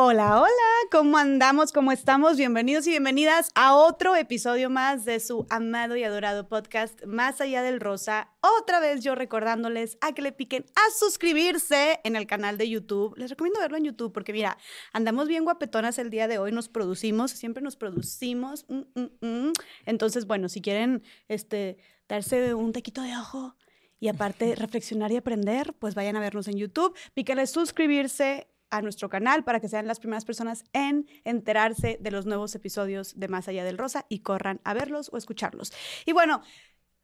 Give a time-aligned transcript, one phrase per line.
[0.00, 1.72] Hola, hola, ¿cómo andamos?
[1.72, 2.36] ¿Cómo estamos?
[2.36, 7.62] Bienvenidos y bienvenidas a otro episodio más de su amado y adorado podcast Más allá
[7.62, 8.30] del rosa.
[8.60, 13.16] Otra vez yo recordándoles a que le piquen a suscribirse en el canal de YouTube.
[13.16, 14.56] Les recomiendo verlo en YouTube porque mira,
[14.92, 18.66] andamos bien guapetonas el día de hoy, nos producimos, siempre nos producimos.
[18.68, 19.52] Mm, mm, mm.
[19.84, 21.76] Entonces, bueno, si quieren este,
[22.08, 23.56] darse un tequito de ojo
[23.98, 29.08] y aparte reflexionar y aprender, pues vayan a vernos en YouTube, píquenle suscribirse a nuestro
[29.08, 33.48] canal para que sean las primeras personas en enterarse de los nuevos episodios de Más
[33.48, 35.72] Allá del Rosa y corran a verlos o escucharlos.
[36.06, 36.42] Y bueno,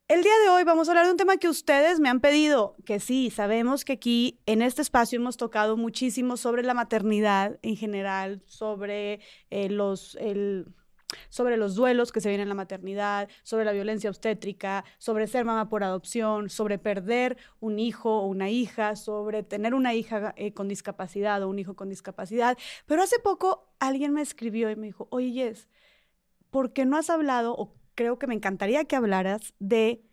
[0.07, 2.77] el día de hoy vamos a hablar de un tema que ustedes me han pedido,
[2.85, 7.77] que sí, sabemos que aquí en este espacio hemos tocado muchísimo sobre la maternidad en
[7.77, 9.21] general, sobre
[9.51, 10.17] eh, los...
[10.17, 10.67] El,
[11.29, 15.45] sobre los duelos que se vienen en la maternidad, sobre la violencia obstétrica, sobre ser
[15.45, 20.53] mamá por adopción, sobre perder un hijo o una hija, sobre tener una hija eh,
[20.53, 22.59] con discapacidad o un hijo con discapacidad.
[22.87, 25.69] Pero hace poco alguien me escribió y me dijo, oye, Jess,
[26.51, 30.05] ¿por qué no has hablado, o creo que me encantaría que hablaras de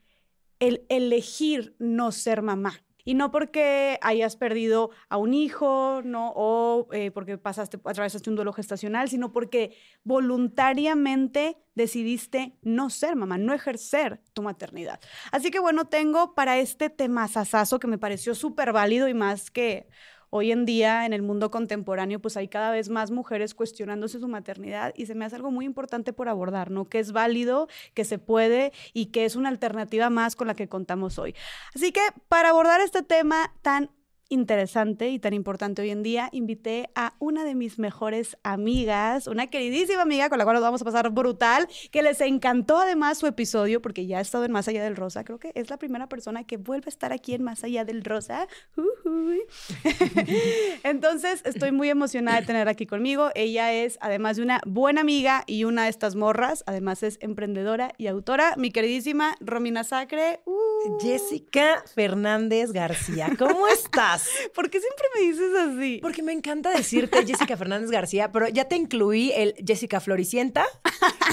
[0.59, 2.83] el elegir no ser mamá?
[3.05, 6.31] Y no porque hayas perdido a un hijo, ¿no?
[6.35, 13.37] O eh, porque pasaste, atravesaste un duelo gestacional, sino porque voluntariamente decidiste no ser mamá,
[13.37, 14.99] no ejercer tu maternidad.
[15.31, 19.51] Así que bueno, tengo para este tema sasazo que me pareció súper válido y más
[19.51, 19.87] que
[20.31, 24.27] hoy en día en el mundo contemporáneo pues hay cada vez más mujeres cuestionándose su
[24.27, 26.89] maternidad y se me hace algo muy importante por abordar, ¿no?
[26.89, 30.67] Que es válido, que se puede y que es una alternativa más con la que
[30.67, 31.35] contamos hoy.
[31.75, 33.91] Así que para abordar este tema tan
[34.31, 39.47] interesante y tan importante hoy en día, invité a una de mis mejores amigas, una
[39.47, 43.27] queridísima amiga con la cual nos vamos a pasar brutal, que les encantó además su
[43.27, 45.23] episodio porque ya ha estado en Más Allá del Rosa.
[45.23, 48.03] Creo que es la primera persona que vuelve a estar aquí en Más Allá del
[48.03, 48.47] Rosa.
[50.83, 53.29] Entonces, estoy muy emocionada de tener aquí conmigo.
[53.35, 57.93] Ella es, además de una buena amiga y una de estas morras, además es emprendedora
[57.97, 60.39] y autora, mi queridísima Romina Sacre.
[60.45, 60.61] Uh.
[60.99, 64.20] Jessica Fernández García, ¿cómo estás?
[64.55, 65.99] ¿Por qué siempre me dices así?
[66.01, 70.65] Porque me encanta decirte Jessica Fernández García, pero ya te incluí el Jessica Floricienta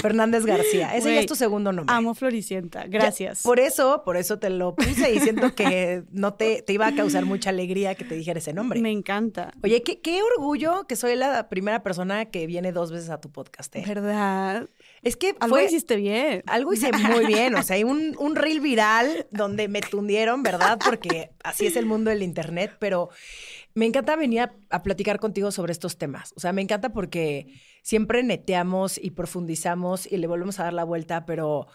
[0.01, 0.95] Fernández García.
[0.95, 1.93] Ese ya es tu segundo nombre.
[1.95, 3.43] Amo Floricienta, gracias.
[3.43, 6.95] por eso, por eso te lo puse y siento que no te, te iba a
[6.95, 8.79] causar mucha alegría que te dijera ese nombre.
[8.79, 9.51] Me encanta.
[9.63, 13.31] Oye, qué, qué orgullo que soy la primera persona que viene dos veces a tu
[13.31, 13.75] podcast.
[13.75, 13.83] ¿eh?
[13.87, 14.69] ¿Verdad?
[15.01, 16.43] Es que algo hiciste bien.
[16.45, 17.55] Algo hice muy bien.
[17.55, 20.77] O sea, hay un, un reel viral donde me tundieron, ¿verdad?
[20.83, 22.75] Porque así es el mundo del internet.
[22.79, 23.09] Pero
[23.73, 26.33] me encanta venir a, a, platicar contigo sobre estos temas.
[26.35, 27.47] O sea, me encanta porque
[27.81, 31.67] siempre neteamos y profundizamos y le volvemos a dar la vuelta, pero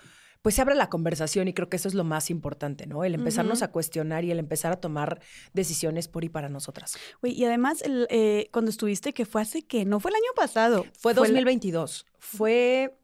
[0.44, 3.02] pues se abre la conversación y creo que eso es lo más importante, ¿no?
[3.02, 5.22] El empezarnos a cuestionar y el empezar a tomar
[5.54, 6.98] decisiones por y para nosotras.
[7.22, 10.34] Oye, y además, el, eh, cuando estuviste, que fue hace que, no fue el año
[10.36, 10.84] pasado.
[10.98, 12.04] Fue 2022.
[12.18, 12.94] Fue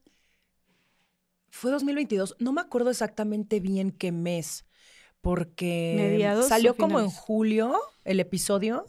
[1.50, 2.36] fue 2022.
[2.38, 4.64] No me acuerdo exactamente bien qué mes,
[5.20, 8.86] porque salió como en julio el episodio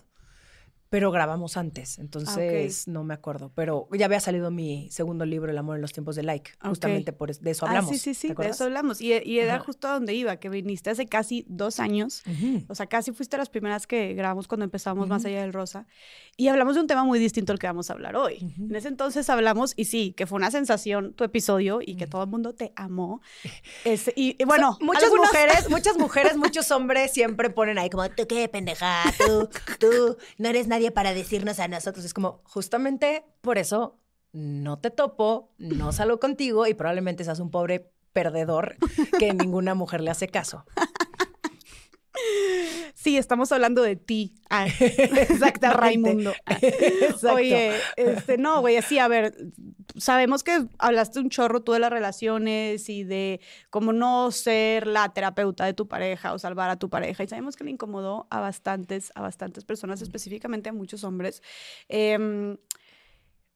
[0.91, 3.49] pero grabamos antes, ah, entonces no me acuerdo.
[3.55, 7.13] Pero ya había salido mi segundo libro, El amor en los tiempos de like, justamente
[7.13, 7.91] por de eso hablamos.
[7.91, 8.99] Ah, sí, sí, sí, de eso hablamos.
[8.99, 12.23] Y, era justo a donde iba, que viniste hace casi dos años,
[12.67, 15.87] o sea, casi fuiste las primeras que grabamos cuando empezamos Más allá del rosa,
[16.35, 18.53] y hablamos de un tema muy distinto al que vamos a hablar hoy.
[18.59, 22.23] En ese entonces hablamos, y sí, que fue una sensación tu episodio y que todo
[22.23, 23.21] el mundo te amó.
[24.17, 29.03] y, bueno, muchas mujeres, muchas mujeres, muchos hombres siempre ponen ahí como, tú qué pendeja,
[29.25, 29.47] tú,
[29.79, 32.03] tú, no eres nadie para decirnos a nosotros.
[32.05, 33.99] Es como, justamente por eso
[34.31, 38.77] no te topo, no salgo contigo y probablemente seas un pobre perdedor
[39.19, 40.65] que ninguna mujer le hace caso.
[42.93, 44.35] Sí, estamos hablando de ti.
[44.49, 46.33] Ah, exacto, Raimundo.
[47.33, 49.35] Oye, este, no, güey, así, a ver,
[49.97, 53.39] sabemos que hablaste un chorro tú de las relaciones y de
[53.71, 57.23] cómo no ser la terapeuta de tu pareja o salvar a tu pareja.
[57.23, 61.41] Y sabemos que le incomodó a bastantes, a bastantes personas, específicamente a muchos hombres.
[61.89, 62.55] Eh,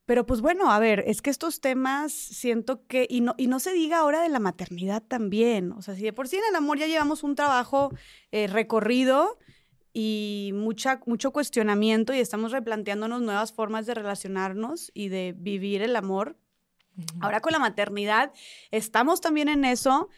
[0.05, 3.59] pero pues bueno, a ver, es que estos temas siento que, y no, y no
[3.59, 6.55] se diga ahora de la maternidad también, o sea, si de por sí en el
[6.55, 7.91] amor ya llevamos un trabajo
[8.31, 9.39] eh, recorrido
[9.93, 15.95] y mucha, mucho cuestionamiento y estamos replanteándonos nuevas formas de relacionarnos y de vivir el
[15.95, 16.37] amor,
[17.19, 18.31] ahora con la maternidad
[18.71, 20.09] estamos también en eso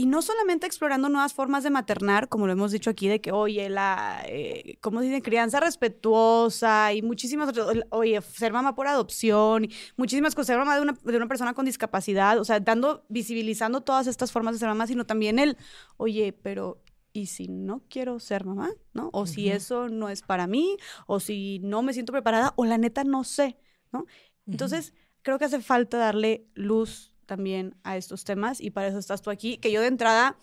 [0.00, 3.32] y no solamente explorando nuevas formas de maternar, como lo hemos dicho aquí, de que,
[3.32, 5.22] oye, la, eh, ¿cómo se dice?
[5.22, 10.76] Crianza respetuosa y muchísimas otras, oye, ser mamá por adopción, y muchísimas cosas, ser mamá
[10.76, 14.60] de una, de una persona con discapacidad, o sea, dando, visibilizando todas estas formas de
[14.60, 15.56] ser mamá, sino también el,
[15.96, 16.80] oye, pero
[17.12, 18.70] ¿y si no quiero ser mamá?
[18.92, 19.10] ¿No?
[19.12, 20.76] O si eso no es para mí,
[21.08, 23.58] o si no me siento preparada, o la neta no sé,
[23.90, 24.06] ¿no?
[24.46, 29.22] Entonces, creo que hace falta darle luz también a estos temas y para eso estás
[29.22, 30.36] tú aquí, que yo de entrada,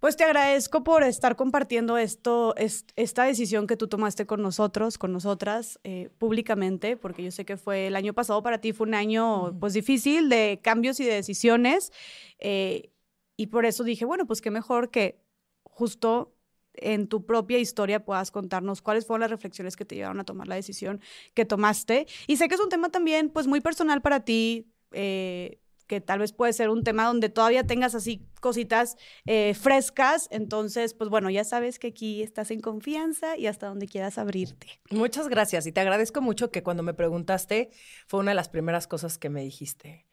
[0.00, 5.12] pues te agradezco por estar compartiendo esto, esta decisión que tú tomaste con nosotros, con
[5.12, 8.94] nosotras, eh, públicamente, porque yo sé que fue el año pasado para ti, fue un
[8.94, 11.92] año pues difícil de cambios y de decisiones.
[12.38, 12.90] Eh,
[13.36, 15.20] y por eso dije, bueno, pues qué mejor que
[15.64, 16.34] justo
[16.74, 20.46] en tu propia historia puedas contarnos cuáles fueron las reflexiones que te llevaron a tomar
[20.46, 21.00] la decisión
[21.34, 22.06] que tomaste.
[22.28, 25.58] Y sé que es un tema también, pues, muy personal para ti, eh,
[25.88, 28.96] que tal vez puede ser un tema donde todavía tengas así cositas
[29.26, 30.28] eh, frescas.
[30.30, 34.68] Entonces, pues bueno, ya sabes que aquí estás en confianza y hasta donde quieras abrirte.
[34.90, 37.70] Muchas gracias y te agradezco mucho que cuando me preguntaste
[38.06, 40.06] fue una de las primeras cosas que me dijiste.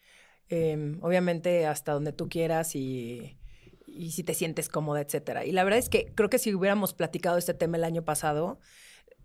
[0.48, 3.38] Em, obviamente hasta donde tú quieras y,
[3.88, 5.46] y si te sientes cómoda, etcétera.
[5.46, 8.60] Y la verdad es que creo que si hubiéramos platicado este tema el año pasado,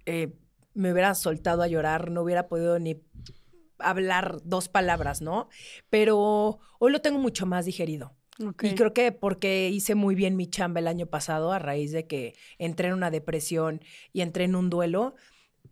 [0.06, 0.32] eh,
[0.74, 3.02] me hubiera soltado a llorar, no hubiera podido ni
[3.82, 5.48] hablar dos palabras, ¿no?
[5.88, 8.14] Pero hoy lo tengo mucho más digerido.
[8.62, 12.06] Y creo que porque hice muy bien mi chamba el año pasado a raíz de
[12.06, 13.82] que entré en una depresión
[14.14, 15.14] y entré en un duelo,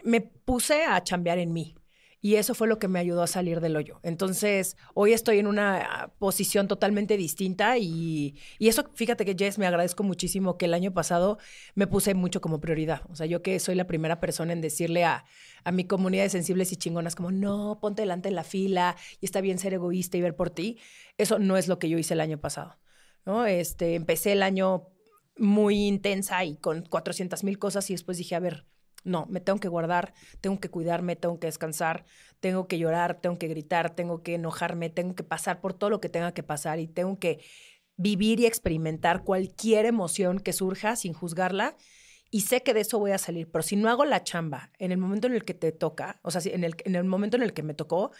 [0.04, 1.77] me puse a chambear en mí.
[2.20, 4.00] Y eso fue lo que me ayudó a salir del hoyo.
[4.02, 10.02] Entonces, hoy estoy en una posición totalmente distinta y, eso, fíjate que Jess, me agradezco
[10.02, 11.38] muchísimo que el año pasado
[11.74, 13.02] me puse mucho como prioridad.
[13.08, 15.24] O sea, yo que soy la primera persona en decirle a,
[15.62, 19.26] a mi comunidad de sensibles y chingonas como, no, ponte delante en la fila y
[19.26, 20.78] está bien ser egoísta y ver por ti.
[21.18, 22.78] Eso no es lo que yo hice el año pasado.
[23.24, 23.46] ¿no?
[23.46, 24.88] Este, empecé el año
[25.36, 28.66] muy intensa y con 400 mil cosas y después dije, a ver,
[29.04, 32.04] no, me tengo que guardar, tengo que cuidarme, tengo que descansar,
[32.40, 36.00] tengo que llorar, tengo que gritar, tengo que enojarme, tengo que pasar por todo lo
[36.00, 37.40] que tenga que pasar y tengo que
[37.96, 41.76] vivir y experimentar cualquier emoción que surja sin juzgarla.
[42.30, 44.92] Y sé que de eso voy a salir, pero si no hago la chamba en
[44.92, 47.42] el momento en el que te toca, o sea, en el, en el momento en
[47.42, 48.10] el que me tocó,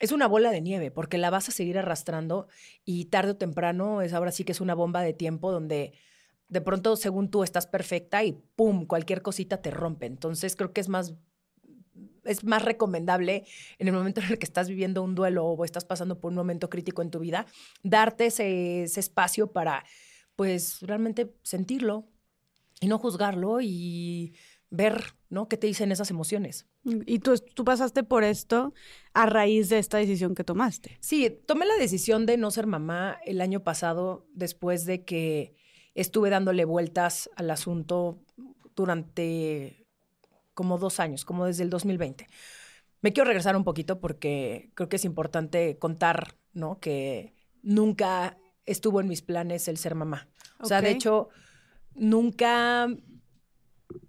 [0.00, 2.48] es una bola de nieve porque la vas a seguir arrastrando
[2.84, 5.92] y tarde o temprano es ahora sí que es una bomba de tiempo donde
[6.48, 8.86] de pronto, según tú, estás perfecta y ¡pum!
[8.86, 10.06] cualquier cosita te rompe.
[10.06, 11.14] Entonces, creo que es más,
[12.24, 13.44] es más recomendable
[13.78, 16.36] en el momento en el que estás viviendo un duelo o estás pasando por un
[16.36, 17.46] momento crítico en tu vida,
[17.82, 19.84] darte ese, espacio para,
[20.36, 22.08] pues, realmente sentirlo
[22.80, 24.34] y no juzgarlo y
[24.70, 25.48] ver, ¿no?
[25.48, 26.66] ¿Qué te dicen esas emociones?
[26.84, 28.72] Y tú, tú pasaste por esto
[29.12, 30.96] a raíz de esta decisión que tomaste.
[31.00, 35.54] Sí, tomé la decisión de no ser mamá el año pasado después de que
[36.00, 38.20] estuve dándole vueltas al asunto
[38.76, 39.86] durante
[40.54, 42.28] como dos años, como desde el 2020.
[43.00, 46.78] Me quiero regresar un poquito porque creo que es importante contar, ¿no?
[46.78, 50.28] Que nunca estuvo en mis planes el ser mamá.
[50.60, 51.30] O sea, de hecho,
[51.94, 52.88] nunca...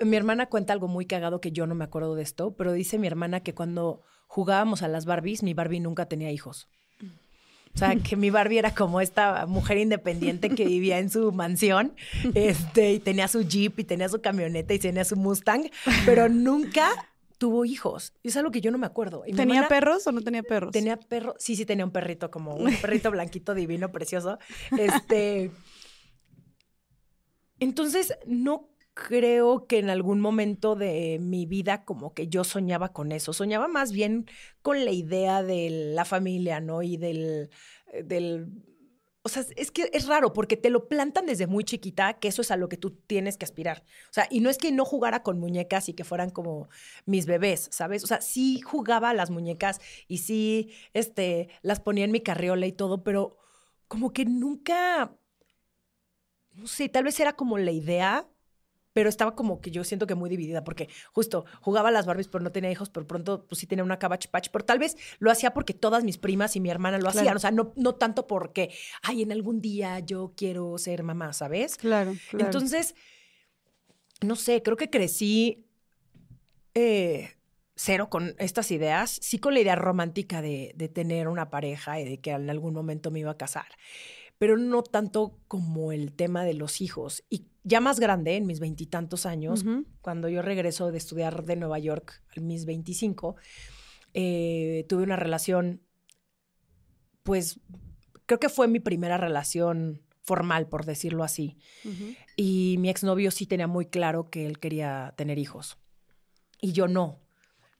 [0.04, 3.00] Mi hermana cuenta algo muy cagado que yo no me acuerdo de esto, pero dice
[3.00, 6.68] mi hermana que cuando jugábamos a las Barbies, mi Barbie nunca tenía hijos.
[7.76, 11.96] O sea, que mi Barbie era como esta mujer independiente que vivía en su mansión,
[12.34, 15.70] este, y tenía su jeep, y tenía su camioneta, y tenía su Mustang,
[16.06, 16.90] pero nunca
[17.38, 18.14] tuvo hijos.
[18.22, 19.24] Y es algo que yo no me acuerdo.
[19.36, 20.72] ¿Tenía perros o no tenía perros?
[20.72, 24.38] Tenía perro, sí, sí tenía un perrito, como un perrito blanquito, divino, precioso.
[24.78, 25.52] Este.
[27.60, 33.12] Entonces, no creo que en algún momento de mi vida como que yo soñaba con
[33.12, 33.34] eso.
[33.34, 34.26] Soñaba más bien
[34.62, 36.84] con la idea de la familia, ¿no?
[36.84, 37.50] Y del,
[37.94, 38.48] eh, del
[39.22, 42.42] o sea, es que es raro porque te lo plantan desde muy chiquita que eso
[42.42, 43.84] es a lo que tú tienes que aspirar.
[44.10, 46.70] O sea, y no es que no jugara con muñecas y que fueran como
[47.06, 48.04] mis bebés, ¿sabes?
[48.04, 52.66] O sea, sí jugaba a las muñecas y sí, este, las ponía en mi carriola
[52.66, 53.38] y todo, pero
[53.88, 55.16] como que nunca,
[56.54, 58.28] no sé, tal vez era como la idea,
[59.00, 62.28] pero estaba como que yo siento que muy dividida, porque justo jugaba a las Barbies,
[62.28, 64.98] pero no tenía hijos, pero pronto pues sí tenía una Cabbage Patch, pero tal vez
[65.20, 67.96] lo hacía porque todas mis primas y mi hermana lo hacían, o sea, no, no
[67.96, 71.78] tanto porque, ay, en algún día yo quiero ser mamá, ¿sabes?
[71.78, 72.46] Claro, claro.
[72.46, 72.94] Entonces,
[74.20, 75.66] no sé, creo que crecí
[76.74, 77.38] eh,
[77.78, 82.04] cero con estas ideas, sí con la idea romántica de, de tener una pareja y
[82.04, 83.68] de que en algún momento me iba a casar
[84.40, 87.24] pero no tanto como el tema de los hijos.
[87.30, 89.64] Y ya más grande, en mis veintitantos años,
[90.02, 93.36] cuando yo regreso de estudiar de Nueva York, a mis veinticinco,
[94.14, 95.82] eh, tuve una relación,
[97.22, 97.60] pues
[98.26, 101.58] creo que fue mi primera relación formal, por decirlo así.
[102.38, 105.78] Y mi exnovio sí tenía muy claro que él quería tener hijos.
[106.62, 107.20] Y yo no.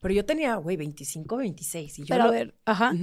[0.02, 2.00] Pero yo tenía, güey, 25, 26.
[2.00, 2.94] Y yo Pero a ver, ajá.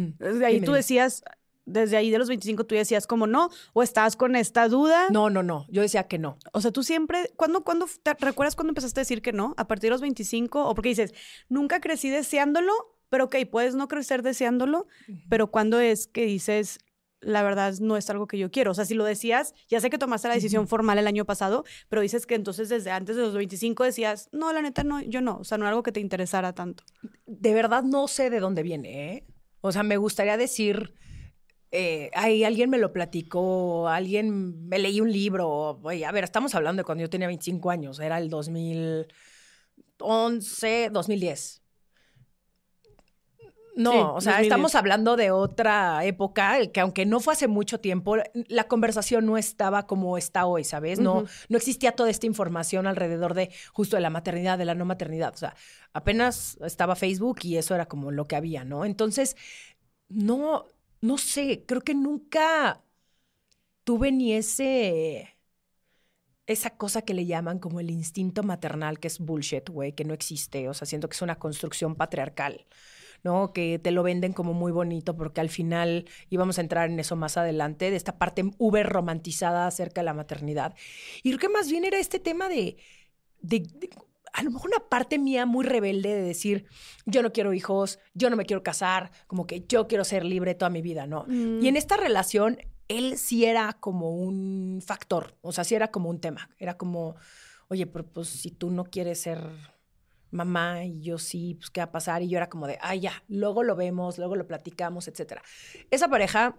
[0.44, 1.22] ahí tú decías,
[1.66, 5.08] desde ahí de los 25 tú decías como no, o estabas con esta duda.
[5.10, 6.38] No, no, no, yo decía que no.
[6.52, 9.54] O sea, tú siempre, ¿cuándo, cuándo te recuerdas cuando empezaste a decir que no?
[9.58, 10.66] ¿A partir de los 25?
[10.66, 11.12] O porque dices,
[11.48, 12.72] nunca crecí deseándolo,
[13.10, 14.86] pero ok, puedes no crecer deseándolo,
[15.28, 16.78] pero ¿cuándo es que dices,
[17.20, 18.70] la verdad no es algo que yo quiero.
[18.70, 21.64] O sea, si lo decías, ya sé que tomaste la decisión formal el año pasado,
[21.88, 25.20] pero dices que entonces desde antes de los 25 decías, no, la neta, no, yo
[25.20, 25.38] no.
[25.38, 26.84] O sea, no era algo que te interesara tanto.
[27.26, 29.26] De verdad no sé de dónde viene, ¿eh?
[29.60, 30.94] O sea, me gustaría decir,
[31.78, 35.78] eh, ay, alguien me lo platicó, alguien me leí un libro.
[35.82, 41.62] Oye, a ver, estamos hablando de cuando yo tenía 25 años, era el 2011, 2010.
[43.76, 48.16] No, o sea, estamos hablando de otra época, que aunque no fue hace mucho tiempo,
[48.48, 50.98] la conversación no estaba como está hoy, ¿sabes?
[50.98, 54.86] No, no existía toda esta información alrededor de justo de la maternidad, de la no
[54.86, 55.34] maternidad.
[55.34, 55.54] O sea,
[55.92, 58.86] apenas estaba Facebook y eso era como lo que había, ¿no?
[58.86, 59.36] Entonces,
[60.08, 60.64] no,
[61.06, 62.82] no sé, creo que nunca
[63.84, 65.36] tuve ni ese
[66.46, 70.14] esa cosa que le llaman como el instinto maternal, que es bullshit, güey, que no
[70.14, 70.68] existe.
[70.68, 72.66] O sea, siento que es una construcción patriarcal.
[73.24, 73.52] ¿no?
[73.52, 77.16] Que te lo venden como muy bonito porque al final íbamos a entrar en eso
[77.16, 80.74] más adelante, de esta parte uber romantizada acerca de la maternidad.
[81.22, 82.76] Y creo que más bien era este tema de,
[83.40, 83.68] de,
[84.36, 86.66] a lo mejor una parte mía muy rebelde de decir,
[87.06, 90.54] yo no quiero hijos, yo no me quiero casar, como que yo quiero ser libre
[90.54, 91.24] toda mi vida, ¿no?
[91.26, 91.76] Y en mm.
[91.76, 96.50] esta relación, él sí era como un factor, o sea, sí era como un tema,
[96.58, 97.16] era como,
[97.68, 99.40] oye, pero pues si tú no quieres ser
[100.30, 102.22] mamá y yo sí, pues qué va a pasar.
[102.22, 105.42] Y yo era como de, ay, ya, luego lo vemos, luego lo platicamos, etcétera.
[105.90, 106.58] Esa pareja,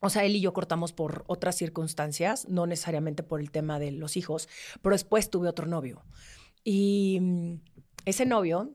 [0.00, 3.92] o sea, él y yo cortamos por otras circunstancias, no necesariamente por el tema de
[3.92, 4.48] los hijos,
[4.82, 6.02] pero después tuve otro novio.
[6.64, 7.54] Y mm,
[8.06, 8.74] ese novio,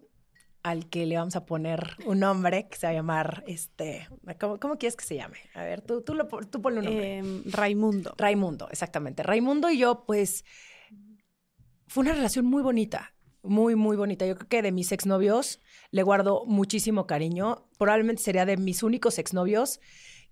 [0.63, 4.07] al que le vamos a poner un nombre que se va a llamar, este,
[4.39, 5.39] ¿cómo, cómo quieres que se llame?
[5.55, 7.17] A ver, tú, tú, lo, tú ponle un nombre.
[7.17, 8.13] Em, Raimundo.
[8.17, 9.23] Raimundo, exactamente.
[9.23, 10.45] Raimundo y yo, pues,
[11.87, 14.25] fue una relación muy bonita muy, muy bonita.
[14.25, 15.59] Yo creo que de mis exnovios
[15.91, 17.67] le guardo muchísimo cariño.
[17.77, 19.79] Probablemente sería de mis únicos exnovios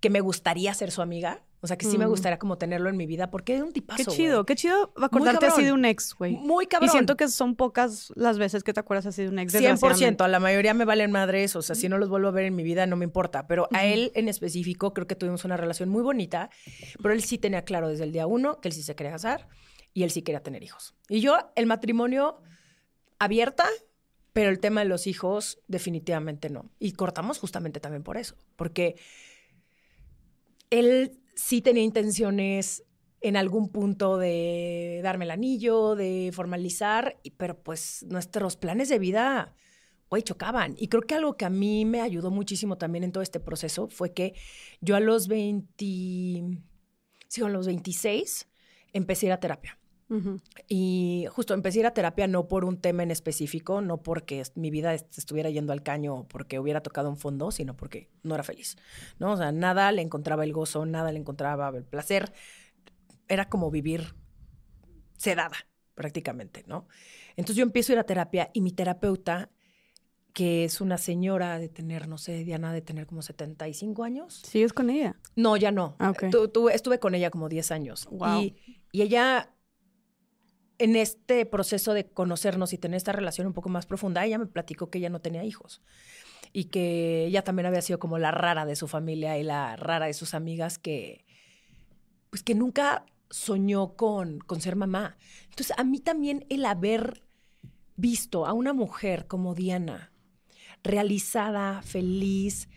[0.00, 1.42] que me gustaría ser su amiga.
[1.60, 2.10] O sea, que sí me mm.
[2.10, 4.04] gustaría como tenerlo en mi vida porque es un tipazo.
[4.04, 6.36] Qué chido, qué chido acordarte así de un ex, güey.
[6.36, 6.88] Muy cabrón.
[6.88, 9.52] Y siento que son pocas las veces que te acuerdas así de un ex.
[9.52, 12.44] 100%, a la mayoría me valen madres, o sea, si no los vuelvo a ver
[12.44, 15.56] en mi vida no me importa, pero a él en específico creo que tuvimos una
[15.56, 16.50] relación muy bonita,
[17.02, 19.48] pero él sí tenía claro desde el día uno que él sí se quería casar
[19.94, 20.94] y él sí quería tener hijos.
[21.08, 22.40] Y yo, el matrimonio
[23.18, 23.66] abierta,
[24.32, 26.70] pero el tema de los hijos definitivamente no.
[26.78, 28.96] Y cortamos justamente también por eso, porque
[30.70, 32.84] él sí tenía intenciones
[33.20, 39.54] en algún punto de darme el anillo, de formalizar, pero pues nuestros planes de vida
[40.08, 40.74] hoy chocaban.
[40.76, 43.88] Y creo que algo que a mí me ayudó muchísimo también en todo este proceso
[43.88, 44.34] fue que
[44.80, 45.84] yo a los 20,
[47.28, 48.48] sí, a los 26
[48.92, 49.77] empecé a ir a terapia.
[50.68, 54.42] Y justo empecé a ir a terapia no por un tema en específico, no porque
[54.54, 58.34] mi vida estuviera yendo al caño o porque hubiera tocado un fondo, sino porque no
[58.34, 58.76] era feliz,
[59.18, 59.32] ¿no?
[59.32, 62.32] O sea, nada le encontraba el gozo, nada le encontraba el placer.
[63.28, 64.14] Era como vivir
[65.18, 65.56] sedada,
[65.94, 66.88] prácticamente, ¿no?
[67.36, 69.50] Entonces yo empiezo a ir a terapia y mi terapeuta,
[70.32, 74.40] que es una señora de tener, no sé, Diana, de tener como 75 años.
[74.46, 75.16] ¿Sigues con ella?
[75.36, 75.96] No, ya no.
[75.98, 76.14] Ah,
[76.72, 78.08] estuve con ella como 10 años.
[78.40, 78.56] Y,
[78.92, 79.50] y ella
[80.78, 84.46] en este proceso de conocernos y tener esta relación un poco más profunda, ella me
[84.46, 85.82] platicó que ella no tenía hijos
[86.52, 90.06] y que ella también había sido como la rara de su familia y la rara
[90.06, 91.24] de sus amigas que,
[92.30, 95.16] pues que nunca soñó con, con ser mamá.
[95.50, 97.22] Entonces, a mí también el haber
[97.96, 100.12] visto a una mujer como Diana,
[100.82, 102.68] realizada, feliz,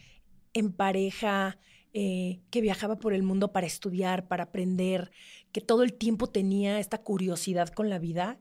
[0.53, 1.59] en pareja,
[1.93, 5.11] eh, que viajaba por el mundo para estudiar, para aprender,
[5.51, 8.39] que todo el tiempo tenía esta curiosidad con la vida,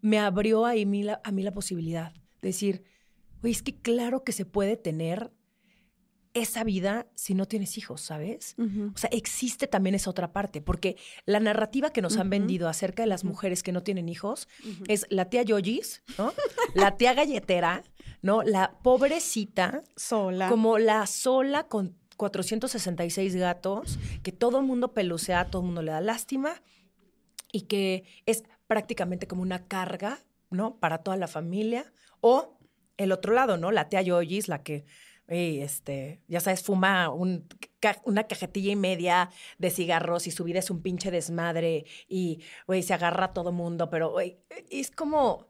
[0.00, 2.84] me abrió a mí la, a mí la posibilidad de decir,
[3.42, 5.32] oye, es que claro que se puede tener
[6.36, 8.56] esa vida si no tienes hijos, ¿sabes?
[8.94, 13.02] O sea, existe también esa otra parte, porque la narrativa que nos han vendido acerca
[13.02, 14.46] de las mujeres que no tienen hijos
[14.86, 16.34] es la tía Yoyis, ¿no?
[16.74, 17.84] la tía galletera,
[18.20, 18.42] ¿no?
[18.42, 19.82] La pobrecita.
[19.96, 20.50] Sola.
[20.50, 25.92] Como la sola con 466 gatos, que todo el mundo pelucea, todo el mundo le
[25.92, 26.62] da lástima
[27.52, 30.18] y que es prácticamente como una carga,
[30.50, 30.78] ¿no?
[30.78, 31.92] Para toda la familia.
[32.20, 32.58] O
[32.96, 33.70] el otro lado, ¿no?
[33.70, 34.84] La tía Yoyis, la que,
[35.28, 40.82] este, ya sabes, fuma una cajetilla y media de cigarros y su vida es un
[40.82, 44.38] pinche desmadre y, güey, se agarra a todo mundo, pero, güey,
[44.70, 45.48] es como,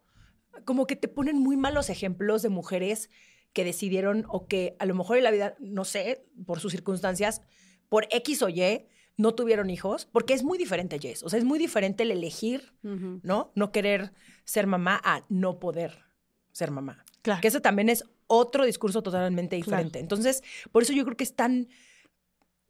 [0.65, 3.11] como que te ponen muy malos ejemplos de mujeres
[3.57, 7.41] que decidieron o que a lo mejor en la vida, no sé, por sus circunstancias,
[7.89, 8.85] por X o Y
[9.17, 11.23] no tuvieron hijos, porque es muy diferente, Jess.
[11.23, 13.53] O sea, es muy diferente el elegir, ¿no?
[13.55, 14.13] No querer
[14.45, 16.05] ser mamá a no poder
[16.53, 17.03] ser mamá.
[17.23, 17.41] Claro.
[17.41, 20.01] Que eso también es otro discurso totalmente diferente.
[20.01, 21.69] Entonces, por eso yo creo que es tan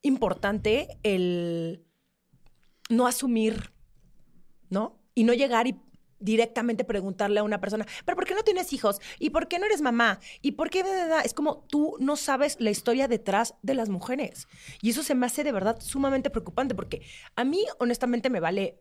[0.02, 1.84] importante el
[2.88, 3.72] no asumir,
[4.70, 5.00] ¿no?
[5.16, 5.80] Y no llegar y
[6.18, 9.00] directamente preguntarle a una persona, pero ¿por qué no tienes hijos?
[9.18, 10.20] ¿Y por qué no eres mamá?
[10.42, 10.84] ¿Y por qué?
[11.24, 14.48] Es como tú no sabes la historia detrás de las mujeres.
[14.80, 17.02] Y eso se me hace de verdad sumamente preocupante porque
[17.34, 18.80] a mí honestamente me vale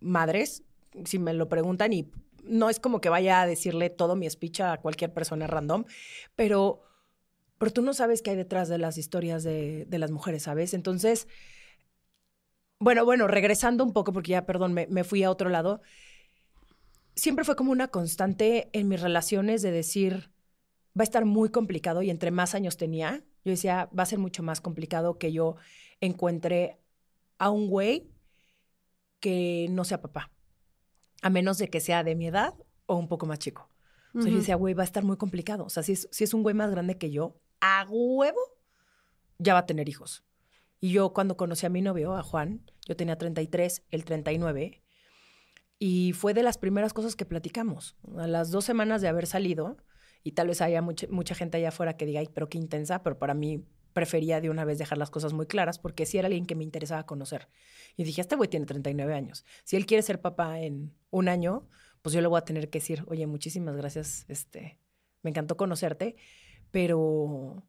[0.00, 0.62] madres
[1.04, 2.10] si me lo preguntan y
[2.44, 5.84] no es como que vaya a decirle todo mi speech a cualquier persona random,
[6.36, 6.82] pero,
[7.58, 10.74] pero tú no sabes qué hay detrás de las historias de, las mujeres, ¿sabes?
[10.74, 11.26] Entonces,
[12.78, 15.80] bueno, bueno, regresando un poco, porque ya, perdón, me fui a otro lado
[17.14, 20.30] siempre fue como una constante en mis relaciones de decir,
[20.98, 24.18] va a estar muy complicado y entre más años tenía, yo decía, va a ser
[24.18, 25.56] mucho más complicado que yo
[26.00, 26.78] encuentre
[27.38, 28.10] a un güey
[29.20, 30.30] que no sea papá,
[31.22, 32.54] a menos de que sea de mi edad
[32.86, 33.70] o un poco más chico.
[34.16, 35.64] O sea, yo decía, güey, va a estar muy complicado.
[35.64, 38.38] O sea, si es, si es un güey más grande que yo, a huevo,
[39.38, 40.24] ya va a tener hijos.
[40.78, 44.83] Y yo cuando conocí a mi novio, a Juan, yo tenía 33, él 39,
[45.78, 47.96] y fue de las primeras cosas que platicamos.
[48.16, 49.76] A las dos semanas de haber salido,
[50.22, 53.18] y tal vez haya mucha, mucha gente allá afuera que diga, pero qué intensa, pero
[53.18, 56.46] para mí prefería de una vez dejar las cosas muy claras porque sí era alguien
[56.46, 57.48] que me interesaba conocer.
[57.96, 59.44] Y dije, este güey tiene 39 años.
[59.64, 61.68] Si él quiere ser papá en un año,
[62.02, 64.80] pues yo le voy a tener que decir, oye, muchísimas gracias, este,
[65.22, 66.16] me encantó conocerte,
[66.70, 67.64] pero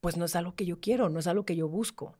[0.00, 2.18] pues no es algo que yo quiero, no es algo que yo busco.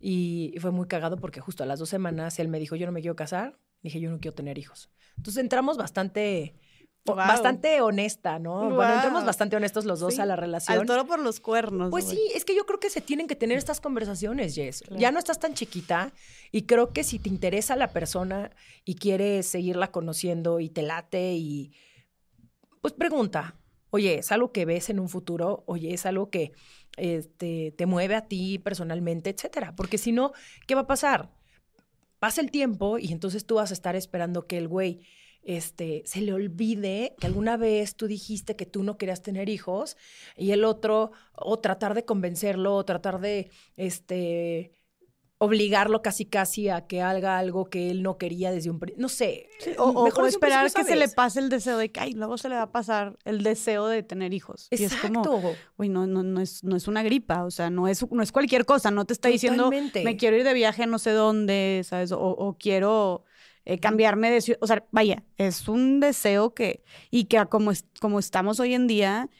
[0.00, 2.92] Y fue muy cagado porque justo a las dos semanas él me dijo, yo no
[2.92, 4.90] me quiero casar, Dije, yo no quiero tener hijos.
[5.16, 6.54] Entonces entramos bastante,
[7.04, 8.70] bastante honesta, ¿no?
[8.70, 10.80] Bueno, entramos bastante honestos los dos a la relación.
[10.80, 11.90] Al toro por los cuernos.
[11.90, 14.84] Pues sí, es que yo creo que se tienen que tener estas conversaciones, Jess.
[14.90, 16.12] Ya no estás tan chiquita
[16.52, 18.50] y creo que si te interesa la persona
[18.84, 21.72] y quieres seguirla conociendo y te late y
[22.80, 23.56] pues pregunta,
[23.90, 25.64] oye, ¿es algo que ves en un futuro?
[25.66, 26.52] Oye, ¿es algo que
[26.96, 29.74] este, te mueve a ti personalmente, etcétera?
[29.76, 30.32] Porque si no,
[30.66, 31.30] ¿qué va a pasar?
[32.18, 35.00] Pasa el tiempo y entonces tú vas a estar esperando que el güey
[35.42, 39.96] este, se le olvide que alguna vez tú dijiste que tú no querías tener hijos
[40.36, 44.77] y el otro, o tratar de convencerlo, o tratar de, este,
[45.38, 49.48] obligarlo casi casi a que haga algo que él no quería desde un no sé
[49.78, 52.62] o, esperar que se le pase el deseo de que ay luego se le va
[52.62, 55.06] a pasar el deseo de tener hijos Exacto.
[55.06, 57.86] y es como uy no no no es no es una gripa o sea no
[57.86, 60.86] es no es cualquier cosa no te está diciendo me quiero ir de viaje a
[60.86, 63.24] no sé dónde sabes o, quiero
[63.64, 67.70] eh, cambiarme de ciudad o sea vaya es un deseo que y que como
[68.00, 69.30] como estamos hoy en día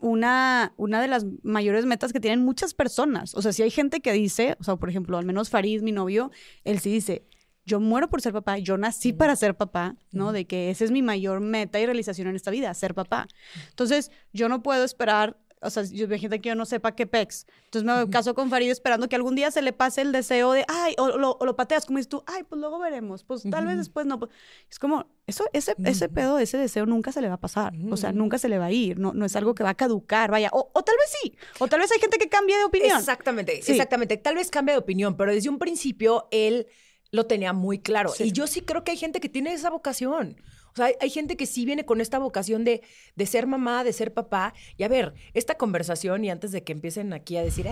[0.00, 3.34] una, una de las mayores metas que tienen muchas personas.
[3.34, 5.92] O sea, si hay gente que dice, o sea, por ejemplo, al menos Farid, mi
[5.92, 6.30] novio,
[6.64, 7.26] él sí dice,
[7.64, 10.32] yo muero por ser papá, yo nací para ser papá, ¿no?
[10.32, 13.28] De que esa es mi mayor meta y realización en esta vida, ser papá.
[13.68, 17.46] Entonces, yo no puedo esperar o sea, yo gente que yo no sepa qué pex.
[17.64, 20.64] Entonces me caso con Farid esperando que algún día se le pase el deseo de,
[20.68, 24.06] ay, o lo, pateas, como dices tú, ay, pues luego veremos, pues tal vez después
[24.06, 24.18] no.
[24.18, 24.30] Pues".
[24.70, 27.96] Es como, eso, ese, ese pedo, ese deseo nunca se le va a pasar, o
[27.96, 30.30] sea, nunca se le va a ir, no, no es algo que va a caducar,
[30.30, 32.98] vaya, o, tal vez sí, o tal vez hay gente que cambie de opinión.
[32.98, 36.66] Exactamente, exactamente, tal vez cambie de opinión, pero desde un principio él
[37.10, 38.12] lo tenía muy claro.
[38.18, 40.36] Y yo sí creo que hay gente que tiene esa vocación.
[40.80, 42.82] Hay, gente que sí viene con esta vocación de,
[43.16, 44.54] de, ser mamá, de ser papá.
[44.76, 47.66] Y a ver, esta conversación, y antes de que empiecen aquí a decir,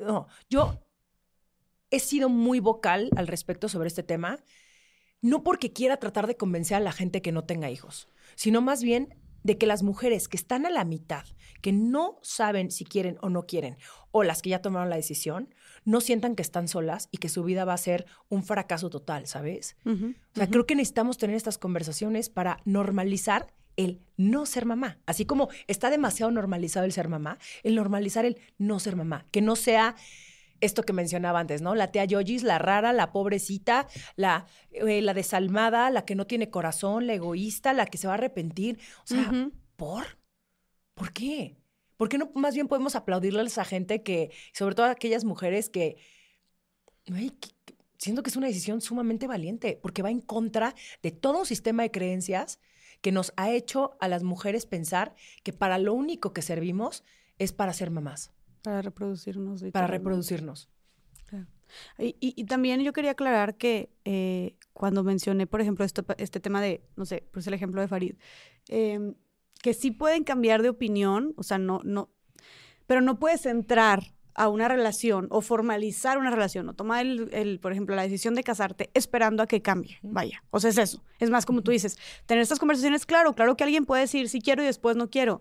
[0.00, 0.80] no, yo
[1.90, 4.40] he sido muy vocal al respecto sobre este tema,
[5.22, 8.82] no porque quiera tratar de convencer a la gente que no tenga hijos, sino más
[8.82, 11.24] bien de que las mujeres que están a la mitad,
[11.62, 13.78] que no saben si quieren o no quieren,
[14.10, 15.54] o las que ya tomaron la decisión,
[15.86, 19.26] no sientan que están solas y que su vida va a ser un fracaso total,
[19.26, 19.76] ¿sabes?
[19.86, 19.94] o
[20.34, 24.98] sea, creo que necesitamos tener estas conversaciones para normalizar el no ser mamá.
[25.06, 29.40] Así como está demasiado normalizado el ser mamá, el normalizar el no ser mamá, que
[29.40, 29.94] no sea
[30.60, 31.74] esto que mencionaba antes, ¿no?
[31.74, 36.50] La tía Yojis, la rara, la pobrecita, la, eh, la desalmada, la que no tiene
[36.50, 38.78] corazón, la egoísta, la que se va a arrepentir.
[39.04, 40.18] O sea, ¿por?
[40.94, 41.56] ¿Por qué?
[41.96, 45.24] ¿Por qué no más bien podemos aplaudirle a esa gente que, sobre todo a aquellas
[45.24, 45.96] mujeres que,
[47.98, 51.82] siento que es una decisión sumamente valiente, porque va en contra de todo un sistema
[51.82, 52.60] de creencias
[53.00, 57.04] que nos ha hecho a las mujeres pensar que para lo único que servimos
[57.38, 58.32] es para ser mamás.
[58.62, 59.62] Para reproducirnos.
[59.72, 60.68] Para reproducirnos.
[61.98, 66.82] Y, también yo quería aclarar que eh, cuando mencioné, por ejemplo, esto, este tema de,
[66.96, 68.14] no sé, pues el ejemplo de Farid,
[68.68, 69.14] em,
[69.62, 72.10] que sí pueden cambiar de opinión, o sea, no, no,
[72.86, 77.58] pero no puedes entrar a una relación o formalizar una relación o tomar, el, el,
[77.58, 79.98] por ejemplo, la decisión de casarte esperando a que cambie.
[80.02, 81.02] Vaya, o sea, es eso.
[81.18, 84.40] Es más como tú dices, tener estas conversaciones, claro, claro que alguien puede decir sí
[84.40, 85.40] quiero y después no quiero,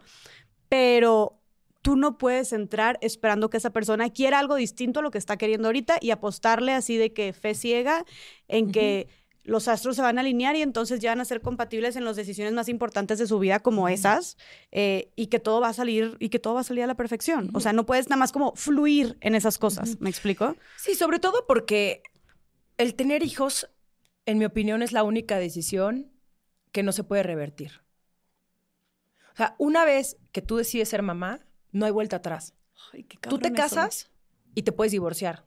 [0.69, 1.41] pero
[1.81, 5.37] tú no puedes entrar esperando que esa persona quiera algo distinto a lo que está
[5.37, 8.05] queriendo ahorita y apostarle así de que fe ciega
[8.47, 9.07] en que
[9.45, 12.15] los astros se van a alinear y entonces ya van a ser compatibles en las
[12.15, 14.37] decisiones más importantes de su vida como esas
[14.71, 16.95] eh, y que todo va a salir y que todo va a salir a la
[16.95, 17.51] perfección.
[17.53, 19.99] O sea, no puedes nada más como fluir en esas cosas.
[20.01, 20.55] ¿Me explico?
[20.77, 22.01] Sí, sobre todo porque
[22.77, 23.69] el tener hijos,
[24.25, 26.11] en mi opinión, es la única decisión
[26.71, 27.83] que no se puede revertir.
[29.33, 32.55] O sea, una vez que tú decides ser mamá, no hay vuelta atrás.
[33.21, 34.09] tú te casas
[34.55, 35.45] y te puedes divorciar.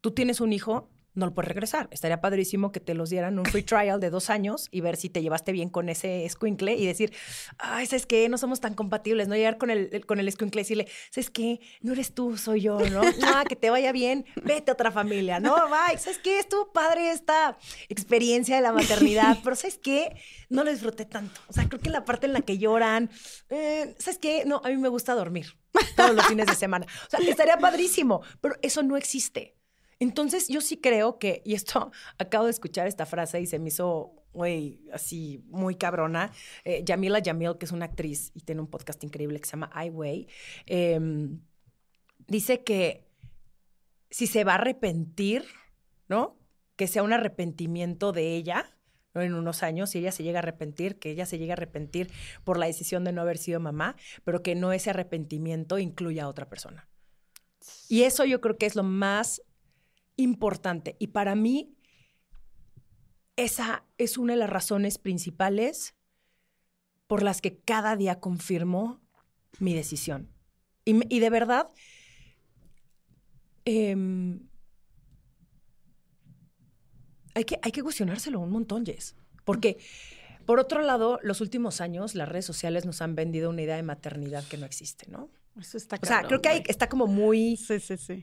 [0.00, 1.88] Tú tienes un hijo no lo puedes regresar.
[1.90, 5.08] Estaría padrísimo que te los dieran un free trial de dos años y ver si
[5.08, 7.12] te llevaste bien con ese escuincle y decir,
[7.58, 8.28] ay, ¿sabes qué?
[8.28, 9.26] No somos tan compatibles.
[9.26, 11.60] No llegar con el, con el escuincle y decirle, ¿sabes qué?
[11.80, 13.00] No eres tú, soy yo, ¿no?
[13.28, 15.54] Ah, que te vaya bien, vete a otra familia, ¿no?
[15.54, 15.98] Bye.
[15.98, 16.38] ¿Sabes qué?
[16.38, 20.14] Estuvo padre esta experiencia de la maternidad, pero ¿sabes qué?
[20.48, 21.40] No lo disfruté tanto.
[21.48, 23.10] O sea, creo que la parte en la que lloran,
[23.48, 24.44] eh, ¿sabes qué?
[24.46, 25.56] No, a mí me gusta dormir
[25.96, 26.86] todos los fines de semana.
[27.06, 29.55] O sea, estaría padrísimo, pero eso no existe.
[29.98, 33.68] Entonces, yo sí creo que, y esto, acabo de escuchar esta frase y se me
[33.68, 36.32] hizo, güey, así muy cabrona.
[36.64, 39.70] Eh, Yamila Yamil, que es una actriz y tiene un podcast increíble que se llama
[39.74, 40.28] I Way,
[40.66, 41.40] em,
[42.26, 43.06] dice que
[44.10, 45.44] si se va a arrepentir,
[46.08, 46.38] ¿no?
[46.76, 48.76] Que sea un arrepentimiento de ella,
[49.14, 49.22] ¿no?
[49.22, 52.10] En unos años, si ella se llega a arrepentir, que ella se llegue a arrepentir
[52.44, 56.28] por la decisión de no haber sido mamá, pero que no ese arrepentimiento incluya a
[56.28, 56.88] otra persona.
[57.88, 59.42] Y eso yo creo que es lo más
[60.16, 60.96] importante.
[60.98, 61.76] Y para mí,
[63.36, 65.94] esa es una de las razones principales
[67.06, 69.00] por las que cada día confirmo
[69.58, 70.30] mi decisión.
[70.84, 71.70] Y, de verdad,
[73.64, 74.48] em,
[77.34, 79.16] hay, que, hay que cuestionárselo un montón, Jess.
[79.44, 79.78] Porque,
[80.44, 83.82] por otro lado, los últimos años las redes sociales nos han vendido una idea de
[83.82, 85.28] maternidad que no existe, ¿no?
[85.60, 87.58] Eso está O sea, creo que está como muy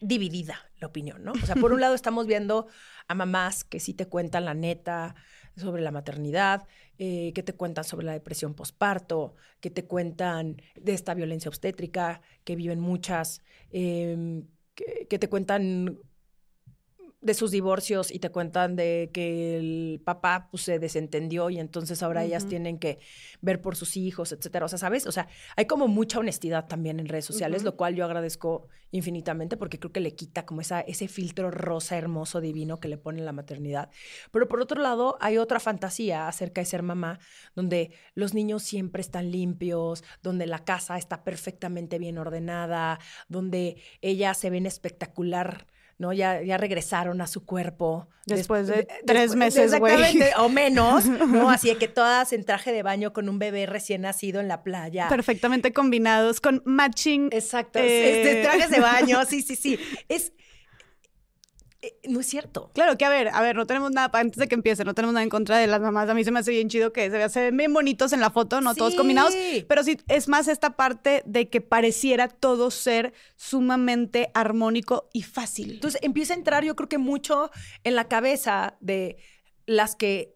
[0.02, 1.32] dividida la opinión, ¿no?
[1.32, 2.68] O sea, por un lado estamos viendo
[3.08, 5.16] a mamás que sí te cuentan la neta
[5.58, 6.68] sobre la maternidad,
[6.98, 12.22] eh, que te cuentan sobre la depresión posparto, que te cuentan de esta violencia obstétrica,
[12.44, 13.42] que viven muchas,
[13.72, 16.00] em, que, te cuentan
[17.24, 22.04] de sus divorcios y te cuentan de que el papá pues, se desentendió y entonces
[22.04, 23.00] ahora ellas tienen que
[23.42, 24.66] ver por sus hijos, etcétera.
[24.66, 25.08] O sea, ¿sabes?
[25.08, 29.58] O sea, hay como mucha honestidad también en redes sociales, lo cual yo agradezco infinitamente
[29.58, 33.22] porque creo que le quita como esa, ese filtro rosa hermoso, divino que le pone
[33.22, 33.90] la maternidad.
[34.32, 37.20] Pero por otro lado, hay otra fantasía acerca de ser mamá,
[37.56, 44.38] donde los niños siempre están limpios, donde la casa está perfectamente bien ordenada, donde ellas
[44.38, 46.14] se ven espectacular ¿no?
[46.14, 48.08] Ya, ya regresaron a su cuerpo.
[48.26, 50.22] Después de, tres meses, güey.
[50.38, 51.50] O menos, ¿no?
[51.50, 55.10] Así que todas en traje de baño con un bebé recién nacido en la playa.
[55.10, 57.30] Perfectamente combinados, con matching.
[57.32, 57.80] Exacto.
[57.82, 59.78] Eh, trajes de baño, sí, sí, sí.
[60.08, 60.32] Es,
[62.08, 62.72] no es cierto.
[62.74, 65.14] Claro que, a ver, a ver, no tenemos nada, antes de que empiece, no tenemos
[65.14, 66.10] nada en contra de las mamás.
[66.10, 68.62] A mí se me hace bien chido que se, ven bien bonitos en la foto,
[68.62, 69.34] no todos combinados,
[69.68, 75.74] pero sí, es más esta parte de que pareciera todo ser sumamente armónico y fácil.
[75.74, 77.52] Entonces empieza a entrar, yo creo que mucho
[77.84, 79.18] en la cabeza de
[79.66, 80.36] las que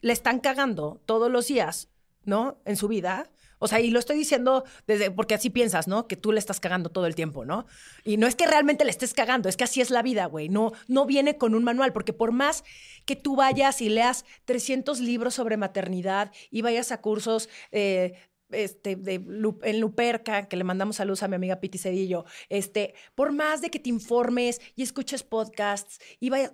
[0.00, 1.88] le están cagando todos los días,
[2.24, 2.60] ¿no?
[2.64, 6.06] En su vida o sea, y lo estoy diciendo desde, porque así piensas, ¿no?
[6.08, 7.66] Que tú le estás cagando todo el tiempo, ¿no?
[8.04, 10.48] Y no es que realmente le estés cagando, es que así es la vida, güey.
[10.48, 12.64] No, no viene con un manual, porque por más
[13.04, 18.14] que tú vayas y leas 300 libros sobre maternidad y vayas a cursos eh,
[18.50, 19.14] este, de,
[19.62, 23.70] en Luperca, que le mandamos saludos a mi amiga Piti Cedillo, este, por más de
[23.70, 26.52] que te informes y escuches podcasts y vayas,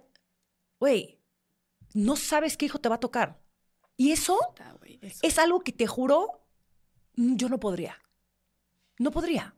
[0.79, 1.19] güey,
[1.95, 3.41] no sabes qué hijo te va a tocar.
[3.97, 4.39] Y eso.
[5.23, 6.42] es algo que te juro
[7.15, 7.99] yo no podría.
[8.99, 9.55] No podría.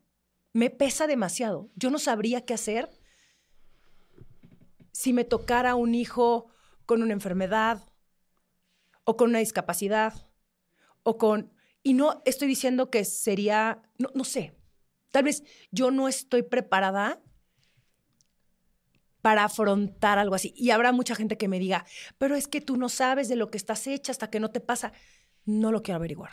[0.53, 1.71] Me pesa demasiado.
[1.75, 2.91] Yo no sabría qué hacer
[4.93, 6.47] si me tocara un hijo
[6.87, 7.83] con una enfermedad
[9.05, 10.29] o con una discapacidad
[11.03, 11.53] o con...
[11.83, 14.57] Y no estoy diciendo que sería, no, no sé,
[15.11, 17.21] tal vez yo no estoy preparada
[19.21, 20.55] para afrontar algo así.
[20.57, 21.85] Y habrá mucha gente que me diga,
[22.17, 24.61] pero es que tú no sabes de lo que estás hecha hasta que no te
[24.61, 24.93] pasa.
[25.45, 26.33] No lo quiero averiguar.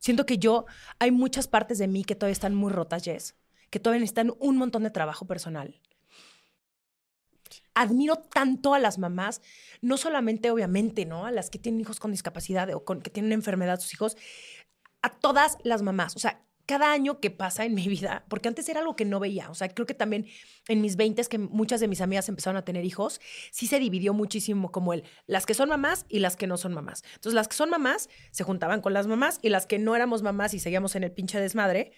[0.00, 0.64] Siento que yo,
[0.98, 3.36] hay muchas partes de mí que todavía están muy rotas, Jess,
[3.68, 5.80] que todavía necesitan un montón de trabajo personal.
[7.74, 9.42] Admiro tanto a las mamás,
[9.80, 11.26] no solamente obviamente, ¿no?
[11.26, 14.16] A las que tienen hijos con discapacidad o con, que tienen enfermedad sus hijos,
[15.02, 16.16] a todas las mamás.
[16.16, 19.18] O sea, cada año que pasa en mi vida, porque antes era algo que no
[19.18, 20.28] veía, o sea, creo que también
[20.68, 24.14] en mis 20 que muchas de mis amigas empezaron a tener hijos, sí se dividió
[24.14, 27.02] muchísimo como el, las que son mamás y las que no son mamás.
[27.16, 30.22] Entonces, las que son mamás se juntaban con las mamás y las que no éramos
[30.22, 31.90] mamás y seguíamos en el pinche desmadre,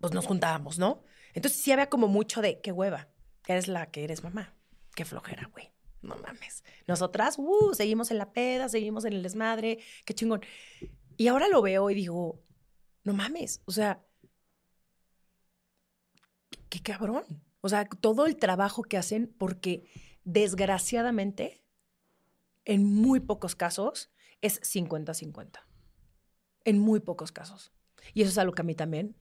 [0.00, 1.02] pues nos juntábamos, ¿no?
[1.34, 3.08] Entonces sí había como mucho de, qué hueva,
[3.46, 4.54] eres la que eres mamá,
[4.94, 5.70] qué flojera, güey.
[6.00, 6.64] No mames.
[6.86, 10.40] Nosotras, uh, seguimos en la peda, seguimos en el desmadre, qué chingón.
[11.18, 12.40] Y ahora lo veo y digo,
[13.08, 14.04] no mames, o sea,
[16.68, 17.24] qué cabrón.
[17.62, 19.88] O sea, todo el trabajo que hacen porque
[20.24, 21.64] desgraciadamente,
[22.66, 24.10] en muy pocos casos,
[24.42, 25.60] es 50-50.
[26.66, 27.72] En muy pocos casos.
[28.12, 29.16] Y eso es algo que a mí también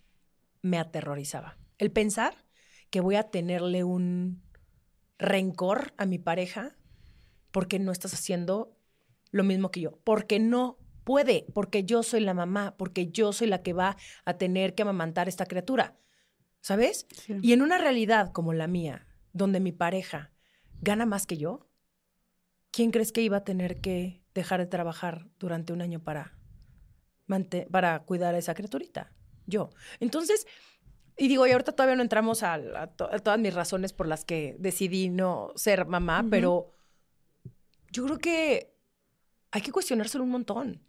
[0.62, 1.58] me aterrorizaba.
[1.78, 2.44] El pensar
[2.90, 4.44] que voy a tenerle un
[5.18, 6.76] rencor a mi pareja
[7.52, 8.78] porque no estás haciendo
[9.32, 13.48] lo mismo que yo, porque no puede, porque yo soy la mamá, porque yo soy
[13.48, 15.96] la que va a tener que amamantar a esta criatura,
[16.60, 17.08] ¿sabes?
[17.42, 20.34] Y en una realidad como la mía, donde mi pareja
[20.82, 21.70] gana más que yo,
[22.72, 26.38] ¿quién crees que iba a tener que dejar de trabajar durante un año para,
[27.72, 29.14] para cuidar a esa criaturita?
[29.46, 29.70] Yo.
[30.02, 30.46] Entonces,
[31.18, 32.60] y digo, y ahorita todavía no entramos a,
[32.98, 36.74] todas mis razones por las que decidí no ser mamá, pero
[37.94, 38.76] yo creo que
[39.52, 40.84] hay que cuestionárselo un montón.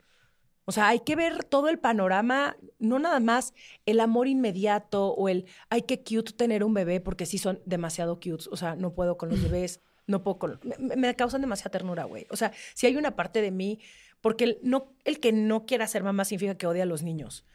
[0.68, 3.54] O sea, hay que ver todo el panorama, no nada más
[3.87, 8.16] el amor inmediato o el, ay, qué cute tener un bebé, porque sí son demasiado
[8.16, 8.44] cute.
[8.50, 10.61] O sea, no puedo con los bebés, no puedo con...
[10.78, 12.26] Me, me causan demasiada ternura, güey.
[12.28, 13.81] O sea, si hay una parte de mí,
[14.20, 17.46] porque el, no, el que no quiera ser mamá significa que odia a los niños.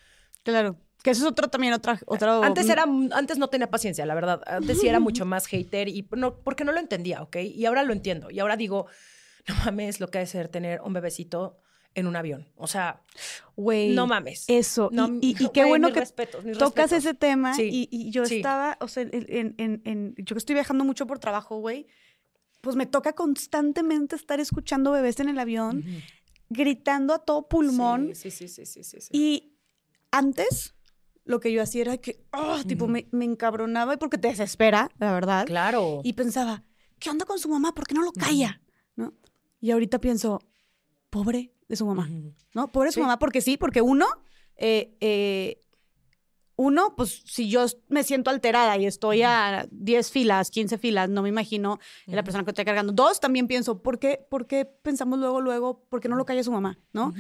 [0.42, 0.78] Claro.
[1.04, 2.42] Que eso es otro también, otra, otro...
[2.42, 4.42] Antes era, antes no tenía paciencia, la verdad.
[4.48, 7.36] Antes sí era mucho más hater y no, porque no lo entendía, ¿ok?
[7.36, 8.32] Y ahora lo entiendo.
[8.32, 8.88] Y ahora digo,
[9.48, 11.60] no mames lo que ha de ser tener un bebecito
[11.96, 12.48] en un avión.
[12.56, 13.02] O sea,
[13.56, 13.94] güey.
[13.94, 14.46] No mames.
[14.48, 14.90] Eso.
[15.22, 16.04] y, qué bueno que
[16.58, 17.54] tocas ese tema.
[17.60, 21.58] Y, yo estaba, o sea, en, en, en, yo que estoy viajando mucho por trabajo,
[21.58, 21.88] güey,
[22.62, 25.84] pues me toca constantemente estar escuchando bebés en el avión,
[26.50, 28.16] gritando a todo pulmón.
[28.16, 29.00] Sí, sí, sí, sí, sí.
[29.12, 29.58] Y
[30.12, 30.74] antes
[31.26, 35.14] lo que yo hacía era que, oh, tipo, me, me, encabronaba porque te desespera, la
[35.14, 35.46] verdad.
[35.46, 36.02] Claro.
[36.04, 36.64] Y pensaba,
[37.00, 37.74] ¿qué onda con su mamá?
[37.74, 38.62] ¿Por qué no lo calla?
[38.96, 39.14] ¿No?
[39.60, 40.42] Y ahorita pienso,
[41.10, 42.10] pobre de su mamá,
[42.54, 42.72] ¿no?
[42.72, 44.06] Pobre su mamá porque sí, porque uno,
[44.56, 45.60] eh, eh,
[46.56, 51.22] uno, pues si yo me siento alterada y estoy a 10 filas, 15 filas, no
[51.24, 52.94] me imagino la persona que estoy cargando.
[52.94, 56.44] Dos, también pienso, ¿por qué, ¿por qué pensamos luego, luego, por qué no lo calla
[56.44, 57.14] su mamá, ¿no?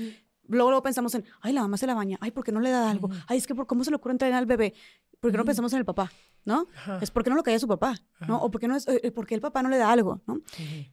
[0.47, 2.69] Luego, luego pensamos en, ay, la mamá se la baña, ay, ¿por qué no le
[2.69, 3.09] da algo?
[3.27, 4.73] Ay, es que, ¿por ¿cómo se le ocurre entrar al bebé?
[5.19, 6.11] ¿Por qué no pensamos en el papá?
[6.45, 6.67] ¿No?
[7.01, 7.95] Es porque no lo calla su papá,
[8.27, 8.41] ¿no?
[8.41, 10.41] O porque no es, eh, porque el papá no le da algo, ¿no?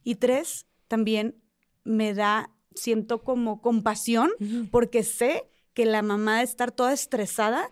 [0.04, 1.36] Y tres, también
[1.84, 4.30] me da, siento como compasión,
[4.70, 7.70] porque sé que la mamá de estar toda estresada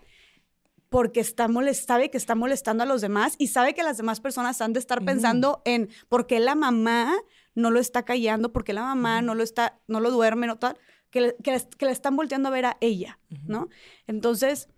[0.89, 4.59] porque está sabe que está molestando a los demás y sabe que las demás personas
[4.61, 7.13] han de estar pensando en por qué la mamá
[7.53, 10.57] no lo está callando, por qué la mamá no lo está, no lo duerme, no
[10.57, 10.77] tal
[11.09, 13.69] que, que, la están volteando a ver a ella, ¿no?
[14.07, 14.69] Entonces,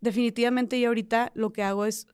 [0.00, 2.06] definitivamente yo ahorita lo que hago es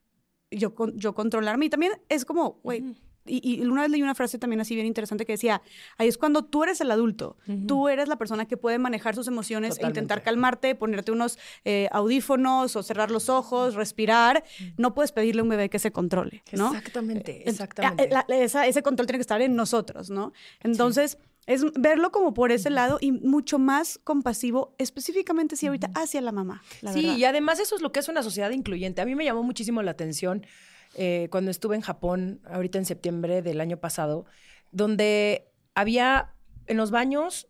[0.50, 2.94] yo, yo controlarme y también es como, güey,
[3.26, 5.62] y, una vez leí una frase también así bien interesante que decía,
[5.96, 9.28] ahí es cuando tú eres el adulto, tú eres la persona que puede manejar sus
[9.28, 14.44] emociones e intentar calmarte, ponerte unos eh, audífonos o cerrar los ojos, respirar,
[14.76, 16.74] no puedes pedirle a un bebé que se controle, ¿no?
[16.74, 18.10] Exactamente, eh, exactamente.
[18.44, 20.32] ese control tiene que estar en nosotros, ¿no?
[20.60, 21.18] Entonces...
[21.46, 26.32] Es verlo como por ese lado y mucho más compasivo, específicamente si ahorita hacia la
[26.32, 26.62] mamá.
[26.90, 29.02] sí, y además eso es lo que es una sociedad incluyente.
[29.02, 30.46] A mí me llamó muchísimo la atención
[30.94, 34.26] eh, cuando estuve en Japón, ahorita en septiembre del año pasado,
[34.72, 36.34] donde había
[36.66, 37.48] en los baños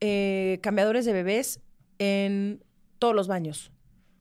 [0.00, 1.60] eh, cambiadores de bebés
[1.98, 2.64] en
[2.98, 3.72] todos los baños.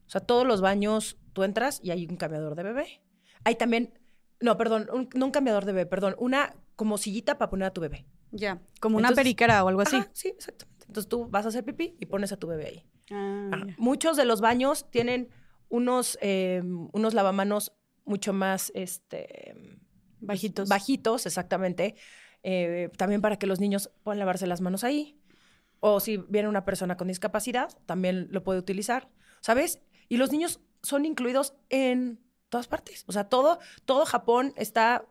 [0.07, 3.01] O sea, todos los baños tú entras y hay un cambiador de bebé.
[3.43, 3.93] Hay también,
[4.39, 7.81] no, perdón, no un cambiador de bebé, perdón, una como sillita para poner a tu
[7.81, 8.05] bebé.
[8.31, 10.01] Ya, como una periquera o algo así.
[10.13, 10.85] sí, exactamente.
[10.87, 12.85] Entonces tú vas a hacer pipí y pones a tu bebé ahí.
[13.11, 15.29] Ah, Muchos de los baños tienen
[15.69, 17.71] unos, em, unos lavamanos
[18.11, 19.55] mucho más este,
[20.19, 20.69] bajitos.
[20.69, 21.95] Bajitos, exactamente.
[22.43, 25.17] Eh, también para que los niños puedan lavarse las manos ahí.
[25.79, 29.81] O si viene una persona con discapacidad, también lo puede utilizar, ¿sabes?
[30.09, 32.19] Y los niños son incluidos en
[32.49, 33.03] todas partes.
[33.07, 35.05] O sea, todo, todo Japón está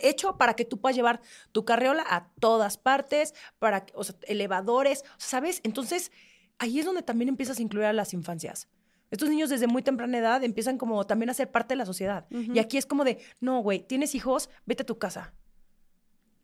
[0.00, 1.20] hecho para que tú puedas llevar
[1.52, 5.60] tu carriola a todas partes, para, o sea, elevadores, ¿sabes?
[5.64, 6.12] Entonces,
[6.58, 8.68] ahí es donde también empiezas a incluir a las infancias.
[9.10, 12.26] Estos niños desde muy temprana edad empiezan como también a ser parte de la sociedad.
[12.30, 15.34] Y aquí es como de, no, güey, tienes hijos, vete a tu casa.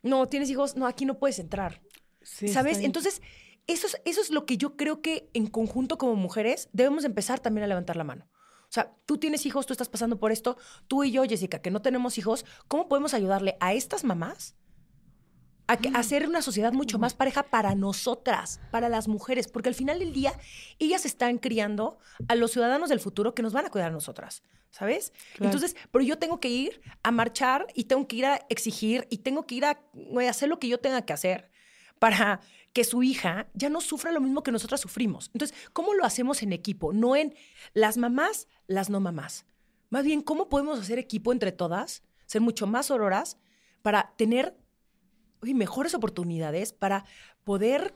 [0.03, 1.83] No, tienes hijos, no, aquí no puedes entrar.
[2.23, 2.79] ¿Sabes?
[2.79, 3.21] Entonces,
[3.67, 7.41] eso es, eso es lo que yo creo que en conjunto como mujeres debemos empezar
[7.41, 8.27] también a levantar la mano.
[8.65, 10.57] O sea, tú tienes hijos, tú estás pasando por esto,
[10.89, 14.57] tú y yo, Jessica, que no tenemos hijos, ¿cómo podemos ayudarle a estas mamás
[15.67, 19.49] a, que, a hacer una sociedad mucho más pareja para nosotras, para las mujeres?
[19.49, 20.33] Porque al final del día,
[20.79, 21.99] ellas están criando
[22.29, 25.13] a los ciudadanos del futuro que nos van a cuidar a nosotras, ¿sabes?
[25.35, 25.47] Claro.
[25.47, 29.19] Entonces, pero yo tengo que ir a marchar y tengo que ir a exigir y
[29.19, 31.51] tengo que ir a güey, hacer lo que yo tenga que hacer
[31.99, 32.41] para
[32.75, 35.31] que su hija ya no sufra lo mismo que nosotras sufrimos.
[35.33, 36.93] Entonces, ¿cómo lo hacemos en equipo?
[36.93, 37.35] No en
[37.73, 39.47] las mamás, las no mamás.
[39.91, 43.39] Más bien, ¿cómo podemos hacer equipo entre todas, ser mucho más auroras
[43.83, 44.57] para tener
[45.45, 47.05] uy, mejores oportunidades, para
[47.45, 47.95] poder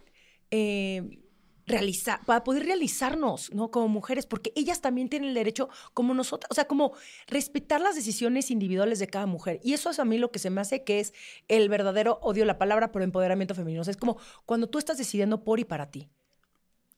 [0.50, 1.18] eh,
[1.66, 3.70] realizar, para poder realizarnos, ¿no?
[3.70, 6.92] Como mujeres, porque ellas también tienen el derecho, como nosotras, o sea, como
[7.26, 9.60] respetar las decisiones individuales de cada mujer.
[9.62, 11.12] Y eso es a mí lo que se me hace que es
[11.48, 13.82] el verdadero, odio la palabra, pero empoderamiento femenino.
[13.82, 16.08] O sea, es como cuando tú estás decidiendo por y para ti.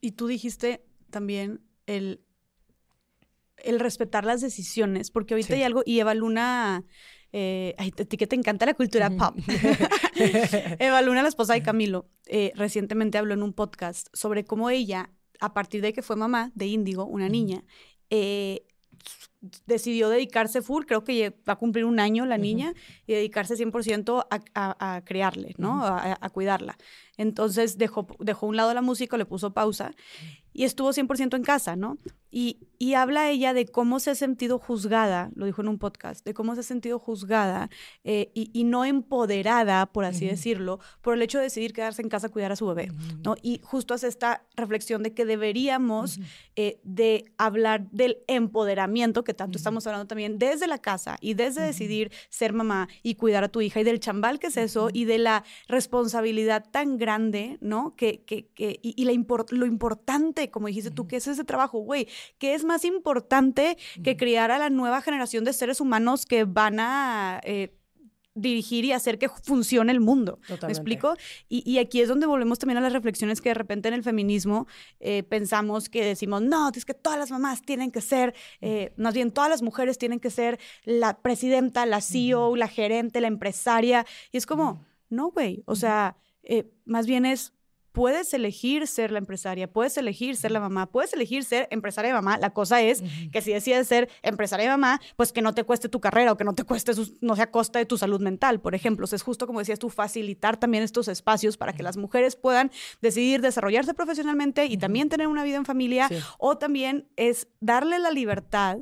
[0.01, 2.23] Y tú dijiste también el,
[3.57, 5.55] el respetar las decisiones, porque ahorita Sí.
[5.55, 6.85] hay algo, y Eva Luna,
[7.33, 9.37] eh, ay, a ti que te encanta la cultura pop.
[10.79, 15.11] Eva Luna, la esposa de Camilo, eh, recientemente habló en un podcast sobre cómo ella,
[15.41, 17.65] a partir de que fue mamá de Índigo, una niña,
[18.11, 18.65] eh,
[19.67, 22.75] decidió dedicarse full, creo que va a cumplir un año la niña,
[23.07, 25.85] y dedicarse 100% a, a, a crearle, ¿no?
[25.85, 26.77] A, a cuidarla.
[27.17, 29.93] Entonces dejó, dejó a un lado la música, le puso pausa
[30.53, 31.97] y estuvo 100% en casa, ¿no?
[32.33, 36.25] Y, y habla ella de cómo se ha sentido juzgada, lo dijo en un podcast,
[36.25, 37.71] de cómo se ha sentido juzgada
[38.05, 40.31] eh, y, y no empoderada, por así Ujú.
[40.37, 42.93] decirlo, por el hecho de decidir quedarse en casa a cuidar a su bebé,
[43.25, 43.35] ¿no?
[43.43, 46.27] Y justo hace esta reflexión de que deberíamos Ujú.
[46.55, 51.63] eh, de hablar del empoderamiento, que tanto estamos hablando también, desde la casa y desde
[51.63, 55.05] decidir ser mamá y cuidar a tu hija y del chambal que es eso y
[55.05, 57.95] de la responsabilidad tan grande, ¿no?
[57.97, 61.45] Que, que, que- y, y la impor- lo importante, como dijiste tú, que es ese
[61.45, 66.25] trabajo, güey, que es más importante que criar a la nueva generación de seres humanos
[66.25, 67.41] que van a...
[67.45, 67.77] eh,
[68.33, 70.39] dirigir y hacer que funcione el mundo.
[70.43, 70.79] ¿Me Totalmente.
[70.79, 71.15] explico?
[71.49, 74.05] Y, y aquí es donde volvemos también a las reflexiones que de repente en el
[74.05, 74.69] feminismo
[75.01, 79.15] eh, pensamos que decimos, no, es que todas las mamás tienen que ser, eh, más
[79.15, 84.07] bien todas las mujeres tienen que ser la presidenta, la CEO, la gerente, la empresaria.
[84.31, 84.85] Y es como, Ujú.
[85.11, 87.53] no, güey, o sea, eh, más bien es,
[87.93, 92.15] puedes elegir ser la empresaria, puedes elegir ser la mamá, puedes elegir ser empresaria y
[92.15, 92.39] mamá.
[92.39, 95.89] La cosa es que si decides ser empresaria y mamá, pues que no te cueste
[95.89, 98.21] tu carrera o que no te cueste, sus- no sea a costa de tu salud
[98.21, 99.05] mental, por ejemplo.
[99.05, 102.37] O sea, es justo como decías tú, facilitar también estos espacios para que las mujeres
[102.37, 102.71] puedan
[103.03, 106.17] decidir desarrollarse profesionalmente y también tener una vida en familia Sí.
[106.39, 108.79] o también es darle la libertad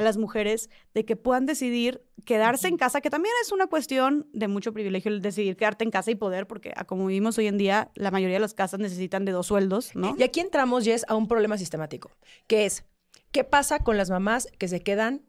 [0.00, 4.28] a las mujeres de que puedan decidir quedarse en casa, que también es una cuestión
[4.32, 7.46] de mucho privilegio el decidir quedarte en casa y poder, porque a como vivimos hoy
[7.46, 10.16] en día, la mayoría de las casas necesitan de dos sueldos, ¿no?
[10.18, 12.10] Y aquí entramos, Jess, a un problema sistemático,
[12.46, 12.84] que es,
[13.30, 15.26] ¿qué pasa con las mamás que se quedan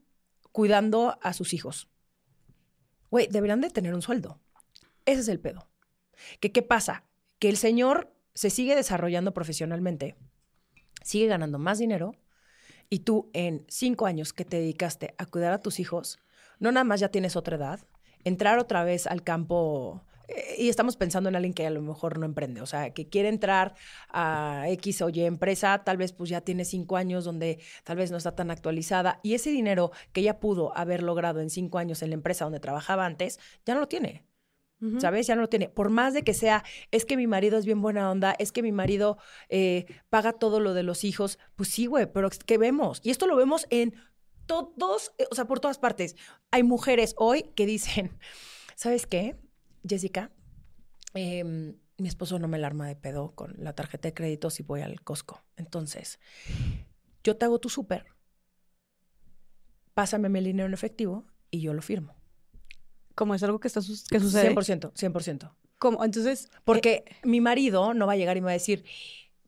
[0.52, 1.90] cuidando a sus hijos?
[3.10, 4.40] Güey, deberían de tener un sueldo.
[5.06, 5.68] Ese es el pedo.
[6.40, 7.04] ¿Que, ¿Qué pasa?
[7.40, 10.16] Que el señor se sigue desarrollando profesionalmente,
[11.04, 12.16] sigue ganando más dinero,
[12.91, 16.19] y tú en cinco años que te dedicaste a cuidar a tus hijos,
[16.60, 17.80] no nada más ya tienes otra edad,
[18.25, 22.19] entrar otra vez al campo, eh, y estamos pensando en alguien que a lo mejor
[22.19, 23.75] no emprende, o sea, que quiere entrar
[24.10, 28.12] a X o Y empresa, tal vez pues ya tiene cinco años donde tal vez
[28.12, 32.04] no está tan actualizada, y ese dinero que ella pudo haber logrado en cinco años
[32.04, 34.25] en la empresa donde trabajaba antes, ya no lo tiene.
[35.00, 35.28] ¿Sabes?
[35.28, 35.70] Ya no lo tiene.
[35.70, 38.63] Por más de que sea, es que mi marido es bien buena onda, es que
[38.63, 39.17] mi marido
[39.50, 43.00] eh, paga todo lo de los hijos, pues sí, güey, pero ¿qué vemos?
[43.04, 43.94] Y esto lo vemos en
[44.46, 46.15] todos, eh, o sea, por todas partes.
[46.50, 48.17] Hay mujeres hoy que dicen,
[48.76, 49.38] ¿sabes qué,
[49.88, 50.32] Jessica?
[51.13, 54.63] Em, mi esposo no me la arma de pedo con la tarjeta de crédito si
[54.63, 55.44] voy al Costco.
[55.58, 56.20] Entonces,
[57.24, 58.06] yo te hago tu súper,
[59.94, 62.21] pásame el dinero en efectivo y yo lo firmo.
[63.22, 64.56] Como es algo que, está, que sucede.
[64.56, 65.52] 100%, 100%.
[65.78, 68.84] Como, entonces, Porque mi marido no va a llegar y me va a decir,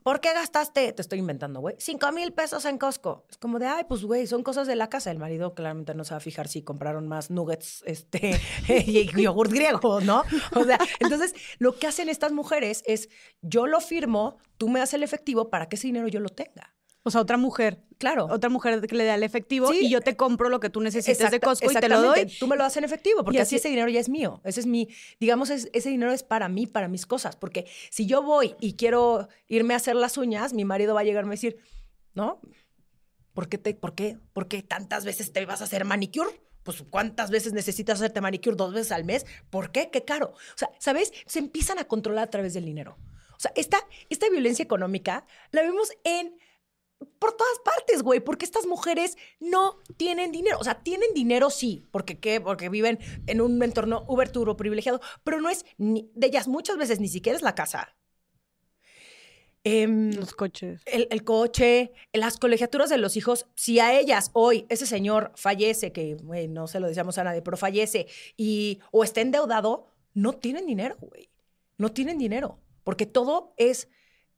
[0.04, 0.94] ¿por qué gastaste?
[0.94, 1.76] Te estoy inventando, güey.
[1.80, 3.26] Cinco mil pesos en Costco.
[3.32, 5.10] Es como de, ay, pues, güey, son cosas de la casa.
[5.10, 8.40] El marido claramente no se va a fijar si compraron más nuggets este,
[8.86, 10.22] y yogurt griego, ¿no?
[10.56, 13.10] O sea, entonces, lo que hacen estas mujeres es,
[13.42, 16.76] yo lo firmo, tú me das el efectivo para que ese dinero yo lo tenga.
[17.04, 18.28] O sea, otra mujer, Claro.
[18.30, 19.86] otra mujer que le da el efectivo Sí.
[19.86, 22.26] y yo te compro lo que tú necesites de Exacta- Costco y te lo doy.
[22.40, 24.42] Tú me lo das en efectivo, porque así, así- ese dinero ya es mío.
[24.44, 24.88] Ese es mi,
[25.20, 27.36] digamos, es- ese dinero es para mí, para mis cosas.
[27.36, 31.04] Porque si yo voy y quiero irme a hacer las uñas, mi marido va a
[31.04, 31.58] llegarme a decir,
[32.14, 32.40] ¿no?
[33.34, 36.30] ¿Por qué, te, por qué, por qué tantas veces te vas a hacer manicure?
[36.64, 38.56] Pues, ¿cuántas veces necesitas hacerte manicure?
[38.56, 39.26] ¿Dos veces al mes?
[39.50, 39.90] ¿Por qué?
[39.92, 40.28] Qué caro.
[40.34, 41.12] O sea, ¿sabes?
[41.26, 42.98] Se empiezan a controlar a través del dinero.
[43.36, 43.80] O sea, esta,
[44.10, 46.38] esta violencia económica la vemos en
[47.06, 50.58] por todas partes, güey, porque estas mujeres no tienen dinero.
[50.60, 55.42] O sea, tienen dinero sí, porque qué, porque viven en un entorno uber privilegiado, pero
[55.42, 57.96] no es ni, de ellas muchas veces ni siquiera es la casa.
[59.66, 60.82] Em, los coches.
[60.86, 63.46] El, coche, las colegiaturas de los hijos.
[63.56, 66.18] Si a ellas hoy ese señor fallece, que
[66.50, 70.98] no se lo decíamos a nadie, pero fallece y o está endeudado, no tienen dinero,
[71.00, 71.30] güey.
[71.78, 73.88] No tienen dinero, porque todo es,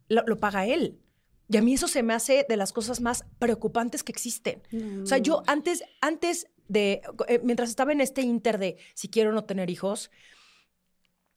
[0.07, 0.99] lo paga él.
[1.48, 4.62] Y a mí eso se me hace de las cosas más preocupantes que existen.
[5.04, 9.32] O sea, yo antes, antes de, eh, mientras estaba en este inter de si quiero
[9.32, 10.10] no tener hijos,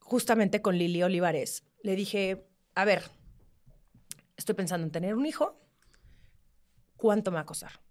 [0.00, 3.02] justamente con Lili Olivares, le dije, a ver,
[4.36, 5.60] estoy pensando en tener un hijo,
[6.96, 7.82] ¿cuánto me va a costar?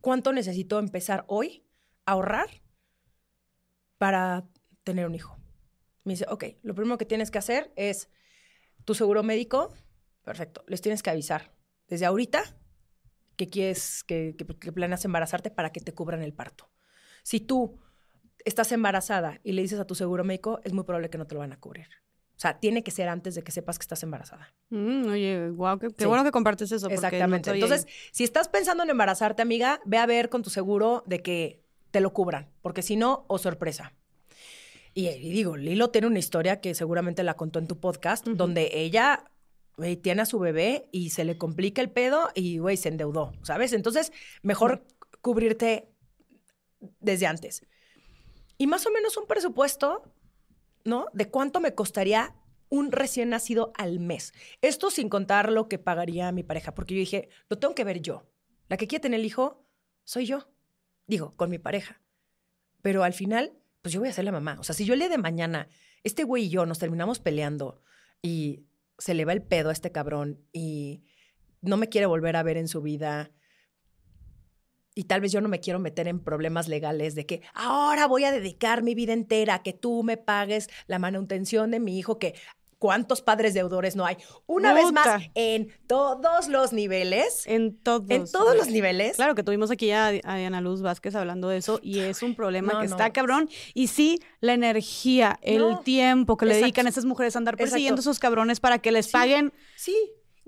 [0.00, 1.66] ¿Cuánto necesito empezar hoy
[2.06, 2.48] a ahorrar
[3.98, 4.48] para
[4.82, 5.36] tener un hijo?
[6.04, 8.08] Me dice, ok, lo primero que tienes que hacer es
[8.86, 9.74] tu seguro médico,
[10.24, 10.64] Perfecto.
[10.66, 11.52] Les tienes que avisar
[11.88, 12.42] desde ahorita
[13.36, 14.34] que quieres, que,
[14.74, 16.70] planeas embarazarte para que te cubran el parto.
[17.22, 17.78] Si tú
[18.44, 21.34] estás embarazada y le dices a tu seguro médico, es muy probable que no te
[21.34, 21.88] lo van a cubrir.
[22.36, 24.54] O sea, tiene que ser antes de que sepas que estás embarazada.
[24.70, 26.88] Mm, oye, wow, qué, bueno que compartes eso.
[26.88, 27.50] Exactamente.
[27.50, 31.62] Entonces, si estás pensando en embarazarte, amiga, ve a ver con tu seguro de que
[31.90, 33.92] te lo cubran, porque si no, o sorpresa.
[34.94, 39.30] Y, digo, Lilo tiene una historia que seguramente la contó en tu podcast, donde ella
[39.76, 43.32] güey, tiene a su bebé y se le complica el pedo y, güey, se endeudó,
[43.42, 43.72] ¿sabes?
[43.72, 44.12] Entonces,
[44.42, 44.84] mejor
[45.20, 45.88] cubrirte
[47.00, 47.66] desde antes.
[48.58, 50.02] Y más o menos un presupuesto,
[50.84, 51.06] ¿no?
[51.12, 52.34] De cuánto me costaría
[52.68, 54.32] un recién nacido al mes.
[54.62, 58.00] Esto sin contar lo que pagaría mi pareja, porque yo dije, lo tengo que ver
[58.00, 58.26] yo.
[58.68, 59.66] La que quiere tener el hijo
[60.04, 60.48] soy yo.
[61.06, 62.00] Digo, con mi pareja.
[62.82, 63.52] Pero al final,
[63.82, 64.56] pues yo voy a ser la mamá.
[64.60, 65.68] O sea, si yo le de mañana,
[66.04, 67.82] este güey y yo nos terminamos peleando
[68.22, 68.64] y
[69.00, 71.02] se le va el pedo a este cabrón y
[71.62, 73.32] no me quiere volver a ver en su vida.
[74.94, 78.24] Y tal vez yo no me quiero meter en problemas legales de que ahora voy
[78.24, 82.18] a dedicar mi vida entera a que tú me pagues la manutención de mi hijo,
[82.18, 82.34] que
[82.80, 84.16] cuántos padres deudores no hay.
[84.46, 87.44] Una vez más, en todos los niveles.
[87.46, 88.10] En todos.
[88.10, 89.14] En todos los niveles.
[89.14, 92.80] Claro que tuvimos aquí a, Ana Luz Vázquez hablando de eso y es un problema
[92.80, 93.48] que está cabrón.
[93.74, 98.00] Y sí, la energía, el tiempo que le dedican a esas mujeres a andar persiguiendo
[98.00, 99.52] a esos cabrones para que les paguen.
[99.76, 99.94] Sí.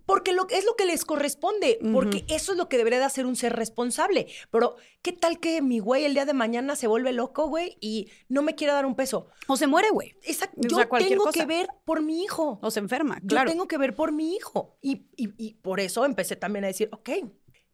[0.06, 3.26] Porque lo, es lo que les corresponde, porque eso es lo que debería de hacer
[3.26, 4.26] un ser responsable.
[4.50, 8.10] Pero, ¿qué tal que mi güey el día de mañana se vuelve loco, güey, y
[8.28, 9.28] no me quiere dar un peso?
[9.46, 10.14] O se muere, güey.
[10.22, 10.60] Exacto.
[10.68, 12.58] Yo tengo que ver por mi hijo.
[12.62, 13.48] O se enferma, claro.
[13.48, 14.76] Yo tengo que ver por mi hijo.
[14.82, 17.10] Y, y por eso empecé también a decir, ok.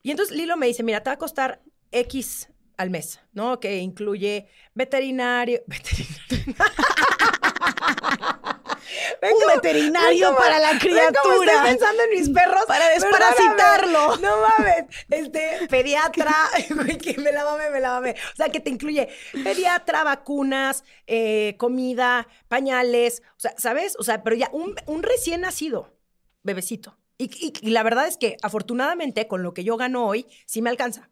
[0.02, 1.62] Y entonces Lilo me dice, mira, te va a costar
[1.92, 3.60] X al mes, ¿no?
[3.60, 5.62] Que incluye veterinario.
[5.66, 6.54] Veterinario.
[9.22, 11.12] un veterinario para la criatura.
[11.12, 12.64] estoy pensando en mis perros.
[12.66, 14.16] Para desparasitarlo.
[14.28, 14.84] No mames.
[15.10, 16.34] Este, pediatra.
[17.02, 18.14] que me la mame, me la mame.
[18.32, 19.08] O sea, que te incluye
[19.44, 23.22] pediatra, vacunas, eh, comida, pañales.
[23.36, 23.96] O sea, ¿sabes?
[23.98, 25.94] O sea, pero ya un, recién nacido,
[26.42, 26.98] bebecito.
[27.16, 30.70] Y, y la verdad es que afortunadamente con lo que yo gano hoy, sí me
[30.70, 31.10] alcanza.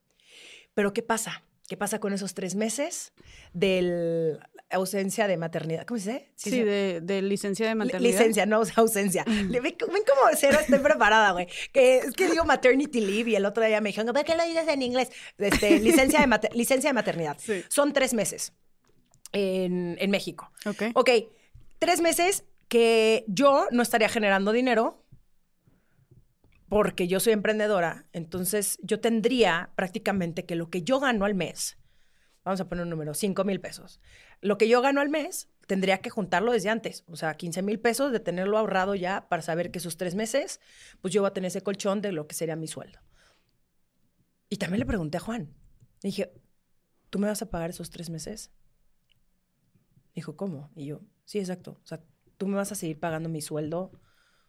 [0.75, 1.43] Pero ¿qué pasa?
[1.69, 3.13] ¿Qué pasa con esos tres meses
[3.53, 4.39] de
[4.71, 5.87] ausencia de maternidad?
[5.87, 6.33] ¿Cómo se dice?
[6.37, 8.13] Sí, de, licencia de maternidad.
[8.13, 9.25] Licencia, no ausencia.
[9.27, 11.49] ven, ven cómo cero estoy preparada, güey.
[11.73, 14.45] Que es que digo maternity leave y el otro día me dijeron, ¿por qué lo
[14.45, 15.11] dices en inglés?
[15.39, 17.37] Este, licencia, de licencia de maternidad.
[17.69, 18.53] Son tres meses
[19.33, 20.51] en, en México.
[20.65, 20.83] Ok.
[20.95, 21.11] Ok,
[21.79, 25.07] tres meses que yo no estaría generando dinero
[26.69, 31.79] porque yo soy emprendedora, entonces yo tendría prácticamente que lo que yo gano al mes,
[32.47, 34.01] vamos a poner un número, 5 mil pesos,
[34.41, 37.79] lo que yo gano al mes tendría que juntarlo desde antes, o sea, 15 mil
[37.79, 40.61] pesos de tenerlo ahorrado ya para saber que esos tres meses,
[41.03, 43.01] pues yo voy a tener ese colchón de lo que sería mi sueldo.
[44.49, 45.53] Y también le pregunté a Juan,
[46.03, 46.33] dije,
[47.11, 48.53] ¿tú me vas a pagar esos tres meses?
[50.15, 50.71] Dijo, ¿cómo?
[50.75, 52.03] Y yo, sí, exacto, o sea,
[52.39, 53.91] tú me vas a seguir pagando mi sueldo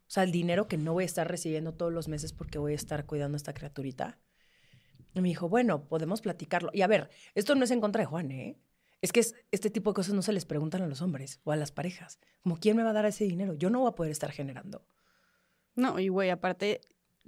[0.07, 2.71] o sea, el dinero que no voy a estar recibiendo todos los meses porque voy
[2.71, 4.17] a estar cuidando a esta criaturita.
[5.17, 6.69] Y me dijo, bueno, podemos platicarlo.
[6.73, 8.57] Y a ver, esto no es en contra de Juan, ¿eh?
[9.01, 11.55] Es que este tipo de cosas no se les preguntan a los hombres o a
[11.55, 12.19] las parejas.
[12.41, 13.53] Como, ¿quién me va a dar ese dinero?
[13.53, 14.85] Yo no voy a poder estar generando.
[15.75, 16.81] No, y güey, aparte,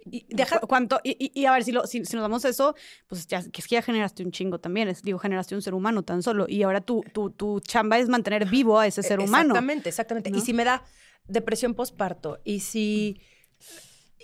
[0.05, 0.99] y deja, ¿cuánto?
[1.03, 2.75] Y, a ver, si, si, nos damos eso,
[3.07, 5.73] pues ya, que es que ya generaste un chingo también, es, digo, generaste un ser
[5.73, 9.19] humano tan solo, y ahora tu, tu, tu chamba es mantener vivo a ese ser
[9.19, 9.49] humano.
[9.49, 10.31] Exactamente, exactamente.
[10.33, 10.83] Y si me da
[11.27, 13.21] depresión postparto y si...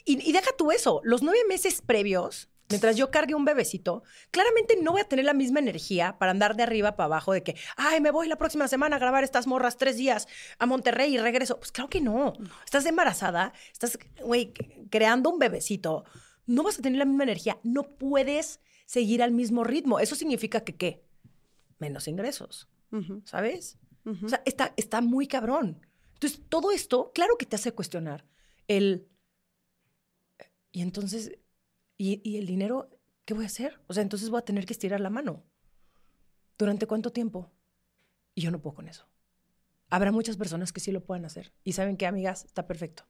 [0.08, 4.92] Y, deja tú eso, los nueve meses previos mientras yo cargue un bebecito, claramente no
[4.94, 8.02] voy a tener la misma energía para andar de arriba para abajo de que, ay,
[8.02, 10.28] me voy la próxima semana a grabar estas morras tres días
[10.60, 11.58] a Monterrey y regreso.
[11.58, 12.34] Pues claro que no.
[12.64, 14.54] Estás embarazada, estás, güey,
[14.90, 16.06] creando un bebecito.
[16.46, 17.60] No vas a tener la misma energía.
[17.64, 20.00] No puedes seguir al mismo ritmo.
[20.00, 21.04] Eso significa que, ¿qué?
[21.80, 22.70] Menos ingresos,
[23.26, 23.78] ¿sabes?
[24.24, 25.82] O sea, está, está muy cabrón.
[26.14, 28.26] Entonces, todo esto, claro que te hace cuestionar
[28.68, 29.08] el...
[30.72, 31.32] Y entonces,
[31.98, 32.90] ¿Y, el dinero
[33.26, 33.80] qué voy a hacer?
[33.88, 35.44] O sea, entonces voy a tener que estirar la mano.
[36.58, 37.52] ¿Durante cuánto tiempo?
[38.34, 39.08] Y yo no puedo con eso.
[39.90, 41.54] Habrá muchas personas que sí lo puedan hacer.
[41.64, 43.06] Y saben qué, amigas, está perfecto.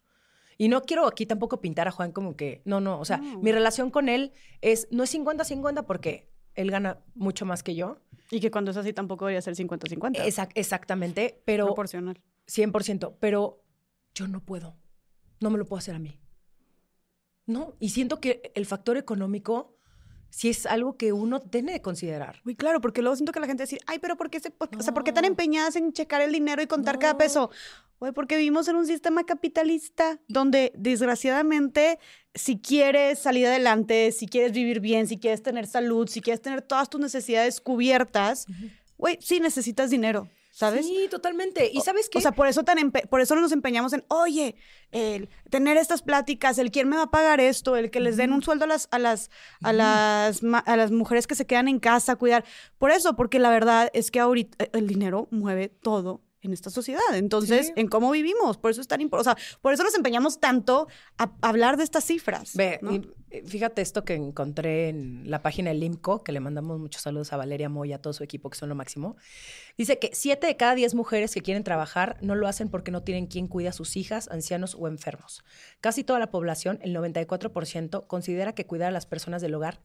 [0.57, 3.51] Y no quiero aquí tampoco pintar a Juan como que, no, no, o sea, mi
[3.51, 4.31] relación con él
[4.61, 7.99] es, no es 50-50 porque él gana mucho más que yo.
[8.31, 10.51] Y que cuando es así tampoco debería ser 50-50.
[10.55, 11.65] exactamente, pero...
[11.65, 12.21] Proporcional.
[12.47, 13.63] 100%, pero
[14.13, 14.77] yo no puedo.
[15.41, 16.19] No me lo puedo hacer a mí.
[17.45, 19.75] No, y siento que el factor económico
[20.29, 22.41] sí es algo que uno tiene que considerar.
[22.43, 24.81] Muy claro, porque luego siento que la gente dice, ay, pero ¿por qué, se, o
[24.81, 27.51] sea, ¿por qué tan empeñadas en checar el dinero y contar cada peso?
[27.99, 31.99] Oye, porque vivimos en un sistema capitalista donde desgraciadamente
[32.33, 36.61] si quieres salir adelante, si quieres vivir bien, si quieres tener salud, si quieres tener
[36.61, 38.45] todas tus necesidades cubiertas,
[38.97, 40.27] güey, sí necesitas dinero.
[40.55, 40.87] ¿Sabes?
[40.87, 41.69] Sí, totalmente.
[41.73, 42.17] ¿Y sabes qué?
[42.17, 44.55] O sea, por eso, tan por eso nos empeñamos en, oye,
[44.91, 48.31] el tener estas pláticas, el quién me va a pagar esto, el que les den
[48.31, 49.29] un sueldo a las, a las,
[49.61, 52.45] a las, a las mujeres que se quedan en casa a cuidar.
[52.77, 57.01] Por eso, porque la verdad es que ahorita el dinero mueve todo en esta sociedad.
[57.13, 58.57] Entonces, en cómo vivimos.
[58.57, 59.31] Por eso es tan importante.
[59.31, 60.87] O sea, por eso nos empeñamos tanto
[61.17, 62.55] a hablar de estas cifras.
[62.55, 62.79] Ve,
[63.31, 67.33] eh, fíjate esto que encontré en la página del IMCO, que le mandamos muchos saludos
[67.33, 69.17] a Valeria Moya, a todo su equipo, que son lo máximo.
[69.77, 73.03] Dice que siete de cada diez mujeres que quieren trabajar no lo hacen porque no
[73.03, 75.43] tienen quien cuida a sus hijas, ancianos o enfermos.
[75.81, 79.81] Casi toda la población, el 94%, considera que cuidar a las personas del hogar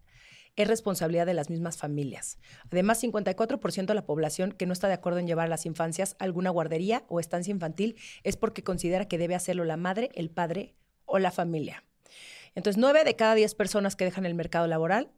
[0.57, 2.39] es responsabilidad de las mismas familias.
[2.71, 6.17] Además, 54% de la población que no está de acuerdo en llevar a las infancias
[6.19, 10.31] a alguna guardería o estancia infantil es porque considera que debe hacerlo la madre, el
[10.31, 10.75] padre
[11.07, 11.85] o la familia.
[12.55, 15.11] Entonces, 9 de cada 10 personas que dejan el mercado laboral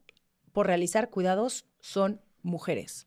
[0.52, 3.06] por realizar cuidados son mujeres.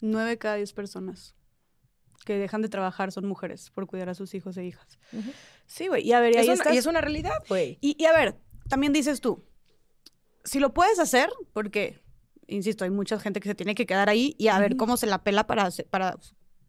[0.00, 1.34] 9 de cada 10 personas
[2.24, 4.98] que dejan de trabajar son mujeres por cuidar a sus hijos e hijas.
[5.66, 6.06] Sí, güey.
[6.06, 7.78] Y a ver, y, es una realidad, güey.
[7.80, 8.36] y a ver,
[8.68, 9.44] también dices tú,
[10.44, 12.00] si lo puedes hacer, porque,
[12.46, 15.06] insisto, hay mucha gente que se tiene que quedar ahí y a ver cómo se
[15.06, 16.18] la pela para, para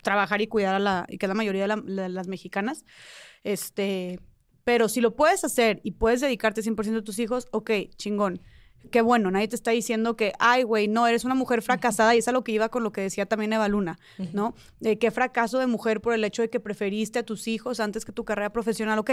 [0.01, 2.85] trabajar y cuidar a la, y que es la mayoría de, las mexicanas,
[3.43, 4.19] este,
[4.63, 8.41] pero si lo puedes hacer y puedes dedicarte 100% a tus hijos, ok, chingón.
[8.91, 12.17] Qué bueno, nadie te está diciendo que, ay, güey, no, eres una mujer fracasada, y
[12.17, 13.97] es a lo que iba con lo que decía también Eva Luna,
[14.33, 14.55] ¿no?
[14.81, 18.03] De qué fracaso de mujer por el hecho de que preferiste a tus hijos antes
[18.03, 19.11] que tu carrera profesional, ok,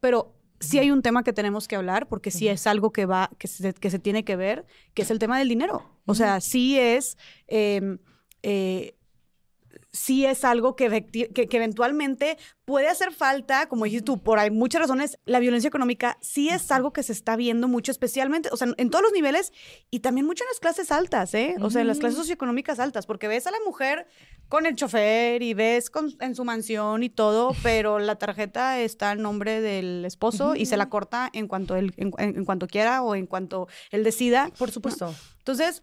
[0.00, 3.30] pero sí hay un tema que tenemos que hablar, porque sí es algo que va,
[3.38, 5.82] que se, que se tiene que ver, que es el tema del dinero.
[6.06, 7.98] O sea, sí es em,
[8.42, 8.94] eh,
[9.92, 14.80] sí es algo que, que, eventualmente puede hacer falta, como dijiste tú, por hay muchas
[14.80, 18.68] razones, la violencia económica sí es algo que se está viendo mucho, especialmente, o sea,
[18.76, 19.52] en todos los niveles
[19.90, 21.56] y también mucho en las clases altas, ¿eh?
[21.60, 24.06] O sea, en las clases socioeconómicas altas, porque ves a la mujer
[24.48, 25.90] con el chofer y ves
[26.20, 30.76] en su mansión y todo, pero la tarjeta está al nombre del esposo y se
[30.76, 34.50] la corta en cuanto, él, en, cuanto quiera o en cuanto él decida.
[34.58, 35.14] Por supuesto.
[35.38, 35.82] Entonces,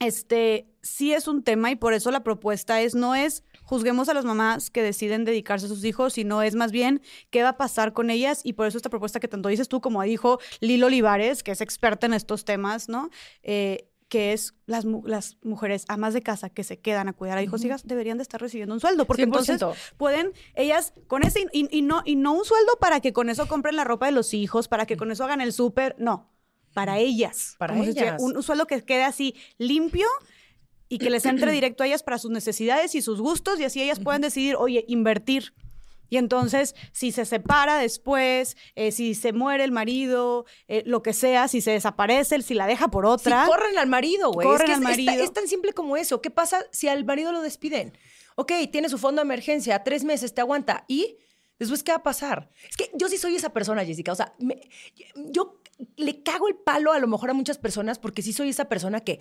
[0.00, 4.14] este, sí es un tema y por eso la propuesta es, no es juzguemos a
[4.14, 7.56] las mamás que deciden dedicarse a sus hijos, sino es más bien qué va a
[7.56, 10.86] pasar con ellas y por eso esta propuesta que tanto dices tú como dijo Lilo
[10.86, 13.10] Olivares, que es experta en estos temas, ¿no?
[13.42, 17.42] Eh, que es las, las mujeres amas de casa que se quedan a cuidar a
[17.42, 19.58] hijos y hijas deberían de estar recibiendo un sueldo porque entonces
[19.96, 23.48] pueden ellas con ese y, y, no y no un sueldo para que con eso
[23.48, 26.31] compren la ropa de los hijos para que con eso hagan el súper no
[26.72, 27.56] para ellas.
[27.58, 28.20] Para ellas.
[28.20, 30.06] un, sueldo que quede así limpio
[30.88, 33.82] y que les entre directo a ellas para sus necesidades y sus gustos y así
[33.82, 35.52] ellas pueden decidir, oye, invertir.
[36.12, 41.14] Y entonces, si se separa después, eh, si se muere el marido, eh, lo que
[41.14, 43.46] sea, si se desaparece, si la deja por otra.
[43.46, 44.46] Si corren al marido, güey.
[44.46, 45.10] Corren al marido.
[45.14, 46.20] Es, tan simple como eso.
[46.20, 47.96] ¿Qué pasa si al marido lo despiden?
[48.34, 50.84] Ok, tiene su fondo de emergencia, tres meses, te aguanta.
[50.86, 51.16] ¿Y
[51.58, 52.50] después qué va a pasar?
[52.68, 54.12] Es que yo sí soy esa persona, Jessica.
[54.12, 54.34] O sea,
[55.14, 55.61] yo
[55.96, 59.00] le cago el palo a lo mejor a muchas personas porque sí soy esa persona
[59.00, 59.20] que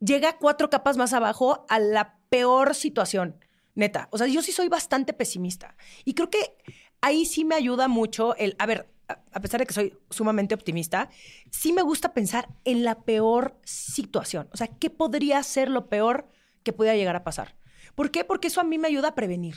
[0.00, 3.38] llega cuatro capas más abajo a la peor situación,
[3.74, 4.08] neta.
[4.10, 5.76] O sea, yo sí soy bastante pesimista.
[6.04, 6.56] Y creo que
[7.00, 11.10] ahí sí me ayuda mucho el, a ver, a pesar de que soy sumamente optimista,
[11.50, 14.48] sí me gusta pensar en la peor situación.
[14.52, 16.28] O sea, ¿qué podría ser lo peor
[16.62, 17.56] que pudiera llegar a pasar?
[17.94, 18.24] ¿Por qué?
[18.24, 19.56] Porque eso a mí me ayuda a prevenir.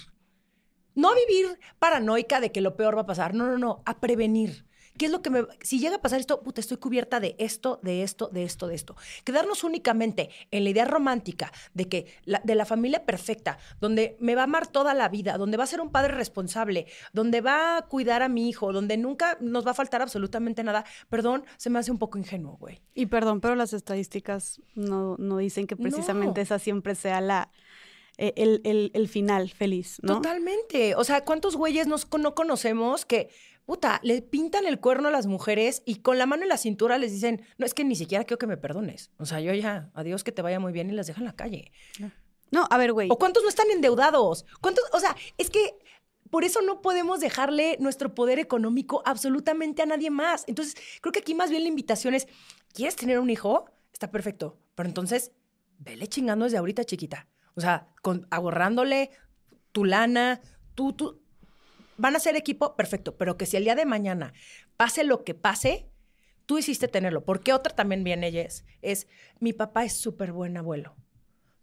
[0.96, 4.00] No a vivir paranoica de que lo peor va a pasar, no, no, no, a
[4.00, 4.67] prevenir.
[4.98, 5.46] ¿Qué es lo que me...
[5.62, 8.76] Si llega a pasar esto, puta, estoy cubierta de esto, de esto, de esto, de
[8.76, 8.96] esto.
[9.24, 14.36] Quedarnos únicamente en la idea romántica de que, la, de la familia perfecta, donde me
[14.36, 17.78] va a amar toda la vida, donde va a ser un padre responsable, donde va
[17.78, 21.70] a cuidar a mi hijo, donde nunca nos va a faltar absolutamente nada, perdón, se
[21.70, 22.82] me hace un poco ingenuo, güey.
[22.94, 27.50] Y perdón, pero las estadísticas no, no dicen que precisamente esa siempre sea la
[28.20, 28.34] eh,
[28.94, 30.16] el, final feliz, ¿no?
[30.16, 30.96] Totalmente.
[30.96, 33.30] O sea, ¿cuántos güeyes nos, no conocemos que,
[33.68, 36.98] puta, le pintan el cuerno a las mujeres y con la mano en la cintura
[36.98, 39.12] les dicen, no, es que ni siquiera quiero que me perdones.
[39.18, 41.36] O sea, yo ya, adiós, que te vaya muy bien y las dejan en la
[41.36, 41.74] calle.
[42.50, 43.10] No, a ver, güey.
[43.12, 44.46] ¿O cuántos no están endeudados?
[44.62, 44.86] ¿Cuántos?
[44.94, 45.78] O sea, es que
[46.30, 50.46] por eso no podemos dejarle nuestro poder económico absolutamente a nadie más.
[50.48, 52.30] Entonces, creo que aquí más bien la invitación es,
[52.74, 53.66] ¿quieres tener un hijo?
[53.92, 54.58] Está perfecto.
[54.76, 55.34] Pero entonces,
[55.78, 57.28] vele chingando desde ahorita, chiquita.
[57.56, 59.12] O sea, con, ahorrándole
[59.74, 60.40] tu lana,
[60.74, 61.22] tú, tú,
[61.98, 64.34] van a ser equipo, perfecto, pero que si el día de mañana
[64.78, 65.90] pase lo que pase,
[66.46, 67.24] tú hiciste tenerlo.
[67.26, 69.08] Porque otra también viene, es, es,
[69.40, 70.96] mi papá es súper buen abuelo.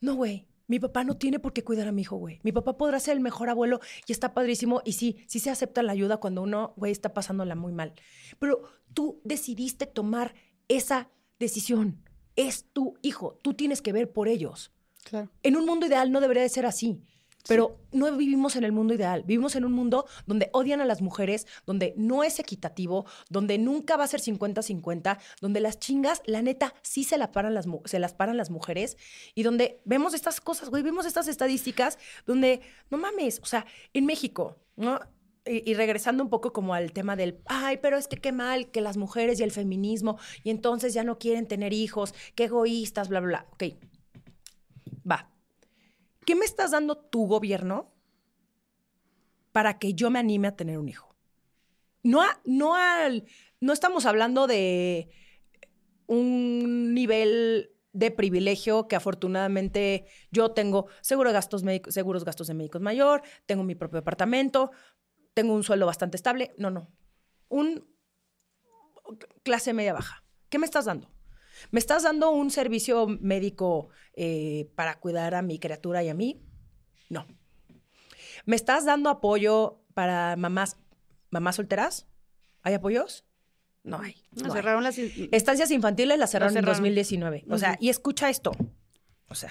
[0.01, 2.41] No, güey, mi papá no tiene por qué cuidar a mi hijo, güey.
[2.43, 4.83] Mi papá podrá ser el mejor abuelo y está padrísimo.
[4.85, 7.95] Y sí, sí se acepta la ayuda cuando uno, güey, está pasándola muy mal.
[8.39, 8.63] Pero
[8.95, 10.35] tú decidiste tomar
[10.69, 12.03] esa decisión.
[12.37, 13.39] Es tu hijo.
[13.43, 14.73] Tú tienes que ver por ellos.
[15.43, 17.03] En un mundo ideal no debería de ser así.
[17.47, 21.03] Pero no vivimos en el mundo ideal, vivimos en un mundo donde odian a las
[21.03, 26.43] mujeres, donde no es equitativo, donde nunca va a ser 50-50, donde las chingas, la
[26.43, 28.97] neta, sí se, la paran las, se las paran las mujeres
[29.35, 34.07] y donde vemos estas cosas, güey, vemos estas estadísticas donde, no mames, o sea, en
[34.07, 35.01] México, ¿no?
[35.47, 38.71] Y, y, regresando un poco como al tema del, ay, pero es que qué mal
[38.71, 43.11] que las mujeres y el feminismo, y entonces ya no quieren tener hijos, qué egoístas,
[43.11, 43.47] bla, bla, bla.
[43.53, 43.77] Ok,
[45.11, 45.34] va,
[46.25, 47.93] ¿qué me estás dando tu gobierno
[49.53, 51.15] para que yo me anime a tener un hijo?
[52.03, 53.25] No, no, al,
[53.61, 55.09] no estamos hablando de
[56.07, 62.55] un nivel de privilegio que afortunadamente yo tengo seguro de gastos médicos, seguros gastos de
[62.55, 64.73] médicos mayor, tengo mi propio departamento,
[65.33, 66.55] tengo un sueldo bastante estable.
[66.59, 66.91] No, no.
[67.49, 67.87] Un
[69.43, 70.25] clase media baja.
[70.49, 71.14] ¿Qué me estás dando?
[71.71, 76.41] ¿Me estás dando un servicio médico eh, para cuidar a mi criatura y a mí?
[77.09, 77.27] No.
[78.45, 80.77] ¿Me estás dando apoyo para mamás,
[81.31, 82.07] mamás solteras?
[82.63, 83.25] ¿Hay apoyos?
[83.83, 84.17] No hay.
[84.35, 87.45] cerraron las estancias infantiles las cerraron, en 2019.
[87.51, 88.53] O sea, y escucha esto.
[89.29, 89.51] O sea,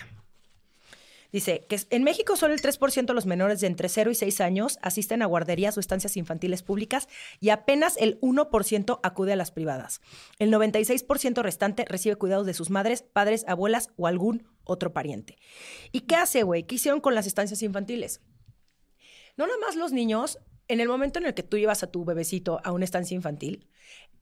[1.34, 4.40] Dice que en México solo el 3% de los menores de entre 0 y 6
[4.40, 7.10] años asisten a guarderías o estancias infantiles públicas
[7.40, 10.00] y apenas el 1% acude a las privadas.
[10.38, 15.40] El 96% restante recibe cuidados de sus madres, padres, abuelas o algún otro pariente.
[15.92, 16.68] ¿Y qué hace, güey?
[16.68, 18.22] ¿Qué hicieron con las estancias infantiles?
[19.36, 22.06] No nada más los niños, en el momento en el que tú llevas a tu
[22.06, 23.68] bebecito a una estancia infantil,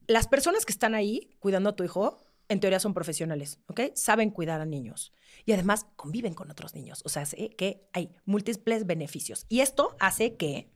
[0.06, 2.22] las personas que están ahí cuidando a tu hijo
[2.52, 3.80] en teoría son profesionales, ¿ok?
[3.94, 5.12] Saben cuidar a niños
[5.44, 7.02] y además conviven con otros niños.
[7.04, 9.46] O sea, sé que hay múltiples beneficios.
[9.48, 10.70] Y esto hace que,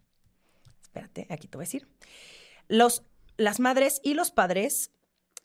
[0.82, 1.88] espérate, aquí te voy a decir,
[2.68, 3.04] los,
[3.36, 4.90] las madres y los padres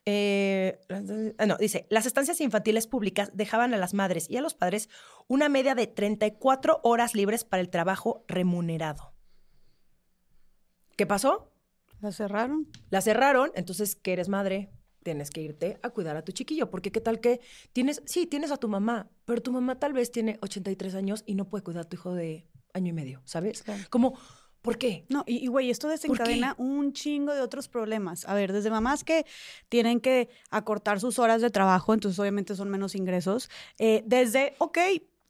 [0.05, 0.79] eh,
[1.47, 4.89] no, dice, las estancias infantiles públicas dejaban a las madres y a los padres
[5.27, 9.13] una media de 34 horas libres para el trabajo remunerado.
[10.97, 11.51] ¿Qué pasó?
[11.99, 12.67] La cerraron.
[12.89, 14.71] La cerraron, entonces, ¿qué eres madre?
[15.03, 17.41] Tienes que irte a cuidar a tu chiquillo, porque qué tal que
[17.73, 21.35] tienes, sí, tienes a tu mamá, pero tu mamá tal vez tiene 83 años y
[21.35, 23.63] no puede cuidar a tu hijo de año y medio, ¿sabes?
[23.89, 24.17] Como,
[24.61, 25.05] ¿por qué?
[25.09, 28.27] No, y güey, esto desencadena un chingo de otros problemas.
[28.27, 29.25] A ver, desde mamás que
[29.69, 33.49] tienen que acortar sus horas de trabajo, entonces obviamente son menos ingresos,
[33.79, 34.77] eh, desde, ok,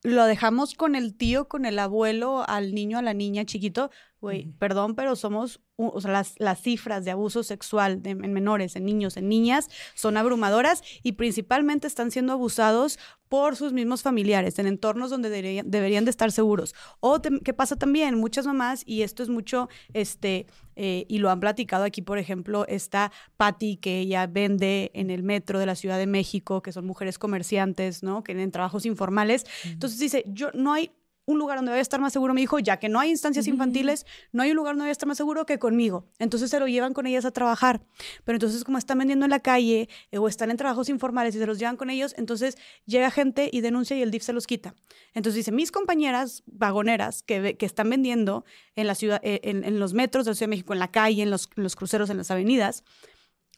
[0.03, 3.91] lo dejamos con el tío, con el abuelo, al niño, a la niña chiquito,
[4.21, 8.85] güey, perdón, pero somos, o sea, las, las cifras de abuso sexual en menores, en
[8.85, 12.99] niños, en niñas, son abrumadoras y principalmente están siendo abusados
[13.31, 16.75] por sus mismos familiares, en entornos donde deberían, de estar seguros.
[16.99, 20.45] O qué pasa también, muchas mamás, y esto es mucho, este,
[20.75, 25.23] eh, y lo han platicado aquí, por ejemplo, está Patty, que ella vende en el
[25.23, 28.21] metro de la Ciudad de México, que son mujeres comerciantes, ¿no?
[28.21, 29.45] Que tienen trabajos informales.
[29.63, 30.91] Entonces dice, yo no hay
[31.31, 33.47] un lugar donde vaya a estar más seguro mi hijo, ya que no hay instancias
[33.47, 36.05] infantiles, no hay un lugar donde vaya a estar más seguro que conmigo.
[36.19, 37.81] Entonces se lo llevan con ellas a trabajar.
[38.23, 41.39] Pero entonces como están vendiendo en la calle eh, o están en trabajos informales y
[41.39, 44.47] se los llevan con ellos, entonces llega gente y denuncia y el DIF se los
[44.47, 44.75] quita.
[45.13, 49.93] Entonces dice, mis compañeras vagoneras que, que están vendiendo en la ciudad, eh, en, los
[49.93, 52.17] metros de la Ciudad de México, en la calle, en los, en los cruceros, en
[52.17, 52.83] las avenidas,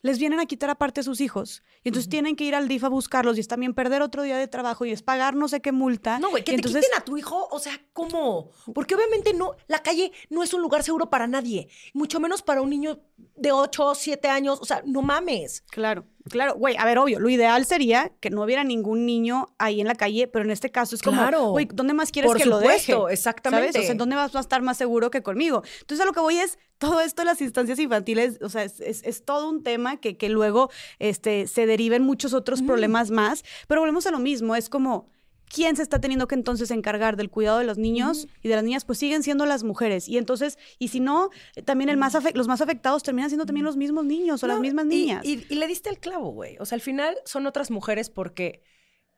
[0.04, 1.64] les vienen a quitar aparte a sus hijos.
[1.84, 4.38] Y entonces tienen que ir al DIF a buscarlos y es también perder otro día
[4.38, 6.20] de trabajo y es pagar no sé qué multa.
[6.20, 8.52] No, güey, que te entonces, quiten a tu hijo, o sea, ¿cómo?
[8.76, 12.62] Porque obviamente no, la calle no es un lugar seguro para nadie, mucho menos para
[12.62, 13.00] un niño
[13.36, 15.62] de 8 o 7 años, o sea, no mames.
[15.70, 16.56] Claro, claro.
[16.56, 19.96] Güey, a ver, obvio, lo ideal sería que no hubiera ningún niño ahí en la
[19.96, 21.50] calle, pero en este caso es como, Claro.
[21.52, 22.96] güey, ¿dónde más quieres Por que lo deje?
[23.12, 23.68] exactamente.
[23.74, 23.76] ¿Sabes?
[23.78, 25.64] O sea, ¿en dónde vas a estar más seguro que conmigo?
[25.82, 28.80] Entonces, a lo que voy es, todo esto de las instancias infantiles, o sea, es,
[28.82, 30.70] es- es todo un tema que, que luego
[31.00, 35.08] este, se deriva en muchos otros problemas más, pero volvemos a lo mismo, es como...
[35.54, 38.64] ¿Quién se está teniendo que entonces encargar del cuidado de los niños y de las
[38.64, 38.86] niñas?
[38.86, 40.10] Pues siguen siendo las mujeres.
[40.10, 41.30] Y entonces, y si no,
[41.66, 44.60] también el más afe- los más afectados terminan siendo también los mismos niños o las
[44.60, 45.24] mismas niñas.
[45.24, 46.58] Y, y le diste el clavo, güey.
[46.60, 48.64] O sea, al final son otras mujeres porque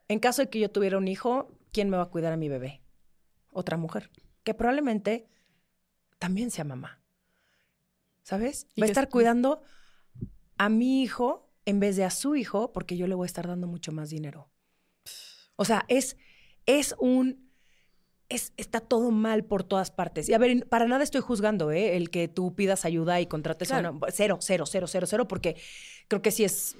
[0.09, 2.49] en caso de que yo tuviera un hijo, ¿quién me va a cuidar a mi
[2.49, 2.81] bebé?
[3.51, 4.11] Otra mujer,
[4.43, 5.29] que probablemente
[6.19, 6.99] también sea mamá.
[8.23, 8.67] ¿Sabes?
[8.79, 9.61] Va a estar es- cuidando
[10.57, 13.47] a mi hijo en vez de a su hijo porque yo le voy a estar
[13.47, 14.49] dando mucho más dinero.
[15.55, 16.17] O sea, es,
[16.66, 17.45] es un...
[18.28, 20.28] Es, está todo mal por todas partes.
[20.30, 21.95] Y a ver, para nada estoy juzgando, ¿eh?
[21.95, 23.97] El que tú pidas ayuda y contrates a Claro.
[24.01, 24.11] una...
[24.11, 25.57] Cero, cero, cero, cero, cero, porque
[26.07, 26.76] creo que sí es,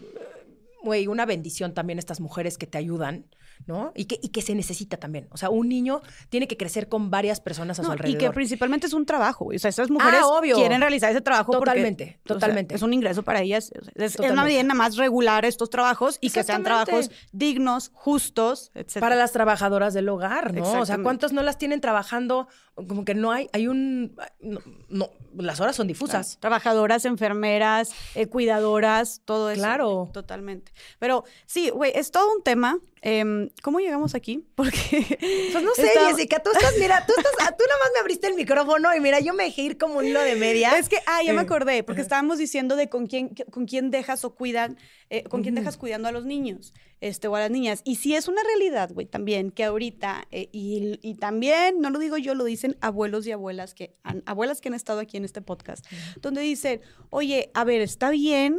[0.84, 3.28] güey, una bendición también estas mujeres que te ayudan,
[3.66, 3.91] ¿no?
[3.95, 5.28] Y que, y que se necesita también.
[5.32, 8.20] O sea, un niño tiene que crecer con varias personas a su No, y alrededor.
[8.20, 9.58] que principalmente es un trabajo, güey.
[9.58, 10.56] O sea, esas mujeres Ah, obvio.
[10.56, 12.76] quieren realizar ese trabajo porque, Totalmente, o sea, totalmente.
[12.76, 13.72] es un ingreso para ellas.
[13.95, 18.72] Es, es una medida nada más regular estos trabajos y que sean trabajos dignos, justos,
[18.76, 18.99] etc.
[18.99, 20.82] Para las trabajadoras del hogar, ¿no?
[20.82, 20.97] O sea.
[21.01, 22.47] ¿cuántos no las tienen trabajando?
[22.76, 24.16] Como que no hay, hay un...
[24.42, 24.60] No,
[24.90, 26.38] no, las horas son difusas.
[26.42, 29.62] Trabajadoras, enfermeras, eh, cuidadoras, todo eso.
[29.62, 29.96] Claro.
[30.02, 30.72] güey, Totalmente.
[31.00, 32.80] Pero sí, güey, es todo un tema.
[33.02, 34.46] Em, ¿Cómo llegamos aquí?
[34.56, 35.18] Porque.
[35.52, 38.28] Pues no sé, Está- Jessica, tú estás, mira, tú estás, tú nada más me abriste
[38.28, 40.78] el micrófono y mira, yo me dejé ir como un hilo de media.
[40.78, 43.92] Es que, ah, ya me Eh, acordé, porque estábamos diciendo de con quién, con quién
[43.92, 44.78] dejas o cuidan,
[45.10, 47.82] eh, con quién dejas cuidando a los niños, este, o a las niñas.
[47.84, 52.00] Y sí es una realidad, güey, también, que ahorita, eh, y, y también, no lo
[52.00, 55.26] digo yo, lo dicen abuelos y abuelas que han, abuelas que han estado aquí en
[55.26, 55.86] este podcast,
[56.22, 58.57] donde dicen, oye, a ver, está bien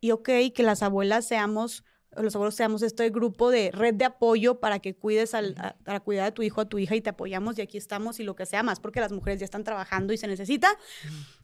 [0.00, 1.84] y ok que las abuelas seamos
[2.16, 6.00] los abuelos seamos este grupo de red de apoyo para que cuides al, a- para
[6.00, 8.34] cuidar a tu hijo, a tu hija y te apoyamos y aquí estamos y lo
[8.34, 10.76] que sea más porque las mujeres ya están trabajando y se necesita,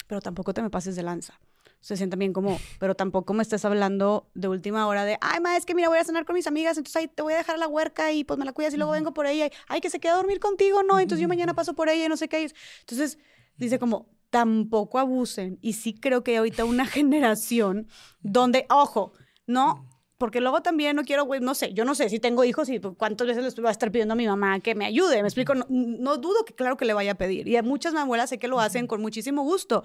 [0.08, 1.38] pero tampoco te me pases de lanza.
[1.86, 5.56] Se sienten bien como, pero tampoco me estés hablando de última hora de, ay, ma,
[5.56, 7.54] es que mira, voy a cenar con mis amigas, entonces ahí te voy a dejar
[7.54, 9.46] a la huerca y pues me la cuidas y luego vengo por ella.
[9.46, 12.06] y, Ay, que se queda a dormir contigo, no, entonces yo mañana paso por ella
[12.06, 12.50] y no sé qué.
[12.80, 13.18] Entonces,
[13.56, 15.60] dice como, tampoco abusen.
[15.62, 17.86] Y sí creo que hay ahorita una generación
[18.20, 19.12] donde, ojo,
[19.46, 19.88] no,
[20.18, 22.78] porque luego también no quiero, güey, no sé, yo no sé si tengo hijos y
[22.78, 25.28] pues, cuántas veces les voy a estar pidiendo a mi mamá que me ayude, me
[25.28, 27.46] explico, no, no dudo que claro que le vaya a pedir.
[27.48, 29.84] Y a muchas abuelas sé que lo hacen con muchísimo gusto,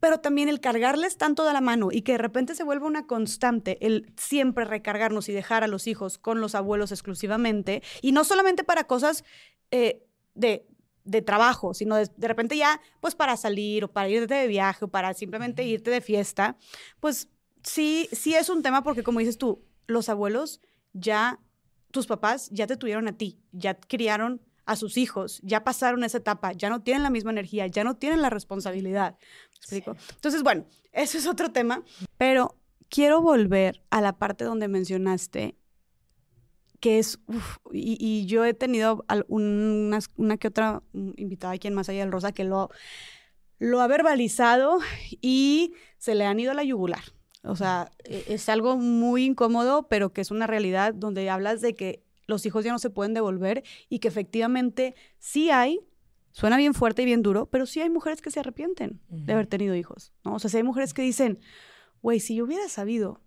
[0.00, 3.06] pero también el cargarles tanto de la mano y que de repente se vuelva una
[3.06, 8.24] constante, el siempre recargarnos y dejar a los hijos con los abuelos exclusivamente, y no
[8.24, 9.24] solamente para cosas
[9.70, 10.04] eh,
[10.34, 10.66] de
[11.04, 14.84] de trabajo, sino de, de repente ya, pues para salir o para irte de viaje
[14.84, 16.56] o para simplemente irte de fiesta,
[17.00, 17.28] pues
[17.62, 20.60] sí, sí es un tema porque como dices tú, los abuelos
[20.92, 21.40] ya,
[21.90, 26.18] tus papás ya te tuvieron a ti, ya criaron a sus hijos, ya pasaron esa
[26.18, 29.16] etapa, ya no tienen la misma energía, ya no tienen la responsabilidad.
[29.18, 29.96] ¿Me explico?
[30.14, 31.82] Entonces, bueno, eso es otro tema,
[32.16, 32.56] pero
[32.88, 35.56] quiero volver a la parte donde mencionaste
[36.78, 41.88] que es, uf, y, y yo he tenido una que otra invitada aquí en Más
[41.88, 42.70] Allá del Rosa que lo,
[43.58, 44.80] lo ha verbalizado
[45.20, 47.04] y se le han ido a la yugular.
[47.42, 51.74] O sea, e- es algo muy incómodo, pero que es una realidad donde hablas de
[51.74, 55.80] que los hijos ya no se pueden devolver y que efectivamente sí hay,
[56.30, 59.46] suena bien fuerte y bien duro, pero sí hay mujeres que se arrepienten de haber
[59.46, 60.34] tenido hijos, ¿no?
[60.34, 61.40] O sea, sí hay mujeres que dicen,
[62.00, 63.20] güey, si yo hubiera sabido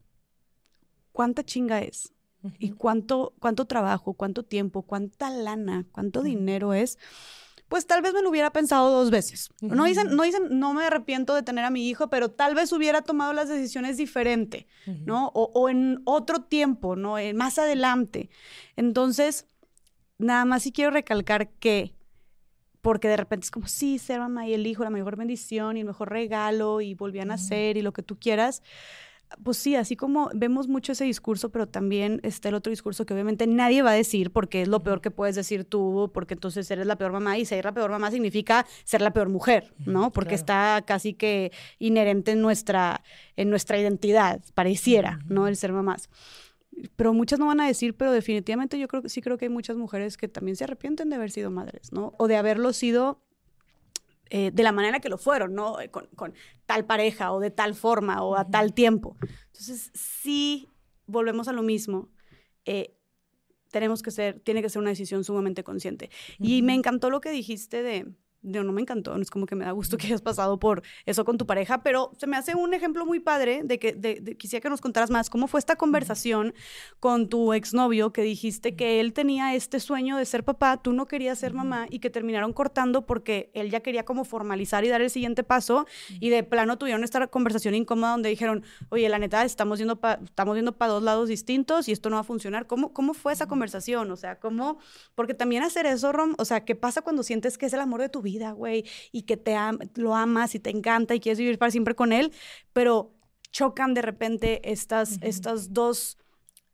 [1.11, 2.13] cuánta chinga es,
[2.59, 6.99] y cuánto, cuánto trabajo, cuánto tiempo, cuánta lana, cuánto dinero es,
[7.67, 9.49] pues tal vez me lo hubiera pensado dos veces.
[9.61, 12.71] No dicen, no dicen, no me arrepiento de tener a mi hijo, pero tal vez
[12.71, 14.67] hubiera tomado las decisiones diferente.
[15.05, 15.27] ¿no?
[15.33, 17.17] O, o en otro tiempo, ¿no?
[17.17, 18.29] En- más adelante.
[18.75, 19.47] Entonces,
[20.17, 21.93] nada más sí quiero recalcar que,
[22.81, 25.79] porque de repente es como, sí, ser mamá y el hijo, la mejor bendición y
[25.79, 27.29] el mejor regalo y volví a Ujú.
[27.29, 28.61] nacer y lo que tú quieras.
[29.43, 33.13] Pues sí, así como vemos mucho ese discurso, pero también está el otro discurso que
[33.13, 36.69] obviamente nadie va a decir porque es lo peor que puedes decir tú, porque entonces
[36.69, 40.11] eres la peor mamá y ser la peor mamá significa ser la peor mujer, ¿no?
[40.11, 40.41] Porque claro.
[40.41, 43.03] está casi que inherente en nuestra,
[43.35, 45.47] en nuestra identidad, pareciera, ¿no?
[45.47, 46.09] El ser mamás.
[46.95, 49.49] Pero muchas no van a decir, pero definitivamente yo creo que sí creo que hay
[49.49, 52.13] muchas mujeres que también se arrepienten de haber sido madres, ¿no?
[52.17, 53.24] O de haberlo sido
[54.29, 55.79] eh, de la manera que lo fueron, ¿no?
[55.79, 56.33] Eh, con, con,
[56.65, 59.17] tal pareja o de tal forma o a tal tiempo.
[59.47, 60.69] Entonces, sí,
[61.05, 62.09] volvemos a lo mismo.
[62.65, 62.95] Eh,
[63.71, 66.09] tenemos que ser, tiene que ser una decisión sumamente consciente.
[66.39, 68.07] Y me encantó lo que dijiste de,
[68.45, 70.83] no, no me encantó, no es como que me da gusto que hayas pasado por
[71.05, 74.37] eso con tu pareja, pero se me hace un ejemplo muy padre de que de,
[74.37, 76.53] quisiera que nos contaras más cómo fue esta conversación
[76.99, 81.07] con tu exnovio que dijiste que él tenía este sueño de ser papá, tú no
[81.07, 85.01] querías ser mamá y que terminaron cortando porque él ya quería como formalizar y dar
[85.01, 85.85] el siguiente paso
[86.19, 90.21] y de plano tuvieron esta conversación incómoda donde dijeron, oye, la neta, estamos yendo para
[90.23, 92.67] estamos yendo para dos lados distintos y esto no va a funcionar.
[92.67, 94.11] ¿Cómo, ¿Cómo fue esa conversación?
[94.11, 94.77] O sea, ¿cómo?
[95.15, 98.01] Porque también hacer eso, Rom, o sea, ¿qué pasa cuando sientes que es el amor
[98.01, 98.34] de tu vida?
[98.51, 99.55] Güey, y que te
[99.95, 102.31] lo amas y te encanta y quieres vivir para siempre con él,
[102.73, 103.13] pero
[103.51, 106.17] chocan de repente estas, estos dos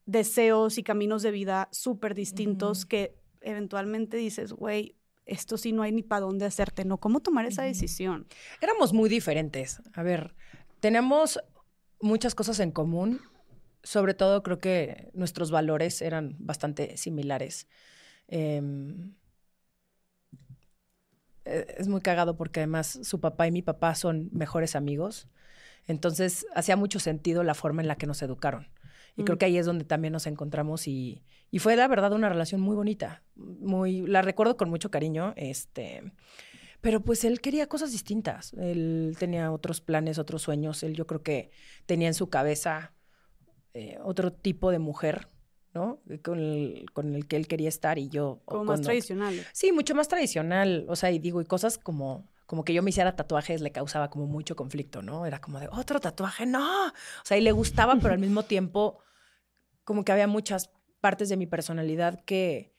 [0.06, 4.96] deseos y caminos de vida súper distintos que eventualmente dices, güey,
[5.26, 6.98] esto sí no hay ni para dónde hacerte, ¿no?
[6.98, 8.28] ¿Cómo tomar esa decisión?
[8.62, 9.82] Éramos muy diferentes.
[9.94, 10.36] A ver,
[10.80, 11.40] tenemos
[12.02, 13.22] muchas cosas en común.
[13.84, 17.68] Sobre todo creo que nuestros valores eran bastante similares.
[18.28, 18.62] Eh,
[21.46, 25.28] es muy cagado porque además su papá y mi papá son mejores amigos.
[25.88, 28.68] Entonces hacía mucho sentido la forma en la que nos educaron.
[29.18, 29.40] Y creo mm.
[29.40, 32.76] que ahí es donde también nos encontramos y, y, fue la verdad una relación muy
[32.76, 33.24] bonita.
[33.36, 35.34] Muy, la recuerdo con mucho cariño.
[35.36, 36.04] Este,
[36.80, 38.54] pero pues él quería cosas distintas.
[38.54, 40.82] Él tenía otros planes, otros sueños.
[40.84, 41.52] Él yo creo que
[41.86, 42.94] tenía en su cabeza
[43.74, 45.28] eh, otro tipo de mujer
[45.74, 46.02] ¿no?
[46.24, 48.42] Con el, con el que él quería estar y yo...
[48.46, 49.34] Como más tradicional.
[49.54, 50.86] Sí, mucho más tradicional.
[50.90, 54.10] O sea, y digo, y cosas como, como que yo me hiciera tatuajes le causaba
[54.10, 55.26] como mucho conflicto, ¿no?
[55.26, 56.88] Era como de, otro tatuaje, no.
[56.88, 59.00] O sea, y le gustaba, pero al mismo tiempo,
[59.84, 60.70] como que había muchas
[61.00, 62.74] partes de mi personalidad que,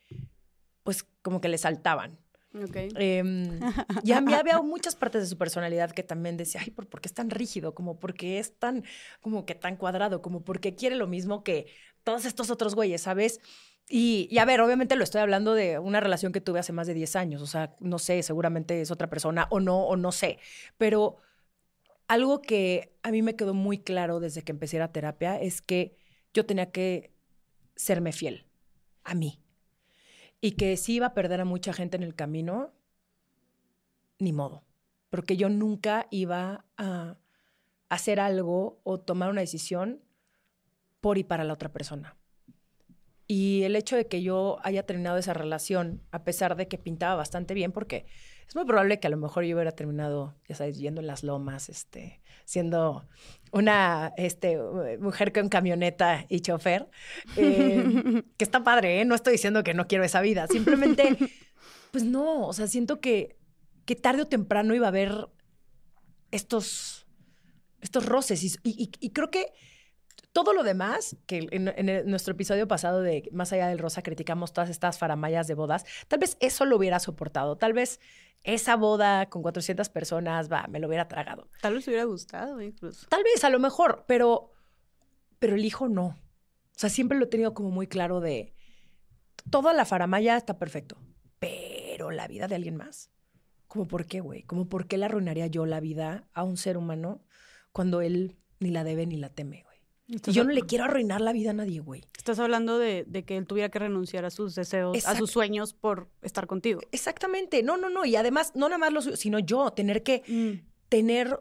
[0.83, 2.19] pues, como que le saltaban.
[2.55, 2.91] Okay.
[2.97, 3.23] Eh,
[4.05, 7.09] y a mí había muchas partes de su personalidad que también decía, ay, ¿por, qué
[7.09, 7.75] es tan rígido?
[7.75, 8.85] Como, ¿por qué es tan,
[9.23, 10.21] como que tan cuadrado?
[10.21, 11.67] Como, ¿por qué quiere lo mismo que
[12.05, 13.41] todos estos otros güeyes, ¿sabes?
[13.89, 16.95] Y, a ver, obviamente lo estoy hablando de una relación que tuve hace más de
[16.95, 20.39] 10 años, o sea, no sé, seguramente es otra persona o no, o no sé,
[20.79, 21.17] pero
[22.09, 25.97] algo que a mí me quedó muy claro desde que empecé la terapia es que
[26.33, 27.13] yo tenía que
[27.77, 28.47] serme fiel
[29.05, 29.43] a mí
[30.41, 32.73] y que si iba a perder a mucha gente en el camino,
[34.19, 34.65] ni modo,
[35.11, 37.19] porque yo nunca iba a
[37.89, 40.03] hacer algo o tomar una decisión
[41.03, 42.17] por y para la otra persona.
[43.27, 47.17] Y el hecho de que yo haya terminado esa relación, a pesar de que pintaba
[47.17, 48.07] bastante bien, porque
[48.47, 51.25] es muy probable que a lo mejor yo hubiera terminado, ya sabes, yendo en las
[51.25, 53.09] lomas, este, siendo
[53.51, 54.59] una este,
[55.01, 56.89] mujer con camioneta y chofer,
[57.37, 59.05] eh, que está padre, ¿eh?
[59.05, 61.17] No estoy diciendo que no quiero esa vida, simplemente,
[61.91, 63.39] pues no, o sea, siento que,
[63.87, 65.29] que tarde o temprano iba a haber
[66.31, 67.07] estos,
[67.81, 69.53] estos roces y, y creo que
[70.33, 74.71] todo lo demás, que en, nuestro episodio pasado de Más allá del rosa criticamos todas
[74.71, 78.01] estas faramayas de bodas, tal vez eso lo hubiera soportado, tal vez
[78.43, 81.49] esa boda con 400 personas, va, me lo hubiera tragado.
[81.61, 83.07] Tal vez hubiera gustado incluso.
[83.09, 84.53] Tal vez, a lo mejor, pero,
[85.39, 86.07] pero el hijo no.
[86.07, 88.55] O sea, siempre lo he tenido como muy claro de,
[89.51, 90.99] toda la faramaya está perfecto,
[91.39, 93.11] pero la vida de alguien más.
[93.69, 94.43] ¿Cómo por qué, güey?
[94.43, 97.25] ¿Cómo por qué le arruinaría yo la vida a un ser humano
[97.73, 99.72] cuando él ni la debe ni la teme, güey?
[100.07, 102.03] Y yo no le quiero arruinar la vida a nadie, güey.
[102.17, 106.11] Estás hablando de, que él tuviera que renunciar a sus deseos, a sus sueños por
[106.23, 106.81] estar contigo.
[106.91, 107.63] Exactamente.
[107.63, 108.05] No, no, no.
[108.05, 110.67] Y además, no nada más los, sino yo, tener que mm.
[110.89, 111.41] tener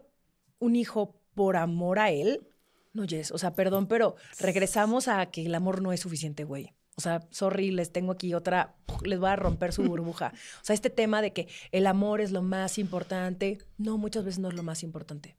[0.59, 2.47] un hijo por amor a él.
[2.93, 6.73] No, Jess, o sea, perdón, pero regresamos a que el amor no es suficiente, güey.
[6.95, 10.33] O sea, sorry, les tengo aquí otra, les voy a romper su burbuja.
[10.61, 14.39] O sea, este tema de que el amor es lo más importante, no, muchas veces
[14.39, 15.37] no es lo más importante.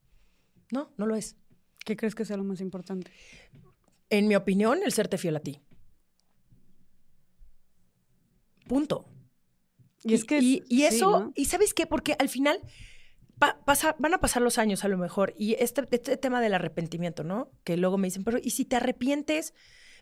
[0.71, 1.37] No, no lo es.
[1.85, 3.11] ¿Qué crees que sea lo más importante?
[4.11, 5.61] En mi opinión, el serte fiel a ti.
[8.69, 9.07] Punto.
[10.05, 10.39] Y, es que.
[10.41, 11.87] Y, eso, y ¿sabes qué?
[11.87, 12.61] Porque al final
[13.99, 15.35] van a pasar los años a lo mejor.
[15.37, 17.51] Y este, este, tema del arrepentimiento, ¿no?
[17.65, 19.55] Que luego me dicen, pero ¿y si te arrepientes?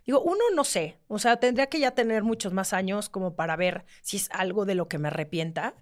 [0.05, 0.99] Digo, uno no sé.
[1.07, 4.65] O sea, tendría que ya tener muchos más años como para ver si es algo
[4.65, 5.75] de lo que me arrepienta.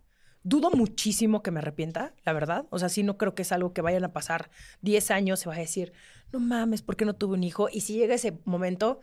[0.44, 2.66] Dudo muchísimo que me arrepienta, la verdad.
[2.70, 4.50] O sea, sí no creo que es algo que vayan a pasar
[4.82, 5.94] 10 años, se va a decir,
[6.32, 7.68] no mames, ¿por qué no tuve un hijo?
[7.72, 9.02] Y si llega ese momento,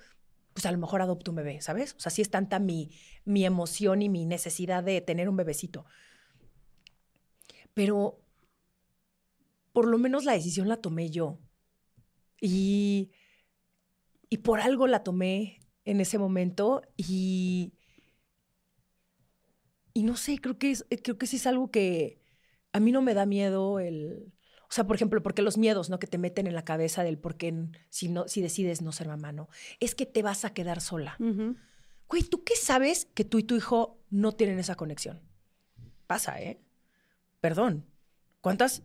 [0.54, 1.94] pues a lo mejor adopto un bebé, ¿sabes?
[1.98, 2.90] O sea, sí es tanta mi,
[3.24, 5.84] mi emoción y mi necesidad de tener un bebecito.
[7.74, 8.18] Pero
[9.74, 11.38] por lo menos la decisión la tomé yo.
[12.40, 13.10] Y,
[14.30, 17.74] y por algo la tomé en ese momento y
[19.96, 22.20] y no sé, creo que, es, eh, creo que sí es algo que
[22.74, 24.30] a mí no me da miedo el...
[24.68, 25.98] O sea, por ejemplo, porque los miedos, ¿no?
[25.98, 27.54] Que te meten en la cabeza del por qué
[27.88, 29.48] si, no, si decides no ser mamá, ¿no?
[29.80, 31.16] Es que te vas a quedar sola.
[31.18, 35.22] Güey, ¿tú qué sabes que tú y tu hijo no tienen esa conexión?
[36.06, 36.60] Pasa, ¿eh?
[37.40, 37.86] Perdón.
[38.42, 38.82] ¿Cuántas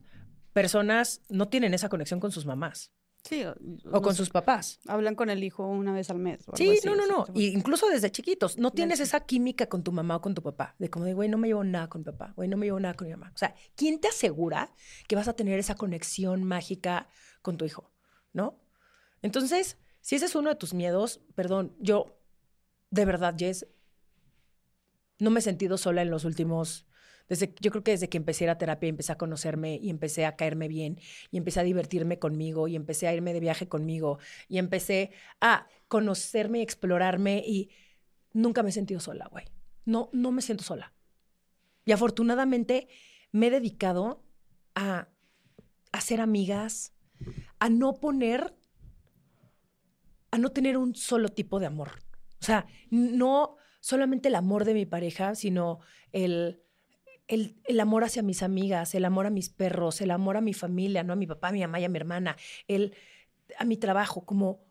[0.53, 2.93] personas no tienen esa conexión con sus mamás?
[3.24, 3.44] Sí.
[3.92, 4.80] O, con sus papás.
[4.88, 6.44] Hablan con el hijo una vez al mes.
[6.56, 7.26] sí, no, no, no.
[7.34, 8.58] Y incluso desde chiquitos.
[8.58, 10.76] No tienes esa química con tu mamá o con tu papá.
[10.80, 12.34] De como de, güey, no me llevo nada con mi papá.
[12.36, 13.32] Güey, no me llevo nada con mi mamá.
[13.34, 14.74] O sea, ¿quién te asegura
[15.08, 17.10] que vas a tener esa conexión mágica
[17.42, 17.92] con tu hijo?
[18.34, 18.60] ¿No?
[19.22, 22.20] Entonces, si ese es uno de tus miedos, perdón, yo,
[22.90, 23.68] de verdad, Jess,
[25.20, 26.88] no me he sentido sola en los últimos
[27.30, 30.68] yo creo que desde que empecé a terapia empecé a conocerme y empecé a caerme
[30.68, 31.00] bien
[31.32, 35.68] y empecé a divertirme conmigo y empecé a irme de viaje conmigo y empecé a
[35.88, 37.70] conocerme y explorarme y
[38.34, 39.46] nunca me he sentido sola, güey.
[39.86, 40.94] No, no me siento sola.
[41.86, 42.88] Y afortunadamente
[43.32, 44.24] me he dedicado
[44.76, 45.08] a
[45.92, 46.94] hacer amigas,
[47.60, 48.56] a no poner,
[50.32, 52.04] a no tener un solo tipo de amor.
[52.40, 55.80] O sea, no solamente el amor de mi pareja, sino
[56.12, 56.62] el
[57.32, 61.04] el, amor hacia mis amigas, el amor a mis perros, el amor a mi familia,
[61.04, 61.14] ¿no?
[61.14, 62.36] A mi papá, a mi mamá y a mi hermana,
[62.68, 62.94] el,
[63.58, 64.66] a mi trabajo, como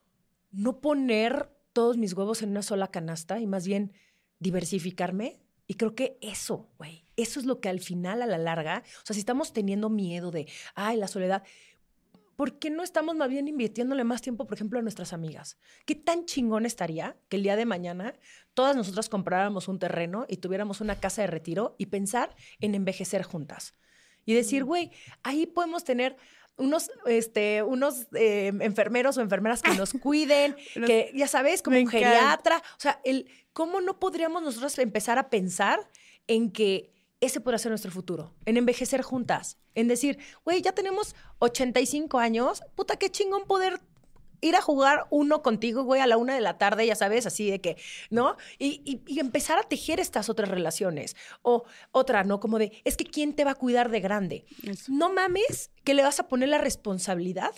[0.53, 3.93] no poner todos mis huevos en una sola canasta y más bien
[4.41, 5.41] diversificarme.
[5.67, 9.07] Y creo que eso, güey, eso es lo que al final, a la larga, o
[9.07, 11.45] sea, si estamos teniendo miedo de, ay, la soledad,
[12.41, 15.59] ¿por qué no estamos más bien invirtiéndole más tiempo, por ejemplo, a nuestras amigas?
[15.85, 18.15] ¿Qué tan chingón estaría que el día de mañana
[18.55, 23.25] todas nosotras compráramos un terreno y tuviéramos una casa de retiro y pensar en envejecer
[23.25, 23.75] juntas?
[24.25, 24.91] Y decir, güey,
[25.23, 26.17] ahí podemos tener
[26.57, 31.89] unos, este, unos eh, enfermeros o enfermeras que nos cuiden, que ya sabes, como un
[31.89, 32.57] geriatra.
[32.57, 35.91] O sea, el, ¿cómo no podríamos nosotros empezar a pensar
[36.27, 36.91] en que
[37.21, 42.63] ese puede ser nuestro futuro, en envejecer juntas, en decir, güey, ya tenemos 85 años,
[42.75, 43.81] puta, qué chingón poder
[44.41, 47.51] ir a jugar uno contigo, güey, a la una de la tarde, ya sabes, así
[47.51, 47.77] de que,
[48.11, 48.37] ¿no?
[48.59, 51.17] Y, empezar a tejer estas otras relaciones.
[51.43, 52.41] O otra, ¿no?
[52.41, 54.45] Como de, es que ¿quién te va a cuidar de grande?
[54.89, 57.53] No mames que le vas a poner la responsabilidad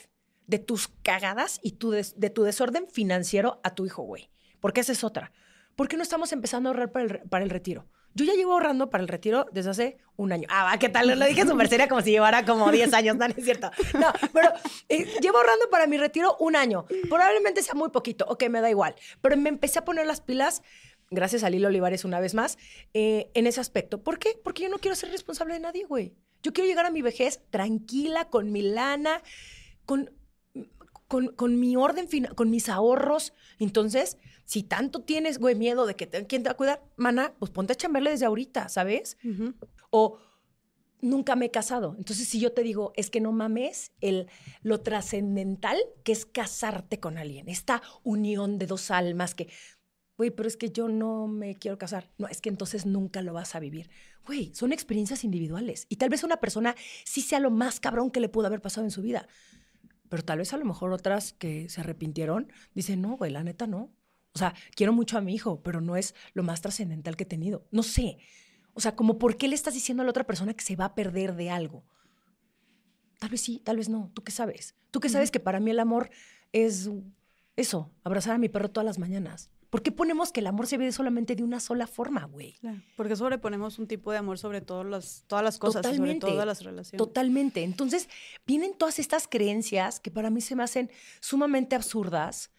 [0.47, 4.31] de tus cagadas y tu de tu desorden financiero a tu hijo, güey.
[4.61, 5.33] Porque esa es otra.
[5.77, 7.87] ¿Por qué no estamos empezando a ahorrar para el, para el retiro?
[8.15, 10.47] Yo ya llevo ahorrando para el retiro desde hace un año.
[10.51, 11.19] Ah, ¿qué tal?
[11.19, 13.17] Lo dije súper seria como si llevara como 10 años.
[13.17, 13.71] No, no es cierto.
[13.99, 14.51] No, pero
[14.89, 16.85] eh, llevo ahorrando para mi retiro un año.
[17.09, 18.27] Probablemente sea muy poquito.
[18.29, 18.95] Ok, me da igual.
[19.21, 20.63] Pero me empecé a poner las pilas,
[21.11, 22.59] gracias a Lilo Olivares una vez más,
[22.93, 24.03] eh, en ese aspecto.
[24.03, 24.39] ¿Por qué?
[24.43, 26.15] Porque yo no quiero ser responsable de nadie, güey.
[26.43, 29.23] Yo quiero llegar a mi vejez tranquila, con mi lana,
[29.87, 30.11] con,
[31.09, 33.33] con, con mi orden, con mis ahorros.
[33.59, 34.19] Entonces
[34.53, 37.51] si tanto tienes, güey, miedo de que te, quién te va a cuidar, mana, pues
[37.51, 39.17] ponte a chamberle desde ahorita, ¿sabes?
[39.89, 40.19] O
[41.01, 41.95] nunca me he casado.
[41.97, 44.29] Entonces, si yo te digo, es que no mames el,
[44.61, 49.49] lo trascendental que es casarte con alguien, esta unión de dos almas que,
[50.19, 52.11] güey, pero es que yo no me quiero casar.
[52.19, 53.89] No, es que entonces nunca lo vas a vivir.
[54.27, 55.87] Güey, son experiencias individuales.
[55.89, 56.77] Y tal vez una persona
[57.07, 59.27] sí sea lo más cabrón que le pudo haber pasado en su vida.
[60.11, 63.67] Pero tal vez a lo mejor otras que se arrepintieron dicen, no, güey, la neta
[63.67, 63.95] no.
[64.35, 67.27] O sea, quiero mucho a mi hijo, pero no es lo más trascendental que he
[67.27, 67.67] tenido.
[67.71, 68.19] No sé.
[68.75, 70.87] O sea, como por qué le estás diciendo a la otra persona que se va
[70.87, 71.85] a perder de algo.
[73.19, 74.11] Tal vez sí, tal vez no.
[74.15, 74.75] ¿Tú qué sabes?
[74.91, 76.11] ¿Tú qué sabes que para mí el amor
[76.53, 76.91] es
[77.57, 79.51] eso, abrazar a mi perro todas las mañanas?
[79.73, 82.57] ¿Por qué ponemos que el amor se vive solamente de una sola forma, güey?
[82.95, 86.63] porque sobreponemos un tipo de amor sobre todas las, todas las cosas, sobre todas las
[86.63, 86.99] relaciones.
[86.99, 87.63] Totalmente.
[87.63, 88.09] Entonces,
[88.47, 92.51] vienen todas estas creencias que para mí se me hacen sumamente absurdas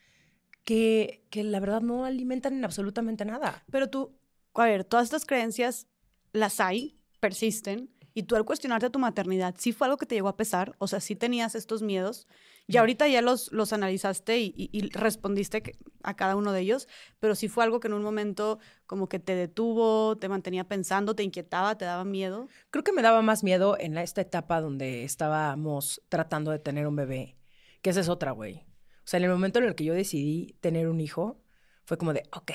[0.64, 3.64] que, que la verdad no alimentan en absolutamente nada.
[3.72, 4.18] Pero tú,
[4.54, 5.88] a ver, todas estas creencias
[6.32, 10.28] las hay, persisten, y tú al cuestionarte tu maternidad, ¿sí fue algo que te llegó
[10.28, 10.76] a pesar?
[10.78, 12.28] O sea, ¿sí tenías estos miedos?
[12.68, 16.88] Y ahorita ya los, los analizaste y, y, respondiste a cada uno de ellos,
[17.20, 21.16] pero sí fue algo que en un momento como que te detuvo, te mantenía pensando,
[21.16, 22.48] te inquietaba, te daba miedo.
[22.70, 26.96] Creo que me daba más miedo en esta etapa donde estábamos tratando de tener un
[26.96, 27.36] bebé,
[27.82, 28.64] que esa es otra, güey.
[29.04, 31.42] O sea, en el momento en el que yo decidí tener un hijo,
[31.86, 32.52] fue como de, ok,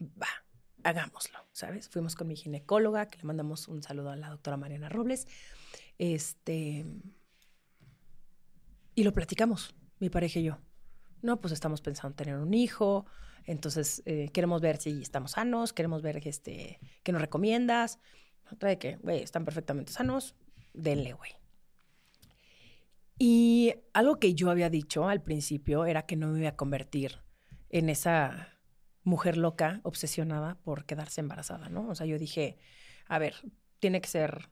[0.00, 0.28] va,
[0.84, 1.88] hagámoslo, ¿sabes?
[1.88, 5.26] Fuimos con mi ginecóloga, que le mandamos un saludo a la doctora Mariana Robles,
[5.98, 6.86] este,
[8.94, 10.58] y lo platicamos, mi pareja y yo.
[11.22, 13.04] No, pues estamos pensando en tener un hijo,
[13.44, 17.98] entonces eh, queremos ver si estamos sanos, queremos ver este, qué nos recomiendas.
[18.50, 20.34] Otra de que, güey, están perfectamente sanos,
[20.72, 21.39] denle, güey.
[23.22, 27.18] Y algo que yo había dicho al principio era que no me iba a convertir
[27.68, 28.58] en esa
[29.04, 31.90] mujer loca, obsesionada por quedarse embarazada, ¿no?
[31.90, 32.56] O sea, yo dije,
[33.08, 33.34] a ver,
[33.78, 34.48] tiene que ser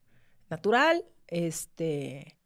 [0.50, 2.36] natural, este,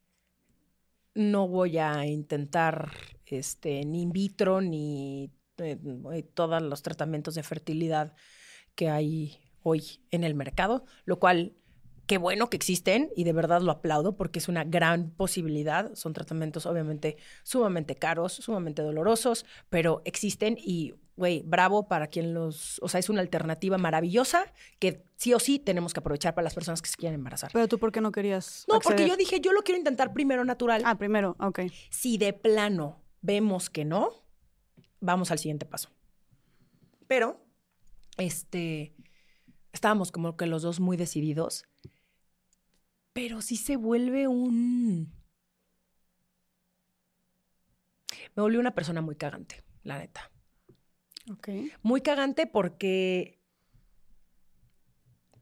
[1.12, 2.92] no voy a intentar
[3.26, 8.14] este, ni in vitro ni eh, todos los tratamientos de fertilidad
[8.76, 11.56] que hay hoy en el mercado, lo cual
[12.06, 15.94] qué bueno que existen y de verdad lo aplaudo porque es una gran posibilidad.
[15.94, 22.80] Son tratamientos obviamente sumamente caros, sumamente dolorosos, pero existen y, güey, bravo para quien los,
[22.82, 26.54] o sea, es una alternativa maravillosa que sí o sí tenemos que aprovechar para las
[26.54, 27.50] personas que se quieren embarazar.
[27.52, 28.64] Pero tú, ¿por qué no querías?
[28.68, 30.82] No, porque yo dije, yo lo quiero intentar primero natural.
[30.84, 31.60] Ah, primero, ok.
[31.90, 34.10] Si de plano vemos que no,
[35.00, 35.90] vamos al siguiente paso.
[37.06, 37.44] Pero,
[38.16, 38.94] este,
[39.72, 41.64] estábamos como que los dos muy decididos
[43.12, 45.12] pero sí se vuelve un...
[48.34, 50.30] Me volvió una persona muy cagante, la neta.
[51.30, 51.48] Ok.
[51.82, 53.38] Muy cagante porque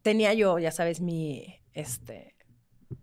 [0.03, 2.35] tenía yo, ya sabes, mi, este,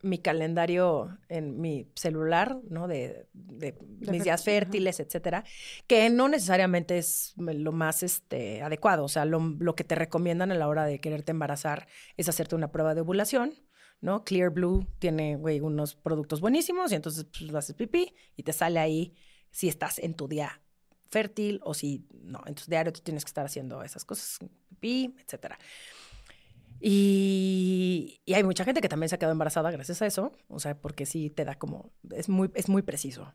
[0.02, 2.88] mi calendario en mi celular, ¿no?
[2.88, 5.44] De, mis días fértiles, etcétera,
[5.88, 9.06] que no necesariamente es lo más este, adecuado.
[9.06, 12.56] O sea, lo, lo, que te recomiendan a la hora de quererte embarazar es hacerte
[12.56, 13.54] una prueba de ovulación,
[14.02, 14.24] ¿no?
[14.24, 18.54] Clear Blue tiene, güey, unos productos buenísimos y entonces pues, lo haces pipí y te
[18.54, 19.14] sale ahí
[19.52, 20.62] si estás en tu día
[21.10, 22.42] fértil o si no.
[22.46, 25.58] En tu diario tú tienes que estar haciendo esas cosas, pipí, etcétera.
[26.80, 30.80] Y, hay mucha gente que también se ha quedado embarazada gracias a eso, o sea,
[30.80, 33.34] porque sí te da como, es muy, es muy preciso.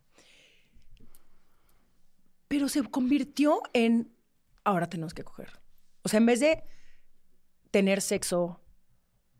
[2.48, 4.14] Pero se convirtió en,
[4.64, 5.60] ahora tenemos que coger.
[6.02, 6.62] O sea, en vez de
[7.70, 8.60] tener sexo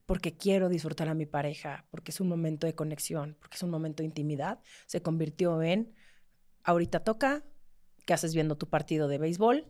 [0.07, 3.71] porque quiero disfrutar a mi pareja, porque es un momento de conexión, porque es un
[3.71, 5.95] momento de intimidad, se convirtió en,
[6.65, 7.45] ahorita toca,
[8.05, 9.69] ¿qué haces viendo tu partido de béisbol?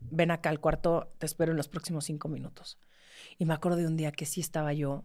[0.00, 2.78] Ven acá al cuarto, te espero en los próximos cinco minutos.
[3.38, 5.04] Y me acuerdo de un día que sí estaba yo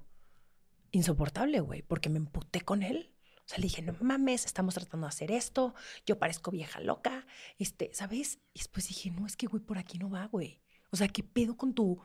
[0.92, 3.14] insoportable, güey, porque me emputé con él.
[3.46, 5.76] O sea, le dije, no mames, estamos tratando de hacer esto,
[6.06, 7.26] yo parezco vieja loca,
[7.60, 8.40] este, ¿sabes?
[8.54, 10.62] Y después dije, no, es que, güey, por aquí no va, güey.
[10.92, 12.02] O sea, ¿qué pedo con tu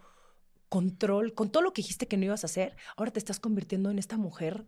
[0.69, 3.91] control, con todo lo que dijiste que no ibas a hacer, ahora te estás convirtiendo
[3.91, 4.67] en esta mujer,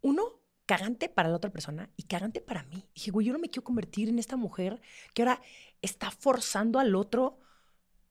[0.00, 2.88] uno, cagante para la otra persona y cagante para mí.
[2.94, 4.80] dije, güey, yo no me quiero convertir en esta mujer
[5.12, 5.40] que ahora
[5.82, 7.38] está forzando al otro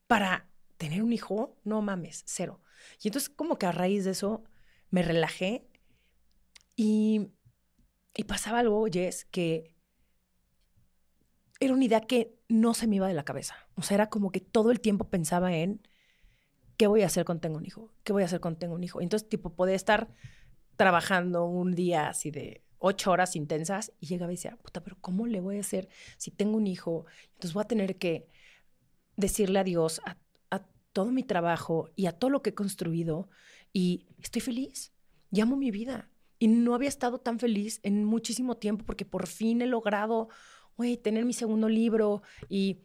[0.07, 0.50] para
[0.81, 1.55] tener un hijo.
[1.63, 2.59] No mames, cero.
[3.03, 4.43] Y entonces como que a raíz de eso
[4.89, 5.67] me relajé
[6.75, 7.29] y,
[8.15, 9.75] y pasaba algo, Jess, que
[11.59, 13.55] era una idea que no se me iba de la cabeza.
[13.75, 15.87] O sea, era como que todo el tiempo pensaba en
[16.77, 17.93] ¿qué voy a hacer cuando tengo un hijo?
[18.03, 19.01] ¿Qué voy a hacer cuando tengo un hijo?
[19.01, 20.09] Entonces, tipo, podía estar
[20.77, 25.27] trabajando un día así de ocho horas intensas y llegaba y decía, puta, pero ¿cómo
[25.27, 27.05] le voy a hacer si tengo un hijo?
[27.33, 28.27] Entonces voy a tener que
[29.15, 30.17] decirle adiós a
[30.93, 33.29] todo mi trabajo y a todo lo que he construido
[33.73, 34.93] y estoy feliz,
[35.31, 36.09] llamo mi vida.
[36.39, 40.29] Y no había estado tan feliz en muchísimo tiempo porque por fin he logrado,
[41.03, 42.79] tener mi segundo libro y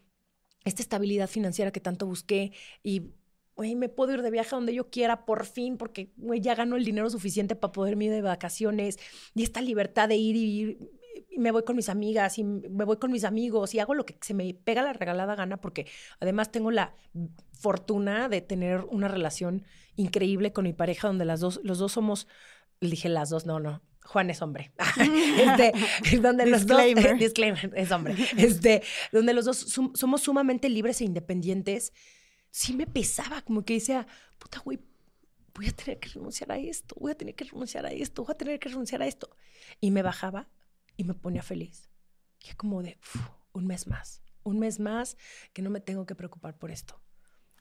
[0.64, 2.52] esta estabilidad financiera que tanto busqué
[2.82, 3.12] y
[3.56, 7.08] me puedo ir de viaje donde yo quiera por fin, porque, ya gano el dinero
[7.08, 8.98] suficiente para poder ir de vacaciones
[9.34, 11.05] y esta libertad de ir y, ir y
[11.36, 14.16] me voy con mis amigas y me voy con mis amigos y hago lo que
[14.20, 15.86] se me pega la regalada gana porque
[16.20, 16.94] además tengo la
[17.52, 19.64] fortuna de tener una relación
[19.96, 22.28] increíble con mi pareja donde las dos, los dos somos,
[22.80, 24.72] dije las dos, no, no, Juan es hombre.
[25.38, 25.72] este,
[26.20, 26.80] donde los dos,
[27.18, 28.14] disclaimer, es hombre.
[28.36, 29.58] Este, donde los dos
[29.94, 31.92] somos sumamente libres e independientes
[32.50, 34.06] sí me pesaba, como que decía,
[34.38, 34.78] puta, güey,
[35.54, 38.32] voy a tener que renunciar a esto, voy a tener que renunciar a esto, voy
[38.32, 39.28] a tener que renunciar a esto.
[39.80, 40.48] Y me bajaba
[40.96, 41.90] y me ponía feliz.
[42.48, 42.98] Y como de,
[43.52, 45.16] un mes más, un mes más
[45.52, 47.00] que no me tengo que preocupar por esto.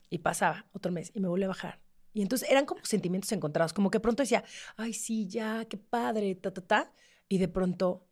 [0.08, 1.80] Y pasaba otro mes y me volví a bajar.
[2.12, 4.44] Y entonces eran como sentimientos encontrados, como que pronto decía,
[4.76, 6.92] ay, sí, ya, qué padre, ta, ta, ta.
[7.28, 8.08] Y de pronto,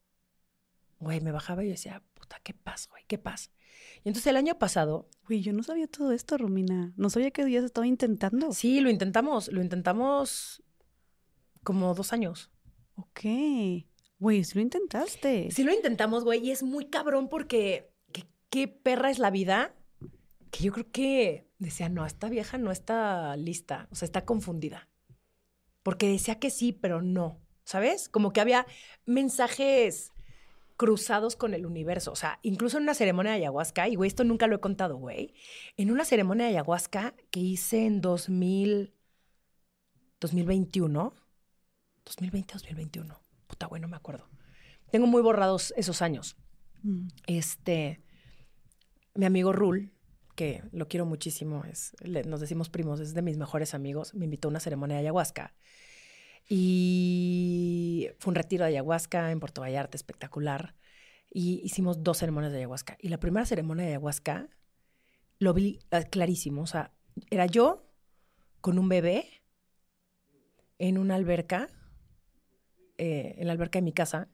[0.98, 3.50] güey, me bajaba y yo decía, puta, qué paz, güey, qué paz.
[4.02, 5.08] Y entonces el año pasado...
[5.26, 6.92] Güey, yo no sabía todo esto, Romina.
[6.96, 8.52] No sabía que se estaba intentando.
[8.52, 9.48] Sí, lo intentamos.
[9.48, 10.62] Lo intentamos
[11.62, 12.50] como dos años.
[12.96, 13.20] Ok.
[14.18, 15.50] Güey, sí lo intentaste.
[15.50, 16.46] Sí lo intentamos, güey.
[16.46, 17.90] Y es muy cabrón porque
[18.50, 19.74] qué perra es la vida.
[20.50, 23.88] Que yo creo que decía, no, esta vieja no está lista.
[23.90, 24.88] O sea, está confundida.
[25.82, 27.40] Porque decía que sí, pero no.
[27.64, 28.08] ¿Sabes?
[28.08, 28.66] Como que había
[29.06, 30.12] mensajes
[30.76, 32.12] cruzados con el universo.
[32.12, 34.96] O sea, incluso en una ceremonia de ayahuasca, y güey, esto nunca lo he contado,
[34.96, 35.34] güey.
[35.76, 38.92] En una ceremonia de ayahuasca que hice en 2000,
[40.20, 41.14] 2021,
[42.04, 43.23] 2020, 2021.
[43.46, 44.28] Puta, güey, no me acuerdo.
[44.90, 46.36] Tengo muy borrados esos años.
[46.82, 47.08] Mm.
[47.26, 48.00] Este,
[49.14, 49.92] mi amigo Rul,
[50.34, 51.94] que lo quiero muchísimo, es,
[52.26, 55.54] nos decimos primos, es de mis mejores amigos, me invitó a una ceremonia de ayahuasca.
[56.48, 60.74] Y fue un retiro de ayahuasca en Puerto Vallarta, espectacular.
[61.30, 62.96] Y hicimos dos ceremonias de ayahuasca.
[63.00, 64.48] Y la primera ceremonia de ayahuasca
[65.38, 66.62] lo vi ah, clarísimo.
[66.62, 66.92] O sea,
[67.30, 67.88] era yo
[68.60, 69.42] con un bebé
[70.78, 71.68] en una alberca,
[72.98, 74.28] eh, en la alberca de mi casa.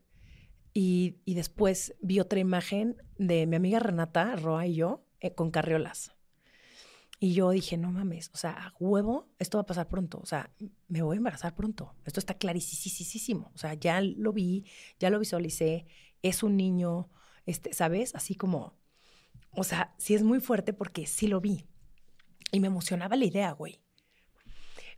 [0.73, 5.51] Y, y, después vi otra imagen de mi amiga Renata, Roa y yo, eh, con
[5.51, 6.12] carriolas.
[7.23, 10.19] Y yo dije, no mames, o sea, huevo, esto va a pasar pronto.
[10.23, 10.51] O sea,
[10.89, 11.95] me voy a embarazar pronto.
[12.07, 13.53] Esto está clarísimo.
[13.55, 14.65] O sea, ya lo vi,
[14.99, 15.87] ya lo visualicé.
[16.23, 17.11] Es un niño,
[17.45, 18.15] este, ¿sabes?
[18.15, 18.74] Así como,
[19.53, 21.66] o sea, sí es muy fuerte porque sí lo vi.
[22.53, 23.82] Y me emocionaba la idea, güey.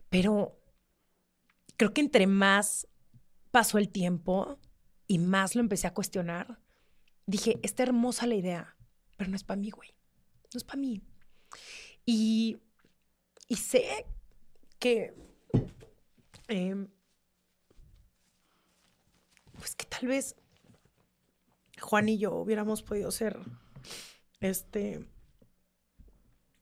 [0.09, 0.57] Pero
[1.75, 2.87] creo que entre más
[3.53, 4.59] pasó el tiempo
[5.05, 6.59] y más lo empecé a cuestionar,
[7.27, 8.75] dije, está hermosa la idea,
[9.15, 9.89] pero no es para mí, güey.
[10.51, 11.03] No es para mí.
[12.03, 12.57] Y,
[13.55, 14.07] sé
[14.79, 15.13] que,
[16.47, 16.87] em,
[19.59, 20.35] pues que tal vez
[21.79, 23.37] Juan y yo hubiéramos podido ser,
[24.39, 25.07] este,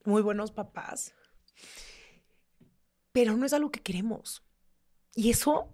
[0.04, 1.14] muy buenos papás,
[3.12, 4.42] pero no es algo que queremos.
[5.14, 5.68] Y eso,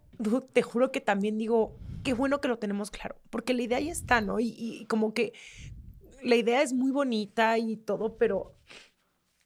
[0.52, 3.92] te juro que también digo, qué bueno que lo tenemos claro, porque la idea ya
[3.92, 4.40] está, ¿no?
[4.40, 5.32] Y, y como que
[6.22, 8.56] la idea es muy bonita y todo, pero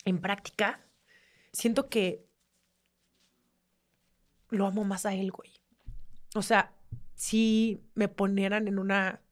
[0.05, 0.81] en práctica,
[1.53, 2.27] siento que
[4.49, 5.51] lo amo más a él, güey.
[6.35, 6.75] O sea,
[7.15, 9.23] si me ponieran en una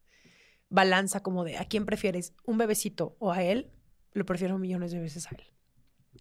[0.69, 3.71] balanza como de a quién prefieres, un bebecito o a él,
[4.13, 5.45] lo prefiero millones de veces a él.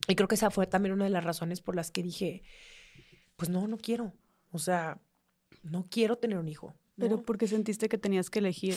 [0.08, 2.44] Y creo que esa fue también una de las razones por las que dije,
[3.36, 4.14] pues no, no quiero.
[4.52, 5.00] O sea,
[5.64, 6.76] no quiero tener un hijo.
[6.98, 8.76] Pero porque sentiste que tenías que elegir.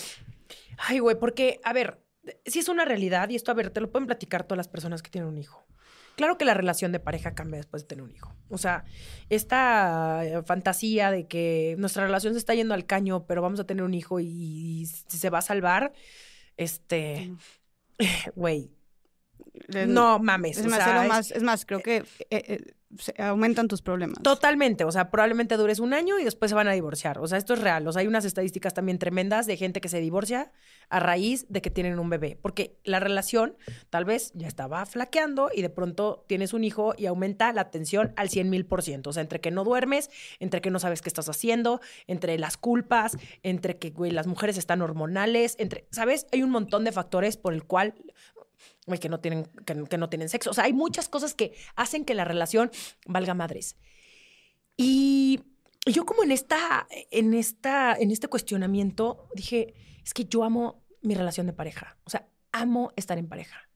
[0.79, 2.01] Ay, güey, porque, a ver,
[2.47, 5.03] si es una realidad y esto, a ver, te lo pueden platicar todas las personas
[5.03, 5.67] que tienen un hijo.
[6.15, 8.35] Claro que la relación de pareja cambia después de tener un hijo.
[8.51, 8.85] O sea,
[9.31, 13.65] esta eh, fantasía de que nuestra relación se está yendo al caño, pero vamos a
[13.65, 15.93] tener un hijo y, se va a salvar,
[16.57, 17.33] este,
[18.37, 18.71] güey,
[19.89, 20.59] no mames.
[20.59, 22.75] Es, más, es más, creo que eh, eh,
[23.19, 24.19] aumentan tus problemas.
[24.23, 27.19] Totalmente, o sea, probablemente dures un año y después se van a divorciar.
[27.19, 27.87] O sea, esto es real.
[27.87, 30.53] O sea, hay unas estadísticas también tremendas de gente que se divorcia
[30.89, 33.57] a raíz de que tienen un bebé, porque la relación
[33.91, 38.13] tal vez ya estaba flaqueando y de pronto tienes un hijo y aumenta la tensión
[38.17, 39.11] al 100 mil por ciento.
[39.11, 42.57] O sea, entre que no duermes, entre que no sabes qué estás haciendo, entre las
[42.57, 46.27] culpas, entre que, güey, las mujeres están hormonales, entre, ¿sabes?
[46.33, 47.95] Hay un montón de factores por el cual
[49.01, 50.51] que no tienen, que, no tienen sexo.
[50.51, 52.71] O sea, hay muchas cosas que hacen que la relación
[53.07, 53.77] valga madres.
[54.77, 55.41] Y
[55.87, 61.15] yo como en esta, en esta, en este cuestionamiento dije, es que yo amo mi
[61.15, 61.97] relación de pareja.
[62.05, 63.69] O sea, amo estar en pareja.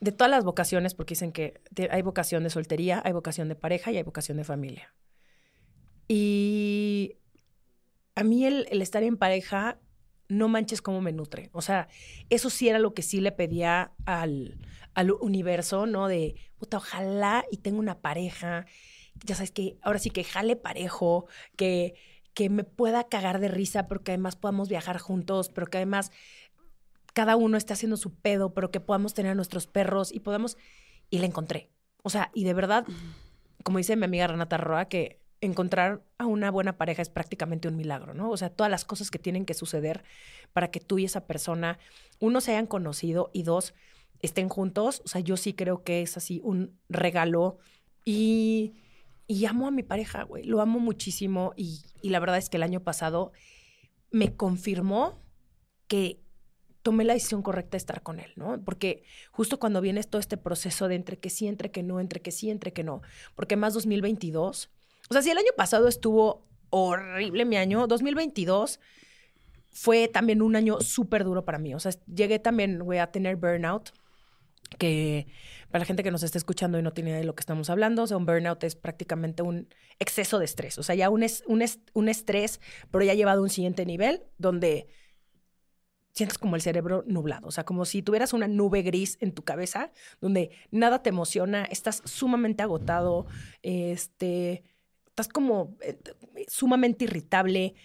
[0.00, 1.60] De todas las vocaciones, porque dicen que
[1.90, 4.94] hay vocación de soltería, hay vocación de pareja y hay vocación de familia.
[6.08, 7.16] Y
[8.14, 9.78] a mí el, el estar en pareja
[10.38, 11.50] no manches cómo me nutre.
[11.52, 11.88] O sea,
[12.30, 14.58] eso sí era lo que sí le pedía al,
[14.94, 16.08] al universo, ¿no?
[16.08, 18.66] De, puta, ojalá y tenga una pareja,
[19.24, 21.94] ya sabes que ahora sí que jale parejo, que,
[22.34, 26.10] que me pueda cagar de risa, pero que además podamos viajar juntos, pero que además
[27.12, 30.58] cada uno esté haciendo su pedo, pero que podamos tener a nuestros perros y podamos...
[31.10, 31.70] Y la encontré.
[32.02, 32.86] O sea, y de verdad,
[33.62, 37.76] como dice mi amiga Renata Roa, que encontrar a una buena pareja es prácticamente un
[37.76, 38.30] milagro, ¿no?
[38.30, 40.04] O sea, todas las cosas que tienen que suceder
[40.52, 41.78] para que tú y esa persona,
[42.20, 43.74] uno, se hayan conocido y dos,
[44.20, 45.02] estén juntos.
[45.04, 47.58] O sea, yo sí creo que es así un regalo
[48.04, 48.74] y,
[49.26, 50.44] y amo a mi pareja, güey.
[50.44, 53.32] Lo amo muchísimo y, y la verdad es que el año pasado
[54.10, 55.22] me confirmó
[55.88, 56.20] que
[56.84, 58.62] tomé la decisión correcta de estar con él, ¿no?
[58.62, 62.20] Porque justo cuando viene todo este proceso de entre que sí, entre que no, entre
[62.20, 63.00] que sí, entre que no,
[63.34, 64.70] porque más 2022
[65.10, 68.80] o sea, si el año pasado estuvo horrible mi año, 2022
[69.70, 71.74] fue también un año súper duro para mí.
[71.74, 73.90] O sea, llegué también, güey, a tener burnout,
[74.78, 75.26] que
[75.70, 77.70] para la gente que nos está escuchando y no tiene idea de lo que estamos
[77.70, 79.68] hablando, o sea, un burnout es prácticamente un
[79.98, 80.78] exceso de estrés.
[80.78, 82.60] O sea, ya un, es, un, un estrés,
[82.90, 84.88] pero ya llevado a un siguiente nivel donde
[86.12, 89.42] sientes como el cerebro nublado, o sea, como si tuvieras una nube gris en tu
[89.42, 89.90] cabeza,
[90.20, 93.26] donde nada te emociona, estás sumamente agotado,
[93.62, 94.62] este
[95.14, 95.96] estás como eh,
[96.48, 97.76] sumamente irritable,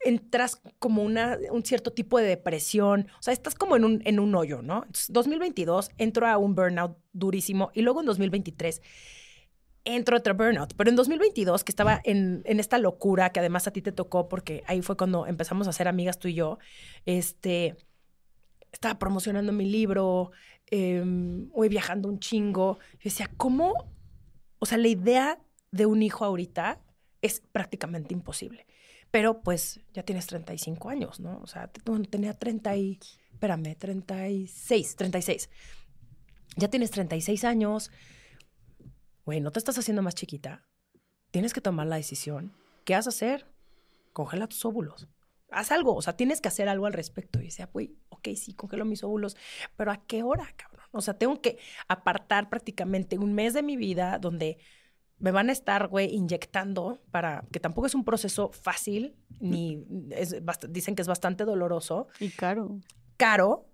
[0.00, 4.18] entras como una, un cierto tipo de depresión, o sea, estás como en un, en
[4.18, 4.78] un hoyo, ¿no?
[4.78, 8.82] Entonces, 2022 entro a un burnout durísimo y luego en 2023
[9.84, 13.68] entro a otro burnout, pero en 2022 que estaba en, en, esta locura que además
[13.68, 16.58] a ti te tocó porque ahí fue cuando empezamos a ser amigas tú y yo,
[17.06, 17.76] este,
[18.72, 20.32] estaba promocionando mi libro,
[20.66, 23.97] eh, voy viajando un chingo, yo decía, ¿cómo
[24.58, 25.40] o sea, la idea
[25.70, 26.80] de un hijo ahorita
[27.22, 28.66] es prácticamente imposible.
[29.10, 31.38] Pero pues ya tienes 35 años, ¿no?
[31.38, 31.68] O sea,
[32.10, 32.98] tenía 30 y,
[33.32, 35.50] espérame, 36, 36.
[36.56, 37.90] Ya tienes 36 años.
[39.24, 40.68] Güey, no te estás haciendo más chiquita.
[41.30, 42.52] Tienes que tomar la decisión.
[42.84, 43.46] ¿Qué vas a hacer?
[44.12, 45.08] Congela tus óvulos.
[45.50, 47.40] Haz algo, o sea, tienes que hacer algo al respecto.
[47.40, 49.36] Y decía, güey, ok, sí, congelo mis óvulos,
[49.76, 50.77] pero ¿a qué hora, cabrón?
[50.90, 54.58] O sea, tengo que apartar prácticamente un mes de mi vida donde
[55.18, 60.36] me van a estar, güey, inyectando para, que tampoco es un proceso fácil, ni es,
[60.68, 62.08] dicen que es bastante doloroso.
[62.20, 62.78] Y caro.
[63.16, 63.66] Caro.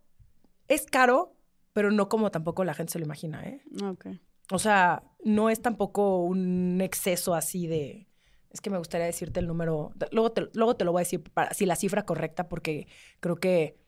[0.68, 1.36] Es caro,
[1.72, 3.60] pero no como tampoco la gente se lo imagina, ¿eh?
[3.84, 4.06] Ok.
[4.50, 8.08] O sea, no es tampoco un exceso así de...
[8.50, 11.22] Es que me gustaría decirte el número, luego te, luego te lo voy a decir,
[11.32, 12.86] para, si la cifra correcta, porque
[13.18, 13.83] creo que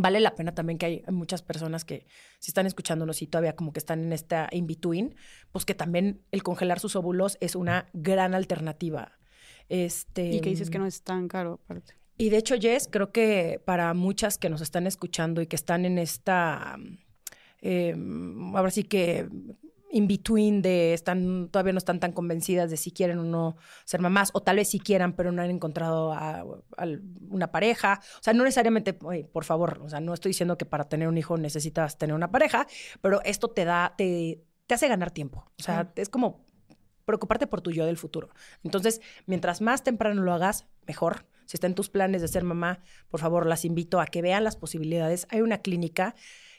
[0.00, 2.06] vale la pena también que hay muchas personas que
[2.38, 5.14] si están escuchándonos y todavía como que están en esta in-between,
[5.52, 9.18] pues que también el congelar sus óvulos es una gran alternativa.
[9.68, 11.94] Este, y que dices que no es tan caro aparte.
[12.16, 15.84] Y de hecho, Jess, creo que para muchas que nos están escuchando y que están
[15.84, 16.76] en esta,
[17.60, 17.94] eh,
[18.54, 19.28] ahora sí que
[19.90, 24.00] in between de están todavía no están tan convencidas de si quieren o no ser
[24.00, 26.44] mamás o tal vez si quieran pero no han encontrado a,
[27.28, 28.00] una pareja.
[28.18, 31.18] O sea no necesariamente por favor o sea no estoy diciendo que para tener un
[31.18, 32.66] hijo necesitas tener una pareja
[33.00, 35.50] pero esto te da te, te hace ganar tiempo.
[35.58, 36.46] O sea es como
[37.04, 38.28] preocuparte por tu yo del futuro.
[38.62, 41.26] Entonces mientras más temprano lo hagas mejor.
[41.46, 44.44] Si está en tus planes de ser mamá por favor las invito a que vean
[44.44, 45.26] las posibilidades.
[45.30, 46.14] Hay una clínica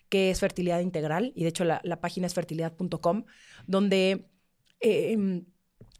[0.10, 3.26] que es fertilidad integral, y de hecho la, página es fertilidad.com,
[3.68, 4.26] donde
[4.80, 5.45] em,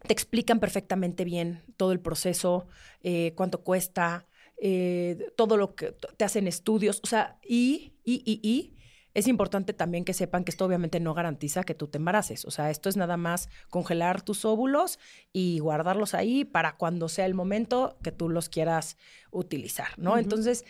[0.06, 2.66] te explican perfectamente bien todo el proceso,
[3.02, 4.26] eh, cuánto cuesta,
[4.60, 8.76] eh, todo lo que te hacen estudios, o sea, y, y, y, y,
[9.12, 12.50] es importante también que sepan que esto obviamente no garantiza que tú te embaraces, o
[12.50, 14.98] sea, esto es nada más congelar tus óvulos
[15.32, 18.96] y guardarlos ahí para cuando sea el momento que tú los quieras
[19.32, 20.16] utilizar, ¿no?
[20.16, 20.64] Entonces,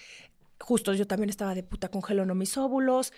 [0.61, 3.13] justo yo también estaba de puta congelo no mis óvulos.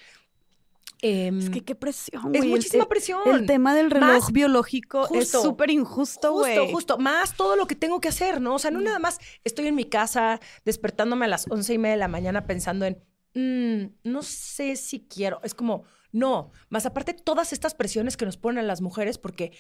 [1.05, 3.21] Em, es que qué presión, Es muchísima presión.
[3.27, 6.57] El tema del reloj biológico es súper injusto, güey.
[6.57, 6.99] Justo, justo.
[6.99, 8.55] Más todo lo que tengo que hacer, ¿no?
[8.55, 11.95] O sea, no nada más estoy en mi casa despertándome a las once y media
[11.95, 13.03] de la mañana pensando en,
[13.35, 15.41] mm, no sé si quiero.
[15.43, 15.83] Es como,
[16.13, 16.53] no.
[16.69, 19.51] Más aparte, todas estas presiones que nos ponen a las mujeres porque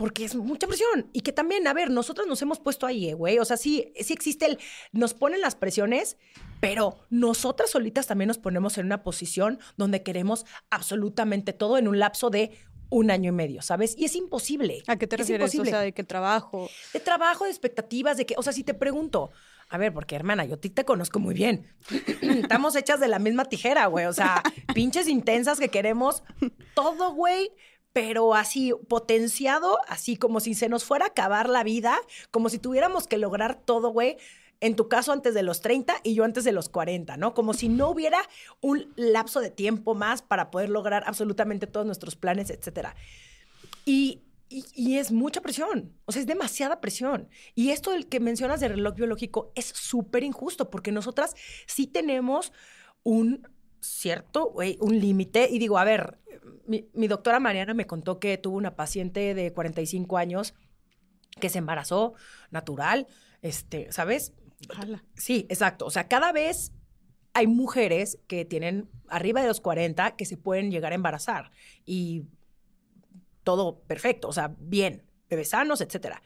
[0.00, 1.10] porque es mucha presión.
[1.12, 3.38] Y que también, a ver, nosotros nos hemos puesto ahí, eh, güey.
[3.38, 4.58] O sea, sí, sí existe el,
[4.92, 6.16] nos ponen las presiones,
[6.58, 11.98] pero nosotras solitas también nos ponemos en una posición donde queremos absolutamente todo en un
[11.98, 12.52] lapso de
[12.88, 13.94] un año y medio, ¿sabes?
[13.98, 14.82] Y es imposible.
[14.86, 15.54] ¿A qué te refieres?
[15.54, 16.70] O sea, ¿de qué trabajo?
[16.94, 19.30] De trabajo, de expectativas, de que, o sea, si te pregunto,
[19.68, 21.66] a ver, porque hermana, yo ti te conozco muy bien.
[22.22, 24.06] Estamos hechas de la misma tijera, güey.
[24.06, 24.42] O sea,
[24.74, 26.22] pinches intensas que queremos
[26.74, 27.52] todo, güey,
[27.92, 31.98] pero así potenciado, así como si se nos fuera a acabar la vida,
[32.30, 34.16] como si tuviéramos que lograr todo, güey.
[34.60, 37.32] En tu caso antes de los 30 y yo antes de los 40, ¿no?
[37.32, 38.20] Como si no hubiera
[38.60, 42.94] un lapso de tiempo más para poder lograr absolutamente todos nuestros planes, etcétera.
[43.86, 47.30] Y, y, es mucha presión, o sea, es demasiada presión.
[47.54, 51.34] Y esto del que mencionas de reloj biológico es súper injusto porque nosotras
[51.66, 52.52] sí tenemos
[53.02, 53.48] un
[53.80, 55.48] cierto, güey, un límite.
[55.50, 56.18] Y digo, a ver,
[56.66, 60.54] mi, doctora Mariana me contó que tuvo una paciente de 45 años
[61.40, 62.14] que se embarazó
[62.50, 63.06] natural,
[63.42, 64.32] este, ¿sabes?
[65.14, 65.86] Sí, exacto.
[65.86, 66.72] O sea, cada vez
[67.32, 71.50] hay mujeres que tienen arriba de los 40 que se pueden llegar a embarazar
[71.84, 72.24] y
[73.44, 76.22] todo perfecto, o sea, bien, bebés sanos, etcétera.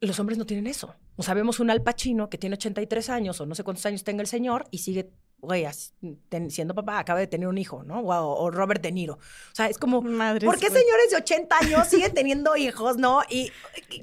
[0.00, 0.94] Los hombres no tienen eso.
[1.16, 4.20] O sea, vemos un alpachino que tiene 83 años o no sé cuántos años tenga
[4.20, 5.10] el señor y sigue
[5.40, 5.66] güey,
[6.48, 8.00] siendo papá, acaba de tener un hijo, ¿no?
[8.00, 9.14] O, Robert De Niro.
[9.14, 13.22] O sea, es como, ¿por qué señores de 80 años siguen teniendo hijos, no?
[13.28, 13.52] Y,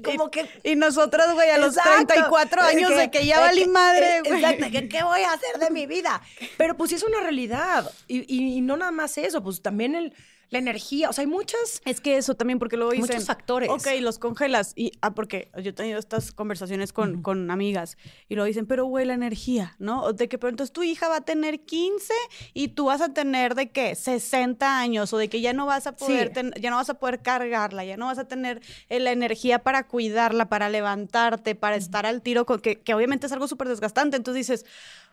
[0.02, 0.48] como que...
[0.62, 4.42] Y nosotros, güey, a los 34 años de que ya valí madre, güey.
[4.42, 6.22] Exacto, ¿qué voy a hacer de mi vida?
[6.56, 7.90] Pero pues sí es una realidad.
[8.08, 10.14] y no nada más eso, pues también el
[10.54, 11.10] la energía.
[11.10, 11.82] O sea, hay muchas.
[11.84, 13.06] Es que eso también, porque luego dicen.
[13.06, 13.68] Muchos factores.
[13.68, 14.72] Ok, los congelas.
[14.76, 17.98] Y, ah, porque yo he tenido estas conversaciones con, con amigas
[18.28, 20.12] y lo dicen, pero güey, la energía, ¿no?
[20.12, 22.14] De que, pero entonces tu hija va a tener 15
[22.54, 23.94] y tú vas a tener de qué?
[23.94, 27.20] 60 años o de que ya no vas a poder, ya no vas a poder
[27.20, 32.06] cargarla, ya no vas a tener eh, la energía para cuidarla, para levantarte, para estar
[32.06, 34.16] al tiro, con, que, que obviamente es algo súper desgastante.
[34.16, 34.66] Entonces dices,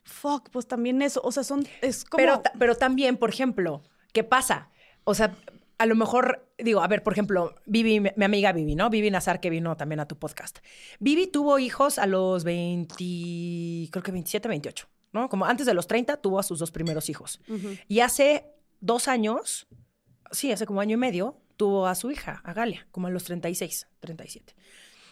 [0.04, 2.22] fuck, pues también eso, o sea, son, es como...
[2.22, 3.82] Pero, pero también, por ejemplo,
[4.14, 4.70] ¿qué pasa?
[5.04, 5.36] O sea,
[5.78, 8.90] a lo mejor, digo, a ver, por ejemplo, Vivi, mi amiga Vivi, ¿no?
[8.92, 10.60] Vivi Nazar, que vino también a tu podcast.
[11.00, 12.94] Vivi tuvo hijos a los 20,
[13.90, 15.28] creo que 27, 28, ¿no?
[15.28, 17.42] Como antes de los 30 tuvo a sus dos primeros hijos.
[17.88, 18.46] Y hace
[18.80, 19.68] dos años,
[20.32, 23.24] sí, hace como año y medio, tuvo a su hija, a Galia, como a los
[23.24, 24.56] 36, 37.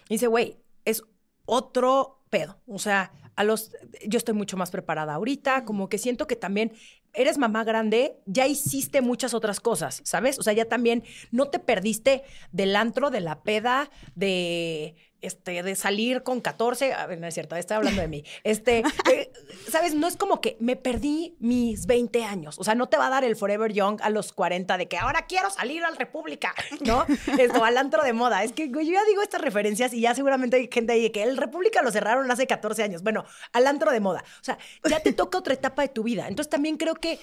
[0.07, 1.03] Y dice, güey, es
[1.45, 2.59] otro pedo.
[2.67, 3.71] O sea, a los,
[4.07, 6.73] yo estoy mucho más preparada ahorita, como que siento que también
[7.13, 10.39] eres mamá grande, ya hiciste muchas otras cosas, ¿sabes?
[10.39, 15.75] O sea, ya también no te perdiste del antro, de la peda, de este, de
[15.75, 18.23] salir con 14, a ver, no es cierto, estoy hablando de mí.
[18.43, 19.31] Este, eh,
[19.69, 19.93] ¿sabes?
[19.93, 22.57] No es como que me perdí mis 20 años.
[22.57, 24.97] O sea, no te va a dar el Forever Young a los 40 de que
[24.97, 27.05] ahora quiero salir al República, ¿no?
[27.37, 28.43] Esto, al antro de moda.
[28.43, 31.37] Es que yo ya digo estas referencias y ya seguramente hay gente ahí que el
[31.37, 33.03] República lo cerraron hace 14 años.
[33.03, 34.23] Bueno, al antro de moda.
[34.41, 34.57] O sea,
[34.89, 36.27] ya te toca otra etapa de tu vida.
[36.27, 37.19] Entonces también creo que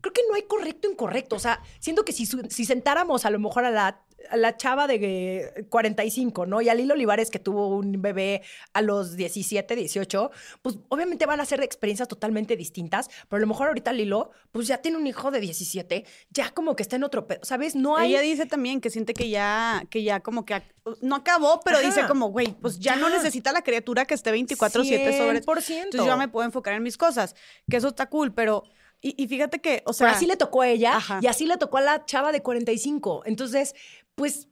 [0.00, 1.36] creo que no hay correcto o incorrecto.
[1.36, 4.00] O sea, siento que si, si sentáramos a lo mejor a la
[4.34, 6.60] la chava de 45, ¿no?
[6.60, 8.42] Y a Lilo Olivares, que tuvo un bebé
[8.72, 10.30] a los 17, 18,
[10.62, 14.66] pues obviamente van a ser experiencias totalmente distintas, pero a lo mejor ahorita Lilo, pues
[14.66, 17.74] ya tiene un hijo de 17, ya como que está en otro pedo, ¿sabes?
[17.74, 18.10] No hay...
[18.10, 20.62] Ella dice también que siente que ya, que ya como que
[21.00, 25.16] no acabó, pero dice como, güey, pues ya, no necesita la criatura que esté 24-7
[25.16, 25.38] sobre...
[25.38, 27.34] Entonces yo ya me puedo enfocar en mis cosas,
[27.68, 28.64] que eso está cool, pero...
[29.00, 30.10] Y, fíjate que, o sea...
[30.10, 33.22] así le tocó a ella y así le tocó a la chava de 45.
[33.26, 33.76] Entonces,
[34.18, 34.48] pues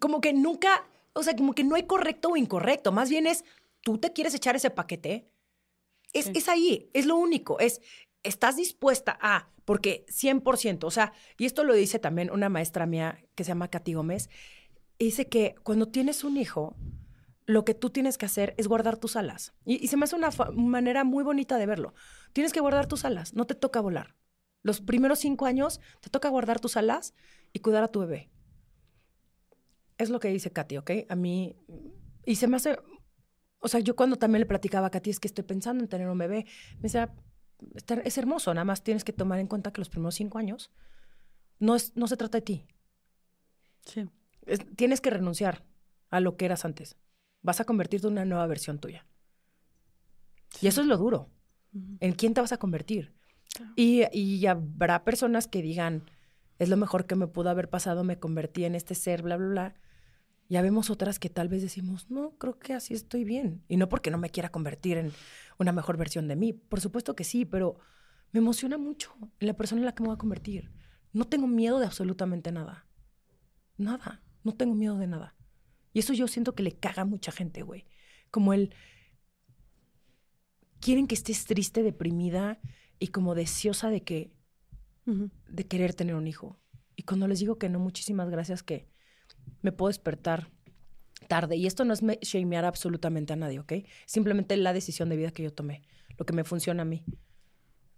[0.00, 3.44] como que nunca, o sea, como que no hay correcto o incorrecto, más bien es,
[3.82, 5.30] tú te quieres echar ese paquete,
[6.14, 7.82] es, es ahí, es lo único, es,
[8.22, 13.22] estás dispuesta a, porque 100%, o sea, y esto lo dice también una maestra mía
[13.34, 14.30] que se llama Katy Gómez,
[14.98, 16.74] dice que cuando tienes un hijo,
[17.44, 19.52] lo que tú tienes que hacer es guardar tus alas.
[19.64, 21.94] Y, y se me hace una manera muy bonita de verlo.
[22.32, 24.16] Tienes que guardar tus alas, no te toca volar.
[24.62, 27.14] Los primeros cinco años te toca guardar tus alas
[27.52, 28.30] y cuidar a tu bebé
[29.98, 30.90] es lo que dice Katy, ¿ok?
[31.08, 31.56] A mí,
[32.24, 32.78] y se me hace,
[33.58, 36.08] o sea, yo cuando también le platicaba a Katy, es que estoy pensando en tener
[36.08, 36.46] un bebé,
[36.76, 37.14] me decía,
[38.04, 40.70] es hermoso, nada más tienes que tomar en cuenta que los primeros cinco años
[41.58, 42.66] no, es, no se trata de ti.
[43.84, 44.08] Sí.
[44.74, 45.64] tienes que renunciar
[46.10, 46.96] a lo que eras antes.
[47.42, 49.06] Vas a convertirte en una nueva versión tuya.
[50.60, 51.30] Y eso es lo duro.
[52.00, 53.14] ¿En quién te vas a convertir?
[53.76, 56.10] Y, y habrá personas que digan,
[56.58, 59.48] es lo mejor que me pudo haber pasado, me convertí en este ser, bla, bla,
[59.48, 59.74] bla.
[60.48, 63.64] Ya vemos otras que tal vez decimos, no, creo que así estoy bien.
[63.68, 65.12] Y no porque no me quiera convertir en
[65.58, 66.52] una mejor versión de mí.
[66.52, 67.78] Por supuesto que sí, pero
[68.32, 70.70] me emociona mucho la persona en la que me voy a convertir.
[71.12, 72.86] No tengo miedo de absolutamente nada.
[73.76, 74.22] Nada.
[74.44, 75.34] No tengo miedo de nada.
[75.92, 77.86] Y eso yo siento que le caga a mucha gente, güey.
[78.30, 78.74] Como el...
[80.78, 82.60] Quieren que estés triste, deprimida
[82.98, 84.32] y como deseosa de que
[85.04, 86.60] de querer tener un hijo.
[86.96, 88.88] Y cuando les digo que no, muchísimas gracias que
[89.62, 90.50] me puedo despertar
[91.28, 91.56] tarde.
[91.56, 93.72] Y esto no es shamear absolutamente a nadie, ¿ok?
[94.06, 95.82] Simplemente la decisión de vida que yo tomé,
[96.18, 97.04] lo que me funciona a mí.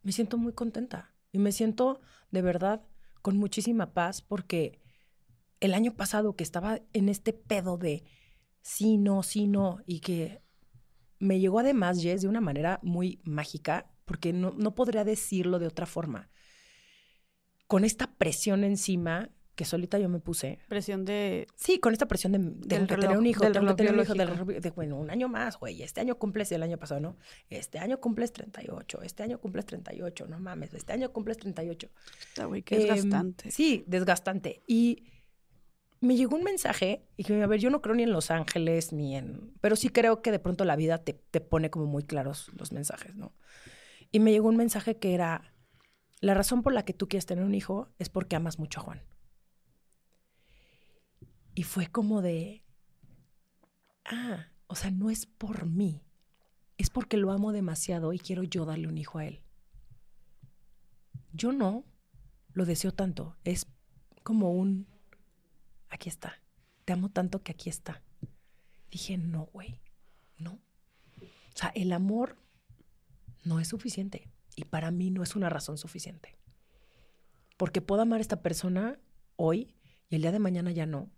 [0.03, 2.01] Me siento muy contenta y me siento
[2.31, 2.83] de verdad
[3.23, 4.81] con muchísima paz porque
[5.61, 8.05] el año pasado que estaba en este pedo de
[8.63, 10.41] sí, no, sí, no, y que
[11.19, 15.67] me llegó además, Jess, de una manera muy mágica, porque no, no podría decirlo de
[15.67, 16.31] otra forma
[17.69, 20.61] con esta presión encima que solita yo me puse.
[20.69, 21.49] Presión de...
[21.57, 24.71] Sí, con esta presión de, de, tener un hijo, del tengo tener un hijo, de,
[24.71, 27.17] bueno, un año más, güey, este año cumples el año pasado, ¿no?
[27.51, 31.91] Este año cumples 38, este año cumples 38, no mames, este año cumples 38.
[32.29, 33.49] Está, güey, qué desgastante.
[33.49, 34.63] Em, sí, desgastante.
[34.69, 35.09] Y
[36.01, 38.93] me llegó un mensaje y dije, a ver, yo no creo ni en Los Ángeles,
[38.93, 39.55] ni en...
[39.61, 42.71] Pero sí creo que de pronto la vida te, te pone como muy claros los
[42.71, 43.33] mensajes, ¿no?
[44.13, 45.53] Y me llegó un mensaje que era
[46.21, 48.85] la razón por la que tú quieres tener un hijo es porque amas mucho a
[48.85, 49.03] Juan.
[51.59, 52.63] Y fue como de,
[54.05, 56.05] ah, o sea, no es por mí,
[56.77, 59.43] es porque lo amo demasiado y quiero yo darle un hijo a él.
[61.33, 61.85] Yo no
[62.53, 63.67] lo deseo tanto, es
[64.23, 64.87] como un,
[65.89, 66.41] aquí está,
[66.85, 68.05] te amo tanto que aquí está.
[68.93, 69.81] Dije, no, güey,
[70.37, 70.53] no.
[70.53, 72.37] O sea, el amor
[73.43, 74.31] no es suficiente.
[74.55, 76.39] Y para mí no es una razón suficiente.
[77.57, 79.01] Porque puedo amar a esta persona
[79.35, 79.75] hoy
[80.09, 81.11] y el día de mañana ya no.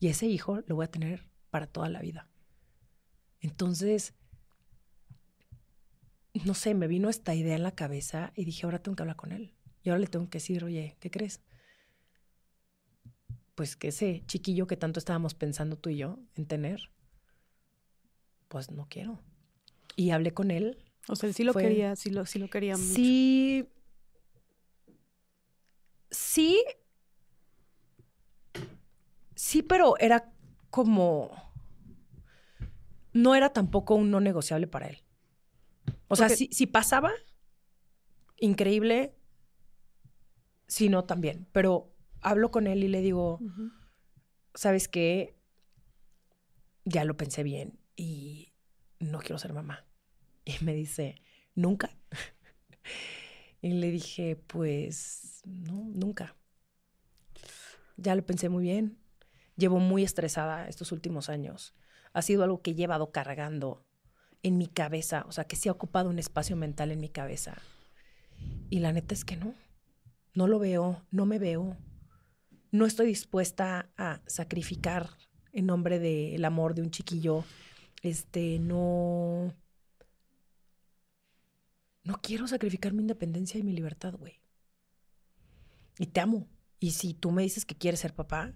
[0.00, 2.28] Y ese hijo lo voy a tener para toda la vida.
[3.40, 4.14] Entonces,
[6.44, 9.16] no sé, me vino esta idea en la cabeza y dije, ahora tengo que hablar
[9.16, 9.54] con él.
[9.82, 11.40] Y ahora le tengo que decir, oye, ¿qué crees?
[13.54, 16.90] Pues que ese chiquillo que tanto estábamos pensando tú y yo en tener,
[18.48, 19.20] pues no quiero.
[19.94, 20.78] Y hablé con él
[21.08, 22.94] o sea, sí lo quería, sí lo, sí lo quería mucho.
[22.94, 23.66] Sí.
[26.10, 26.62] Sí.
[29.40, 30.30] Sí, pero era
[30.68, 31.30] como.
[33.14, 34.98] No era tampoco un no negociable para él.
[36.08, 37.10] O sea, si, si pasaba,
[38.36, 39.16] increíble.
[40.66, 41.48] Si no, también.
[41.52, 41.90] Pero
[42.20, 43.40] hablo con él y le digo,
[44.52, 45.34] ¿sabes qué?
[46.84, 48.52] Ya lo pensé bien y
[48.98, 49.86] no quiero ser mamá.
[50.44, 51.22] Y me dice,
[51.54, 51.96] ¿nunca?
[53.62, 56.36] y le dije, pues, no, nunca.
[57.96, 58.99] Ya lo pensé muy bien.
[59.56, 61.74] Llevo muy estresada estos últimos años.
[62.12, 63.84] Ha sido algo que he llevado cargando
[64.42, 67.56] en mi cabeza, o sea, que se ha ocupado un espacio mental en mi cabeza.
[68.70, 69.54] Y la neta es que no.
[70.34, 71.76] No lo veo, no me veo.
[72.70, 75.10] No estoy dispuesta a sacrificar
[75.52, 77.44] en nombre del amor de un chiquillo.
[78.02, 79.54] Este, no.
[82.04, 84.40] No quiero sacrificar mi independencia y mi libertad, güey.
[85.98, 86.48] Y te amo.
[86.78, 88.54] Y si tú me dices que quieres ser papá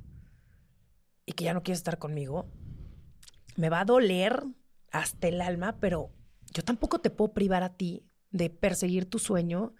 [1.27, 2.51] y que ya no quieres estar conmigo,
[3.57, 4.45] me va a doler
[4.91, 6.13] hasta el alma, pero
[6.53, 9.75] yo tampoco te puedo privar a ti de perseguir tu sueño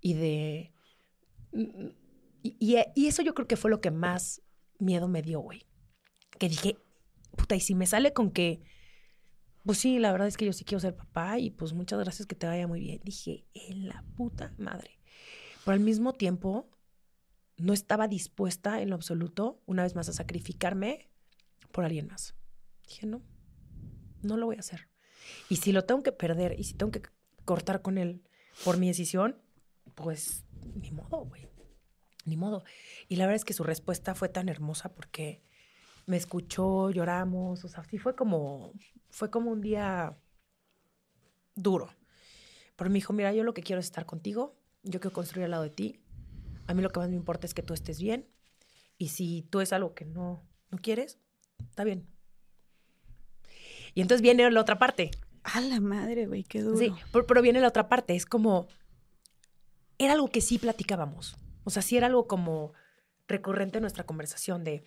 [0.00, 0.74] y de...
[2.42, 2.76] Y,
[3.06, 4.42] eso yo creo que fue lo que más
[4.78, 5.66] miedo me dio, güey.
[6.38, 6.76] Que dije,
[7.36, 8.62] puta, y si me sale con que,
[9.64, 12.26] pues sí, la verdad es que yo sí quiero ser papá y pues muchas gracias
[12.26, 13.00] que te vaya muy bien.
[13.02, 14.98] Dije, en la puta madre.
[15.64, 16.68] Pero al mismo tiempo,
[17.56, 21.08] no estaba dispuesta en lo absoluto, una vez más, a sacrificarme
[21.72, 22.34] por alguien más.
[22.86, 23.22] Dije, no,
[24.22, 24.88] no lo voy a hacer.
[25.48, 27.02] Y si lo tengo que perder y si tengo que
[27.44, 28.22] cortar con él
[28.64, 29.40] por mi decisión,
[29.94, 30.44] pues
[30.74, 31.48] ni modo, güey.
[32.24, 32.64] Ni modo.
[33.08, 35.42] Y la verdad es que su respuesta fue tan hermosa porque
[36.06, 38.72] me escuchó, lloramos, o sea, sí fue como,
[39.10, 40.18] fue como un día
[41.54, 41.90] duro.
[42.76, 45.52] Pero me dijo, mira, yo lo que quiero es estar contigo, yo quiero construir al
[45.52, 46.03] lado de ti,
[46.66, 48.28] a mí lo que más me importa es que tú estés bien,
[48.98, 51.18] y si tú es algo que no, no quieres,
[51.70, 52.06] está bien,
[53.94, 55.10] y entonces viene la otra parte.
[55.44, 56.78] A la madre, güey, qué duro.
[56.78, 58.14] Sí, pero, viene la otra parte.
[58.16, 58.66] Es como,
[59.98, 61.36] era algo que sí platicábamos.
[61.64, 62.72] O sea, sí era algo como
[63.28, 64.84] recurrente en nuestra conversación de,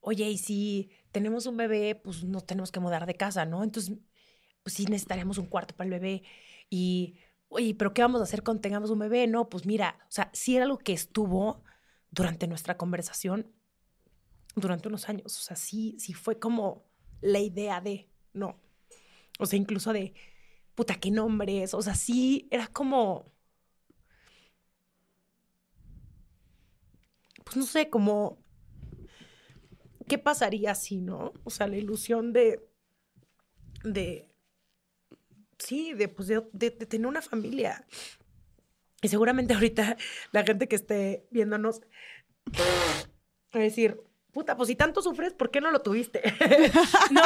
[0.00, 3.62] oye, y si tenemos un bebé, pues nos tenemos que mudar de casa, ¿no?
[3.62, 3.96] Entonces,
[4.62, 6.22] pues sí necesitaríamos un cuarto para el bebé.
[6.70, 9.26] Y, oye, pero ¿qué vamos a hacer cuando tengamos un bebé?
[9.26, 11.62] No, pues mira, o sea, sí era algo que estuvo
[12.10, 13.52] durante nuestra conversación
[14.54, 15.38] durante unos años.
[15.38, 16.84] O sea, sí, sí fue como
[17.20, 18.60] la idea de, no.
[19.38, 20.14] O sea, incluso de,
[20.74, 21.74] puta, qué nombres.
[21.74, 23.32] O sea, sí, era como...
[27.44, 28.38] Pues no sé, como...
[30.06, 31.32] ¿Qué pasaría si, no?
[31.44, 32.66] O sea, la ilusión de...
[33.84, 34.30] De...
[35.58, 37.84] Sí, de, pues de, de tener una familia.
[39.02, 39.96] Y seguramente ahorita
[40.32, 41.80] la gente que esté viéndonos
[43.54, 44.00] va a decir,
[44.32, 46.22] puta, pues si tanto sufres, ¿por qué no lo tuviste?
[47.10, 47.22] no,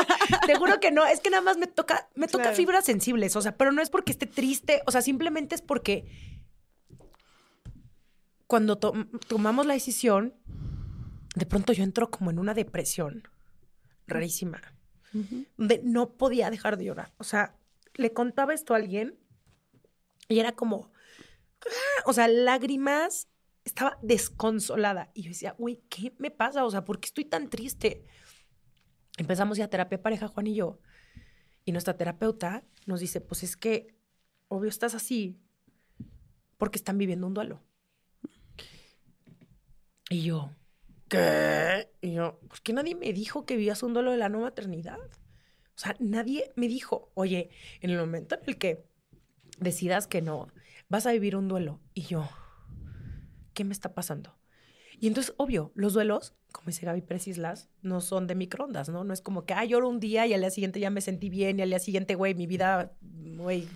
[0.46, 3.42] te juro que no, es que nada más me toca, me toca fibras sensibles, o
[3.42, 6.06] sea, pero no es porque esté triste, o sea, simplemente es porque
[8.46, 10.34] cuando tomamos la decisión,
[11.34, 13.28] de pronto yo entro como en una depresión
[14.06, 14.60] rarísima,
[15.56, 17.12] donde no podía dejar de llorar.
[17.16, 17.56] O sea,
[17.94, 19.18] le contaba esto a alguien
[20.28, 20.92] y era como,
[21.64, 22.02] ¡ah!
[22.06, 23.28] o sea, lágrimas
[23.64, 25.10] estaba desconsolada.
[25.14, 26.64] Y yo decía, güey, ¿qué me pasa?
[26.64, 28.04] O sea, ¿por qué estoy tan triste?
[29.18, 30.80] Empezamos ya terapia pareja, Juan y yo.
[31.64, 33.94] Y nuestra terapeuta nos dice, pues es que,
[34.48, 35.38] obvio, estás así
[36.56, 37.62] porque están viviendo un duelo.
[40.08, 40.50] Y yo,
[41.08, 41.90] ¿qué?
[42.00, 44.98] Y yo, ¿por qué nadie me dijo que vivías un duelo de la no maternidad?
[45.76, 47.50] O sea, nadie me dijo, oye,
[47.80, 48.84] en el momento en el que
[49.58, 50.48] decidas que no,
[50.88, 51.80] vas a vivir un duelo.
[51.94, 52.28] Y yo,
[53.54, 54.36] ¿qué me está pasando?
[55.00, 59.02] Y entonces, obvio, los duelos, como dice Gaby Precislas, no son de microondas, ¿no?
[59.02, 61.28] No es como que, ah, lloro un día y al día siguiente ya me sentí
[61.28, 63.66] bien y al día siguiente, güey, mi vida, güey,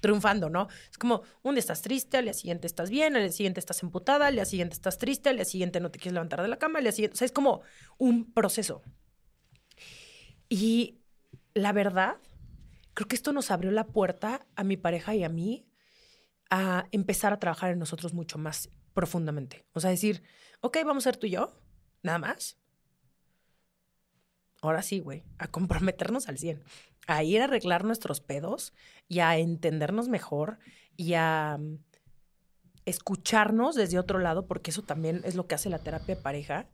[0.00, 0.68] triunfando, ¿no?
[0.90, 3.82] Es como, un día estás triste, al día siguiente estás bien, al día siguiente estás
[3.82, 6.58] emputada, al día siguiente estás triste, al día siguiente no te quieres levantar de la
[6.58, 7.60] cama, al día siguiente, o sea, es como
[7.98, 8.82] un proceso.
[10.48, 11.03] Y
[11.54, 12.16] la verdad,
[12.94, 15.66] creo que esto nos abrió la puerta a mi pareja y a mí
[16.50, 19.64] a empezar a trabajar en nosotros mucho más profundamente.
[19.72, 20.22] O sea, decir,
[20.60, 21.60] ok, vamos a ser tú y yo,
[22.02, 22.58] nada más.
[24.62, 26.62] Ahora sí, güey, a comprometernos al 100,
[27.06, 28.72] a ir a arreglar nuestros pedos
[29.08, 30.58] y a entendernos mejor
[30.96, 31.78] y a mm,
[32.86, 36.68] escucharnos desde otro lado, porque eso también es lo que hace la terapia de pareja,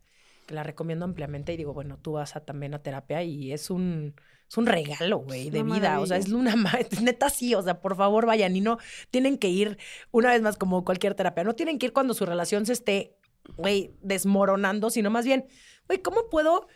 [0.51, 4.15] la recomiendo ampliamente y digo, bueno, tú vas a, también a terapia y es un,
[4.47, 5.99] es un regalo, güey, de vida.
[5.99, 6.55] O sea, es una
[7.01, 8.77] neta sí, o sea, por favor vayan y no
[9.09, 9.77] tienen que ir
[10.11, 11.43] una vez más como cualquier terapia.
[11.43, 13.15] No tienen que ir cuando su relación se esté,
[13.57, 15.45] güey, desmoronando, sino más bien,
[15.87, 16.67] güey, ¿cómo puedo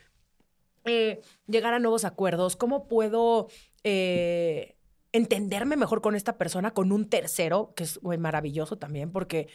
[0.86, 2.56] eh, llegar a nuevos acuerdos?
[2.56, 3.48] ¿Cómo puedo
[3.84, 4.76] eh,
[5.12, 9.48] entenderme mejor con esta persona, con un tercero, que es, güey, maravilloso también, porque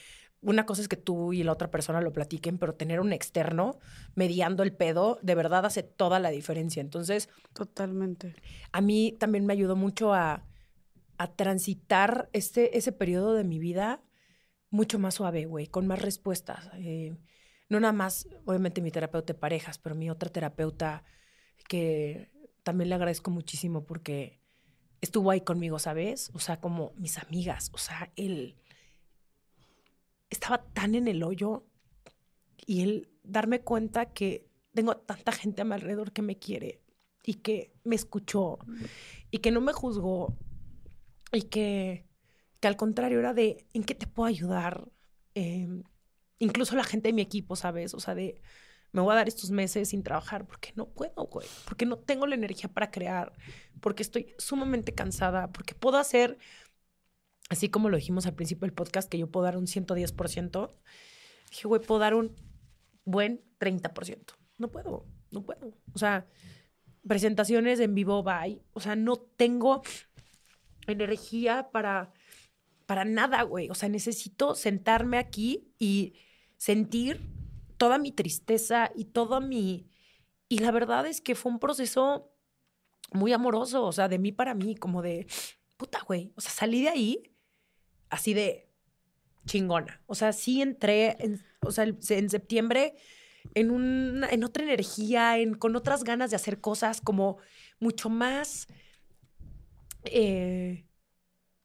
[0.42, 3.78] una cosa es que tú y la otra persona lo platiquen, pero tener un externo
[4.14, 6.80] mediando el pedo, de verdad hace toda la diferencia.
[6.80, 8.34] Entonces, Totalmente.
[8.72, 10.46] a mí también me ayudó mucho a,
[11.18, 14.02] a transitar este, ese periodo de mi vida
[14.70, 16.70] mucho más suave, güey, con más respuestas.
[16.78, 17.16] Eh,
[17.68, 21.04] no nada más, obviamente, mi terapeuta de parejas, pero mi otra terapeuta
[21.68, 22.30] que
[22.62, 24.40] también le agradezco muchísimo porque
[25.00, 26.30] estuvo ahí conmigo, ¿sabes?
[26.34, 28.59] O sea, como mis amigas, o sea, él
[30.30, 31.66] estaba tan en el hoyo
[32.66, 36.80] y él darme cuenta que tengo tanta gente a mi alrededor que me quiere
[37.24, 38.58] y que me escuchó
[39.30, 40.36] y que no me juzgó
[41.32, 42.06] y que,
[42.60, 44.88] que al contrario era de en qué te puedo ayudar.
[45.34, 45.82] Eh,
[46.38, 47.94] incluso la gente de mi equipo, ¿sabes?
[47.94, 48.40] O sea, de
[48.92, 52.26] me voy a dar estos meses sin trabajar porque no puedo, güey, porque no tengo
[52.26, 53.32] la energía para crear,
[53.80, 56.38] porque estoy sumamente cansada, porque puedo hacer,
[57.50, 60.72] así como lo dijimos al principio del podcast, que yo puedo dar un 110%,
[61.50, 62.34] dije, güey, puedo dar un
[63.04, 64.34] buen 30%.
[64.56, 65.74] No puedo, no puedo.
[65.92, 66.26] O sea,
[67.06, 68.62] presentaciones en vivo, bye.
[68.72, 69.82] O sea, no tengo
[70.86, 72.12] energía para,
[72.86, 73.68] para nada, güey.
[73.68, 76.14] O sea, necesito sentarme aquí y
[76.56, 77.20] sentir
[77.76, 79.88] toda mi tristeza y toda mi...
[80.48, 82.32] Y la verdad es que fue un proceso
[83.12, 85.26] muy amoroso, o sea, de mí para mí, como de,
[85.76, 86.32] puta, güey.
[86.36, 87.29] O sea, salí de ahí
[88.10, 88.68] así de
[89.46, 90.02] chingona.
[90.06, 92.94] O sea, sí entré, en, o sea, en septiembre
[93.54, 97.38] en, en otra energía, en, con otras ganas de hacer cosas como
[97.78, 98.68] mucho más,
[100.04, 100.86] eh,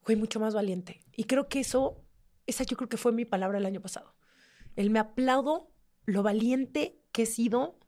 [0.07, 1.01] mucho más valiente.
[1.15, 2.03] Y creo que eso,
[2.47, 4.15] esa yo creo que fue mi palabra el año pasado.
[4.76, 5.72] El me aplaudo
[6.05, 7.80] lo valiente que he sido,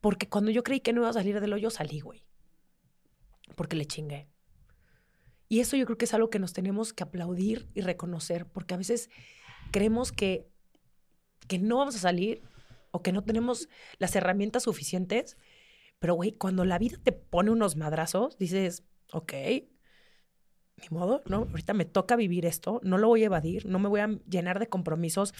[0.00, 2.24] porque cuando yo creí que no iba a salir del hoyo, salí, güey.
[3.56, 4.28] Porque le chingué.
[5.48, 8.74] Y eso yo creo que es algo que nos tenemos que aplaudir y reconocer, porque
[8.74, 9.10] a veces
[9.70, 10.48] creemos que,
[11.48, 12.42] que no vamos a salir
[12.90, 13.68] o que no tenemos
[13.98, 15.36] las herramientas suficientes,
[15.98, 19.32] pero güey, cuando la vida te pone unos madrazos, dices, ok,
[20.76, 21.48] ni modo, ¿no?
[21.50, 24.58] Ahorita me toca vivir esto, no lo voy a evadir, no me voy a llenar
[24.58, 25.34] de compromisos,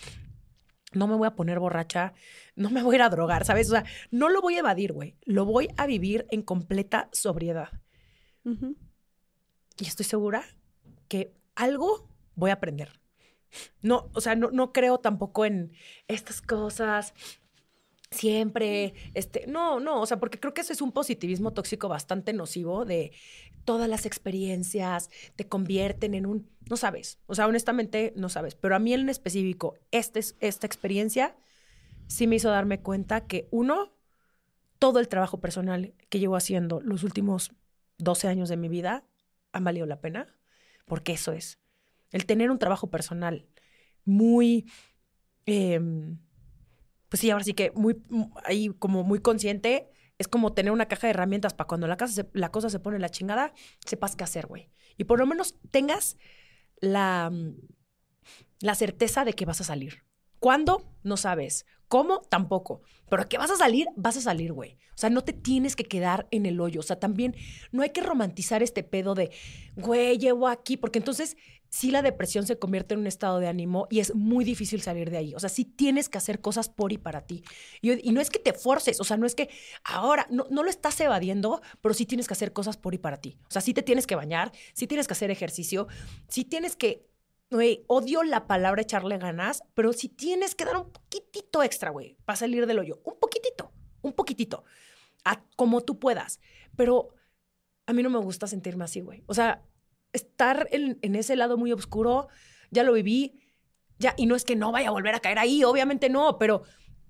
[0.92, 2.14] no me voy a poner borracha,
[2.56, 3.68] no me voy a ir a drogar, ¿sabes?
[3.68, 7.68] O sea, no lo voy a evadir, güey, lo voy a vivir en completa sobriedad.
[9.78, 10.44] Y estoy segura
[11.08, 13.00] que algo voy a aprender.
[13.82, 15.72] No, o sea, no, no creo tampoco en
[16.08, 17.14] estas cosas
[18.10, 22.32] siempre, este, no, no, o sea, porque creo que ese es un positivismo tóxico bastante
[22.32, 23.12] nocivo de
[23.64, 28.76] todas las experiencias te convierten en un, no sabes, o sea, honestamente no sabes, pero
[28.76, 31.36] a mí en específico, este, esta experiencia
[32.06, 33.92] sí me hizo darme cuenta que uno,
[34.78, 37.52] todo el trabajo personal que llevo haciendo los últimos
[37.98, 39.04] 12 años de mi vida
[39.54, 40.36] han valido la pena,
[40.84, 41.58] porque eso es,
[42.10, 43.46] el tener un trabajo personal
[44.04, 44.70] muy...
[45.46, 45.80] Eh,
[47.08, 48.02] pues sí, ahora sí que muy,
[48.44, 52.26] ahí como muy consciente, es como tener una caja de herramientas para cuando la, casa
[52.32, 53.52] la cosa se pone la chingada,
[53.86, 54.70] sepas qué hacer, güey.
[54.96, 56.16] Y por lo menos tengas
[56.80, 57.30] la,
[58.60, 60.04] la certeza de que vas a salir.
[60.40, 60.92] ¿Cuándo?
[61.02, 61.66] No sabes.
[61.94, 62.22] ¿Cómo?
[62.22, 62.82] Tampoco.
[63.08, 64.72] Pero que vas a salir, vas a salir, güey.
[64.72, 66.80] O sea, no te tienes que quedar en el hoyo.
[66.80, 67.36] O sea, también
[67.70, 69.30] no hay que romantizar este pedo de,
[69.76, 71.36] güey, llevo aquí, porque entonces
[71.68, 75.08] sí la depresión se convierte en un estado de ánimo y es muy difícil salir
[75.08, 75.34] de ahí.
[75.36, 77.44] O sea, sí tienes que hacer cosas por y para ti.
[77.80, 79.48] Y, no es que te forces, o sea, no es que
[79.84, 83.18] ahora, no, no, lo estás evadiendo, pero sí tienes que hacer cosas por y para
[83.18, 83.38] ti.
[83.48, 85.86] O sea, sí te tienes que bañar, sí tienes que hacer ejercicio,
[86.26, 87.06] sí tienes que,
[87.54, 92.16] güey, odio la palabra echarle ganas, pero sí tienes que dar un poquitito extra, güey,
[92.24, 93.00] para salir del hoyo.
[93.04, 93.72] Un poquitito,
[94.02, 94.64] un poquitito,
[95.24, 96.40] a como tú puedas.
[96.76, 97.14] Pero
[97.86, 99.22] a mí no me gusta sentirme así, güey.
[99.26, 99.62] O sea,
[100.12, 102.28] estar en, ese lado muy oscuro,
[102.70, 103.40] ya lo viví,
[103.98, 106.62] ya, y no es que no vaya a volver a caer ahí, obviamente no, pero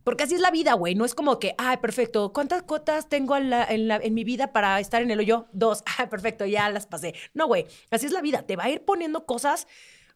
[0.05, 3.37] porque así es la vida, güey, no es como que, ay, perfecto, ¿cuántas cuotas tengo
[3.37, 5.47] en, en mi vida para estar en el hoyo?
[5.53, 7.15] Dos, ah, perfecto, ya las pasé.
[7.33, 9.67] No, güey, así es la vida, te va a ir poniendo cosas,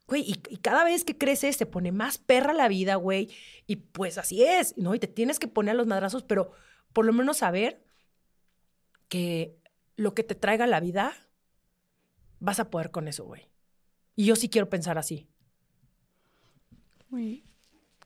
[0.09, 3.29] güey, y, y, cada vez que creces se pone más perra la vida, güey,
[3.67, 4.95] y pues así es, ¿no?
[4.95, 6.51] Y te tienes que poner a los madrazos, pero
[6.91, 7.83] por lo menos saber
[9.07, 9.57] que
[9.95, 11.13] lo que te traiga la vida
[12.39, 13.49] vas a poder con eso, güey.
[14.15, 15.29] Y yo sí quiero pensar así.
[17.09, 17.45] Güey,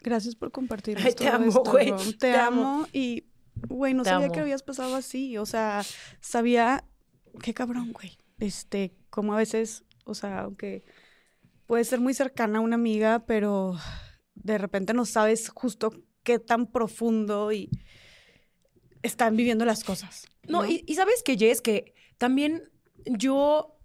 [0.02, 1.94] gracias por compartir Ay, te amo, güey.
[1.96, 2.88] Te, te, amo.
[2.94, 3.26] Y,
[3.68, 4.34] güey, no te sabía amo.
[4.34, 5.38] que habías pasado así.
[5.38, 5.84] O sea,
[6.20, 6.86] sabía...
[7.42, 8.18] Qué cabrón, güey.
[8.40, 10.84] Este, como a veces, o sea, aunque
[11.66, 13.76] puede ser muy cercana a una amiga, pero
[14.36, 15.92] de repente no sabes justo
[16.24, 17.70] qué tan profundo y
[19.02, 20.28] están viviendo las cosas.
[20.48, 22.70] No, no y, y, sabes que, Jess, que también
[23.06, 23.78] yo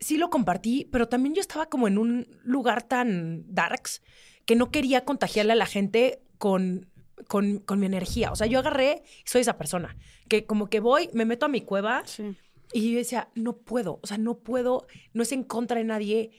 [0.00, 4.02] sí lo compartí, pero también yo estaba como en un lugar tan darks
[4.46, 6.90] que no quería contagiarle a la gente con,
[7.28, 8.30] con, con mi energía.
[8.32, 9.96] O sea, yo agarré y soy esa persona
[10.28, 12.36] que como que voy, me meto a mi cueva Sí.
[12.72, 16.30] y yo decía, no puedo, o sea, no puedo, no es en contra de nadie,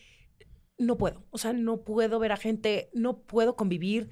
[0.77, 4.09] no puedo, o sea, no puedo ver a gente, no puedo convivir,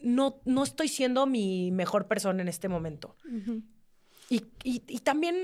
[0.00, 3.16] no, no estoy siendo mi mejor persona en este momento.
[4.30, 5.36] Y, y- y también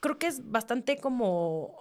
[0.00, 1.76] creo que es bastante como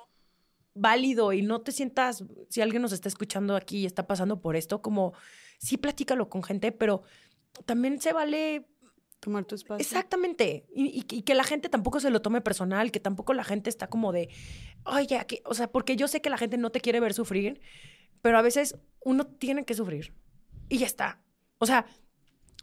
[0.75, 4.55] válido y no te sientas, si alguien nos está escuchando aquí y está pasando por
[4.55, 5.13] esto, como
[5.59, 7.03] sí platícalo con gente, pero
[7.65, 8.65] también se vale
[9.19, 9.81] Tomar tu espacio.
[9.81, 10.65] Exactamente.
[10.75, 14.11] Y que la gente tampoco se lo tome personal, que tampoco la gente está como
[14.11, 14.27] de,
[14.83, 17.61] oye, aquí", o sea, porque yo sé que la gente no te quiere ver sufrir,
[18.23, 20.13] pero a veces uno tiene que sufrir.
[20.69, 21.21] Y ya está.
[21.59, 21.85] O sea,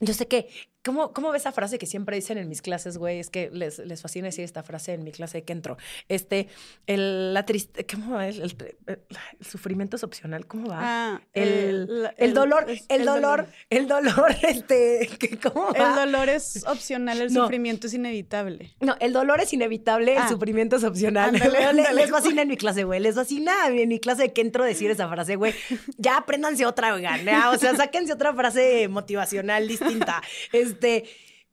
[0.00, 0.48] yo sé que,
[0.84, 3.18] ¿cómo, cómo ves esa frase que siempre dicen en mis clases, güey?
[3.18, 5.76] Es que les, les fascina decir esta frase en mi clase de que entro.
[6.08, 6.48] Este,
[6.86, 8.28] el, la triste, ¿cómo va?
[8.28, 8.98] El, el- el-
[9.40, 10.78] el sufrimiento es opcional, ¿cómo va?
[10.80, 15.08] Ah, el, el dolor, es- el, dolor, el dolor, este,
[15.42, 15.90] ¿cómo va?
[15.90, 17.42] El dolor es opcional, el No.
[17.42, 18.74] sufrimiento es inevitable.
[18.80, 20.22] No, el dolor es inevitable, Ah.
[20.24, 21.34] el sufrimiento es opcional.
[21.34, 23.00] Ándale, Les- ándale, les fascina en mi clase, güey.
[23.00, 25.54] Les fascina en mi clase de que entro decir esa frase, güey.
[25.98, 27.20] Ya apréndanse otra, oigan.
[27.52, 30.22] o sea, sáquense otra frase motivacional distinta.
[30.70, 31.04] Este,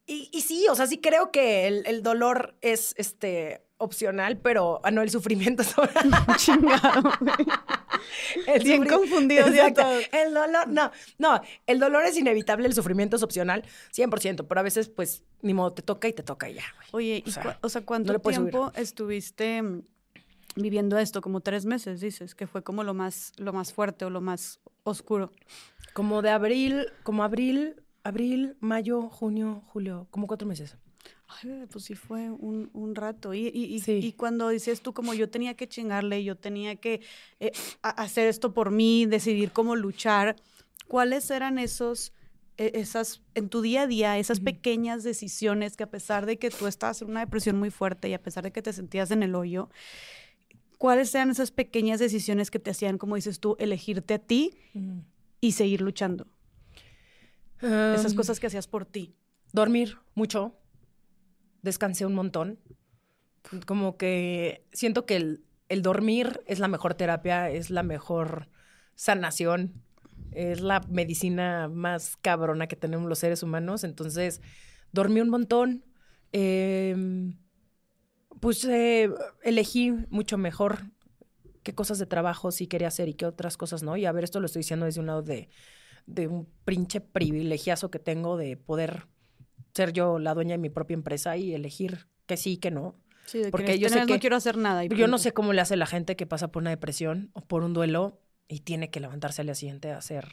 [0.06, 4.80] y, y sí, o sea, sí creo que el, el dolor es este opcional, pero
[4.84, 5.76] ah, no, el sufrimiento es
[6.38, 7.11] Chingado.
[8.48, 8.85] el Bien
[9.30, 9.84] ya Exacto.
[10.11, 13.64] El dolor, no, no, el dolor es inevitable, el sufrimiento es opcional,
[13.94, 16.88] 100%, pero a veces, pues, ni modo, te toca y te toca y ya, güey.
[16.91, 17.30] Oye, ¿y
[17.61, 19.84] O sea, o ¿cuánto tiempo estuviste mm,
[20.56, 21.22] viviendo esto?
[21.22, 24.60] Como tres meses, dices, que fue como lo más, lo más fuerte o lo más
[24.84, 25.31] oscuro.
[25.94, 30.78] Como de abril, como abril, abril, mayo, junio, julio, como cuatro meses.
[31.28, 33.34] Ay, pues sí fue un, un rato.
[33.34, 33.99] Y, y, Sí.
[34.02, 37.02] y cuando dices tú, como yo tenía que chingarle, yo tenía que
[37.40, 37.52] eh,
[37.82, 40.38] hacer esto por mí, decidir cómo luchar,
[40.88, 42.14] ¿cuáles eran esos,
[42.57, 44.45] eh, esas, en tu día a día, esas Ujú.
[44.45, 48.14] pequeñas decisiones que a pesar de que tú estabas en una depresión muy fuerte y
[48.14, 49.69] a pesar de que te sentías en el hoyo,
[50.78, 54.53] ¿cuáles eran esas pequeñas decisiones que te hacían, como dices tú, elegirte a ti
[55.41, 56.28] y seguir luchando?
[57.61, 59.15] Esas cosas que hacías por ti.
[59.53, 60.55] Dormir mucho.
[61.61, 62.59] Descansé un montón.
[63.65, 68.49] Como que siento que el, el dormir es la mejor terapia, es la mejor
[68.95, 69.81] sanación,
[70.31, 73.84] es la medicina más cabrona que tenemos los seres humanos.
[73.84, 74.41] Entonces,
[74.91, 75.85] dormí un montón.
[76.31, 77.38] em,
[78.39, 79.09] pues eh,
[79.43, 80.91] elegí mucho mejor
[81.63, 83.97] qué cosas de trabajo sí quería hacer y qué otras cosas no.
[83.97, 85.49] Y a ver, esto lo estoy diciendo desde un lado de,
[86.07, 89.07] de un pinche privilegiazo que tengo de poder
[89.75, 92.95] ser yo la dueña de mi propia empresa y elegir que sí que no.
[93.25, 94.84] Sí, de que Porque en yo este sé mes no que- quiero hacer nada.
[94.85, 97.41] y Yo no sé cómo le hace la gente que pasa por una depresión o
[97.41, 100.27] por un duelo y tiene que levantarse al día siguiente a hacer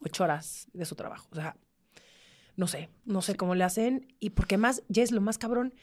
[0.00, 1.28] ocho horas de su trabajo.
[1.32, 1.56] O sea,
[2.54, 4.14] no sé, no sé cómo le hacen.
[4.20, 5.74] Y porque más, ya es lo más cabrón,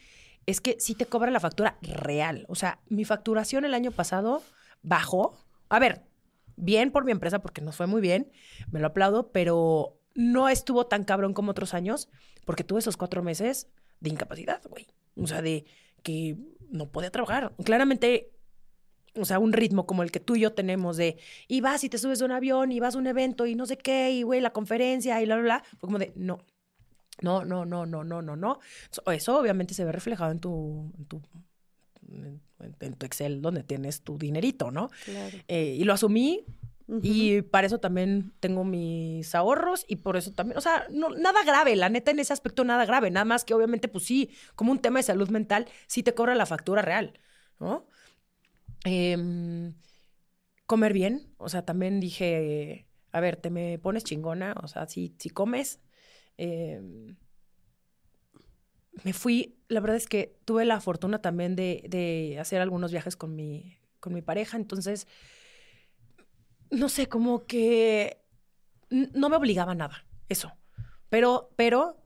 [0.46, 2.46] es que sí te cobra la factura real.
[2.48, 4.42] O sea, mi facturación el año pasado
[4.82, 5.38] bajó.
[5.70, 6.04] A ver,
[6.56, 8.32] bien por mi empresa porque nos fue muy bien,
[8.72, 12.10] me lo aplaudo, pero no estuvo tan cabrón como otros años
[12.46, 13.68] porque tuve esos cuatro meses
[14.00, 14.88] de incapacidad, güey.
[15.16, 15.66] O sea, de
[16.04, 16.38] que
[16.70, 17.54] no podía trabajar.
[17.64, 18.32] Claramente,
[19.16, 21.18] o sea, un ritmo como el que tú y yo tenemos de,
[21.48, 23.66] y vas y te subes a un avión y vas a un evento y no
[23.66, 26.40] sé qué, y güey, la conferencia y bla, bla, bla, fue como de, no.
[27.22, 28.60] No, no, no, no, no, no, no.
[28.90, 31.22] So- Eso obviamente se ve reflejado en tu, en tu,
[32.14, 32.42] en,
[32.80, 34.90] en tu Excel donde tienes tu dinerito, ¿no?
[35.06, 35.38] Claro.
[35.48, 36.46] Eh, y lo asumí
[36.88, 37.00] Ujú.
[37.02, 41.44] y para eso también tengo mis ahorros y por eso también, o sea, no, nada
[41.44, 44.72] grave, la neta en ese aspecto nada grave, nada más que obviamente pues sí, como
[44.72, 47.20] un tema de salud mental, sí te cobra la factura real,
[47.60, 47.88] ¿no?
[48.84, 49.74] Em,
[50.66, 55.16] comer bien, o sea, también dije, a ver, te me pones chingona, o sea, si,
[55.20, 55.80] si comes,
[56.38, 57.16] em,
[59.04, 63.16] me fui, la verdad es que tuve la fortuna también de, de hacer algunos viajes
[63.16, 65.08] con mi, con mi pareja, entonces
[66.74, 68.18] no sé, como que
[68.90, 70.52] no me obligaba a nada, eso.
[71.10, 72.04] Pero, pero,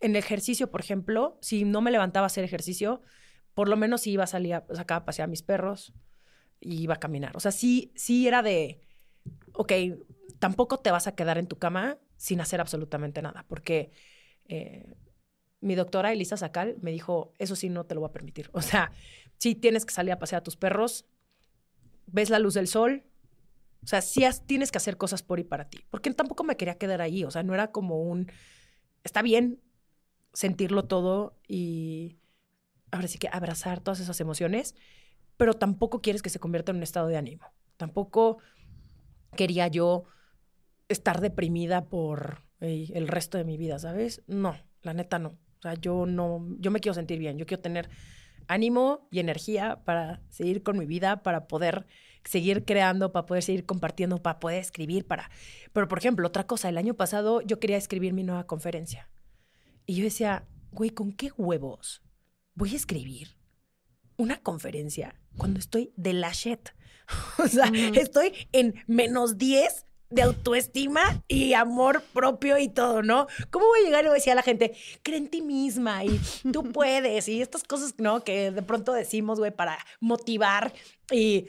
[0.00, 3.02] en ejercicio, por ejemplo, si no me levantaba a hacer ejercicio,
[3.54, 5.94] por lo menos iba a salir, a, sacaba a pasear a mis perros
[6.60, 7.36] y iba a caminar.
[7.36, 8.80] O sea, sí, sí era de,
[9.54, 9.72] ok,
[10.38, 13.90] tampoco te vas a quedar en tu cama sin hacer absolutamente nada, porque
[14.48, 14.94] eh,
[15.62, 18.50] mi doctora Elisa Sacal me dijo, eso sí no te lo voy a permitir.
[18.52, 18.92] O sea,
[19.38, 21.06] sí tienes que salir a pasear a tus perros,
[22.06, 23.04] ves la luz del sol,
[23.82, 25.84] o sea, sí tienes que hacer cosas por y para ti.
[25.90, 27.24] Porque tampoco me quería quedar ahí.
[27.24, 28.30] O sea, no era como un.
[29.02, 29.60] Está bien
[30.34, 32.18] sentirlo todo y
[32.92, 34.74] ahora sí que abrazar todas esas emociones.
[35.36, 37.46] pero tampoco quieres que se convierta en un estado de ánimo.
[37.76, 38.38] Tampoco
[39.36, 40.04] quería yo
[40.88, 44.22] estar deprimida por el resto de mi vida, ¿sabes?
[44.28, 45.36] No, la neta no.
[45.62, 47.88] O sea, yo no, yo me quiero sentir bien, yo quiero tener
[48.48, 51.86] ánimo y energía para seguir con mi vida, para poder
[52.24, 55.30] seguir creando, para poder seguir compartiendo, para poder escribir, para...
[55.72, 59.08] Pero, por ejemplo, otra cosa, el año pasado yo quería escribir mi nueva conferencia.
[59.86, 62.02] Y yo decía, güey, ¿con qué huevos
[62.54, 63.36] voy a escribir
[64.16, 66.70] una conferencia cuando estoy de la shit?
[67.38, 73.26] o sea, estoy en menos 10 de autoestima y amor propio y todo, ¿no?
[73.50, 76.04] ¿Cómo voy a llegar y voy a decir a la gente, cree en ti misma
[76.04, 76.20] y
[76.52, 78.22] tú puedes y estas cosas, ¿no?
[78.22, 80.72] Que de pronto decimos, güey, para motivar
[81.10, 81.48] y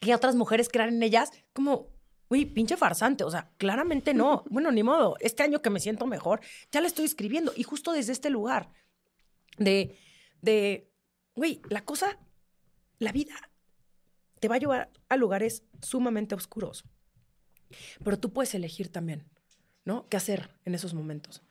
[0.00, 1.88] que otras mujeres crean en ellas, como,
[2.28, 4.44] uy, pinche farsante, o sea, claramente no.
[4.50, 6.40] Bueno, ni modo, este año que me siento mejor,
[6.70, 8.70] ya la estoy escribiendo y justo desde este lugar
[9.58, 9.98] de,
[10.42, 10.90] de,
[11.34, 12.18] güey, la cosa,
[12.98, 13.34] la vida
[14.40, 16.84] te va a llevar a lugares sumamente oscuros,
[18.02, 19.24] pero tú puedes elegir también,
[19.84, 20.08] ¿no?
[20.08, 21.42] ¿Qué hacer en esos momentos?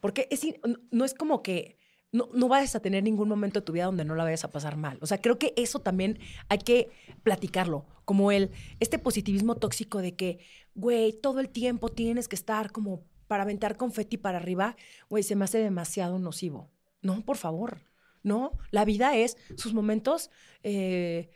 [0.00, 0.42] Porque es,
[0.90, 1.78] no es como que
[2.12, 4.50] no, no vayas a tener ningún momento de tu vida donde no la vayas a
[4.50, 4.98] pasar mal.
[5.00, 6.18] O sea, creo que eso también
[6.48, 6.90] hay que
[7.22, 10.38] platicarlo, como el, este positivismo tóxico de que,
[10.74, 14.76] güey, todo el tiempo tienes que estar como para aventar confeti para arriba,
[15.08, 16.70] güey, se me hace demasiado nocivo.
[17.02, 17.80] No, por favor,
[18.22, 18.52] no.
[18.70, 20.30] La vida es sus momentos
[20.62, 21.30] eh,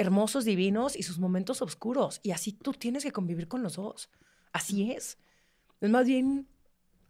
[0.00, 2.20] hermosos, divinos y sus momentos oscuros.
[2.22, 4.08] Y así tú tienes que convivir con los dos.
[4.52, 5.18] Así es.
[5.82, 6.48] Es más bien,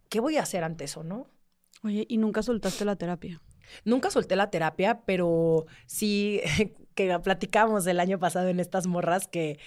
[0.09, 1.29] ¿qué voy a hacer ante eso, no?
[1.85, 3.41] Oye, ¿y nunca soltaste la terapia?
[3.85, 6.41] Nunca solté la terapia, pero sí
[6.97, 9.61] que platicamos el año pasado en estas morras que,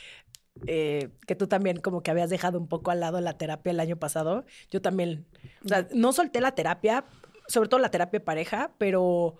[0.67, 3.79] eh, que tú también como que habías dejado un poco al lado la terapia el
[3.79, 4.43] año pasado.
[4.69, 5.25] Yo también,
[5.63, 7.05] o sea, no solté la terapia,
[7.47, 9.37] sobre todo la terapia de pareja, pero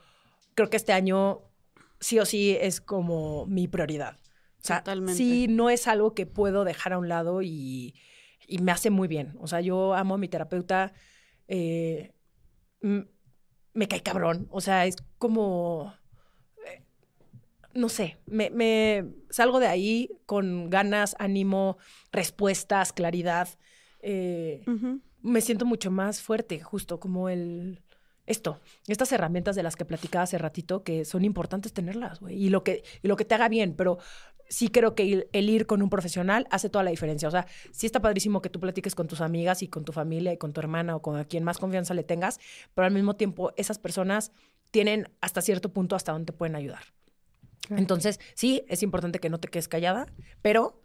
[0.55, 1.41] creo que este año
[2.03, 4.17] sí o sí es como mi prioridad.
[4.61, 5.15] O sea, Totalmente.
[5.17, 7.95] sí no es algo que puedo dejar a un lado y,
[8.47, 9.35] y me hace muy bien.
[9.39, 10.93] O sea, yo amo a mi terapeuta.
[11.47, 12.11] eh,
[12.81, 14.47] me cae cabrón.
[14.51, 15.93] O sea, es como.
[16.67, 16.83] eh,
[17.73, 21.77] No sé, me, me salgo de ahí con ganas, ánimo,
[22.11, 23.47] respuestas, claridad.
[23.99, 24.63] eh,
[25.21, 27.81] me siento mucho más fuerte, justo como el.
[28.25, 32.49] Esto, estas herramientas de las que platicaba hace ratito, que son importantes tenerlas, güey, y
[32.49, 33.97] lo que, y lo que te haga bien, pero
[34.47, 37.27] sí creo que el, el ir con un profesional hace toda la diferencia.
[37.27, 40.31] O sea, sí está padrísimo que tú platiques con tus amigas y con tu familia
[40.31, 42.39] y con tu hermana o con a quien más confianza le tengas,
[42.73, 44.31] pero al mismo tiempo esas personas
[44.71, 46.83] tienen hasta cierto punto hasta donde te pueden ayudar.
[47.69, 50.07] Entonces, sí, es importante que no te quedes callada,
[50.41, 50.81] pero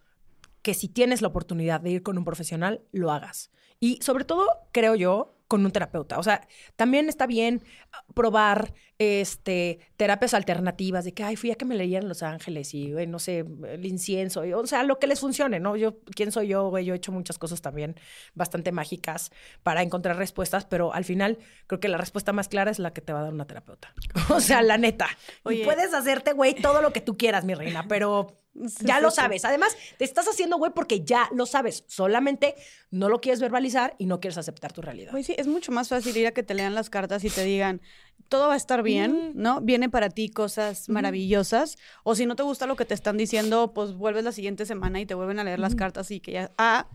[0.61, 3.51] que si tienes la oportunidad de ir con un profesional, lo hagas.
[3.79, 6.19] Y sobre todo, creo yo, con un terapeuta.
[6.19, 6.47] O sea,
[6.77, 11.75] también está bien ah, probar este, terapias alternativas de que, ay, fui a que me
[11.75, 14.45] leían Los Ángeles y, no sé, el incienso.
[14.45, 15.75] y, o sea, lo que les funcione, ¿no?
[15.75, 16.85] Yo, ¿quién soy yo, güey?
[16.85, 17.95] Yo he hecho muchas cosas también
[18.35, 19.31] bastante mágicas
[19.63, 23.01] para encontrar respuestas, pero al final creo que la respuesta más clara es la que
[23.01, 23.91] te va a dar una terapeuta.
[24.29, 25.07] o sea, la neta.
[25.43, 25.63] Oye.
[25.63, 29.01] Y puedes hacerte, güey, todo lo que tú quieras, mi reina, pero Sí, ya sí,
[29.01, 29.45] lo sabes.
[29.45, 31.83] Además, te estás haciendo, güey, porque ya lo sabes.
[31.87, 32.55] Solamente
[32.91, 35.11] no lo quieres verbalizar y no quieres aceptar tu realidad.
[35.11, 37.43] Pues sí, es mucho más fácil ir a que te lean las cartas y te
[37.43, 37.81] digan,
[38.27, 39.31] todo va a estar bien.
[39.35, 39.61] ¿no?
[39.61, 41.77] Viene para ti cosas maravillosas.
[42.03, 44.99] O si no te gusta lo que te están diciendo, pues vuelves la siguiente semana
[44.99, 46.87] y te vuelven a leer las cartas y que ya a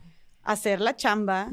[0.42, 1.50] hacer la chamba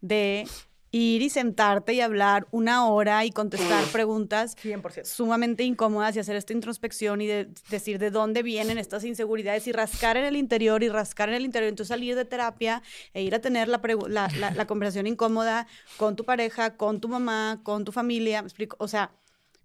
[0.00, 0.46] de
[0.96, 5.04] ir y sentarte y hablar una hora y contestar preguntas 100%.
[5.04, 9.72] sumamente incómodas y hacer esta introspección y de- decir de dónde vienen estas inseguridades y
[9.72, 11.68] rascar en el interior y rascar en el interior.
[11.68, 12.80] Entonces salir de terapia
[13.12, 15.66] e ir a tener la, la, la- la conversación incómoda
[15.96, 18.40] con tu pareja, con tu mamá, con tu familia.
[18.42, 18.76] ¿me explico?
[18.78, 19.10] O sea,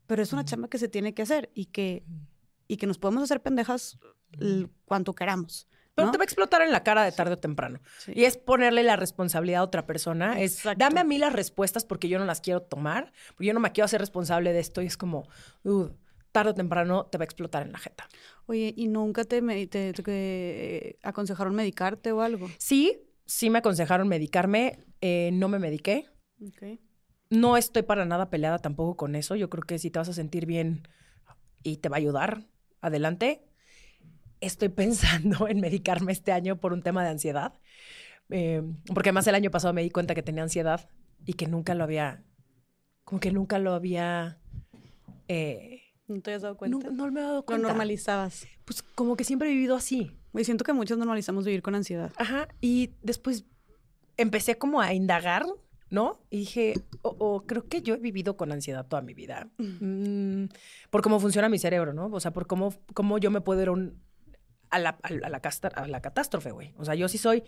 [0.07, 2.03] pero es una chamba que se tiene que hacer y que,
[2.68, 3.99] y que nos podemos hacer pendejas
[4.85, 5.68] cuanto queramos.
[5.99, 6.11] Pero ¿no?
[6.11, 7.80] te va a explotar en la cara de tarde o temprano.
[7.99, 8.13] Sí.
[8.15, 10.39] Y es ponerle la responsabilidad a otra persona.
[10.41, 13.59] Es dame a mí las respuestas porque yo no las quiero tomar, porque yo no
[13.59, 14.81] me quiero hacer responsable de esto.
[14.81, 15.27] Y es como,
[15.63, 15.93] "Dude,
[16.31, 18.07] tarde o temprano te va a explotar en la jeta.
[18.45, 22.47] Oye, ¿y nunca te, me- te- te- aconsejaron medicarte o algo?
[22.57, 24.80] Sí, sí me aconsejaron medicarme.
[25.01, 26.05] eh, no me mediqué.
[26.45, 26.77] Ok.
[27.30, 29.35] No estoy para nada peleada tampoco con eso.
[29.35, 30.88] Yo creo que si te vas a sentir bien
[31.63, 32.45] y te va a ayudar,
[32.81, 33.48] adelante.
[34.41, 37.53] Estoy pensando en medicarme este año por un tema de ansiedad.
[38.30, 38.61] Eh,
[38.94, 40.88] porque además el año pasado me di cuenta que tenía ansiedad
[41.26, 42.24] y que nunca lo había,
[43.03, 44.40] como que nunca lo había,
[45.28, 46.90] eh, ¿No te has dado no, cuenta?
[46.91, 47.68] no me he dado Lo cuenta.
[47.68, 48.48] normalizabas.
[48.66, 50.16] Pues como que siempre he vivido así.
[50.34, 52.11] Y siento que muchos normalizamos vivir con ansiedad.
[52.18, 52.48] Ajá.
[52.61, 53.45] Y después
[54.18, 55.45] empecé como a indagar
[55.90, 56.20] ¿no?
[56.30, 60.45] Y dije, o, creo que yo he vivido con ansiedad toda mi vida, mm,
[60.90, 62.07] por cómo funciona mi cerebro, ¿no?
[62.07, 63.74] O sea, por cómo, cómo yo me puedo ir a,
[64.77, 65.41] la, a, la,
[65.73, 66.75] a la catástrofe, güey.
[66.77, 67.43] O sea, yo sí soy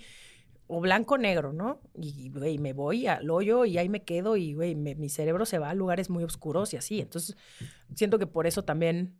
[0.73, 1.81] o blanco o negro, ¿no?
[1.95, 5.59] Y, güey, me voy al hoyo y ahí me quedo y, güey, mi cerebro se
[5.59, 7.01] va a lugares muy oscuros y así.
[7.01, 7.35] Entonces,
[7.93, 9.19] siento que por eso también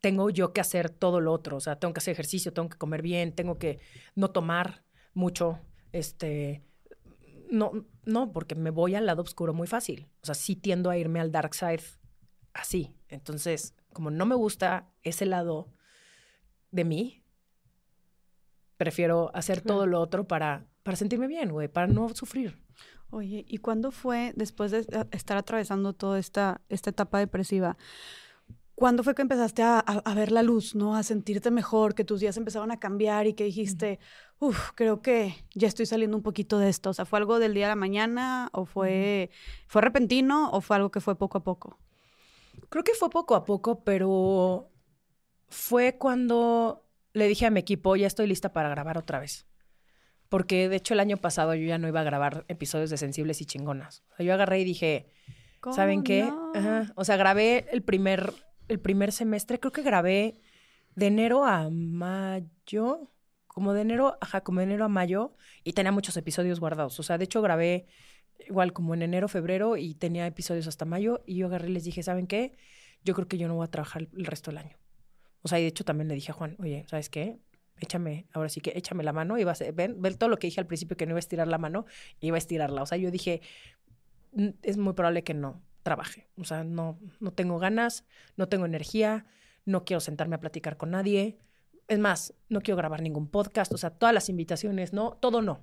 [0.00, 1.56] tengo yo que hacer todo lo otro.
[1.56, 3.80] O sea, tengo que hacer ejercicio, tengo que comer bien, tengo que
[4.14, 4.84] no tomar
[5.14, 5.58] mucho,
[5.92, 6.62] este...
[7.50, 7.72] No,
[8.04, 10.08] no, porque me voy al lado oscuro muy fácil.
[10.22, 11.82] O sea, sí tiendo a irme al dark side
[12.52, 12.94] así.
[13.08, 15.73] Entonces, como no me gusta ese lado
[16.74, 17.22] de mí,
[18.76, 22.58] prefiero hacer todo lo otro para, para sentirme bien, güey, para no sufrir.
[23.10, 27.76] Oye, ¿y cuándo fue, después de estar atravesando toda esta, esta etapa depresiva,
[28.74, 29.84] cuándo fue que empezaste a,
[30.16, 30.96] ver la luz, ¿no?
[30.96, 34.00] A sentirte mejor, que tus días empezaron a cambiar y que dijiste,
[34.40, 36.90] uff, creo que ya estoy saliendo un poquito de esto.
[36.90, 39.30] O sea, ¿fue algo del día a la mañana o fue,
[39.68, 41.78] fue repentino o fue algo que fue poco a poco?
[42.68, 44.72] Creo que fue poco a poco, pero
[45.54, 49.46] fue cuando le dije a mi equipo, ya estoy lista para grabar otra vez.
[50.28, 53.40] Porque de hecho el año pasado yo ya no iba a grabar episodios de Sensibles
[53.40, 54.02] y Chingonas.
[54.12, 55.06] O sea, yo agarré y dije,
[55.72, 56.28] ¿saben qué?
[56.96, 58.32] O sea, grabé el primer,
[58.66, 60.40] el primer semestre, creo que grabé
[60.96, 63.12] de enero a mayo,
[63.46, 66.98] como de enero, ajá, como de enero a mayo, y tenía muchos episodios guardados.
[66.98, 67.86] O sea, de hecho grabé
[68.48, 71.84] igual como en enero, febrero, y tenía episodios hasta mayo, y yo agarré y les
[71.84, 72.56] dije, ¿saben qué?
[73.04, 74.76] Yo creo que yo no voy a trabajar el resto del año.
[75.44, 77.38] O sea, y de hecho también le dije a Juan, oye, ¿sabes qué?
[77.78, 79.36] Échame, ahora sí que échame la mano.
[79.36, 81.20] Y vas a, ven, ven todo lo que dije al principio que no iba a
[81.20, 81.84] estirar la mano,
[82.20, 82.80] iba a estirarla.
[82.80, 83.42] O sea, yo dije,
[84.62, 86.28] es muy probable que no trabaje.
[86.38, 88.04] O sea, no, no tengo ganas,
[88.36, 89.26] no tengo energía,
[89.66, 91.36] no quiero sentarme a platicar con nadie.
[91.88, 95.62] Es más, no quiero grabar ningún podcast, o sea, todas las invitaciones, no, todo no.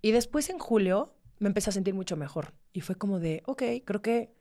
[0.00, 3.62] Y después en julio me empecé a sentir mucho mejor y fue como de, ok,
[3.84, 4.32] creo que,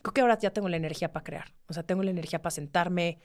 [0.00, 2.50] creo que ahora ya tengo la energía para crear, o sea, tengo la energía para
[2.50, 3.20] sentarme,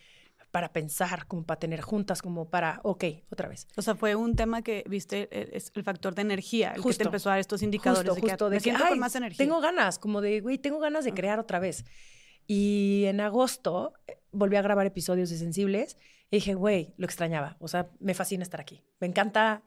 [0.56, 3.68] para pensar, como para tener juntas, como para, ok, otra vez.
[3.76, 6.94] O sea, fue un tema que viste, eh, es el factor de energía, el que
[6.94, 9.38] te empezó a dar estos indicadores justo, de, que, con más energía.
[9.38, 11.84] Tengo ganas, como de, güey, tengo ganas de crear otra vez.
[12.48, 15.98] Y en agosto eh, volví a grabar episodios de Sensibles
[16.32, 17.58] y dije, güey, lo extrañaba.
[17.60, 18.82] O sea, me fascina estar aquí.
[19.02, 19.62] Me encanta.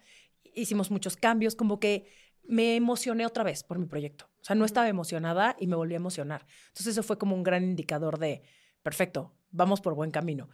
[0.54, 2.06] Hicimos muchos cambios, como que
[2.44, 4.30] me emocioné otra vez por mi proyecto.
[4.40, 6.46] O sea, no estaba emocionada y me volví a emocionar.
[6.68, 8.40] Entonces, eso fue como un gran indicador de,
[8.82, 10.48] perfecto, vamos por buen camino.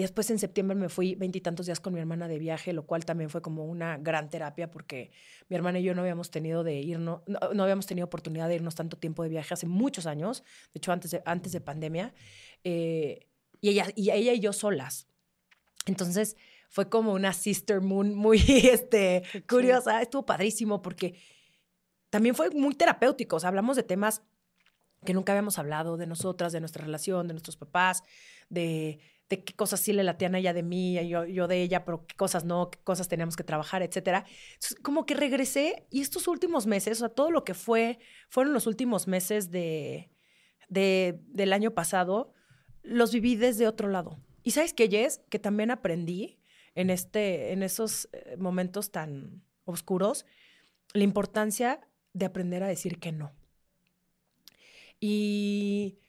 [0.00, 3.04] Y después en septiembre me fui veintitantos días con mi hermana de viaje, lo cual
[3.04, 5.10] también fue como una gran terapia porque
[5.50, 8.74] mi hermana y yo no habíamos tenido de irnos, no, habíamos tenido oportunidad de irnos
[8.74, 12.14] tanto tiempo de viaje hace muchos años, de hecho antes de, antes de pandemia,
[12.64, 13.26] eh,
[13.60, 15.06] y, ella, y ella y yo solas.
[15.84, 16.38] Entonces
[16.70, 21.20] fue como una sister moon muy este, curiosa, estuvo padrísimo porque
[22.08, 24.22] también fue muy terapéutico, o sea, hablamos de temas
[25.04, 28.02] que nunca habíamos hablado, de nosotras, de nuestra relación, de nuestros papás,
[28.48, 28.98] de
[29.30, 32.04] de qué cosas sí le latían a ella de mí, yo, yo de ella, pero
[32.04, 34.26] qué cosas no, qué cosas teníamos que trabajar, etcétera.
[34.82, 38.66] como que regresé y estos últimos meses, o sea, todo lo que fue, fueron los
[38.66, 40.10] últimos meses de,
[40.68, 42.34] de, del año pasado,
[42.82, 44.18] los viví desde otro lado.
[44.42, 46.40] Y sabes qué, Jess, que también aprendí
[46.74, 50.26] en, este, en esos eh, momentos tan oscuros,
[50.92, 51.80] la importancia
[52.14, 53.32] de aprender a decir que no.
[54.98, 56.00] Y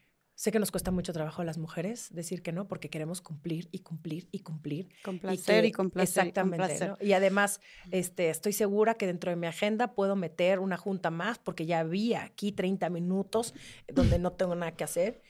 [0.42, 3.70] Sé que nos cuesta mucho trabajo a las mujeres decir que no porque queremos cumplir
[3.72, 4.90] y cumplir y cumplir.
[5.04, 6.30] Con placer y, con placer.
[6.30, 6.94] Exactamente.
[7.00, 7.62] Y, además,
[7.92, 11.78] este, estoy segura que dentro de mi agenda puedo meter una junta más porque ya
[11.78, 13.54] había aquí 30 minutos
[13.88, 15.22] donde no tengo nada que hacer.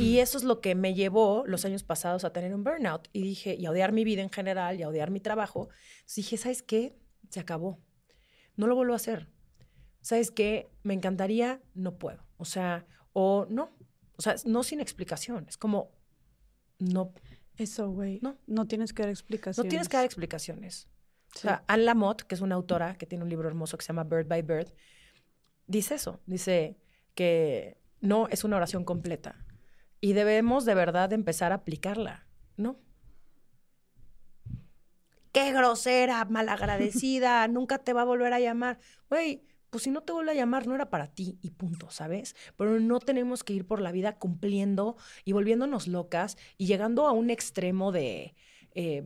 [0.00, 3.22] Y eso es lo que me llevó los años pasados a tener un burnout y
[3.22, 5.68] dije, y a odiar mi vida en general y a odiar mi trabajo.
[5.92, 6.96] Entonces dije, ¿sabes qué?
[7.28, 7.78] Se acabó.
[8.56, 9.28] No lo vuelvo a hacer.
[10.00, 10.72] ¿Sabes qué?
[10.82, 12.26] Me encantaría, no puedo.
[12.36, 13.76] O sea, o no,
[14.20, 15.46] o sea, no sin explicación.
[15.48, 15.92] Es como,
[16.78, 17.14] no.
[17.56, 18.18] Eso, güey.
[18.20, 18.36] No.
[18.46, 19.64] No tienes que dar explicaciones.
[19.64, 20.88] No tienes que dar explicaciones.
[21.34, 23.94] O sea, Anne Lamott, que es una autora que tiene un libro hermoso que se
[23.94, 24.74] llama Bird by Bird,
[25.66, 26.20] dice eso.
[26.26, 26.76] Dice
[27.14, 29.42] que no es una oración completa.
[30.02, 32.26] Y debemos de verdad empezar a aplicarla,
[32.58, 32.78] ¿no?
[35.32, 38.80] Qué grosera, malagradecida, nunca te va a volver a llamar.
[39.08, 42.36] Güey, pues si no te vuelve a llamar, no era para ti y punto, ¿sabes?
[42.56, 47.12] Pero no tenemos que ir por la vida cumpliendo y volviéndonos locas y llegando a
[47.12, 48.34] un extremo de,
[48.74, 49.02] eh,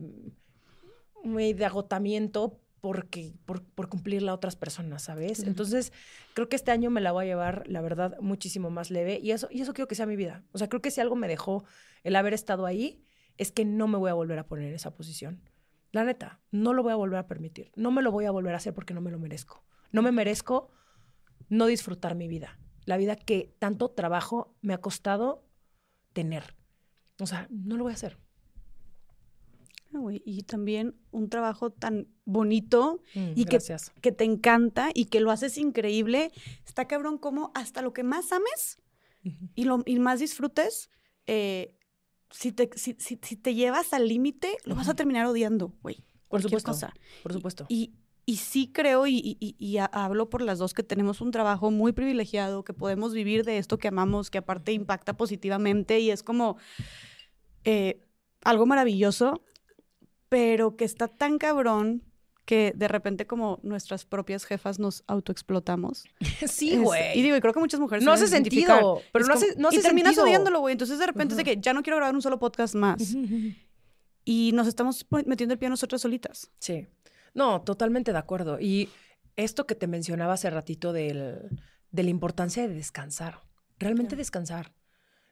[1.23, 5.39] de agotamiento porque, por, por cumplirla a otras personas, ¿sabes?
[5.39, 5.91] Entonces,
[6.35, 9.31] creo que este año me la voy a llevar, la verdad, muchísimo más leve y
[9.31, 10.43] eso, y eso quiero que sea mi vida.
[10.51, 11.63] O sea, creo que si algo me dejó
[12.03, 13.03] el haber estado ahí,
[13.37, 15.41] es que no me voy a volver a poner en esa posición.
[15.91, 17.71] La neta, no lo voy a volver a permitir.
[17.75, 19.63] No me lo voy a volver a hacer porque no me lo merezco.
[19.95, 20.69] No me merezco
[21.49, 25.43] no disfrutar mi vida, la vida que tanto trabajo me ha costado
[26.13, 26.55] tener.
[27.21, 28.17] O sea, no lo voy a hacer.
[29.93, 33.59] Ah, Y también un trabajo tan bonito Mm, y que,
[34.01, 36.31] que te encanta y que lo haces increíble.
[36.65, 38.79] Está cabrón como hasta lo que más ames
[39.55, 40.89] y lo y más disfrutes,
[41.27, 41.73] eh,
[42.31, 46.03] si, te, si, si- si te llevas al límite, lo vas a terminar odiando, güey.
[46.27, 46.71] Por supuesto.
[46.73, 46.93] cosa.
[47.23, 47.65] Por supuesto.
[47.69, 47.93] Y,
[48.25, 51.31] y sí creo, y, y- y- y ha- hablo por las dos, que tenemos un
[51.31, 56.09] trabajo muy privilegiado, que podemos vivir de esto que amamos, que aparte impacta positivamente y
[56.11, 56.57] es como
[57.63, 57.99] eh,
[58.43, 59.41] algo maravilloso,
[60.29, 62.03] pero que está tan cabrón
[62.45, 66.03] que de repente como nuestras propias jefas nos autoexplotamos.
[66.47, 67.17] sí, güey.
[67.17, 69.01] Y digo, y creo que muchas mujeres no hace a sentido.
[69.11, 70.73] Pero Es no como- hace, no y terminas odiándolo, güey.
[70.73, 73.15] Entonces de repente es de que ya no quiero grabar un solo podcast más.
[74.23, 76.51] Y nos estamos metiendo el pie nosotras solitas.
[76.59, 76.87] Sí.
[77.35, 78.59] No, totalmente de acuerdo.
[78.59, 78.89] Y
[79.35, 81.49] esto que te mencionaba hace ratito del,
[81.91, 83.41] de la importancia de descansar.
[83.77, 84.73] Realmente descansar.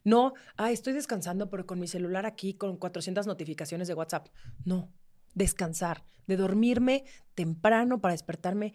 [0.04, 4.28] No, ah, estoy descansando, pero con mi celular aquí, con 400 notificaciones de WhatsApp.
[4.66, 4.92] No,
[5.34, 7.06] descansar, de dormirme
[7.36, 8.74] temprano para despertarme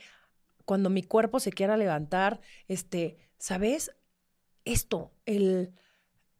[0.64, 2.40] cuando mi cuerpo se quiera levantar.
[2.66, 3.92] Este, ¿sabes?
[4.64, 5.74] Esto, el,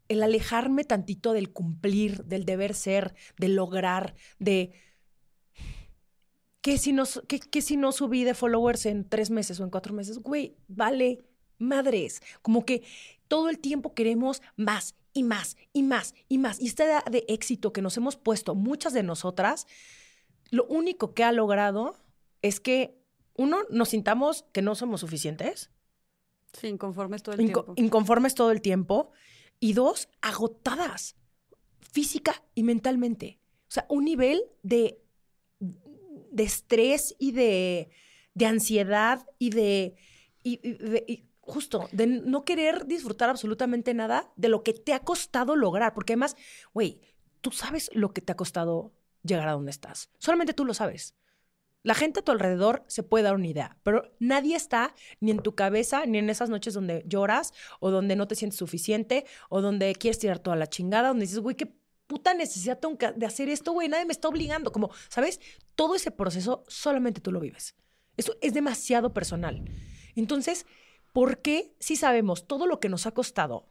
[0.07, 4.73] el alejarme tantito del cumplir, del deber ser, del lograr, de
[6.61, 9.69] ¿Qué si, no, qué- qué si no subí de followers en tres meses o en
[9.69, 10.19] cuatro meses?
[10.19, 11.23] Güey, vale
[11.57, 12.21] madres.
[12.41, 12.83] Como que
[13.27, 16.59] todo el tiempo queremos más y más y más y más.
[16.59, 19.67] Y esta edad de éxito que nos hemos puesto muchas de nosotras,
[20.51, 21.95] lo único que ha logrado
[22.41, 22.97] es que,
[23.35, 25.69] uno, nos sintamos que no somos suficientes,
[26.53, 27.73] Sí, inconformes todo el inco- tiempo.
[27.77, 29.11] inconformes todo el tiempo,
[29.59, 31.15] y dos, agotadas
[31.79, 33.39] física y mentalmente.
[33.67, 35.01] O sea, un nivel de,
[36.31, 37.89] de estrés y de,
[38.33, 39.95] de ansiedad y de,
[40.43, 45.55] y- de- justo, de no querer disfrutar absolutamente nada de lo que te ha costado
[45.55, 45.93] lograr.
[45.93, 46.35] Porque además,
[46.73, 47.01] güey,
[47.41, 48.93] tú sabes lo que te ha costado
[49.23, 50.09] llegar a donde estás.
[50.17, 51.15] Solamente tú lo sabes.
[51.81, 55.39] La gente a tu alrededor se puede dar una idea, pero nadie está ni en
[55.39, 59.61] tu cabeza, ni en esas noches donde lloras o donde no te sientes suficiente o
[59.61, 61.78] donde quieres tirar toda la chingada, donde dices, güey, qué
[62.09, 64.71] puta necesidad tengo de hacer esto, güey, nadie me está obligando.
[64.71, 65.39] Como, ¿sabes?
[65.75, 67.75] Todo ese proceso solamente tú lo vives.
[68.17, 69.63] Eso es demasiado personal.
[70.15, 70.65] Entonces,
[71.13, 73.69] ¿por qué si sabemos todo lo que nos ha costado?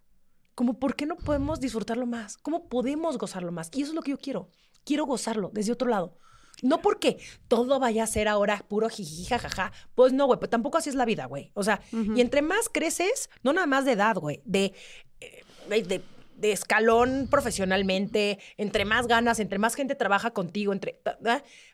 [0.55, 2.37] Como, ¿por qué no podemos disfrutarlo más?
[2.39, 3.71] ¿Cómo podemos gozarlo más?
[3.75, 4.51] Y eso es lo que yo quiero.
[4.85, 6.17] Quiero gozarlo desde otro lado.
[6.63, 9.73] No porque todo vaya a ser ahora puro jiji, jajaja.
[9.97, 11.51] Pues no, güey, pues tampoco así es la vida, güey.
[11.55, 14.75] O sea, y entre más creces, no nada más de edad, güey, de,
[15.21, 16.03] eh, de, de-
[16.39, 21.01] de escalón profesionalmente, entre más ganas, entre más gente trabaja contigo, entre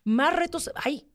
[0.04, 1.06] más retos hay.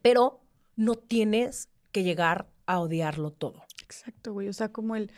[0.00, 0.40] Pero
[0.74, 3.62] no tienes que llegar a odiarlo todo.
[3.82, 4.48] Exacto, güey.
[4.48, 5.10] O sea, como el...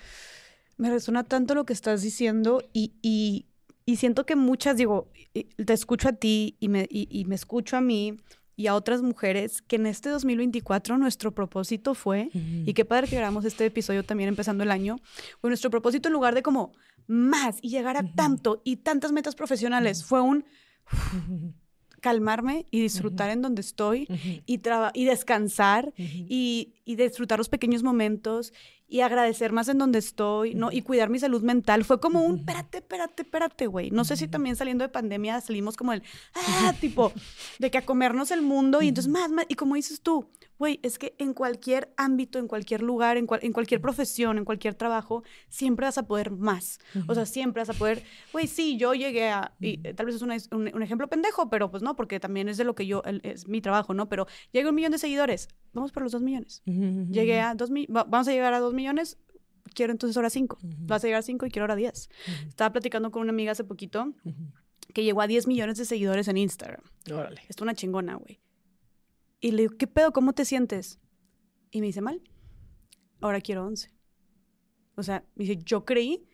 [0.76, 3.46] Me resuena tanto lo que estás diciendo y, y,
[3.96, 8.18] siento que muchas, digo, te escucho a ti y me, y me escucho a mí
[8.56, 13.16] y a otras mujeres que en este 2024 nuestro propósito fue, y qué padre que
[13.16, 14.96] grabamos este episodio también empezando el año,
[15.40, 16.72] fue nuestro propósito en lugar de como
[17.06, 20.44] más y llegar a tanto y tantas metas profesionales, fue un
[22.00, 24.06] calmarme y disfrutar en donde estoy
[24.46, 24.60] y,
[24.92, 28.52] y descansar y, y disfrutar los pequeños momentos
[28.94, 30.70] y agradecer más en donde estoy, ¿no?
[30.70, 31.82] Y cuidar mi salud mental.
[31.84, 33.90] Fue como un, espérate, espérate, espérate, güey.
[33.90, 36.04] No sé si también saliendo de pandemia salimos como el,
[36.36, 37.10] ah, tipo,
[37.58, 39.46] de que a comernos el mundo y entonces más, más.
[39.48, 40.28] Y como dices tú,
[40.60, 44.44] güey, es que en cualquier ámbito, en cualquier lugar, en, cual- en cualquier profesión, en
[44.44, 46.78] cualquier trabajo, siempre vas a poder más.
[47.08, 50.14] O sea, siempre vas a poder, güey, sí, yo llegué a, y eh, tal vez
[50.14, 52.86] es una- un, un ejemplo pendejo, pero pues no, porque también es de lo que
[52.86, 54.08] yo, el- es mi trabajo, ¿no?
[54.08, 56.62] Pero llegué a un millón de seguidores, vamos por los dos millones.
[57.10, 58.83] Llegué a dos millones, vamos a llegar a dos millones,
[59.74, 60.58] quiero entonces ahora cinco.
[60.62, 62.08] Vas a llegar a cinco y quiero ahora diez.
[62.46, 64.14] Estaba platicando con una amiga hace poquito
[64.92, 66.82] que llegó a 10 millones de seguidores en Instagram.
[67.10, 67.40] Órale.
[67.48, 68.40] Esto es una chingona, güey.
[69.40, 70.12] Y le digo, ¿qué pedo?
[70.12, 71.00] ¿Cómo te sientes?
[71.70, 72.22] Y me dice, mal.
[73.20, 73.90] Ahora quiero 11.
[74.96, 76.24] O sea, me dice, yo creí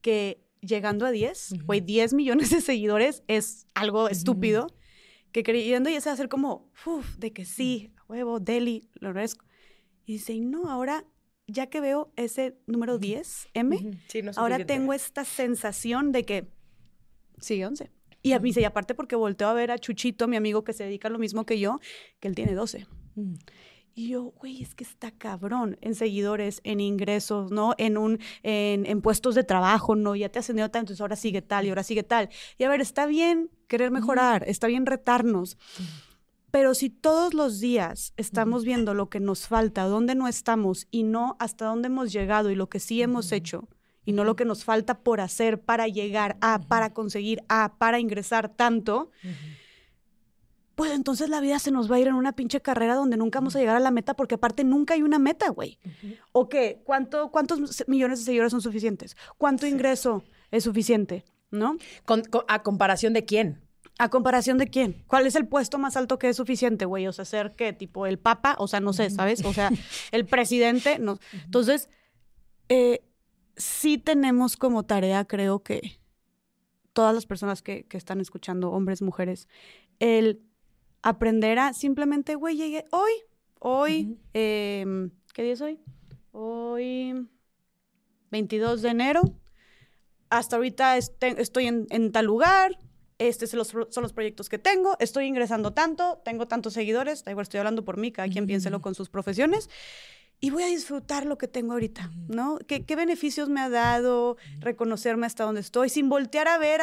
[0.00, 1.64] que llegando a 10, Ujú.
[1.66, 4.66] güey, 10 millones de seguidores es algo estúpido.
[5.32, 8.88] Que creyendo y ese va a ser como, uff, de que sí, a huevo, Deli,
[8.94, 9.46] lo agradezco.
[10.04, 11.04] Y dice, no, ahora
[11.50, 13.98] ya que veo ese número 10, M.
[14.08, 16.48] Sí, no ahora tengo esta sensación de que
[17.40, 17.90] sigue 11.
[18.22, 20.84] Y a mí, y aparte porque volteo a ver a Chuchito, mi amigo que se
[20.84, 21.80] dedica a lo mismo que yo,
[22.20, 22.86] que él tiene 12.
[23.14, 23.34] Mm.
[23.94, 27.74] Y yo, güey, es que está cabrón en seguidores, en ingresos, ¿no?
[27.76, 30.14] En, un, en, en puestos de trabajo, ¿no?
[30.14, 32.28] Ya te ascendió tanto, entonces ahora sigue tal y ahora sigue tal.
[32.56, 35.58] Y a ver, está bien querer mejorar, está bien retarnos,
[36.50, 41.04] Pero si todos los días estamos viendo lo que nos falta, dónde no estamos y
[41.04, 43.68] no hasta dónde hemos llegado y lo que sí hemos hecho,
[44.04, 48.00] y no lo que nos falta por hacer para llegar a, para conseguir a, para
[48.00, 49.10] ingresar tanto,
[50.74, 53.38] pues entonces la vida se nos va a ir en una pinche carrera donde nunca
[53.38, 55.78] vamos a llegar a la meta porque aparte nunca hay una meta, güey.
[56.32, 56.80] ¿O qué?
[56.84, 59.16] ¿Cuánto, ¿Cuántos millones de seguidores son suficientes?
[59.36, 61.24] ¿Cuánto ingreso es suficiente?
[61.50, 61.76] ¿No?
[62.48, 63.60] ¿A comparación de quién?
[64.00, 65.04] ¿A comparación de quién?
[65.06, 67.06] ¿Cuál es el puesto más alto que es suficiente, güey?
[67.06, 69.44] O sea, ser qué, tipo el papa, o sea, no sé, ¿sabes?
[69.44, 69.70] O sea,
[70.10, 71.18] el presidente, no.
[71.44, 71.90] Entonces,
[72.70, 73.04] eh,
[73.58, 76.00] sí tenemos como tarea, creo que
[76.94, 79.48] todas las personas que, están escuchando, hombres, mujeres,
[79.98, 80.40] el
[81.02, 83.12] aprender a simplemente, güey, llegué hoy,
[83.58, 85.78] hoy, em, ¿qué día es hoy?
[86.32, 87.28] Hoy,
[88.30, 89.20] 22 de enero.
[90.30, 92.78] Hasta ahorita estoy en, en tal lugar,
[93.20, 97.58] estos son los, proyectos que tengo, estoy ingresando tanto, tengo tantos seguidores, da igual estoy
[97.58, 99.68] hablando por mí, cada quien piénselo con sus profesiones,
[100.40, 102.58] y voy a disfrutar lo que tengo ahorita, ¿no?
[102.66, 106.80] ¿Qué, beneficios me ha dado reconocerme hasta donde estoy, sin voltear a ver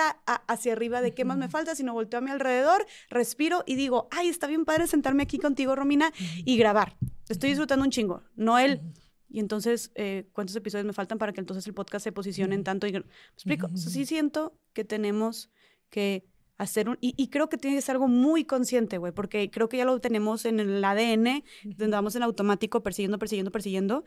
[0.48, 4.08] hacia arriba de qué más me falta, sino volteo a mi alrededor, respiro y digo,
[4.12, 6.14] ay, está bien padre sentarme aquí contigo, Romina,
[6.46, 6.98] y grabar.
[7.30, 8.80] Estoy disfrutando un chingo, no él.
[9.28, 12.64] Y entonces, eh, ¿cuántos episodios me faltan para que entonces el podcast se posicione en
[12.64, 12.86] tanto?
[12.86, 13.04] Y, ¿Me
[13.34, 13.70] explico?
[13.76, 15.50] sí siento que tenemos
[15.90, 16.26] que
[16.58, 16.98] hacer un...
[17.02, 20.00] Y, creo que tiene que ser algo muy consciente, güey, porque creo que ya lo
[20.00, 24.04] tenemos en el ADN, donde vamos en automático persiguiendo, persiguiendo, persiguiendo.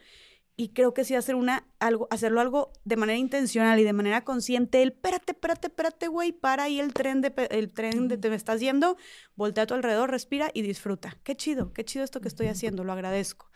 [0.56, 4.24] Y creo que sí hacer una, algo, hacerlo algo de manera intencional y de manera
[4.24, 8.28] consciente, el espérate, espérate, espérate, güey, para ahí el tren de el tren de te
[8.28, 8.98] me estás yendo,
[9.36, 11.16] voltea a tu alrededor, respira y disfruta.
[11.22, 13.50] Qué chido, qué chido esto que estoy haciendo, lo agradezco.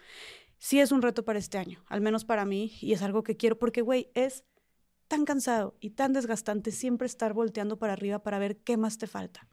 [0.57, 3.37] Sí es un reto para este año, al menos para mí, y es algo que
[3.37, 4.45] quiero porque, güey, es
[5.15, 9.07] tan cansado y tan desgastante siempre estar volteando para arriba para ver qué más te
[9.07, 9.49] falta.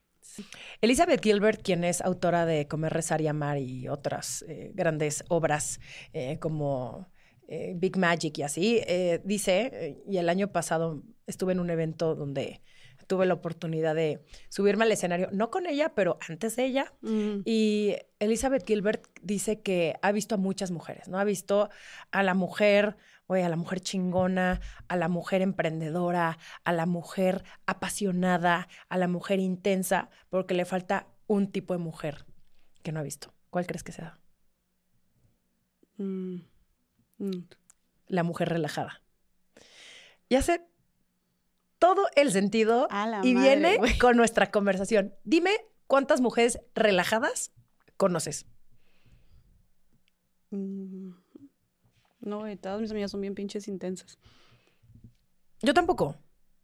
[0.82, 5.80] Elizabeth Gilbert, quien es autora de Comer, Rezar y Amar y otras eh, grandes obras
[6.14, 7.08] eh, como
[7.48, 8.82] eh, Big Magic y así,
[9.24, 12.64] dice, y el año pasado estuve en un evento donde
[13.06, 16.94] tuve la oportunidad de subirme al escenario, no con ella, pero antes de ella.
[17.02, 17.42] Mm.
[17.46, 21.20] Y Elizabeth Gilbert dice que ha visto a muchas mujeres, ¿no?
[21.20, 21.70] Ha visto
[22.12, 22.96] a la mujer
[23.34, 29.08] oye, a la mujer chingona, a la mujer emprendedora, a la mujer apasionada, a la
[29.08, 32.26] mujer intensa, porque le falta un tipo de mujer
[32.84, 33.34] que no ha visto.
[33.49, 34.20] ¿Cuál crees que sea?
[35.98, 36.41] Mm,
[37.20, 37.48] mm.
[38.08, 39.02] La mujer relajada.
[40.28, 40.66] Y hace
[41.80, 42.88] todo el sentido
[43.24, 45.16] y viene con nuestra conversación.
[45.24, 45.52] Dime
[45.88, 47.52] cuántas mujeres relajadas
[47.98, 48.45] conoces.
[50.49, 51.20] Mm.
[52.22, 54.18] No, todas mis amigas son bien pinches intensas.
[55.61, 56.15] Yo tampoco.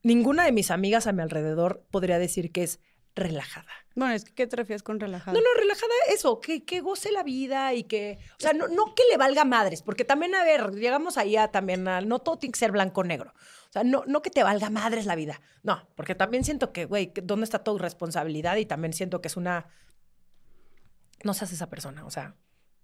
[0.03, 2.79] Ninguna de mis amigas a mi alrededor podría decir que es
[3.15, 3.71] relajada.
[3.95, 5.34] Bueno, es que ¿qué te refieres con relajada?
[5.34, 8.93] No, no, relajada, eso, que, que goce la vida y que, o sea, no, no
[8.93, 12.38] que le valga madres, porque también, a ver, llegamos ahí a también a, no todo
[12.38, 13.34] tiene que ser blanco o negro.
[13.69, 15.41] O sea, no, no que te valga madres la vida.
[15.63, 18.57] No, porque también siento que, güey, ¿dónde está tu responsabilidad?
[18.57, 19.67] Y también siento que es una,
[21.23, 22.35] no seas esa persona, o sea,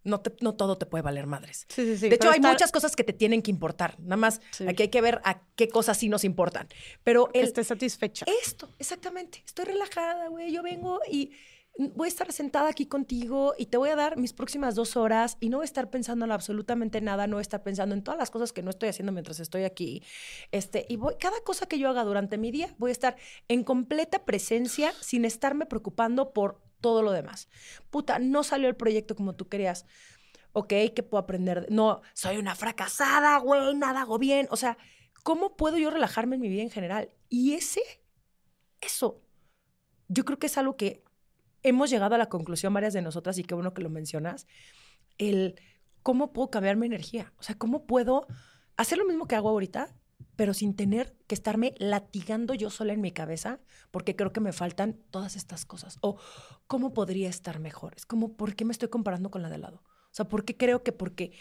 [0.04, 1.66] no, no todo te puede valer madres.
[1.70, 2.10] Sí, sí, sí.
[2.10, 4.00] De hecho, hay muchas cosas que te tienen que importar.
[4.00, 6.68] Nada más aquí hay que ver a qué cosas sí nos importan.
[7.04, 8.26] Pero el, esté satisfecha.
[8.44, 9.44] Esto, exactamente.
[9.46, 10.52] Estoy relajada, güey.
[10.52, 11.32] Yo vengo y
[11.78, 15.38] voy a estar sentada aquí contigo y te voy a dar mis próximas dos horas
[15.40, 18.04] y no voy a estar pensando en absolutamente nada, no voy a estar pensando en
[18.04, 20.04] todas las cosas que no estoy haciendo mientras estoy aquí.
[20.52, 23.16] Este, y voy, cada cosa que yo haga durante mi día, voy a estar
[23.48, 27.50] en completa presencia sin estarme preocupando por todo lo demás.
[27.90, 29.86] Puta, no salió el proyecto como tú querías.
[30.52, 31.66] Ok, ¿qué puedo aprender?
[31.70, 34.48] No, soy una fracasada, güey, nada hago bien.
[34.52, 34.78] O sea,
[35.24, 37.10] ¿cómo puedo yo relajarme en mi vida en general?
[37.30, 37.82] Y ese,
[38.82, 39.24] eso,
[40.10, 41.04] yo creo que es algo que
[41.64, 44.46] hemos llegado a la conclusión varias de nosotras y qué bueno que lo mencionas,
[45.18, 45.56] el
[46.04, 47.34] cómo puedo cambiar mi energía.
[47.38, 48.28] O sea, cómo puedo
[48.76, 49.96] hacer lo mismo que hago ahorita,
[50.36, 53.60] pero sin tener que estarme latigando yo sola en mi cabeza,
[53.92, 55.98] porque creo que me faltan todas estas cosas.
[56.02, 56.18] O
[56.68, 57.94] cómo podría estar mejor.
[57.96, 59.84] Es como, ¿por qué me estoy comparando con la de lado?
[59.86, 61.34] O sea, ¿por qué creo que porque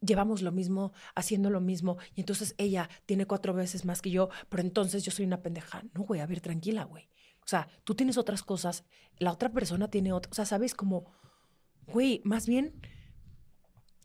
[0.00, 4.28] llevamos lo mismo, haciendo lo mismo, y entonces ella tiene cuatro veces más que yo,
[4.48, 5.82] pero entonces yo soy una pendeja?
[5.94, 7.08] No, güey, a ver, tranquila, güey.
[7.44, 8.84] O sea, tú tienes otras cosas,
[9.18, 10.32] la otra persona tiene otras.
[10.32, 10.74] O sea, ¿sabes?
[10.74, 11.12] Como,
[11.86, 12.80] güey, más bien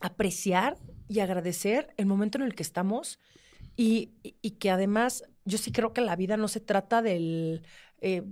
[0.02, 3.20] apreciar y agradecer el momento en el que estamos
[3.81, 7.64] y, que además yo sí creo que la vida no se trata del,
[8.01, 8.23] eh,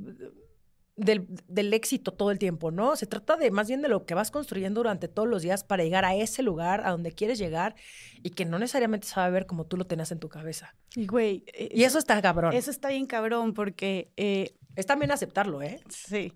[0.98, 2.98] del, del, éxito todo el tiempo, ¿no?
[2.98, 5.86] Se trata de más bien de lo que vas construyendo durante todos los días para
[5.86, 7.76] llegar a ese lugar a donde quieres llegar
[8.24, 10.76] y que no necesariamente se va a ver como tú lo tenías en tu cabeza.
[10.96, 11.46] Y güey.
[11.58, 12.52] y eso está cabrón.
[12.52, 14.12] Eso está bien cabrón porque...
[14.18, 15.80] Eh, es también aceptarlo, ¿eh?
[15.90, 16.34] Sí.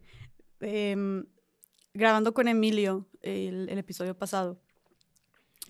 [0.61, 1.25] Em,
[1.93, 4.61] grabando con Emilio el, el episodio pasado,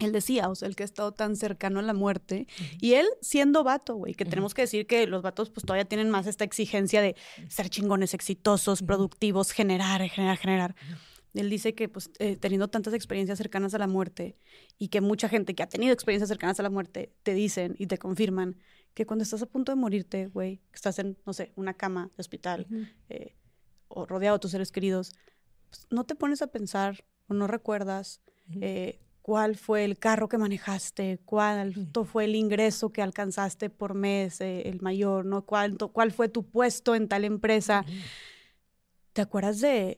[0.05, 2.47] él decía, o sea, el que ha estado tan cercano a la muerte,
[2.79, 6.09] y él siendo vato, güey, que tenemos que decir que los vatos pues todavía tienen
[6.09, 7.15] más esta exigencia de
[7.47, 10.75] ser chingones, exitosos, productivos, generar, generar, generar.
[11.33, 14.37] Él dice que pues eh, teniendo tantas experiencias cercanas a la muerte
[14.77, 17.87] y que mucha gente que ha tenido experiencias cercanas a la muerte te dicen y
[17.87, 18.57] te confirman
[18.93, 22.09] que cuando estás a punto de morirte, güey, que estás en, no sé, una cama
[22.15, 22.67] de hospital
[23.07, 23.35] eh,
[23.87, 25.13] o rodeado de tus seres queridos,
[25.69, 28.21] pues, no te pones a pensar o no recuerdas
[28.59, 31.73] eh, cuál fue el carro que manejaste, cuál
[32.05, 35.45] fue el ingreso que alcanzaste por mes, eh, el mayor, ¿no?
[35.45, 37.85] ¿Cuál, cuál fue tu puesto en tal empresa.
[39.13, 39.97] ¿Te acuerdas de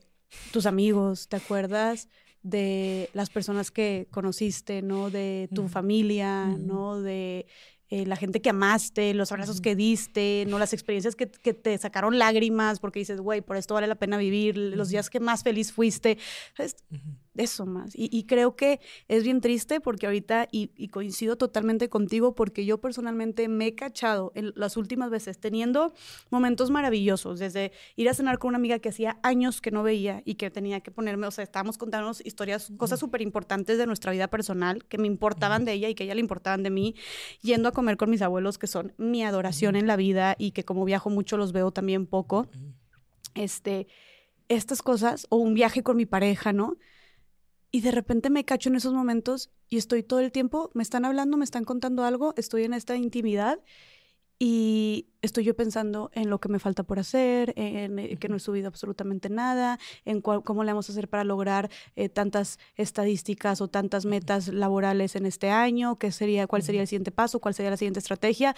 [0.52, 1.28] tus amigos?
[1.28, 2.10] ¿Te acuerdas
[2.42, 5.10] de las personas que conociste, ¿no?
[5.10, 7.02] De tu familia, ¿no?
[7.02, 7.46] De
[7.90, 10.60] eh, la gente que amaste, los abrazos que diste, ¿no?
[10.60, 14.18] Las experiencias que, que te sacaron lágrimas porque dices, güey, por esto vale la pena
[14.18, 16.18] vivir, los días que más feliz fuiste
[17.36, 17.92] eso más.
[17.96, 23.48] Y, creo que es bien triste porque ahorita, y, coincido totalmente contigo, porque yo personalmente
[23.48, 25.94] me he cachado en las últimas veces teniendo
[26.30, 30.22] momentos maravillosos, desde ir a cenar con una amiga que hacía años que no veía
[30.26, 34.12] y que tenía que ponerme, o sea, estábamos contándonos historias, cosas súper importantes de nuestra
[34.12, 36.96] vida personal, que me importaban de ella y que a ella le importaban de mí,
[37.42, 40.64] yendo a comer con mis abuelos, que son mi adoración en la vida y que
[40.64, 42.48] como viajo mucho los veo también poco.
[43.34, 43.88] Este,
[44.50, 46.78] estas cosas, o un viaje con mi pareja, ¿no?
[47.76, 51.06] Y de repente me cacho en esos momentos y estoy todo el tiempo, me están
[51.06, 53.60] hablando, me están contando algo, estoy en esta intimidad
[54.38, 58.36] y estoy yo pensando en lo que me falta por hacer, en, eh, que no
[58.36, 63.60] he subido absolutamente nada, en cómo le vamos a hacer para lograr eh, tantas estadísticas
[63.60, 67.56] o tantas metas laborales en este año, qué sería, cuál sería el siguiente paso, cuál
[67.56, 68.56] sería la siguiente estrategia.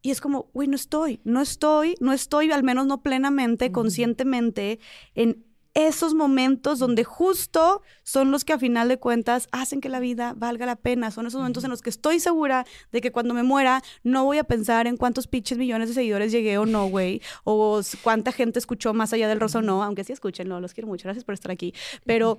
[0.00, 4.78] Y es como, güey, no estoy, no estoy, no estoy, al menos no plenamente, conscientemente,
[5.16, 5.44] en
[5.74, 10.34] esos momentos donde justo son los que a final de cuentas hacen que la vida
[10.36, 11.10] valga la pena.
[11.10, 14.38] Son esos momentos en los que estoy segura de que cuando me muera no voy
[14.38, 18.58] a pensar en cuántos pinches millones de seguidores llegué o no, güey, o cuánta gente
[18.58, 21.24] escuchó más allá del rosa o no, aunque sí escuchen, no, los quiero mucho, gracias
[21.24, 21.74] por estar aquí.
[22.04, 22.38] Pero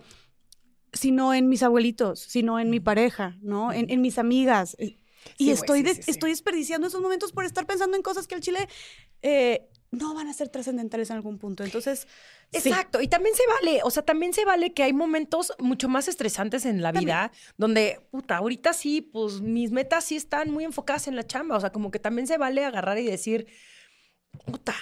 [0.91, 3.73] sino en mis abuelitos, sino en mi pareja, ¿no?
[3.73, 4.77] En, mis amigas.
[5.37, 8.67] Y estoy, estoy desperdiciando esos momentos por estar pensando en cosas que el Chile
[9.23, 11.63] eh, no van a ser trascendentales en algún punto.
[11.63, 12.07] Entonces,
[12.51, 12.99] exacto.
[12.99, 16.65] Y también se vale, o sea, también se vale que hay momentos mucho más estresantes
[16.65, 21.15] en la vida donde, puta, ahorita sí, pues mis metas sí están muy enfocadas en
[21.15, 21.57] la chamba.
[21.57, 23.45] O sea, como que también se vale agarrar y decir,
[24.45, 24.73] puta,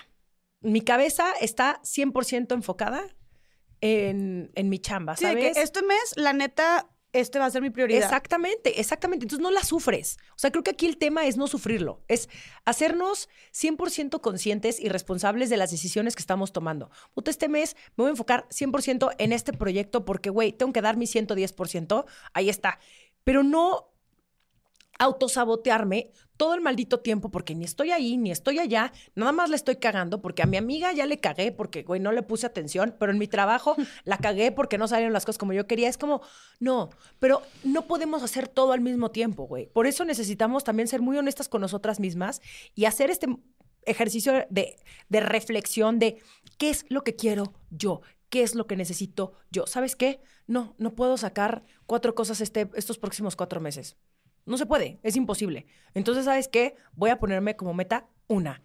[0.62, 3.04] mi cabeza está 100% enfocada
[3.82, 5.56] en, en, mi chamba, ¿sabes?
[5.56, 8.04] que este mes, la neta, este va a ser mi prioridad.
[8.04, 9.26] Exactamente, exactamente.
[9.26, 10.18] Entonces no la sufres.
[10.32, 12.30] O sea, creo que aquí el tema es no sufrirlo, es
[12.66, 16.90] hacernos 100% conscientes y responsables de las decisiones que estamos tomando.
[17.14, 20.82] Puta, este mes me voy a enfocar 100% en este proyecto porque, güey, tengo que
[20.82, 22.06] dar mi 110%.
[22.34, 22.80] Ahí está.
[23.24, 23.92] Pero no
[25.00, 29.56] autosabotearme todo el maldito tiempo porque ni estoy ahí, ni estoy allá, nada más le
[29.56, 32.96] estoy cagando porque a mi amiga ya le cagué porque, güey, no le puse atención,
[32.98, 35.88] pero en mi trabajo la cagué porque no salieron las cosas como yo quería.
[35.88, 36.24] Es como,
[36.60, 36.90] no,
[37.20, 39.68] pero no podemos hacer todo al mismo tiempo, güey.
[39.68, 42.42] Por eso necesitamos también ser muy honestas con nosotras mismas
[42.74, 43.28] y hacer este
[43.86, 44.78] ejercicio de,
[45.10, 46.24] de reflexión de
[46.58, 49.68] qué es lo que quiero yo, qué es lo que necesito yo.
[49.68, 50.24] ¿Sabes qué?
[50.48, 53.96] No, no puedo sacar cuatro cosas este, estos próximos cuatro meses.
[54.46, 55.66] No se puede, es imposible.
[55.94, 56.76] Entonces, ¿sabes qué?
[56.94, 58.64] Voy a ponerme como meta una.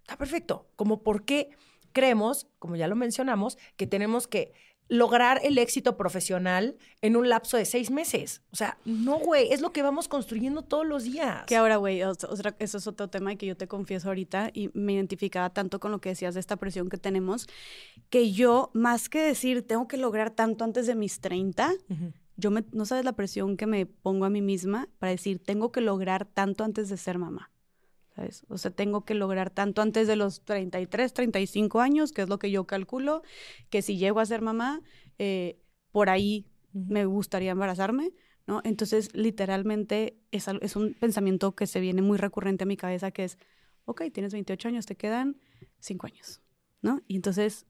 [0.00, 0.68] Está perfecto.
[0.76, 1.50] Como por qué
[1.92, 4.52] creemos, como ya lo mencionamos, que tenemos que
[4.88, 8.42] lograr el éxito profesional en un lapso de seis meses.
[8.52, 11.46] O sea, no, güey, es lo que vamos construyendo todos los días.
[11.46, 15.50] Que ahora, güey, eso es otro tema que yo te confieso ahorita y me identificaba
[15.50, 17.46] tanto con lo que decías de esta presión que tenemos,
[18.10, 21.72] que yo, más que decir, tengo que lograr tanto antes de mis 30,
[22.36, 25.72] yo me, no sabes la presión que me pongo a mí misma para decir, tengo
[25.72, 27.50] que lograr tanto antes de ser mamá.
[28.14, 28.44] ¿Sabes?
[28.48, 32.38] O sea, tengo que lograr tanto antes de los 33, 35 años, que es lo
[32.38, 33.22] que yo calculo,
[33.70, 34.82] que si llego a ser mamá,
[35.18, 35.58] eh,
[35.90, 38.12] por ahí me gustaría embarazarme,
[38.46, 38.60] ¿no?
[38.62, 43.24] Entonces, literalmente es, es un pensamiento que se viene muy recurrente a mi cabeza, que
[43.24, 43.38] es,
[43.84, 45.40] ok, tienes 28 años, te quedan
[45.80, 46.40] 5 años,
[46.82, 47.02] ¿no?
[47.08, 47.66] Y entonces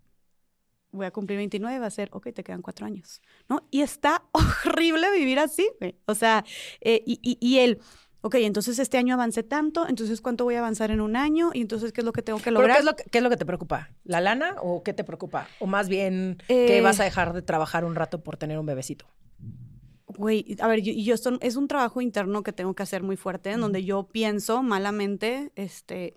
[0.95, 3.67] voy a cumplir 29, va a ser, ok, te quedan cuatro años, ¿no?
[3.71, 5.97] Y está horrible vivir así, güey.
[6.07, 6.45] O sea,
[6.81, 7.81] eh, y, y, y, él,
[8.23, 11.51] ok, entonces este año avancé tanto, entonces ¿cuánto voy a avanzar en un año?
[11.53, 12.77] Y entonces, ¿qué es lo que tengo que lograr?
[12.77, 13.91] qué, es lo que, qué es lo que te preocupa?
[14.05, 15.49] ¿La lana o qué te preocupa?
[15.59, 19.07] O más bien, eh, vas a dejar de trabajar un rato por tener un bebecito.
[20.07, 23.17] Güey, a ver, yo, yo esto es un trabajo interno que tengo que hacer muy
[23.17, 26.15] fuerte, en donde yo pienso malamente, este,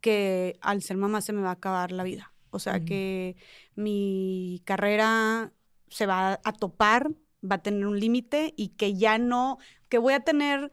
[0.00, 2.32] que al ser mamá se me va a acabar la vida.
[2.56, 3.36] O sea, que
[3.74, 5.52] mi carrera
[5.88, 7.12] se va a topar,
[7.48, 9.58] va a tener un límite y que ya no,
[9.88, 10.72] que voy a tener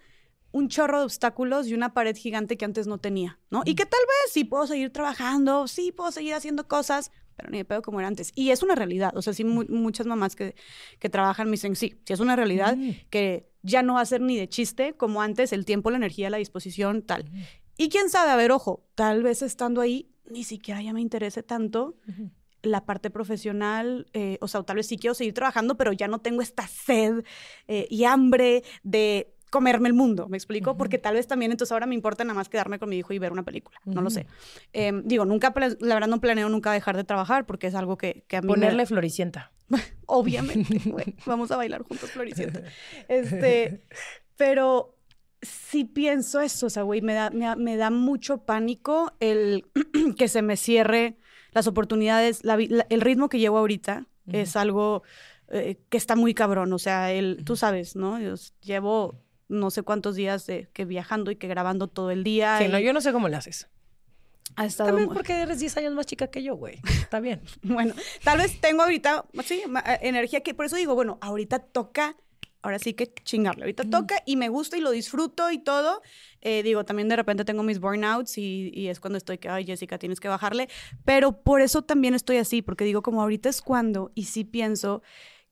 [0.51, 3.63] un chorro de obstáculos y una pared gigante que antes no tenía, ¿no?
[3.65, 7.57] Y que tal vez sí puedo seguir trabajando, sí puedo seguir haciendo cosas, pero ni
[7.57, 8.31] de pedo como era antes.
[8.35, 9.17] Y es una realidad.
[9.17, 10.55] O sea, sí, muchas mamás que,
[10.99, 12.77] que, trabajan me dicen, sí, sí es una realidad
[13.09, 16.29] que ya no va a ser ni de chiste como antes, el tiempo, la energía,
[16.29, 17.25] la disposición, tal.
[17.75, 21.43] Y quién sabe, a ver, ojo, tal vez estando ahí, ni siquiera ya me interese
[21.43, 21.95] tanto
[22.63, 26.19] la parte profesional, eh, o sea, tal vez sí quiero seguir trabajando, pero ya no
[26.19, 27.23] tengo esta sed
[27.67, 30.77] eh, y hambre de comerme el mundo, ¿me explico?
[30.77, 33.19] Porque tal vez también entonces ahora me importa nada más quedarme con mi hijo y
[33.19, 34.25] ver una película, no lo sé.
[34.71, 38.23] Em, digo, nunca, la verdad no planeo nunca dejar de trabajar porque es algo que,
[38.27, 39.51] que a mí Ponerle floricienta.
[40.07, 42.63] Obviamente, güey, vamos a bailar juntos floricienta.
[43.07, 43.85] Este,
[44.37, 44.92] pero
[45.43, 49.65] sí pienso eso, o sea, güey, me da, me, da mucho pánico el
[50.17, 51.17] que se me cierre
[51.51, 55.03] las oportunidades, el ritmo que llevo ahorita es algo
[55.49, 58.19] eh, que está muy cabrón, o sea, el, tú sabes, ¿no?
[58.19, 62.57] Yo llevo no sé cuántos días de que viajando y que grabando todo el día.
[62.57, 63.67] Sí, no, yo no sé cómo le haces.
[64.55, 66.79] Ha estado También porque eres 10 años más chica que yo, güey.
[66.85, 67.41] Está bien.
[67.63, 67.93] bueno,
[68.23, 72.15] tal vez tengo ahorita, sí, eh, energía que por eso digo, bueno, ahorita toca,
[72.63, 73.63] ahora sí que chingarle.
[73.63, 76.01] Ahorita toca y me gusta y lo disfruto y todo.
[76.41, 79.65] Eh, digo, también de repente tengo mis burnouts y, y, es cuando estoy que, ay,
[79.65, 80.69] Jessica, tienes que bajarle.
[81.05, 85.03] Pero por eso también estoy así, porque digo, como ahorita es cuando, y sí pienso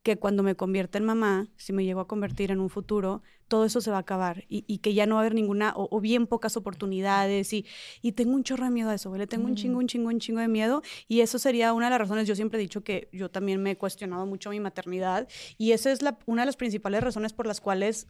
[0.03, 3.21] que cuando me convierta en mamá, si me llego a convertir en un futuro,
[3.52, 5.99] todo eso se va a acabar y, que ya no va a haber ninguna o,
[5.99, 7.65] bien pocas oportunidades y,
[8.02, 10.22] y, tengo un chorro de miedo a eso, Le tengo un chingo, un chingo, un
[10.22, 13.10] chingo de miedo y eso sería una de las razones, yo siempre he dicho que
[13.11, 16.56] yo también me he cuestionado mucho mi maternidad y esa es la, una de las
[16.56, 18.07] principales razones por las cuales,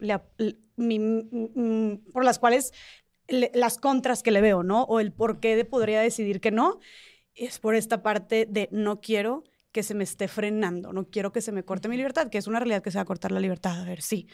[2.14, 2.72] por las cuales
[3.28, 4.84] las contras que le veo, ¿no?
[4.84, 6.80] O el por qué de podría decidir que no,
[7.34, 11.42] es por esta parte de no quiero que se me esté frenando, no quiero que
[11.42, 13.40] se me corte mi libertad, que es una realidad que se va a cortar la
[13.40, 14.28] libertad, a ver, sí.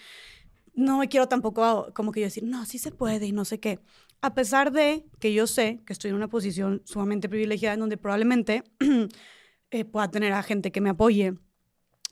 [0.78, 3.60] No me quiero tampoco como que yo decir, no, sí se puede y no sé
[3.60, 3.80] qué.
[4.22, 7.98] A pesar de que yo sé que estoy en una posición sumamente privilegiada en donde
[7.98, 8.64] probablemente
[9.72, 11.34] eh, pueda tener a gente que me apoye,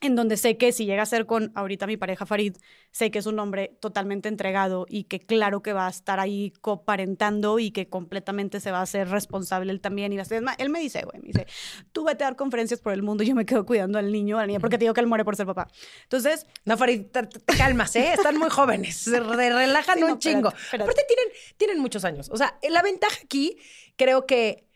[0.02, 2.58] en donde sé que si llega a ser con ahorita mi pareja Farid,
[2.92, 6.52] sé que es un hombre totalmente entregado y que claro que va a estar ahí
[6.62, 10.12] coparentando y que completamente se va a hacer responsable él también.
[10.14, 10.18] Y
[10.58, 11.48] él me dice, güey, me dice,
[11.92, 14.38] tú vete a dar conferencias por el mundo y yo me quedo cuidando al niño,
[14.38, 15.68] a la niña, porque te digo que él muere por ser papá.
[16.04, 16.46] Entonces...
[16.66, 17.28] No, Farid, te,
[17.58, 18.14] calmas, ¿eh?
[18.14, 20.50] Están muy jóvenes, se relajan un chingo.
[20.50, 21.28] Aparte tienen,
[21.58, 22.30] tienen muchos años.
[22.32, 23.58] O sea, la ventaja aquí,
[23.96, 24.68] creo que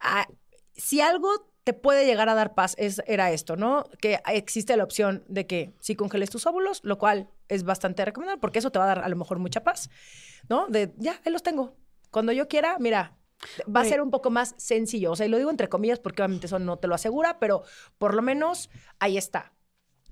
[0.00, 0.26] ah,
[0.74, 3.88] si algo te puede llegar a dar paz es, era esto, ¿no?
[4.00, 8.40] Que existe la opción de que si congeles tus óvulos, lo cual es bastante recomendable
[8.40, 9.90] porque eso te va a dar a lo mejor mucha paz,
[10.48, 10.68] ¿no?
[10.68, 11.76] De ya, ahí los tengo.
[12.12, 13.18] Cuando yo quiera, mira,
[13.68, 15.10] va a ser un poco más sencillo.
[15.10, 17.64] O sea, y lo digo entre comillas porque obviamente eso no te lo asegura, pero
[17.98, 18.70] por lo menos
[19.00, 19.52] ahí está.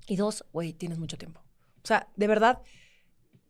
[0.08, 1.40] Y dos, güey, tienes mucho tiempo.
[1.84, 2.62] O sea, de verdad,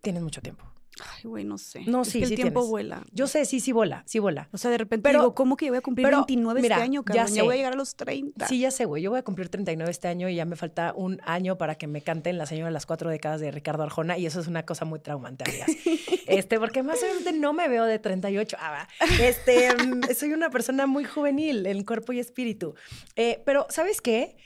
[0.03, 0.74] tienes mucho tiempo.
[1.01, 1.83] Ay, güey, no sé.
[1.87, 3.05] No, sí, el tiempo vuela.
[3.13, 4.49] Yo sé, sí, sí vuela, sí vuela.
[4.53, 7.05] O sea, de repente pero, digo, ¿cómo que yo voy a cumplir 29 este año,
[7.05, 7.27] cabrón?
[7.27, 8.47] Ya, voy a llegar a los 30.
[8.47, 9.03] Sí, ya sé, güey.
[9.03, 11.87] Yo voy a cumplir 39 este año y ya me falta un año para que
[11.87, 14.65] me canten La Señora de las Cuatro Décadas de Ricardo Arjona y eso es una
[14.65, 15.71] cosa muy traumante, amigas.
[16.29, 18.57] este, porque más o menos no me veo de 38.
[18.61, 18.87] Ah,
[19.21, 19.71] este,
[20.15, 22.75] soy una persona muy juvenil en cuerpo y espíritu.
[23.17, 24.37] Eh, pero, ¿sabes qué?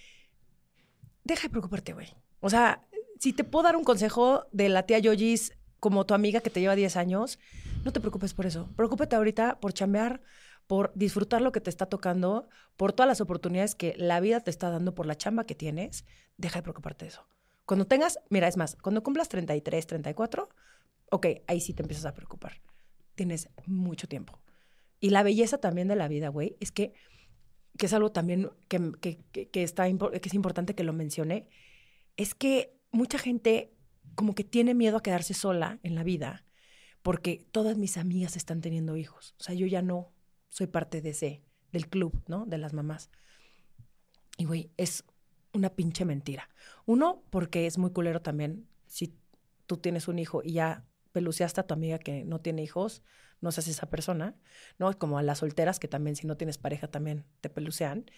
[1.24, 2.08] Deja de preocuparte, güey.
[2.40, 2.86] O sea,
[3.18, 6.60] si te puedo dar un consejo de la tía Yojis como tu amiga que te
[6.60, 7.38] lleva 10 años,
[7.84, 8.68] no te preocupes por eso.
[8.76, 10.22] Preocúpate ahorita por chambear,
[10.66, 14.50] por disfrutar lo que te está tocando, por todas las oportunidades que la vida te
[14.50, 16.04] está dando por la chamba que tienes.
[16.36, 17.26] Deja de preocuparte de eso.
[17.64, 20.48] Cuando tengas, mira, es más, cuando cumplas 33, 34,
[21.10, 22.60] ok, ahí sí te empiezas a preocupar.
[23.14, 24.40] Tienes mucho tiempo.
[25.00, 26.92] Y la belleza también de la vida, güey, es que,
[27.76, 31.48] que es algo también que, que, está, que es importante que lo mencione,
[32.16, 33.77] es que mucha gente
[34.18, 36.44] como que tiene miedo a quedarse sola en la vida
[37.02, 39.36] porque todas mis amigas están teniendo hijos.
[39.38, 40.10] O sea, yo ya no
[40.48, 42.44] soy parte de ese, del club, ¿no?
[42.44, 43.12] De las mamás.
[44.36, 45.04] Y, güey, es
[45.52, 46.48] una pinche mentira.
[46.84, 49.16] Uno, porque es muy culero también si
[49.66, 53.04] tú tienes un hijo y ya peluceaste a tu amiga que no tiene hijos,
[53.40, 54.34] no seas esa persona,
[54.80, 54.98] ¿no?
[54.98, 58.10] Como a las solteras que también si no tienes pareja también te pelucean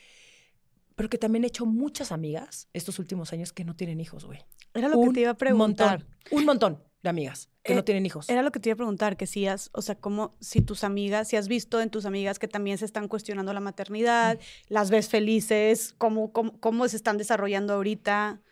[1.01, 4.41] pero que también he hecho muchas amigas estos últimos años que no tienen hijos, güey.
[4.75, 6.01] Era lo que te iba a preguntar.
[6.01, 8.29] Montón, un montón de amigas que no eh, tienen hijos.
[8.29, 10.85] Era lo que te iba a preguntar, que si has, o sea, como si tus
[10.85, 14.91] amigas, si has visto en tus amigas que también se están cuestionando la maternidad, las
[14.91, 18.43] ves felices, cómo, cómo, cómo se están desarrollando ahorita.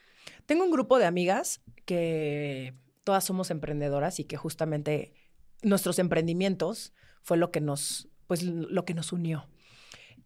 [0.47, 2.73] Tengo un grupo de amigas que
[3.05, 5.13] todas somos emprendedoras y que justamente
[5.61, 9.51] nuestros emprendimientos fue lo que nos, pues, lo que nos unió.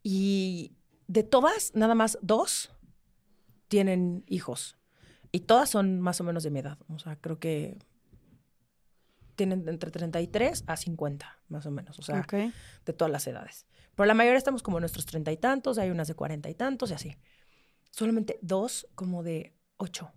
[0.04, 0.76] Y
[1.06, 2.72] de todas, nada más dos
[3.68, 4.76] tienen hijos.
[5.30, 6.78] Y todas son más o menos de mi edad.
[6.88, 7.78] O sea, creo que
[9.34, 11.98] tienen entre 33 a 50, más o menos.
[11.98, 13.66] O sea, de todas las edades.
[13.94, 16.54] Pero la mayoría estamos como en nuestros treinta y tantos, hay unas de cuarenta y
[16.54, 17.16] tantos y así.
[17.90, 20.12] Solamente dos como de ocho.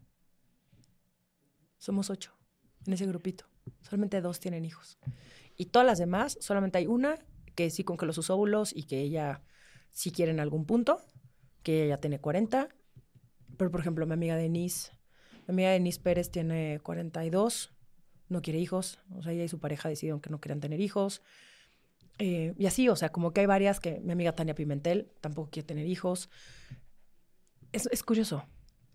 [1.77, 2.33] Somos ocho
[2.85, 3.45] en ese grupito.
[3.81, 4.97] Solamente dos tienen hijos.
[5.55, 7.17] Y todas las demás, solamente hay una
[7.55, 9.41] que sí con que los óvulos y que ella
[9.95, 11.01] sí quiere en algún punto,
[11.63, 12.69] que ella ya tiene 40.
[13.57, 14.91] Pero, por ejemplo, mi amiga Denise,
[15.47, 17.73] mi amiga Denise Pérez tiene 42,
[18.27, 18.99] no quiere hijos.
[19.15, 21.21] O sea, ella y su pareja decidieron que no querían tener hijos.
[22.19, 25.49] Eh, y así, o sea, como que hay varias que mi amiga Tania Pimentel tampoco
[25.49, 26.29] quiere tener hijos.
[27.71, 28.45] Es, es curioso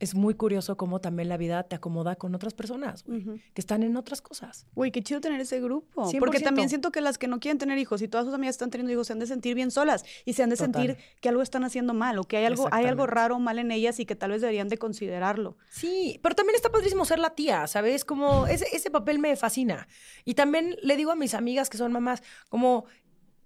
[0.00, 3.96] es muy curioso cómo también la vida te acomoda con otras personas, que están en
[3.96, 4.66] otras cosas.
[4.74, 6.10] Güey, qué chido tener ese grupo.
[6.18, 8.70] Porque también siento que las que no quieren tener hijos y todas sus amigas están
[8.70, 11.42] teniendo hijos se han de sentir bien solas y se han de sentir que algo
[11.42, 14.06] están haciendo mal o que hay algo, hay algo raro o mal en ellas y
[14.06, 15.58] que tal vez deberían de considerarlo.
[15.68, 18.06] Sí, pero también está padrísimo ser la tía, ¿sabes?
[18.06, 19.86] Como ese, ese papel me fascina.
[20.24, 22.86] Y también le digo a mis amigas que son mamás, como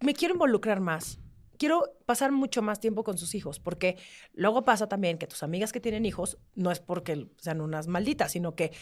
[0.00, 1.18] me quiero involucrar más
[1.58, 3.96] quiero pasar mucho más tiempo con sus hijos, porque
[4.32, 8.32] luego pasa también que tus amigas que tienen hijos no es porque sean unas malditas,
[8.32, 8.72] sino que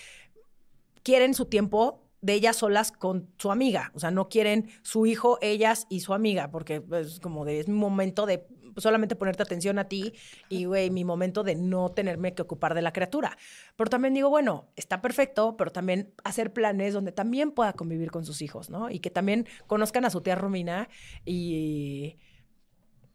[1.02, 5.38] quieren su tiempo de ellas solas con su amiga, o sea, no quieren su hijo,
[5.42, 8.46] ellas y su amiga, porque es como de, mi momento de
[8.76, 10.14] solamente ponerte atención a ti
[10.48, 13.36] y, güey, mi momento de no tenerme que ocupar de la criatura.
[13.76, 18.24] Pero también digo, bueno, está perfecto, pero también hacer planes donde también pueda convivir con
[18.24, 18.88] sus hijos, ¿no?
[18.88, 20.88] Y que también conozcan a su tía Romina
[21.24, 22.18] y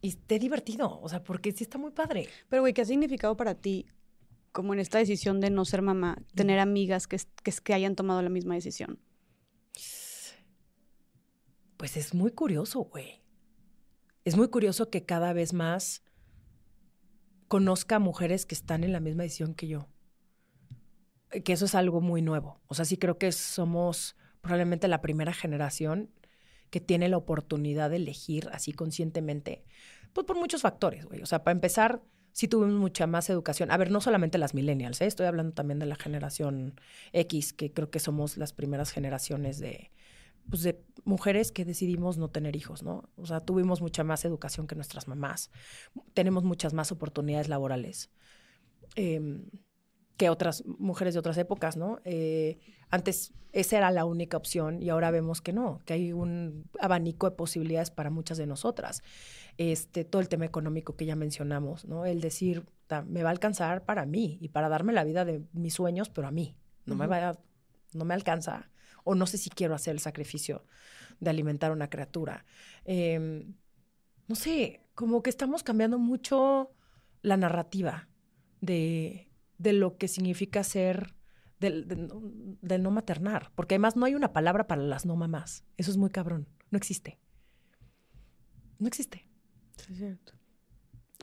[0.01, 2.29] y esté divertido, o sea, porque sí está muy padre.
[2.49, 3.87] Pero, güey, ¿qué ha significado para ti,
[4.51, 8.21] como en esta decisión de no ser mamá, tener amigas que, que, que hayan tomado
[8.21, 8.99] la misma decisión?
[11.77, 13.21] Pues es muy curioso, güey.
[14.25, 16.03] Es muy curioso que cada vez más
[17.47, 19.87] conozca mujeres que están en la misma decisión que yo.
[21.43, 22.61] Que eso es algo muy nuevo.
[22.67, 26.09] O sea, sí creo que somos probablemente la primera generación
[26.69, 29.63] que tiene la oportunidad de elegir así conscientemente,
[30.13, 31.21] pues por muchos factores, güey.
[31.21, 33.71] O sea, para empezar, sí tuvimos mucha más educación.
[33.71, 35.05] A ver, no solamente las millennials, ¿eh?
[35.05, 36.79] estoy hablando también de la generación
[37.13, 39.91] X, que creo que somos las primeras generaciones de,
[40.49, 43.09] pues de mujeres que decidimos no tener hijos, ¿no?
[43.15, 45.51] O sea, tuvimos mucha más educación que nuestras mamás,
[46.13, 48.11] tenemos muchas más oportunidades laborales.
[48.95, 49.41] Eh,
[50.17, 51.99] que otras mujeres de otras épocas, ¿no?
[52.03, 52.57] Eh,
[52.89, 57.29] antes esa era la única opción y ahora vemos que no, que hay un abanico
[57.29, 59.03] de posibilidades para muchas de nosotras.
[59.57, 62.05] Este, todo el tema económico que ya mencionamos, ¿no?
[62.05, 62.65] El decir,
[63.05, 66.27] me va a alcanzar para mí y para darme la vida de mis sueños, pero
[66.27, 66.55] a mí.
[66.85, 67.37] No me va
[67.93, 68.69] no me alcanza
[69.03, 70.65] o no sé si quiero hacer el sacrificio
[71.19, 72.45] de alimentar a una criatura.
[72.85, 73.55] Em,
[74.27, 76.71] no sé, como que estamos cambiando mucho
[77.21, 78.07] la narrativa
[78.61, 79.26] de
[79.57, 81.15] de lo que significa ser
[81.59, 85.63] del, no maternar, porque además no hay una palabra para las no mamás.
[85.77, 86.47] Eso es muy cabrón.
[86.69, 87.17] No existe.
[88.79, 89.27] No existe.
[89.77, 90.33] Sí, es cierto.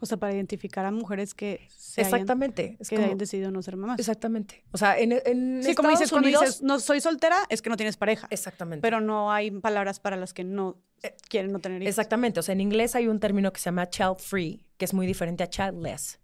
[0.01, 3.99] O sea, para identificar a mujeres que exactamente que hayan decidido no ser mamás.
[4.01, 4.65] Exactamente.
[4.73, 7.77] O sea, en, en sí, como dices, cuando dices no soy soltera es que no
[7.77, 8.27] tienes pareja.
[8.31, 8.83] Exactamente.
[8.83, 11.91] Pero no hay palabras para las que no eh, quieren no tener hijos.
[11.91, 12.41] Exactamente.
[12.41, 15.07] O sea, en inglés hay un término que se llama child free, que es muy
[15.07, 16.19] diferente a childless,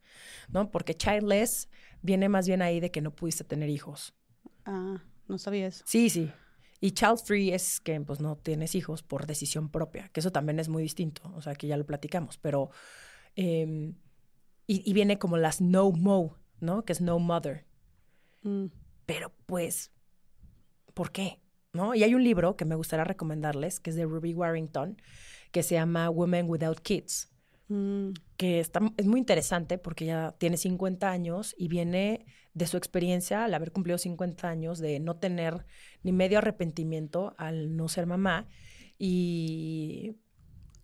[0.49, 0.69] ¿no?
[0.71, 1.69] Porque childless
[2.03, 4.15] viene más bien ahí de que no pudiste tener hijos.
[4.65, 5.85] Ah, no sabía eso.
[5.87, 6.31] Sí, sí.
[6.81, 10.59] Y child free es que pues no tienes hijos por decisión propia, que eso también
[10.59, 12.71] es muy distinto, o sea, que ya lo platicamos, pero...
[13.37, 13.95] Em,
[14.67, 16.85] y, viene como las no mo, ¿no?
[16.85, 17.67] Que es no mother.
[18.43, 18.67] Mm.
[19.05, 19.91] Pero pues,
[20.95, 21.41] ¿por qué?
[21.73, 21.93] ¿No?
[21.97, 25.03] Y hay un libro que me gustaría recomendarles, que es de Ruby Warrington,
[25.51, 27.30] que se llama Women Without Kids.
[27.71, 28.15] Mm.
[28.37, 33.45] que está, es muy interesante porque ya tiene 50 años y viene de su experiencia
[33.45, 35.67] al haber cumplido 50 años de no tener
[36.03, 38.49] ni medio arrepentimiento al no ser mamá
[38.99, 40.17] y,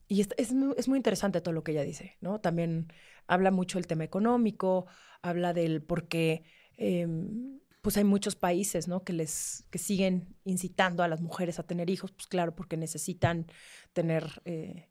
[0.07, 2.41] y es, es, muy, interesante todo lo que ella dice, ¿no?
[2.41, 2.93] También
[3.27, 4.87] habla mucho del tema económico,
[5.23, 6.45] habla del por qué...
[6.77, 8.89] Em, pues hay muchos países.
[9.05, 13.47] Que les que siguen incitando a las mujeres a tener hijos, pues claro, porque necesitan
[13.93, 14.89] tener eh,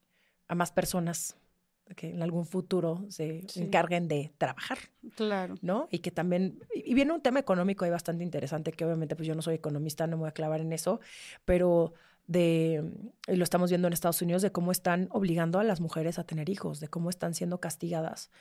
[0.48, 1.38] a más personas
[1.96, 4.78] que en algún futuro se encarguen de trabajar.
[5.16, 5.56] Claro.
[5.62, 5.88] ¿No?
[5.92, 9.36] Y que también, y viene un tema económico ahí bastante interesante, que obviamente pues yo
[9.36, 11.00] no soy economista, no me voy a clavar en eso,
[11.46, 11.94] pero
[12.28, 12.92] de,
[13.28, 16.50] lo estamos viendo en Estados Unidos, de cómo están obligando a las mujeres a tener
[16.50, 18.32] hijos, de cómo están siendo castigadas.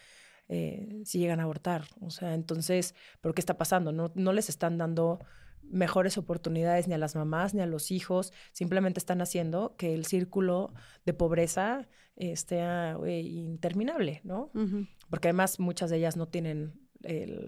[0.49, 1.85] Eh, si llegan a abortar.
[2.01, 3.93] O sea, entonces, ¿pero qué está pasando?
[3.93, 5.21] No, no les están dando
[5.71, 10.07] mejores oportunidades ni a las mamás ni a los hijos, simplemente están haciendo que el
[10.07, 10.73] círculo
[11.05, 12.63] de pobreza esté
[13.23, 14.51] interminable, ¿no?
[15.11, 16.85] Porque además muchas de ellas no tienen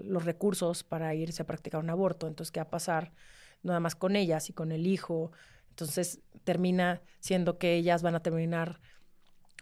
[0.05, 3.13] los recursos para irse a practicar un aborto, entonces, ¿qué va a pasar?
[3.63, 5.33] Nada más con ellas y con el hijo.
[5.71, 8.81] Entonces, termina siendo que ellas van a terminar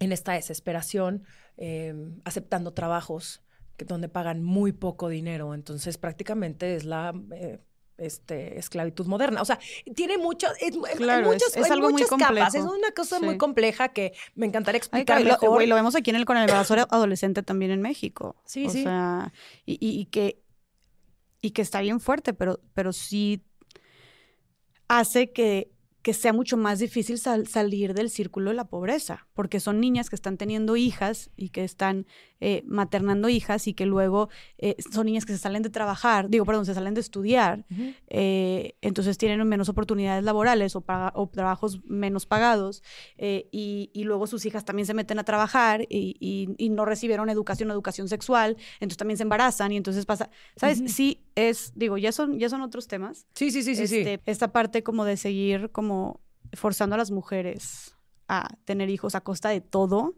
[0.00, 1.24] en esta desesperación,
[1.56, 3.42] em, aceptando trabajos
[3.76, 5.54] que, donde pagan muy poco dinero.
[5.54, 7.60] Entonces, prácticamente es la eh,
[7.98, 9.42] este, esclavitud moderna.
[9.42, 9.58] O sea,
[9.94, 12.54] tiene mucho, es, muchos, es, algo muchas capas.
[12.54, 15.60] Es una cosa muy compleja que me encantaría explicar mejor.
[15.60, 18.36] Lo, lo, vemos aquí en el con el embarazo adolescente también en México.
[18.44, 18.82] Sí, o sí.
[18.82, 19.32] Sea,
[19.64, 20.42] y, y, que,
[21.40, 23.42] y que está bien fuerte, pero, pero sí
[24.88, 25.73] hace que
[26.04, 30.16] que sea mucho más difícil salir del círculo de la pobreza, porque son niñas que
[30.16, 32.06] están teniendo hijas y que están
[32.40, 34.28] eh, maternando hijas y que luego
[34.58, 37.64] eh, son niñas que se salen de trabajar, digo, perdón, se salen de estudiar,
[38.08, 40.84] eh, entonces tienen menos oportunidades laborales o,
[41.32, 42.82] trabajos menos pagados
[43.16, 48.58] y, luego sus hijas también se meten a trabajar y, no recibieron educación educación sexual,
[48.74, 50.82] entonces también se embarazan y entonces pasa, ¿sabes?
[50.92, 53.26] Sí, es, digo, ya son, ya son otros temas.
[53.34, 53.98] Sí, sí, sí, sí, sí.
[54.00, 55.93] Este, esta parte como de seguir como
[56.52, 57.96] forzando a las mujeres
[58.28, 60.14] a tener hijos a costa de todo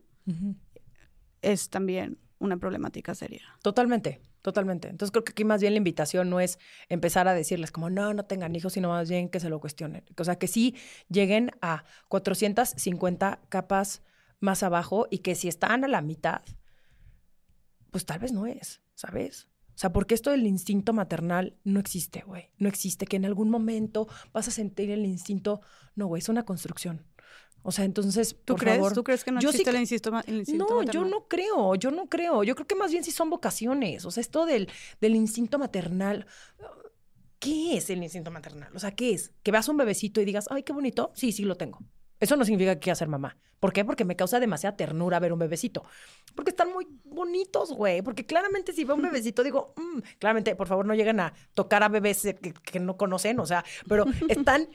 [1.43, 3.43] es también una problemática seria.
[3.63, 4.89] Totalmente, totalmente.
[4.89, 6.59] Entonces creo que aquí más bien la invitación no es
[6.89, 10.05] empezar a decirles como no, no tengan hijos, sino más bien que se lo cuestionen.
[10.19, 10.75] O sea, que sí
[11.09, 14.03] lleguen a 450 capas
[14.41, 16.43] más abajo y que si están a la mitad,
[17.91, 19.49] pues tal vez no es, ¿sabes?
[19.77, 22.49] O sea, porque esto del instinto maternal no existe, güey.
[22.57, 25.61] No existe que en algún momento vas a sentir el instinto.
[25.95, 27.05] No, güey, es una construcción.
[27.63, 28.93] O sea, entonces, ¿tú crees?
[28.95, 30.11] ¿Tú crees que no existe el, instinto,
[30.55, 32.43] No, yo no creo, yo no creo.
[32.43, 34.07] Yo creo que más bien sí son vocaciones.
[34.07, 34.71] O sea, esto del,
[35.03, 36.27] del instinto maternal.
[37.39, 38.75] ¿Qué es el instinto maternal?
[38.75, 39.33] O sea, ¿qué es?
[39.43, 41.13] Que veas un bebecito y digas, ay, qué bonito.
[41.15, 41.81] Sí, sí lo tengo.
[42.21, 43.37] Eso no significa que quiera ser mamá.
[43.61, 43.85] ¿Por qué?
[43.85, 45.85] Porque me causa demasiada ternura ver un bebecito.
[46.35, 48.03] Porque están muy bonitos, güey.
[48.03, 51.83] Porque claramente si veo un bebecito digo, mm", claramente, por favor, no lleguen a tocar
[51.83, 52.23] a bebés
[52.63, 54.69] que, no conocen, o sea, pero están,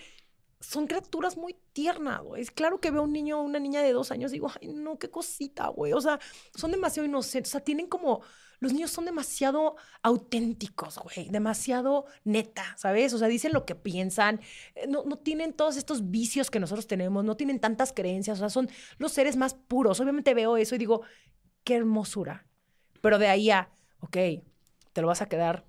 [0.60, 2.42] son criaturas muy tiernas, güey.
[2.42, 4.98] Es claro que veo un niño o una niña de dos años digo, ay, no,
[4.98, 5.94] qué cosita, güey.
[5.94, 6.20] O sea,
[6.56, 7.52] son demasiado inocentes.
[7.52, 8.22] O sea, tienen como
[8.62, 13.12] los niños son demasiado auténticos, güey, demasiado neta, ¿sabes?
[13.14, 14.40] O sea, dicen lo que piensan,
[14.76, 18.40] eh, no, no tienen todos estos vicios que nosotros tenemos, no tienen tantas creencias, o
[18.40, 18.70] sea, son
[19.00, 20.00] los seres más puros.
[20.00, 21.02] Obviamente veo eso y digo,
[21.64, 22.46] qué hermosura.
[23.02, 24.18] Pero de ahí a, ok,
[24.94, 25.66] te lo vas a quedar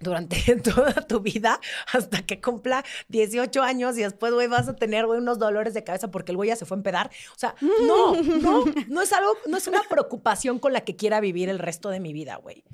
[0.00, 1.60] durante toda tu vida
[1.92, 5.84] hasta que cumpla 18 años y después, güey, vas a tener, güey, unos dolores de
[5.84, 7.10] cabeza porque el güey ya se fue a empedar.
[7.34, 11.20] O sea, no, no, no es algo, no es una preocupación con la que quiera
[11.20, 12.64] vivir el resto de mi vida, güey.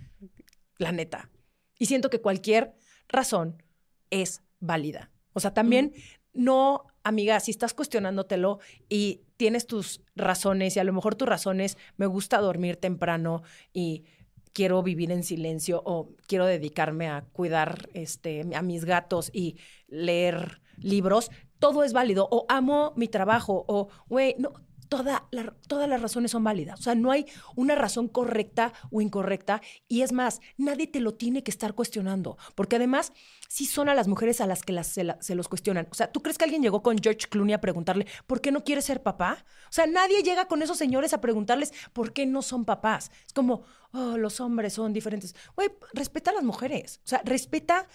[0.78, 1.30] La neta.
[1.78, 2.74] Y siento que cualquier
[3.08, 3.62] razón
[4.10, 5.10] es válida.
[5.32, 5.94] O sea, también
[6.32, 11.76] no, amiga, si estás cuestionándotelo y tienes tus razones y a lo mejor tus razones,
[11.96, 13.42] me gusta dormir temprano
[13.72, 14.04] y
[14.52, 19.56] quiero vivir en silencio o quiero dedicarme a cuidar este, a mis gatos y
[19.88, 22.28] leer libros, todo es válido.
[22.30, 24.52] O amo mi trabajo, o, güey, no,
[24.92, 25.26] toda
[25.68, 26.78] todas las razones son válidas.
[26.78, 27.24] O sea, no hay
[27.56, 29.62] una razón correcta o incorrecta.
[29.88, 32.36] Y es más, nadie te lo tiene que estar cuestionando.
[32.54, 33.10] Porque además,
[33.48, 35.88] sí son a las mujeres a las que se, los cuestionan.
[35.90, 38.64] O sea, ¿tú crees que alguien llegó con George Clooney a preguntarle por qué no
[38.64, 39.46] quiere ser papá?
[39.70, 43.10] O sea, nadie llega con esos señores a preguntarles por qué no son papás.
[43.26, 45.34] Es como, oh, los hombres son diferentes.
[45.56, 47.00] Güey, respeta a las mujeres.
[47.06, 47.88] O sea, respeta,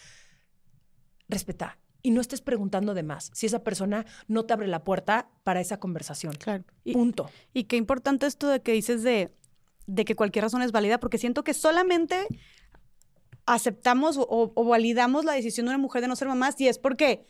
[1.30, 5.28] respeta y no estés preguntando de más si esa persona no te abre la puerta
[5.44, 6.36] para esa conversación.
[6.36, 6.64] Claro.
[6.94, 7.30] Punto.
[7.54, 9.36] Y qué importante esto de que dices de,
[9.88, 12.26] de que cualquier razón es válida, porque siento que solamente
[13.46, 17.26] aceptamos o, validamos la decisión de una mujer de no ser mamá si es porque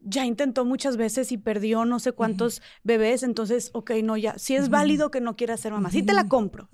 [0.00, 4.54] ya intentó muchas veces y perdió no sé cuántos bebés, entonces, ok, no, ya, si
[4.54, 6.68] es válido que no quiera ser mamá, sí te la compro.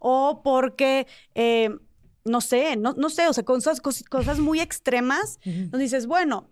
[0.00, 1.06] O porque...
[1.34, 1.70] Eh,
[2.26, 6.48] no sé, no, no sé, o sea, cosas, cosas muy extremas, nos dices, bueno,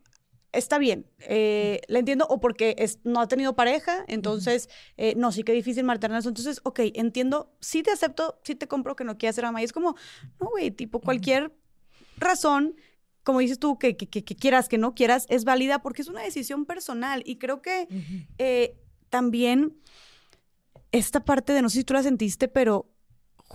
[0.53, 5.33] está bien, eh, la entiendo, o porque es, no ha tenido pareja, entonces, eh, no,
[5.33, 6.29] sí que difícil maternar eso.
[6.29, 9.63] Entonces, ok, entiendo, sí te acepto, sí te compro que no quieras ser mamá.
[9.63, 9.97] Y es como,
[10.41, 11.53] no, güey, tipo, cualquier
[12.17, 12.77] razón,
[13.23, 16.67] como dices tú, que, que, quieras, que no quieras, es válida porque es una decisión
[16.67, 17.23] personal.
[17.25, 17.89] Y creo que
[18.39, 18.77] eh,
[19.09, 19.77] también
[20.93, 22.92] esta parte de, no sé si tú la sentiste, pero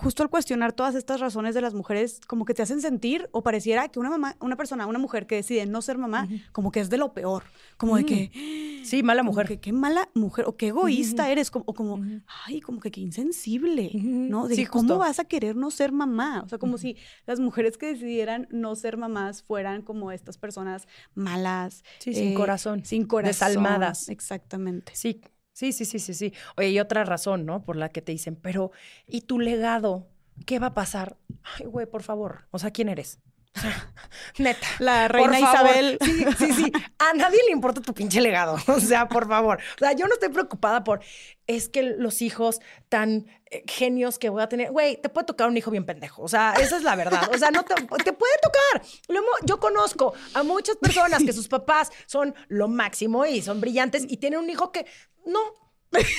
[0.00, 3.42] justo al cuestionar todas estas razones de las mujeres, como que te hacen sentir o
[3.42, 6.78] pareciera que una mamá, una persona, una mujer que decide no ser mamá, como que
[6.78, 7.42] es de lo peor,
[7.76, 8.80] como de que...
[8.84, 9.48] Sí, mala mujer.
[9.48, 12.00] que qué mala mujer, o qué egoísta eres, como, o como,
[12.46, 14.46] ay, como que qué insensible, ¿no?
[14.46, 14.98] De Sí, ¿cómo justo.
[14.98, 16.42] vas a querer no ser mamá?
[16.44, 16.96] O sea, como si
[17.26, 21.82] las mujeres que decidieran no ser mamás fueran como estas personas malas.
[21.98, 23.48] Sí, sin eh, corazón, Sin corazón.
[23.48, 24.08] desalmadas.
[24.08, 24.92] Exactamente.
[24.94, 25.20] Sí,
[25.58, 26.32] sí, sí, sí, sí, sí.
[26.56, 27.64] Oye, y otra razón, ¿no?
[27.64, 28.70] Por la que te dicen, pero,
[29.06, 30.06] ¿y tu legado?
[30.46, 31.16] ¿Qué va a pasar?
[31.42, 32.46] Ay, güey, por favor.
[32.52, 33.18] O sea, ¿quién eres?
[33.56, 33.92] O sea,
[34.38, 34.66] neta.
[34.78, 35.38] La reina.
[35.40, 35.98] Isabel.
[36.00, 36.72] Sí, sí, sí.
[36.98, 38.56] A nadie le importa tu pinche legado.
[38.68, 39.58] O sea, por favor.
[39.76, 41.00] O sea, yo no estoy preocupada por,
[41.46, 45.48] es que los hijos tan eh, genios que voy a tener, güey, te puede tocar
[45.48, 46.22] un hijo bien pendejo.
[46.22, 47.28] O sea, esa es la verdad.
[47.34, 48.82] O sea, no te, te puede tocar.
[49.08, 54.04] Lo yo conozco a muchas personas que sus papás son lo máximo y son brillantes
[54.08, 54.86] y tienen un hijo que
[55.26, 55.40] no,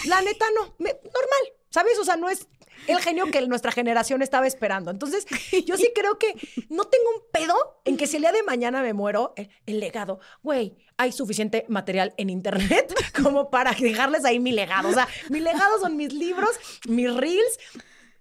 [0.06, 1.59] la neta no, me- normal.
[1.70, 1.98] ¿Sabes?
[2.00, 2.48] O sea, no es
[2.88, 4.90] el genio que nuestra generación estaba esperando.
[4.92, 5.26] Entonces,
[5.66, 6.34] yo sí creo que
[6.70, 9.80] no tengo un pedo en que si el día de mañana me muero, el, el
[9.80, 14.90] legado, güey, hay suficiente material en internet como para dejarles ahí mi legado.
[14.90, 16.52] O sea, mi legado son mis libros,
[16.88, 17.60] mis reels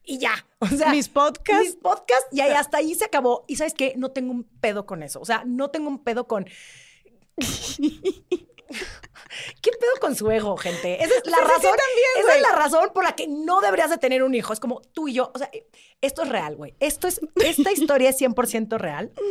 [0.05, 0.47] y ya.
[0.59, 1.65] O sea, Mis podcasts.
[1.65, 3.45] mis podcasts y ahí hasta ahí se acabó.
[3.47, 5.21] Y sabes qué, no tengo un pedo con eso.
[5.21, 6.47] O sea, no tengo un pedo con.
[9.63, 11.03] ¿Qué pedo con su ego, gente?
[11.03, 11.63] Esa es la sí, sí, razón.
[11.63, 14.53] también, esa es la razón por la que no deberías de tener un hijo.
[14.53, 15.31] Es como tú y yo.
[15.35, 15.51] O sea,
[16.01, 16.75] esto es real, güey.
[16.81, 19.13] Esto es, esta historia es 100% real.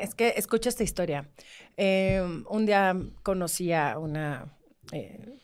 [0.00, 1.28] Es que escucha esta historia.
[1.76, 4.52] Eh, un día conocí a una
[4.90, 5.38] eh,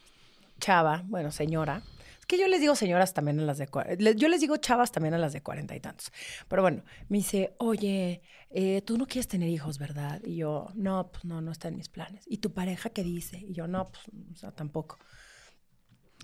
[0.59, 1.83] chava, bueno, señora.
[2.27, 3.69] Que yo les digo señoras también a las de...
[4.17, 6.13] Yo les digo chavas también a las de cuarenta y tantos.
[6.49, 10.21] Pero bueno, me dice, oye, eh, tú no quieres tener hijos, ¿verdad?
[10.25, 12.25] Y yo, no, pues no, no está en mis planes.
[12.27, 13.39] ¿Y tu pareja qué dice?
[13.39, 14.99] Y yo, no, pues o sea, tampoco.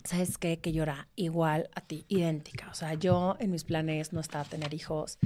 [0.04, 0.60] ¿Sabes qué?
[0.60, 2.70] Que yo era igual a ti, idéntica.
[2.70, 5.18] O sea, yo en mis planes no estaba tener hijos.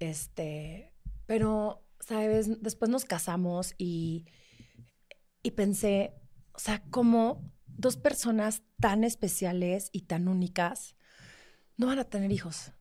[0.00, 0.92] Este,
[1.26, 2.62] pero, ¿sabes?
[2.62, 4.26] Después nos casamos y,
[5.42, 6.14] y pensé,
[6.54, 10.96] o sea, como dos personas tan especiales y tan únicas
[11.76, 12.72] no van a tener hijos.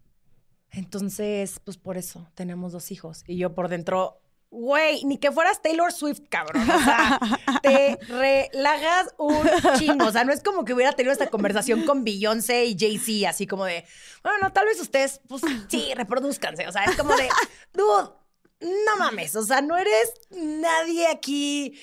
[0.72, 3.24] Entonces, pues por eso tenemos dos hijos.
[3.28, 6.70] Y yo por dentro, güey, ni que fueras Taylor Swift, cabrón.
[6.70, 7.20] O sea,
[7.62, 10.08] te relajas un chingo.
[10.08, 13.48] O sea, no es como que hubiera tenido esta conversación con Beyoncé y Jay-Z, así
[13.48, 13.86] como de,
[14.24, 16.68] bueno, tal vez ustedes, pues sí, reproduzcanse.
[16.68, 17.30] O sea, es como de,
[17.74, 18.12] dude,
[18.60, 19.36] no mames.
[19.36, 21.80] O sea, no eres nadie aquí,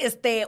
[0.00, 0.46] este,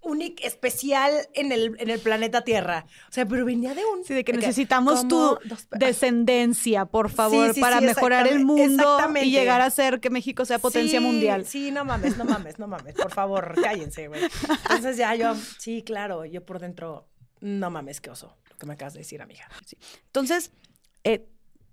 [0.00, 2.86] único, especial en el, en el planeta Tierra.
[3.08, 4.04] O sea, pero venía de un...
[4.04, 8.44] Sí, de que necesitamos tu dos- descendencia, por favor, Sí, sí, para sí, mejorar el
[8.44, 11.44] mundo y llegar a ser que México sea potencia mundial.
[11.46, 12.94] Sí, no mames, no mames, no mames.
[12.94, 14.22] Por favor, cállense, güey.
[14.62, 17.08] Entonces ya yo, sí, claro, yo por dentro,
[17.40, 19.48] no mames, qué oso, lo que me acabas de decir, amiga.
[20.06, 20.52] Entonces,
[21.04, 21.26] eh,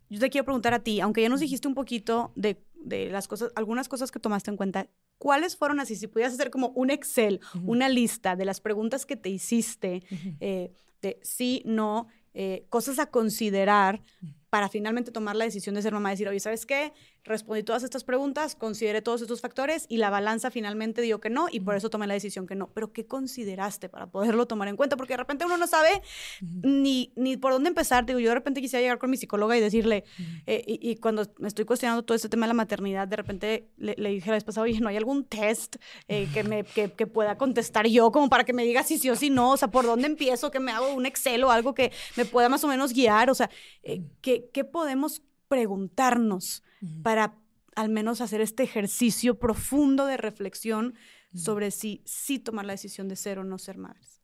[0.09, 3.27] yo te quiero preguntar a ti, aunque ya nos dijiste un poquito de, de las
[3.27, 5.95] cosas, algunas cosas que tomaste en cuenta, ¿cuáles fueron así?
[5.95, 10.03] Si pudieras hacer como un Excel, una lista de las preguntas que te hiciste,
[10.39, 14.01] eh, de sí, no, eh, cosas a considerar
[14.49, 16.93] para finalmente tomar la decisión de ser mamá, decir, oye, ¿sabes qué?
[17.25, 21.47] Respondí todas estas preguntas, consideré todos estos factores y la balanza finalmente dio que no
[21.49, 22.67] y por eso tomé la decisión que no.
[22.73, 24.97] Pero ¿qué consideraste para poderlo tomar en cuenta?
[24.97, 26.01] Porque de repente uno no sabe
[26.41, 28.05] ni, ni por dónde empezar.
[28.05, 30.03] Digo, yo de repente quisiera llegar con mi psicóloga y decirle,
[30.45, 33.69] eh, y, y cuando me estoy cuestionando todo este tema de la maternidad, de repente
[33.77, 35.77] le, le dije la vez pasada, oye, ¿no hay algún test
[36.09, 39.09] eh, que, me, que, que pueda contestar yo como para que me diga si sí
[39.09, 39.51] o si no?
[39.51, 40.51] O sea, ¿por dónde empiezo?
[40.51, 43.29] Que me hago un Excel o algo que me pueda más o menos guiar.
[43.29, 43.49] O sea,
[43.81, 46.63] eh, ¿qué, ¿qué podemos preguntarnos
[47.01, 47.35] para
[47.75, 50.95] al menos hacer este ejercicio profundo de reflexión
[51.33, 54.21] sobre si sí tomar la decisión de ser o no ser madres?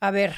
[0.00, 0.34] A ver,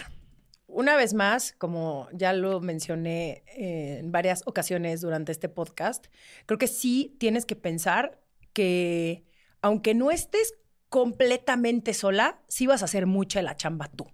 [0.67, 6.07] una vez más, como ya lo mencioné eh, en varias ocasiones durante este podcast,
[6.47, 8.21] creo que sí tienes que pensar
[8.53, 9.25] que
[9.61, 10.55] aunque no estés
[10.89, 14.07] completamente sola, sí vas a hacer mucha de la chamba tú.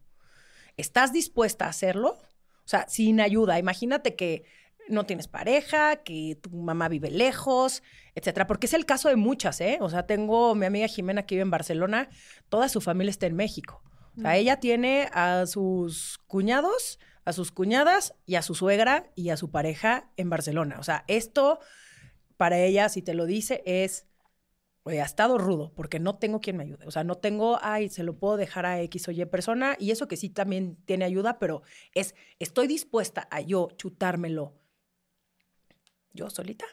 [0.77, 2.19] ¿Estás dispuesta a hacerlo?
[2.65, 3.59] O sea, sin ayuda.
[3.59, 4.45] Imagínate que
[4.91, 7.83] no tienes pareja, que tu mamá vive lejos,
[8.15, 8.47] etcétera.
[8.47, 9.79] Porque es el caso de muchas, ¿eh?
[9.81, 12.09] O sea, tengo mi amiga Jimena que vive en Barcelona,
[12.49, 13.83] toda su familia está en México.
[14.17, 19.31] O sea, ella tiene a sus cuñados, a sus cuñadas y a su suegra y
[19.31, 20.77] a su pareja en Barcelona.
[20.79, 21.61] O sea, esto
[22.37, 24.07] para ella, si te lo dice, es,
[24.83, 26.87] oye, ha estado rudo porque no tengo quien me ayude.
[26.87, 29.91] O sea, no tengo, ay, se lo puedo dejar a X o Y persona y
[29.91, 31.63] eso que sí también tiene ayuda, pero
[31.95, 34.60] es, estoy dispuesta a yo chutármelo
[36.13, 36.65] yo solita.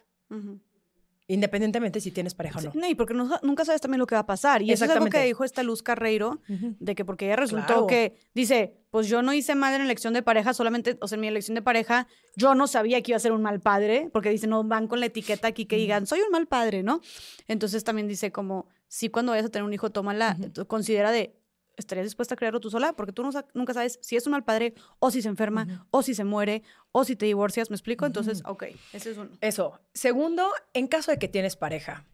[1.29, 2.71] Independientemente si tienes pareja o no.
[2.73, 4.61] No, y porque no- nunca sabes también lo que va a pasar.
[4.61, 7.87] Y eso es algo que dijo esta Luz Carreiro, de que porque ella resultó Claro.
[7.87, 11.21] que dice, pues yo no hice mal en elección de pareja, solamente, o sea, en
[11.21, 12.07] mi elección de pareja,
[12.37, 15.01] yo no sabía que iba a ser un mal padre, porque dice, no van con
[15.01, 17.01] la etiqueta aquí que digan, soy un mal padre, ¿no?
[17.49, 20.65] Entonces también dice como, sí, cuando vayas a tener un hijo, tómala, Ujú.
[20.65, 21.35] considera de,
[21.77, 22.93] ¿estarías dispuesta a crearlo tú sola?
[22.93, 25.85] Porque tú no nunca sabes si es un mal padre, o si se enferma, Ujú.
[25.91, 28.05] o si se muere, o si te divorcias, ¿me explico?
[28.05, 29.29] Entonces, ok, ese es uno.
[29.39, 29.79] Eso.
[29.93, 32.05] Segundo, en caso de que tienes pareja.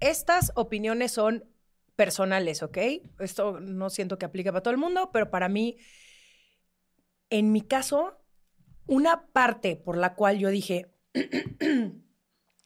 [0.00, 1.44] Estas opiniones son
[1.96, 2.78] personales, ¿ok?
[3.18, 5.76] Esto no siento que aplique para todo el mundo, pero para mí,
[7.30, 8.16] en mi caso,
[8.86, 10.86] una parte por la cual yo dije,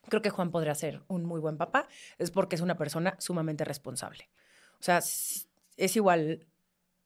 [0.07, 1.87] creo que Juan podría ser un muy buen papá,
[2.19, 4.29] es porque es una persona sumamente responsable.
[4.79, 5.01] O sea,
[5.77, 6.47] es igual,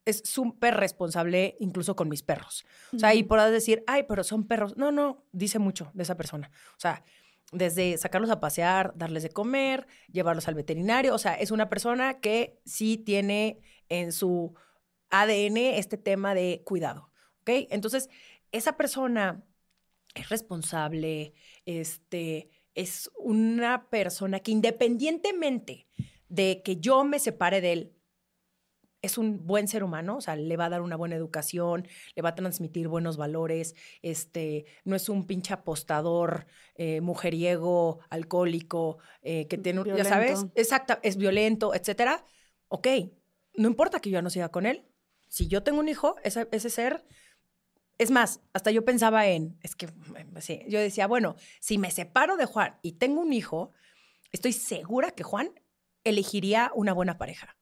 [0.06, 2.66] es súper responsable incluso con mis perros.
[2.94, 4.78] O sea, y podrás decir, ay, pero son perros.
[4.78, 6.50] No, no, dice mucho de esa persona.
[6.78, 7.04] O sea,
[7.52, 11.14] desde sacarlos a pasear, darles de comer, llevarlos al veterinario.
[11.14, 14.56] O sea, es una persona que sí tiene en su
[15.10, 17.12] ADN este tema de cuidado.
[17.42, 17.68] ¿Ok?
[17.70, 18.10] Entonces,
[18.52, 19.44] esa persona
[20.16, 21.34] es responsable,
[21.66, 25.88] este, es una persona que independientemente
[26.30, 27.97] de que yo me separe de él,
[29.08, 32.22] es un buen ser humano, o sea, le va a dar una buena educación, le
[32.22, 36.46] va a transmitir buenos valores, este, no es un pinche apostador,
[36.76, 40.52] eh, mujeriego, alcohólico, eh, que tiene, un- ya sabes, Violento.
[40.56, 42.24] exacta, es violento, etcétera.
[42.68, 42.88] Ok,
[43.56, 44.86] no importa que yo ya no siga con él.
[45.28, 47.04] Si yo tengo un hijo, ese, ese ser,
[47.98, 51.90] es más, hasta yo pensaba en, es que, eh, sí, yo decía, bueno, si me
[51.92, 53.72] separo de Juan y tengo un hijo,
[54.32, 55.50] estoy segura que Juan
[56.04, 57.57] elegiría una buena pareja.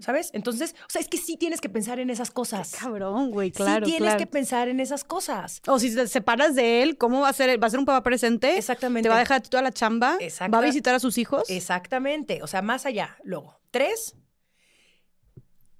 [0.00, 0.30] ¿Sabes?
[0.32, 2.72] Entonces, o sea, es que sí tienes que pensar en esas cosas.
[2.72, 4.18] Cabrón, güey, claro, sí tienes claro.
[4.18, 5.62] que pensar en esas cosas.
[5.68, 7.62] O si te separas de él, ¿cómo va a ser?
[7.62, 8.58] ¿Va a ser un papá presente?
[8.58, 9.04] Exactamente.
[9.04, 10.16] ¿Te va a dejar toda la chamba?
[10.18, 10.52] Exacto.
[10.52, 11.48] ¿Va a visitar a sus hijos?
[11.48, 12.42] Exactamente.
[12.42, 13.16] O sea, más allá.
[13.22, 14.16] Luego, tres,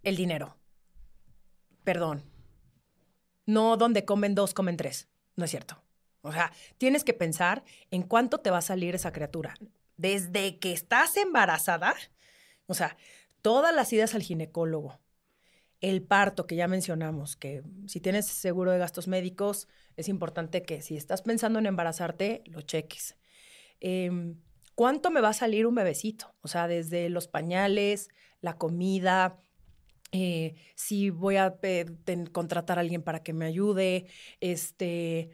[0.04, 0.56] el dinero.
[1.82, 2.22] Perdón.
[3.46, 5.08] No donde comen dos, comen tres.
[5.34, 5.82] No es cierto.
[6.22, 9.54] O sea, tienes que pensar en cuánto te va a salir esa criatura.
[9.96, 11.94] Desde que estás embarazada,
[12.66, 12.96] o sea,
[13.42, 15.00] todas las idas al ginecólogo,
[15.80, 20.82] el parto que ya mencionamos, que si tienes seguro de gastos médicos, es importante que
[20.82, 23.16] si estás pensando en embarazarte, lo cheques.
[23.80, 24.36] Em,
[24.74, 26.34] ¿Cuánto me va a salir un bebecito?
[26.42, 28.08] O sea, desde los pañales,
[28.40, 29.38] la comida,
[30.12, 31.86] eh, si voy a eh,
[32.32, 34.06] contratar a alguien para que me ayude,
[34.40, 35.30] este,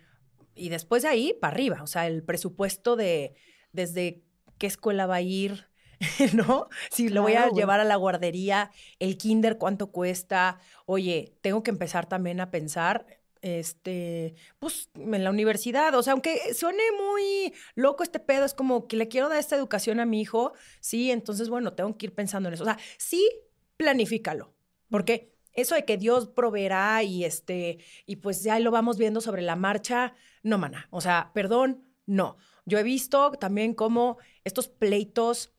[0.54, 3.34] y después de ahí para arriba, o sea, el presupuesto de
[3.72, 4.22] desde
[4.58, 5.68] qué escuela va a ir,
[6.34, 6.68] ¿no?
[6.90, 11.70] Si lo voy a llevar a la guardería, el kinder cuánto cuesta, oye, tengo que
[11.70, 13.06] empezar también a pensar,
[13.42, 18.88] este, pues en la universidad, o sea, aunque suene muy loco este pedo, es como
[18.88, 22.14] que le quiero dar esta educación a mi hijo, sí, entonces, bueno, tengo que ir
[22.14, 23.28] pensando en eso, o sea, sí,
[23.76, 24.54] planifícalo,
[24.90, 29.42] porque eso de que Dios proveerá y este, y pues ya lo vamos viendo sobre
[29.42, 32.36] la marcha, no, mana, o sea, perdón, no.
[32.64, 35.55] Yo he visto también cómo estos pleitos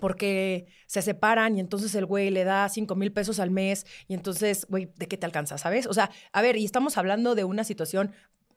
[0.00, 4.14] porque se separan y entonces el güey le da cinco mil pesos al mes y
[4.14, 5.86] entonces, güey, ¿de qué te alcanza, sabes?
[5.86, 8.12] O sea, a ver, y estamos hablando de una situación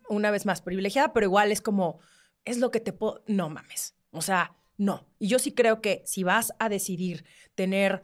[0.10, 2.00] una vez más privilegiada, pero igual es como,
[2.46, 5.06] es lo que te puedo, no mames, o sea, no.
[5.20, 7.24] Y yo sí creo que si vas a decidir
[7.56, 8.04] tener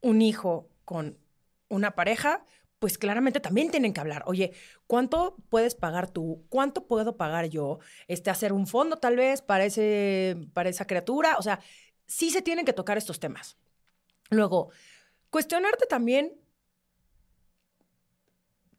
[0.00, 1.18] un hijo con
[1.68, 2.44] una pareja,
[2.78, 4.22] pues claramente también tienen que hablar.
[4.26, 4.52] Oye,
[4.86, 6.46] ¿cuánto puedes pagar tú?
[6.48, 7.80] ¿Cuánto puedo pagar yo?
[8.06, 11.36] Este, hacer un fondo tal vez para, ese, para esa criatura.
[11.38, 11.60] O sea,
[12.08, 13.56] sí se tienen que tocar estos temas.
[14.30, 14.70] Luego,
[15.30, 16.40] cuestionarte también,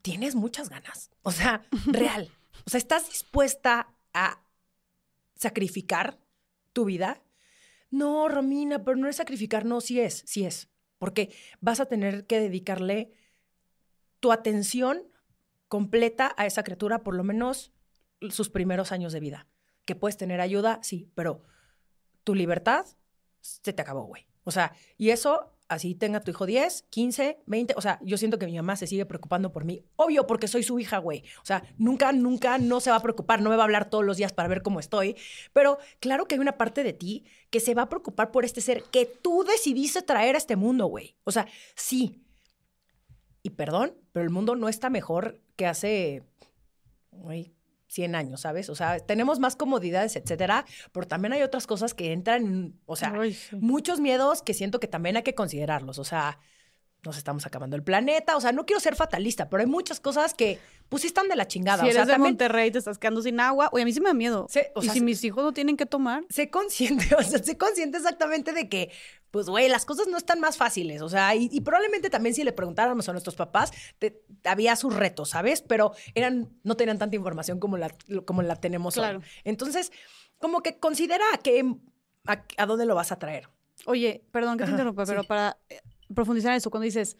[0.01, 1.11] tienes muchas ganas.
[1.21, 2.29] O sea, real.
[2.65, 4.43] O sea, ¿estás dispuesta a
[5.35, 6.19] sacrificar
[6.73, 7.23] tu vida?
[7.89, 10.69] No, Romina, pero no es sacrificar, no, sí es, sí es.
[10.97, 13.13] Porque vas a tener que dedicarle
[14.19, 15.07] tu atención
[15.67, 17.71] completa a esa criatura, por lo menos
[18.29, 19.47] sus primeros años de vida.
[19.85, 21.43] Que puedes tener ayuda, sí, pero
[22.23, 22.85] tu libertad
[23.41, 24.25] se te acabó, güey.
[24.43, 28.39] O sea, y eso, así tenga tu hijo 10, 15, 20, o sea, yo siento
[28.39, 29.85] que mi mamá se sigue preocupando por mí.
[29.95, 31.23] Obvio, porque soy su hija, güey.
[31.41, 34.03] O sea, nunca, nunca no se va a preocupar, no me va a hablar todos
[34.03, 35.15] los días para ver cómo estoy,
[35.53, 38.61] pero claro que hay una parte de ti que se va a preocupar por este
[38.61, 41.15] ser que tú decidiste traer a este mundo, güey.
[41.23, 42.23] O sea, sí.
[43.43, 46.23] Y perdón, pero el mundo no está mejor que hace,
[47.11, 47.53] güey,
[47.89, 48.69] 100 años, ¿sabes?
[48.69, 52.95] O sea, tenemos más comodidades, etcétera, pero también hay otras cosas que entran, en- o
[52.95, 53.55] sea, Ay, sí.
[53.57, 55.99] muchos miedos que siento que también hay que considerarlos.
[55.99, 56.39] O sea,
[57.03, 58.35] nos estamos acabando el planeta.
[58.35, 61.35] O sea, no quiero ser fatalista, pero hay muchas cosas que, pues, sí están de
[61.35, 61.83] la chingada.
[61.83, 63.69] Si o sea, de también Monterrey, te estás quedando sin agua.
[63.71, 64.47] Oye, a mí sí me da miedo.
[64.49, 66.23] Sé- o y sea, si sé- mis hijos no tienen que tomar.
[66.29, 68.91] sé consciente, o sea, sé consciente exactamente de que,
[69.31, 71.01] pues, güey, las cosas no están más fáciles.
[71.01, 74.93] O sea, y, y probablemente también si le preguntáramos a nuestros papás, te- había sus
[74.93, 75.61] retos, ¿sabes?
[75.61, 77.91] Pero eran, no tenían tanta información como la,
[78.25, 79.19] como la tenemos Claro.
[79.19, 79.25] hoy.
[79.45, 79.91] Entonces,
[80.37, 81.63] como que considera a qué,
[82.25, 83.47] a, a dónde lo vas a traer.
[83.85, 85.27] Oye, perdón que te Ajá, interrumpa, pero sí.
[85.27, 85.57] para
[86.13, 87.17] profundizar en eso, cuando dices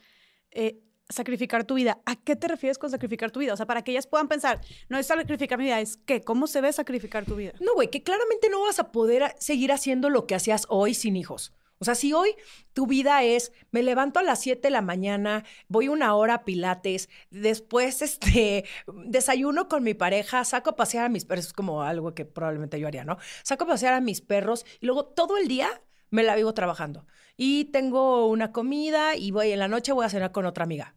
[0.51, 3.53] eh, sacrificar tu vida, ¿a qué te refieres con sacrificar tu vida?
[3.53, 6.47] O sea, para que ellas puedan pensar, no es sacrificar mi vida, es que, ¿cómo
[6.47, 7.53] se ve sacrificar tu vida?
[7.59, 11.15] No, güey, que claramente no vas a poder seguir haciendo lo que hacías hoy sin
[11.15, 11.53] hijos.
[11.81, 12.35] O sea, si hoy
[12.73, 16.45] tu vida es, me levanto a las 7 de la mañana, voy una hora a
[16.45, 18.65] pilates, después este,
[19.05, 22.79] desayuno con mi pareja, saco a pasear a mis perros, es como algo que probablemente
[22.79, 23.17] yo haría, ¿no?
[23.43, 27.05] Saco a pasear a mis perros y luego todo el día me la vivo trabajando.
[27.41, 30.93] Y tengo una comida y voy en la noche voy a cenar con otra amiga.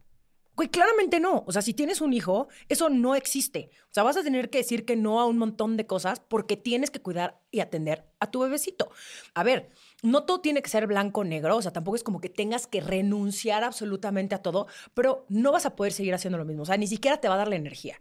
[0.71, 1.45] Claramente no.
[1.47, 3.69] O sea, si tienes un hijo, eso no existe.
[3.83, 6.57] O sea, vas a tener que decir que no a un montón de cosas porque
[6.57, 8.91] tienes que cuidar y atender a tu bebecito.
[9.33, 9.69] A ver,
[10.01, 11.55] no todo tiene que ser blanco o negro.
[11.55, 15.65] O sea, tampoco es como que tengas que renunciar absolutamente a todo, pero no vas
[15.65, 16.63] a poder seguir haciendo lo mismo.
[16.63, 17.97] O sea, ni siquiera te va a dar la energía.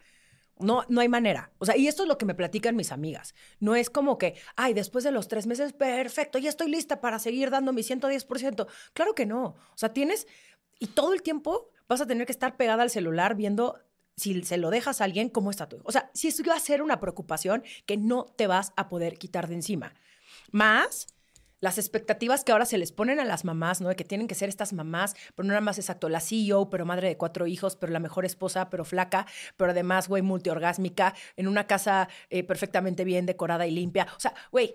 [0.62, 1.52] No, no hay manera.
[1.58, 3.34] O sea, y esto es lo que me platican mis amigas.
[3.60, 7.18] No es como que, ay, después de los tres meses, perfecto, ya estoy lista para
[7.18, 8.66] seguir dando mi 110%.
[8.92, 9.44] Claro que no.
[9.44, 10.26] O sea, tienes,
[10.78, 13.78] y todo el tiempo vas a tener que estar pegada al celular viendo
[14.16, 15.84] si se lo dejas a alguien, cómo está tu hijo.
[15.86, 19.18] O sea, si eso va a ser una preocupación que no te vas a poder
[19.18, 19.94] quitar de encima.
[20.50, 21.06] Más
[21.62, 23.88] las expectativas que ahora se les ponen a las mamás, ¿no?
[23.88, 26.84] De que tienen que ser estas mamás, pero no nada más exacto, la CEO, pero
[26.84, 29.26] madre de cuatro hijos, pero la mejor esposa, pero flaca,
[29.56, 34.08] pero además, güey, multiorgásmica, en una casa eh, perfectamente bien decorada y limpia.
[34.16, 34.74] O sea, güey,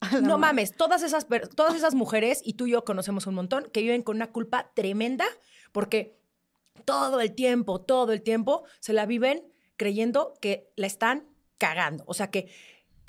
[0.22, 3.82] no mames, todas esas, todas esas mujeres, y tú y yo conocemos un montón, que
[3.82, 5.24] viven con una culpa tremenda
[5.72, 6.20] porque
[6.84, 9.42] todo el tiempo, todo el tiempo se la viven
[9.76, 11.26] creyendo que la están
[11.58, 12.04] cagando.
[12.06, 12.48] O sea, que,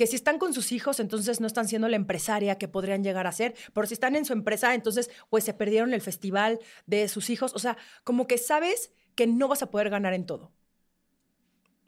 [0.01, 3.27] que si están con sus hijos, entonces no están siendo la empresaria que podrían llegar
[3.27, 6.57] a ser, pero si están en su empresa, entonces pues se perdieron el festival
[6.88, 7.53] de sus hijos.
[7.53, 10.51] O sea, como que sabes que no vas a poder ganar en todo.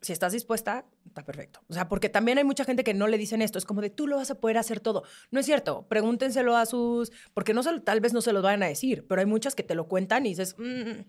[0.01, 1.61] Si estás dispuesta, está perfecto.
[1.67, 3.57] O sea, porque también hay mucha gente que no le dicen esto.
[3.57, 5.03] Es como de tú lo vas a poder hacer todo.
[5.31, 5.85] No es cierto.
[5.87, 7.11] Pregúntenselo a sus.
[7.33, 9.75] Porque no tal vez no se lo vayan a decir, pero hay muchas que te
[9.75, 10.55] lo cuentan y dices.
[10.57, 11.01] "Mm".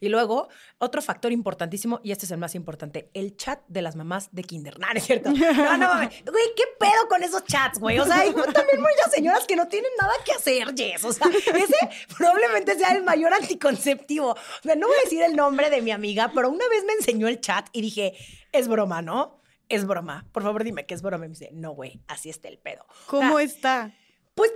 [0.00, 0.48] Y luego,
[0.78, 4.42] otro factor importantísimo, y este es el más importante: el chat de las mamás de
[4.42, 4.78] Kinder.
[4.78, 5.30] No, no es cierto.
[5.30, 6.08] No, no, güey,
[6.56, 7.98] ¿qué pedo con esos chats, güey?
[7.98, 11.04] O sea, hay también muchas señoras que no tienen nada que hacer, Jess.
[11.04, 11.76] O sea, ese
[12.16, 14.30] probablemente sea el mayor anticonceptivo.
[14.32, 16.92] O sea, no voy a decir el nombre de mi amiga, pero una vez me
[16.94, 18.14] enseñó el chat y dije,
[18.52, 19.41] es broma, ¿no?
[19.72, 20.26] Es broma.
[20.32, 21.24] Por favor, dime que es broma.
[21.24, 22.84] Y me dice, no, güey, así está el pedo.
[23.06, 23.94] ¿Cómo O sea, está?
[24.34, 24.52] Pues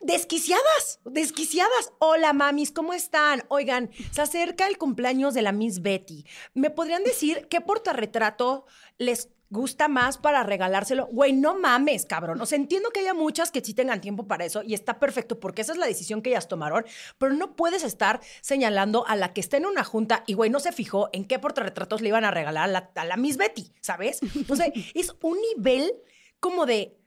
[0.00, 1.92] desquiciadas, desquiciadas.
[1.98, 3.44] Hola, mamis, ¿cómo están?
[3.48, 6.24] Oigan, se acerca el cumpleaños de la Miss Betty.
[6.54, 8.64] ¿Me podrían decir qué portarretrato
[8.96, 11.06] les gusta más para regalárselo?
[11.06, 12.40] Güey, no mames, cabrón.
[12.40, 15.40] O sea, entiendo que haya muchas que sí tengan tiempo para eso y está perfecto
[15.40, 16.84] porque esa es la decisión que ellas tomaron,
[17.18, 20.60] pero no puedes estar señalando a la que está en una junta y, güey, no
[20.60, 24.20] se fijó en qué portarretratos le iban a regalar a la, Miss Betty, ¿sabes?
[24.48, 25.92] O sea, es un nivel
[26.40, 26.98] como de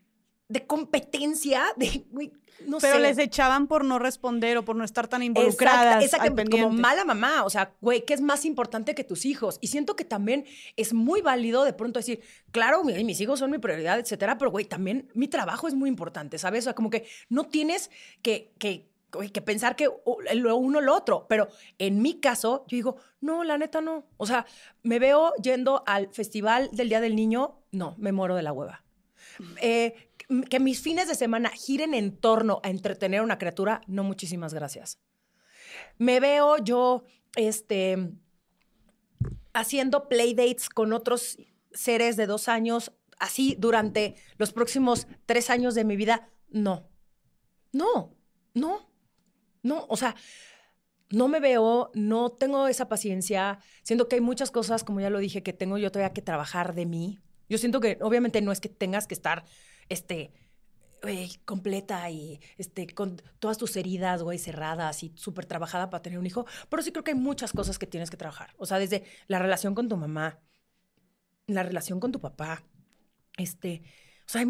[0.49, 2.31] de competencia, de, güey,
[2.67, 3.01] no Pero sé.
[3.01, 7.05] les echaban por no responder o por no estar tan involucradas al exacta- como mala
[7.05, 9.59] mamá, o sea, güey, ¿qué es más importante que tus hijos?
[9.61, 10.45] Y siento que también
[10.75, 12.19] es muy válido de pronto decir,
[12.51, 15.87] claro, mi- mis hijos son mi prioridad, etcétera, pero güey, también mi trabajo es muy
[15.87, 16.63] importante, ¿sabes?
[16.63, 17.89] O sea, como que no tienes
[18.21, 18.89] que, que,
[19.45, 19.87] pensar que
[20.33, 21.47] lo uno o lo otro, pero
[21.77, 24.05] en mi caso, yo digo, no, la neta no.
[24.17, 24.45] O sea,
[24.83, 28.83] me veo yendo al festival del Día del Niño, no, me muero de la hueva.
[29.61, 30.08] Eh,
[30.49, 34.53] que mis fines de semana giren en torno a entretener a una criatura, no, muchísimas
[34.53, 34.99] gracias.
[35.97, 37.03] Me veo yo,
[37.35, 38.11] este,
[39.53, 41.37] haciendo playdates con otros
[41.71, 46.89] seres de dos años, así durante los próximos tres años de mi vida, no.
[47.71, 48.15] No,
[48.53, 48.89] no,
[49.61, 49.85] no.
[49.89, 50.15] O sea,
[51.11, 53.59] no me veo, no tengo esa paciencia.
[53.83, 56.73] Siento que hay muchas cosas, como ya lo dije, que tengo yo todavía que trabajar
[56.75, 57.19] de mí.
[57.49, 59.43] Yo siento que obviamente no es que tengas que estar,
[59.89, 60.33] este,
[61.01, 66.19] güey, completa y este, con todas tus heridas, güey, cerradas y súper trabajada para tener
[66.19, 68.53] un hijo, pero sí creo que hay muchas cosas que tienes que trabajar.
[68.57, 70.39] O sea, desde la relación con tu mamá,
[71.47, 72.63] la relación con tu papá,
[73.37, 73.81] este,
[74.25, 74.47] o sea, hay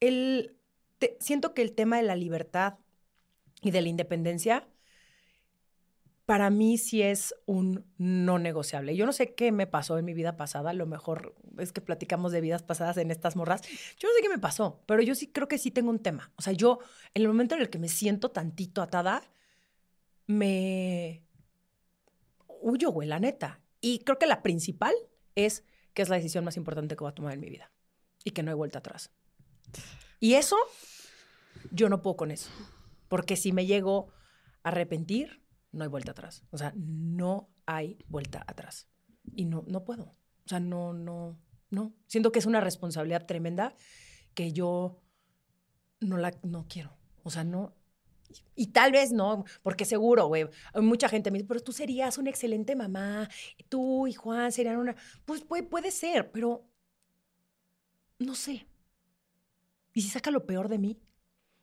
[0.00, 0.56] el,
[0.98, 2.78] te- siento que el tema de la libertad
[3.62, 4.68] y de la independencia
[6.26, 8.96] para mí sí es un no negociable.
[8.96, 12.32] Yo no sé qué me pasó en mi vida pasada, lo mejor es que platicamos
[12.32, 13.62] de vidas pasadas en estas morras.
[13.98, 16.32] Yo no sé qué me pasó, pero yo sí creo que sí tengo un tema.
[16.36, 16.80] O sea, yo
[17.14, 19.22] en el momento en el que me siento tantito atada,
[20.26, 21.22] me
[22.60, 23.60] huyo, güey, la neta.
[23.80, 24.94] Y creo que la principal
[25.36, 25.64] es
[25.94, 27.70] que es la decisión más importante que voy a tomar en mi vida
[28.24, 29.12] y que no hay vuelta atrás.
[30.18, 30.56] Y eso,
[31.70, 32.50] yo no puedo con eso,
[33.06, 34.08] porque si me llego
[34.64, 35.45] a arrepentir,
[35.76, 36.42] no hay vuelta atrás.
[36.50, 38.88] O sea, no hay vuelta atrás.
[39.34, 40.04] Y no, no puedo.
[40.44, 41.38] O sea, no, no,
[41.70, 41.94] no.
[42.06, 43.74] Siento que es una responsabilidad tremenda
[44.34, 45.00] que yo
[46.00, 46.96] no la no quiero.
[47.22, 47.74] O sea, no.
[48.54, 52.30] Y tal vez no, porque seguro, güey, mucha gente me dice, pero tú serías una
[52.30, 53.28] excelente mamá,
[53.68, 54.96] tú y Juan serían una...
[55.24, 56.68] Pues puede, puede ser, pero
[58.18, 58.66] no sé.
[59.92, 61.00] ¿Y si saca lo peor de mí?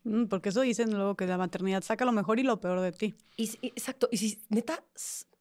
[0.04, 2.92] Mm, porque eso dicen luego que la maternidad saca lo mejor y lo peor de
[2.92, 3.16] ti.
[3.38, 4.10] Y, exacto.
[4.12, 4.84] Y si, neta,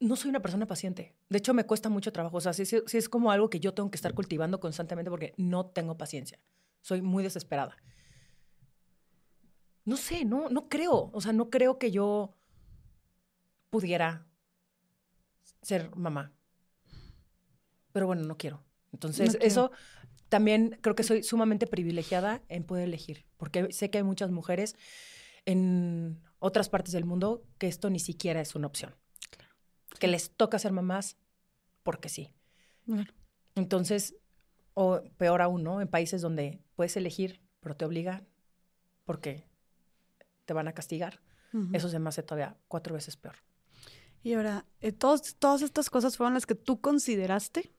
[0.01, 1.15] no soy una persona paciente.
[1.29, 2.37] De hecho, me cuesta mucho trabajo.
[2.37, 5.35] O sea, sí, sí, es como algo que yo tengo que estar cultivando constantemente porque
[5.37, 6.39] no tengo paciencia.
[6.81, 7.77] Soy muy desesperada.
[9.85, 11.11] No sé, no, no creo.
[11.13, 12.35] O sea, no creo que yo
[13.71, 14.27] pudiera
[15.61, 16.33] ser mamá.
[17.93, 18.63] Pero bueno, no quiero.
[18.93, 19.73] Entonces, eso
[20.33, 24.77] también creo que soy sumamente privilegiada en poder elegir, porque sé que hay muchas mujeres
[25.45, 28.95] en otras partes del mundo que esto ni siquiera es una opción.
[30.01, 31.19] Que les toca ser mamás
[31.83, 32.33] porque sí.
[33.57, 34.15] Entonces,
[34.73, 35.83] o peor aún, ¿no?
[35.83, 38.27] En países donde puedes elegir, pero te obligan
[39.05, 39.45] porque
[40.47, 41.21] te van a castigar.
[41.75, 43.37] Eso se me hace todavía cuatro veces peor.
[44.23, 47.71] Y ahora, eh, todas estas cosas fueron las que tú consideraste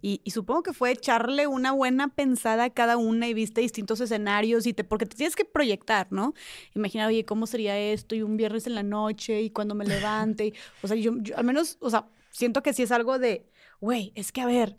[0.00, 4.66] y, supongo que fue echarle una buena pensada a cada una y viste distintos escenarios
[4.66, 6.34] y te, porque te tienes que proyectar, ¿no?
[6.74, 8.14] Imaginar, oye, ¿cómo sería esto?
[8.14, 10.52] Y un viernes en la noche y cuando me levante.
[10.82, 13.46] o sea, yo, al menos, o sea, siento que sí es algo de,
[13.80, 14.76] güey, es que a ver.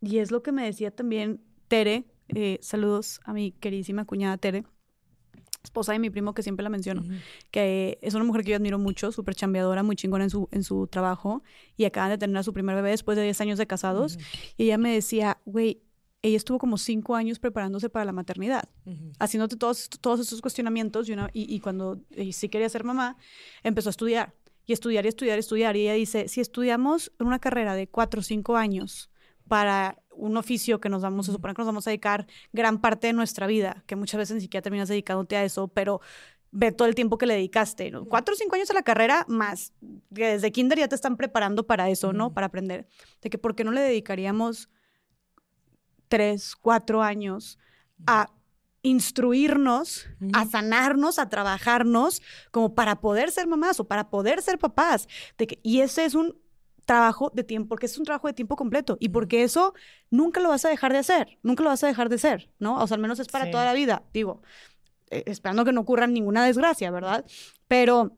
[0.00, 4.64] Y es lo que me decía también Tere, eh, saludos a mi queridísima cuñada Tere
[5.62, 7.02] esposa de mi primo que siempre la menciono,
[7.50, 10.62] que es una mujer que yo admiro mucho, súper chambeadora, muy chingona en su, en
[10.62, 11.42] su trabajo,
[11.76, 14.18] y acaban de tener a su primer bebé después de 10 años de casados,
[14.56, 15.82] y ella me decía, güey,
[16.22, 18.68] ella estuvo como 5 años preparándose para la maternidad,
[19.18, 22.00] haciéndote todos, todos esos cuestionamientos, y, una, y, cuando
[22.32, 23.16] sí quería ser mamá,
[23.62, 24.34] empezó a estudiar,
[24.66, 28.20] y estudiar y estudiar y estudiar, y ella dice, si estudiamos una carrera de 4
[28.20, 29.10] o 5 años,
[29.48, 33.08] para un oficio que nos vamos, a suponer que nos vamos a dedicar gran parte
[33.08, 36.00] de nuestra vida, que muchas veces ni siquiera terminas dedicándote a eso, pero
[36.52, 38.04] ve todo el tiempo que le dedicaste, ¿no?
[38.04, 39.72] Cuatro o cinco años a la carrera, más
[40.14, 42.34] que desde kinder ya te están preparando para eso, ¿no?
[42.34, 42.86] Para aprender.
[43.22, 44.68] De que, ¿por qué no le dedicaríamos
[46.08, 47.58] tres, cuatro años
[48.06, 48.32] a
[48.82, 55.08] instruirnos, a sanarnos, a trabajarnos, como para poder ser mamás o para poder ser papás?
[55.38, 56.36] De que, y ese es un
[56.84, 59.74] trabajo de tiempo, porque es un trabajo de tiempo completo y porque eso
[60.10, 62.76] nunca lo vas a dejar de hacer, nunca lo vas a dejar de ser, ¿no?
[62.76, 64.42] O sea, al menos es para toda la vida, digo,
[65.10, 67.24] eh, esperando que no ocurra ninguna desgracia, ¿verdad?
[67.68, 68.16] Pero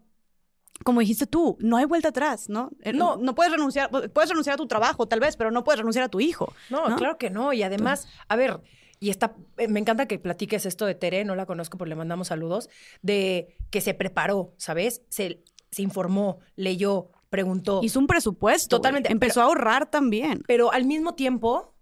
[0.85, 2.71] como dijiste tú, no hay vuelta atrás, ¿no?
[2.81, 5.79] Eh, no, no puedes renunciar, puedes renunciar a tu trabajo, tal vez, pero no puedes
[5.79, 6.53] renunciar a tu hijo.
[6.71, 7.53] No, claro que no.
[7.53, 8.61] Y además, a ver,
[8.99, 11.95] y está, eh, me encanta que platiques esto de Tere, no la conozco, pero le
[11.95, 12.69] mandamos saludos,
[13.01, 15.03] de que se preparó, ¿sabes?
[15.09, 17.81] Se, se informó, leyó, preguntó.
[17.83, 18.77] Hizo un presupuesto.
[18.77, 19.11] Totalmente.
[19.11, 20.45] Empezó a ahorrar también.
[20.47, 21.75] Pero al mismo tiempo,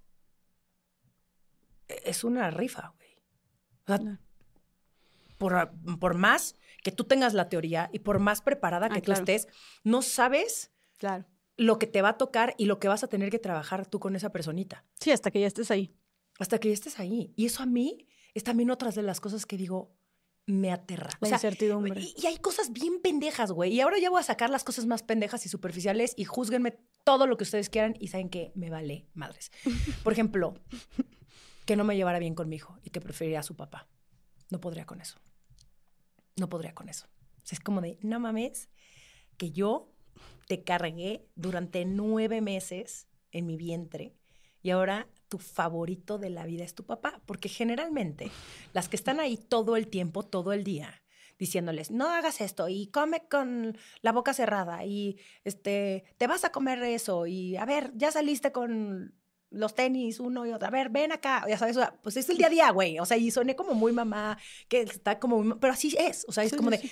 [1.88, 3.10] e, es una rifa, güey.
[3.82, 4.20] O sea,
[5.36, 6.54] por, por, más
[6.84, 9.48] que tú tengas la teoría y por más preparada que ah, tú estés,
[9.82, 11.26] no sabes claro.
[11.56, 13.98] lo que te va a tocar y lo que vas a tener que trabajar tú
[13.98, 14.84] con esa personita.
[15.00, 15.96] Sí, hasta que ya estés ahí.
[16.38, 17.32] Hasta que ya estés ahí.
[17.34, 19.96] Y eso a mí es también otra de las cosas que digo,
[20.46, 21.10] me aterra.
[21.20, 22.00] La incertidumbre.
[22.00, 23.72] Y, hay cosas bien pendejas, güey.
[23.72, 27.26] Y ahora ya voy a sacar las cosas más pendejas y superficiales y juzguenme todo
[27.26, 29.50] lo que ustedes quieran y saben que me vale madres.
[30.02, 30.54] Por ejemplo,
[31.66, 33.88] que no me llevara bien con mi hijo y que preferiría a su papá.
[34.50, 35.20] No podría con eso.
[36.36, 37.06] No podría con eso.
[37.48, 38.68] es como de, no mames,
[39.36, 39.92] que yo
[40.48, 44.16] te cargué durante nueve meses en mi vientre
[44.62, 48.30] y ahora tu favorito de la vida es tu papá, porque generalmente
[48.72, 51.02] las que están ahí todo el tiempo, todo el día,
[51.38, 56.52] diciéndoles, no hagas esto y come con la boca cerrada y este, te vas a
[56.52, 59.14] comer eso y a ver, ya saliste con
[59.50, 62.46] los tenis uno y otro, a ver, ven acá, ya sabes, pues es el día
[62.46, 65.94] a día, güey, o sea, y soné como muy mamá, que está como, pero así
[65.98, 66.88] es, o sea, es como de,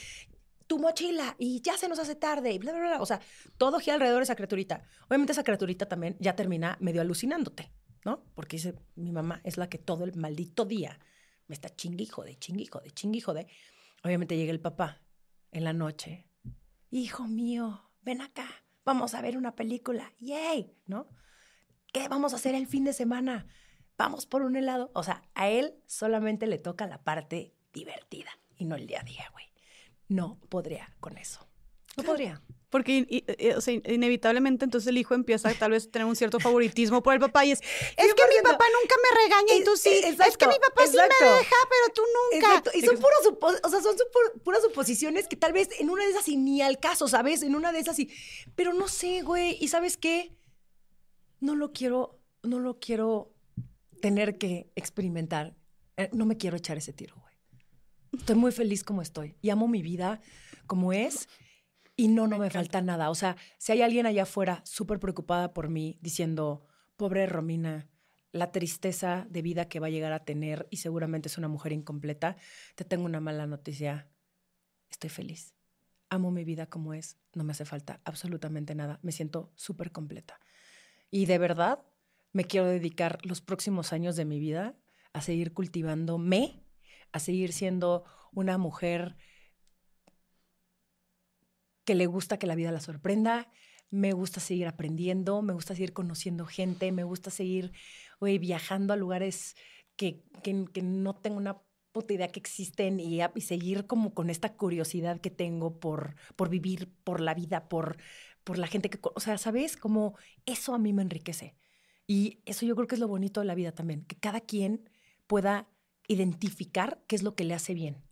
[0.69, 3.03] tu mochila y ya se nos hace tarde y bla, bla, bla.
[3.03, 3.21] O sea,
[3.57, 4.85] todo gira alrededor de esa criaturita.
[5.09, 7.73] Obviamente esa criaturita también ya termina medio alucinándote.
[8.05, 8.23] ¿no?
[8.35, 11.01] Porque dice, mi mamá es la que todo el maldito día
[11.49, 13.49] me está chinguijo de chinguijo de chinguijo de.
[14.05, 15.03] Obviamente llega el papá
[15.51, 16.29] en la noche
[16.91, 18.49] hijo mío, ven acá,
[18.85, 21.09] vamos a ver una película, yay, ¿no?
[21.93, 23.47] ¿Qué vamos a hacer el fin de semana?
[23.97, 24.91] Vamos por un helado.
[24.95, 29.05] O sea, a él solamente le toca la parte divertida y no el día a
[29.05, 29.47] día, güey.
[30.09, 31.47] No podría con eso.
[31.97, 32.43] No podría.
[32.71, 36.39] Porque eh, o sea, inevitablemente entonces el hijo empieza a tal vez tener un cierto
[36.39, 39.75] favoritismo por el papá y es, es que mi papá nunca me regaña y tú
[39.77, 42.63] sí, es que mi papá sí me deja, pero tú nunca.
[42.75, 43.97] Y son, puras, o sea, son
[44.45, 47.43] puras suposiciones que tal vez en una de esas y ni al caso, ¿sabes?
[47.43, 48.11] En una de esas y...
[48.55, 50.37] Pero no sé, güey, ¿y sabes qué?
[51.41, 53.33] No lo quiero, no lo quiero
[54.03, 55.57] tener que experimentar.
[55.97, 57.28] Eh, no me quiero echar ese tiro, güey.
[58.19, 60.21] Estoy muy feliz como estoy y amo mi vida
[60.67, 61.29] como es
[61.97, 63.11] y no, no me, falta nada.
[63.11, 66.67] O sea, si hay alguien allá afuera súper preocupada por mí, diciendo,
[66.97, 67.89] pobre Romina,
[68.31, 71.73] la tristeza de vida que va a llegar a tener y seguramente es una mujer
[71.73, 72.37] incompleta,
[72.75, 74.09] te tengo una mala noticia.
[74.91, 75.55] Estoy feliz.
[76.11, 77.17] Amo mi vida como es.
[77.35, 79.01] No me hace falta absolutamente nada.
[79.03, 80.39] Me siento súper completa.
[81.11, 81.83] Y de verdad,
[82.33, 84.77] me quiero dedicar los próximos años de mi vida
[85.13, 86.63] a seguir cultivándome,
[87.13, 89.17] a seguir siendo una mujer
[91.85, 93.51] que le gusta que la vida la sorprenda,
[93.91, 97.73] me gusta seguir aprendiendo, me gusta seguir conociendo gente, me gusta seguir
[98.21, 99.57] viajando a lugares
[99.97, 101.63] que, que, no tengo una
[101.93, 106.51] puta idea que existen y, y, seguir como con esta curiosidad que tengo por, por
[106.51, 107.97] vivir, por la vida, por,
[108.45, 108.99] por la gente que...
[109.03, 109.77] O sea, ¿sabes?
[109.77, 111.57] Como eso a mí me enriquece.
[112.07, 114.89] Y eso yo creo que es lo bonito de la vida también, que cada quien
[115.27, 115.69] pueda
[116.09, 118.03] identificar qué es lo que le hace bien.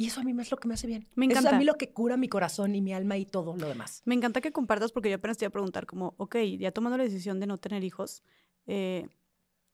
[0.00, 1.08] Y eso a mí es lo que me hace bien.
[1.16, 1.48] Me encanta.
[1.48, 4.00] Eso a mí lo que cura mi corazón y mi alma y todo lo demás.
[4.04, 6.96] Me encanta que compartas porque yo apenas te iba a preguntar como, ok, ya tomando
[6.96, 8.22] la decisión de no tener hijos,
[8.68, 9.08] eh,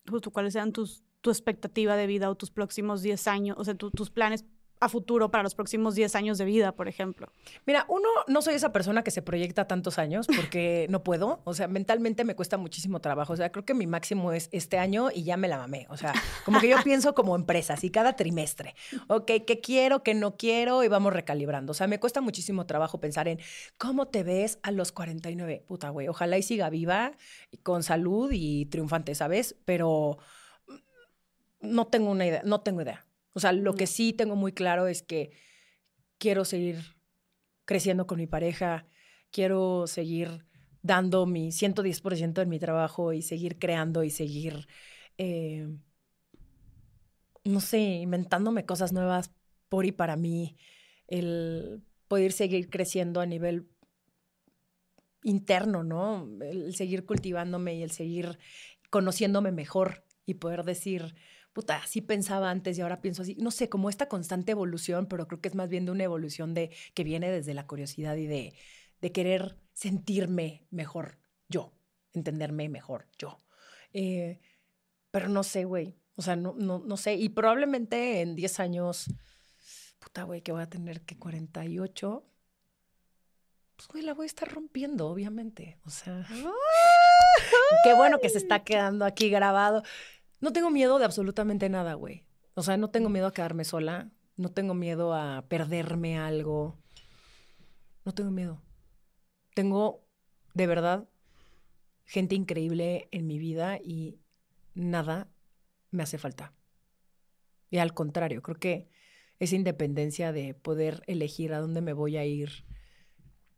[0.08, 3.74] justo cuáles sean tus, tu expectativa de vida o tus próximos 10 años, o sea,
[3.74, 4.46] tus planes
[4.80, 7.32] a futuro para los próximos 10 años de vida, por ejemplo?
[7.66, 11.40] Mira, uno, no soy esa persona que se proyecta tantos años porque no puedo.
[11.44, 13.32] O sea, mentalmente me cuesta muchísimo trabajo.
[13.32, 15.86] O sea, creo que mi máximo es este año y ya me la mamé.
[15.90, 16.12] O sea,
[16.44, 18.74] como que yo pienso como empresa, así cada trimestre.
[19.08, 20.84] Ok, ¿qué quiero, qué no quiero?
[20.84, 21.72] Y vamos recalibrando.
[21.72, 23.38] O sea, me cuesta muchísimo trabajo pensar en
[23.78, 25.64] cómo te ves a los 49.
[25.66, 27.12] Puta, güey, ojalá y siga viva,
[27.62, 29.56] con salud y triunfante, ¿sabes?
[29.64, 30.18] Pero
[31.60, 33.04] no tengo una idea, no tengo idea.
[33.34, 35.32] O sea, lo que sí tengo muy claro es que
[36.18, 36.78] quiero seguir
[37.64, 38.86] creciendo con mi pareja,
[39.30, 40.46] quiero seguir
[40.82, 44.68] dando mi 110% en mi trabajo y seguir creando y seguir,
[45.18, 45.66] eh,
[47.42, 49.32] no sé, inventándome cosas nuevas
[49.68, 50.56] por y para mí,
[51.08, 53.66] el poder seguir creciendo a nivel
[55.22, 56.28] interno, ¿no?
[56.42, 58.38] El seguir cultivándome y el seguir
[58.90, 61.14] conociéndome mejor y poder decir,
[61.54, 63.36] puta, así pensaba antes y ahora pienso así.
[63.36, 66.52] No sé, como esta constante evolución, pero creo que es más bien de una evolución
[66.52, 68.54] de, que viene desde la curiosidad y de,
[69.00, 71.18] de querer sentirme mejor
[71.48, 71.72] yo,
[72.12, 73.38] entenderme mejor yo.
[73.92, 74.40] Eh,
[75.10, 75.96] pero no sé, güey.
[76.16, 77.14] O sea, no, no, no sé.
[77.14, 79.06] Y probablemente en 10 años,
[80.00, 82.24] puta, güey, que voy a tener que 48
[83.76, 85.78] pues, güey, la voy a estar rompiendo, obviamente.
[85.84, 86.26] O sea,
[87.84, 89.82] qué bueno que se está quedando aquí grabado.
[90.40, 92.24] No tengo miedo de absolutamente nada, güey.
[92.54, 94.10] O sea, no tengo miedo a quedarme sola.
[94.36, 96.78] No tengo miedo a perderme algo.
[98.04, 98.62] No tengo miedo.
[99.54, 100.04] Tengo,
[100.54, 101.08] de verdad,
[102.04, 104.18] gente increíble en mi vida y
[104.74, 105.28] nada
[105.90, 106.52] me hace falta.
[107.70, 108.88] Y al contrario, creo que
[109.38, 112.64] esa independencia de poder elegir a dónde me voy a ir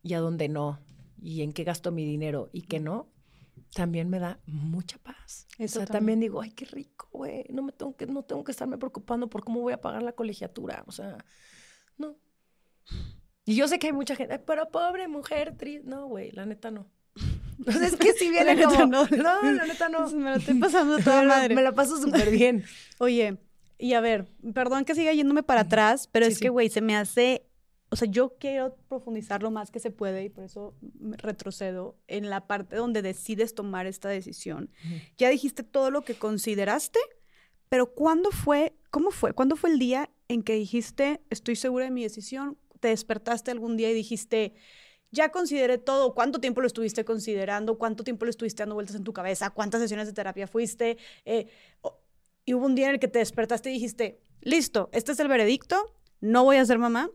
[0.02, 0.80] y a dónde no,
[1.20, 3.12] y en qué gasto mi dinero y qué no,
[3.74, 5.46] también me da mucha paz.
[5.58, 6.20] Eso o sea, también.
[6.20, 7.44] digo, ay, qué rico, güey.
[7.50, 10.12] No me tengo que, no tengo que estarme preocupando por cómo voy a pagar la
[10.12, 10.84] colegiatura.
[10.86, 11.24] O sea,
[11.98, 12.16] no.
[13.44, 15.88] Y yo sé que hay mucha gente, pero pobre mujer, triste.
[15.88, 16.90] No, güey, la neta no.
[17.58, 19.06] Entonces, es que si viene la como, no.
[19.10, 20.08] no, la neta no.
[20.10, 21.54] Me lo estoy pasando toda madre.
[21.54, 22.64] Me la paso súper bien.
[22.98, 23.38] Oye,
[23.78, 26.96] y a ver, perdón que siga yéndome para atrás, pero es que, güey, se me
[26.96, 27.46] hace
[27.89, 32.31] o sea, yo quiero profundizar lo más que se puede y por eso retrocedo en
[32.31, 34.70] la parte donde decides tomar esta decisión.
[35.16, 36.98] Ya dijiste todo lo que consideraste,
[37.68, 39.32] pero ¿cuándo fue, cómo fue?
[39.32, 42.58] ¿Cuándo fue el día en que dijiste, estoy segura de mi decisión?
[42.81, 44.55] ¿Te despertaste algún día y dijiste,
[45.12, 46.15] ya consideré todo?
[46.15, 47.78] ¿Cuánto tiempo lo estuviste considerando?
[47.78, 49.50] ¿Cuánto tiempo lo estuviste dando vueltas en tu cabeza?
[49.50, 50.98] ¿Cuántas sesiones de terapia fuiste?
[51.24, 51.47] Eh,
[52.44, 55.28] y hubo un día en el que te despertaste y dijiste, listo, este es el
[55.28, 57.10] veredicto, no voy a ser mamá,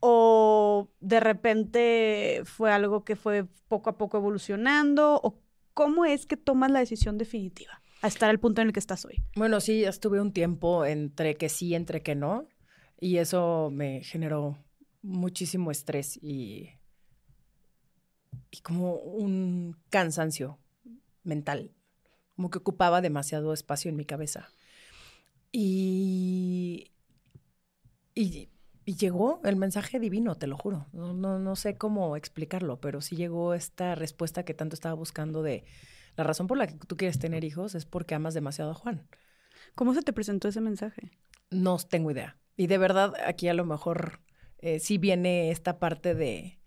[0.00, 5.38] o de repente fue algo que fue poco a poco evolucionando, o
[5.72, 9.04] cómo es que tomas la decisión definitiva a estar al punto en el que estás
[9.04, 9.22] hoy.
[9.36, 12.46] Bueno, sí, estuve un tiempo entre que sí, entre que no,
[13.00, 14.58] y eso me generó
[15.02, 16.70] muchísimo estrés y,
[18.50, 20.58] y como un cansancio
[21.24, 21.72] mental,
[22.36, 24.48] como que ocupaba demasiado espacio en mi cabeza.
[25.50, 26.91] Y,
[28.14, 28.48] y,
[28.84, 30.86] y llegó el mensaje divino, te lo juro.
[30.92, 35.42] No, no, no sé cómo explicarlo, pero sí llegó esta respuesta que tanto estaba buscando
[35.42, 35.64] de
[36.16, 39.08] la razón por la que tú quieres tener hijos es porque amas demasiado a Juan.
[39.74, 41.10] ¿Cómo se te presentó ese mensaje?
[41.50, 42.36] No tengo idea.
[42.56, 44.20] Y de verdad, aquí a lo mejor
[44.58, 46.58] eh, sí viene esta parte de,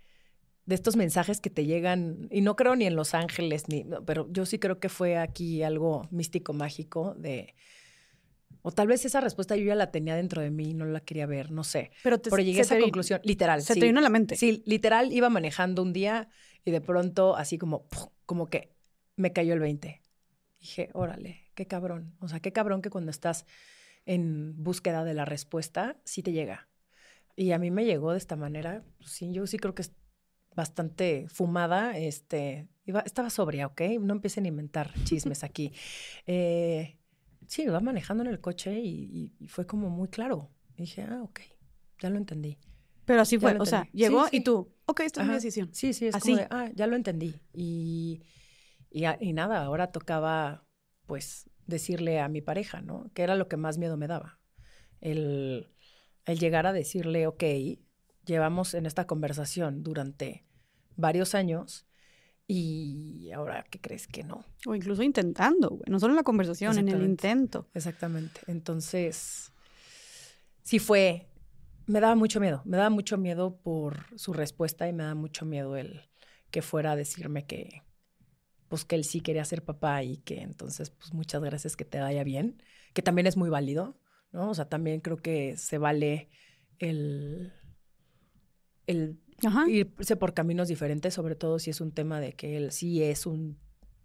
[0.65, 4.27] de estos mensajes que te llegan, y no creo ni en Los Ángeles, ni, pero
[4.31, 7.53] yo sí creo que fue aquí algo místico, mágico, de...
[8.67, 10.99] O tal vez esa respuesta yo ya la tenía dentro de mí y no la
[10.99, 11.91] quería ver, no sé.
[12.01, 13.61] Pero, te, Pero llegué a esa conclusión, literal.
[13.61, 13.79] Se sí.
[13.79, 14.35] te vino a la mente.
[14.37, 16.29] Sí, literal, iba manejando un día
[16.63, 17.85] y de pronto así como,
[18.25, 18.73] como que
[19.17, 20.01] me cayó el 20.
[20.59, 22.15] Dije, órale, qué cabrón.
[22.19, 23.45] O sea, qué cabrón que cuando estás
[24.07, 26.67] en búsqueda de la respuesta, sí te llega.
[27.35, 28.83] Y a mí me llegó de esta manera.
[28.97, 29.91] pues sí, yo sí creo que es
[30.55, 31.99] bastante fumada.
[31.99, 33.81] Este, iba, estaba sobria, ¿ok?
[33.99, 35.71] No empiecen a inventar chismes aquí.
[36.25, 36.97] Eh,
[37.47, 40.51] sí, iba manejando en el coche y, y- y fue como muy claro.
[40.77, 41.39] Y dije, ah, ok,
[41.99, 42.57] ya lo entendí.
[43.05, 43.57] Pero así Ya fue.
[43.59, 43.97] O sea, entendí.
[43.97, 44.37] llegó Sí, sí.
[44.37, 45.69] y tú, ok, esta es mi decisión.
[45.73, 46.31] Sí, sí, es Así.
[46.31, 47.41] como de, ah, ya lo entendí.
[47.53, 48.21] Y,
[48.91, 50.65] y, y nada, ahora tocaba,
[51.05, 53.09] pues, decirle a mi pareja, ¿no?
[53.13, 54.39] Que era lo que más miedo me daba.
[55.01, 55.67] El,
[56.25, 57.43] el llegar a decirle, ok,
[58.25, 60.45] llevamos en esta conversación durante
[60.95, 61.84] varios años
[62.47, 64.45] y ahora, ¿qué crees que no?
[64.67, 65.83] O incluso intentando, güey.
[65.87, 67.67] No solo en la conversación, en el intento.
[67.73, 68.41] Exactamente.
[68.47, 69.51] Entonces,
[70.61, 71.27] sí fue,
[71.87, 75.45] me daba mucho miedo, me daba mucho miedo por su respuesta y me daba mucho
[75.45, 76.01] miedo el
[76.51, 77.81] que fuera a decirme que,
[78.67, 81.99] pues que él sí quería ser papá y que entonces, pues muchas gracias, que te
[81.99, 82.61] vaya bien,
[82.93, 83.99] que también es muy válido,
[84.31, 84.51] ¿no?
[84.51, 86.29] O sea, también creo que se vale
[86.77, 87.53] el,
[88.85, 89.69] el Ajá.
[89.69, 93.25] irse por caminos diferentes, sobre todo si es un tema de que él sí es
[93.25, 93.57] un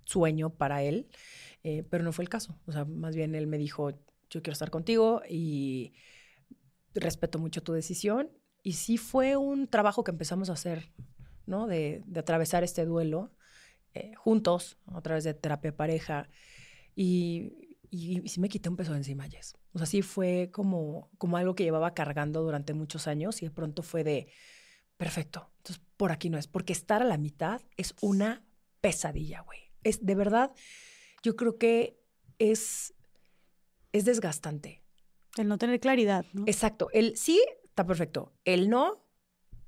[0.04, 1.08] sueño para él,
[1.62, 2.58] eh, pero no fue el caso.
[2.66, 3.92] O sea, más bien él me dijo,
[4.28, 5.92] yo quiero estar contigo y
[6.94, 8.30] respeto mucho tu decisión.
[8.62, 10.92] Y sí fue un trabajo que empezamos a hacer,
[11.46, 11.66] ¿no?
[11.66, 13.30] De, atravesar este duelo
[13.94, 16.28] eh, juntos, a través de terapia pareja.
[16.94, 19.54] Y sí me quité un peso de encima, Jess.
[19.72, 23.50] O sea, sí fue como, como algo que llevaba cargando durante muchos años y de
[23.50, 24.28] pronto fue de,
[25.00, 28.44] perfecto, entonces por aquí no es, porque estar a la mitad es una
[28.82, 29.60] pesadilla, güey.
[29.82, 30.52] Es de verdad,
[31.22, 31.98] yo creo que
[32.38, 32.92] es,
[33.92, 34.82] es desgastante.
[35.38, 36.44] El no tener claridad, ¿no?
[36.46, 39.02] Exacto, el sí está perfecto, el no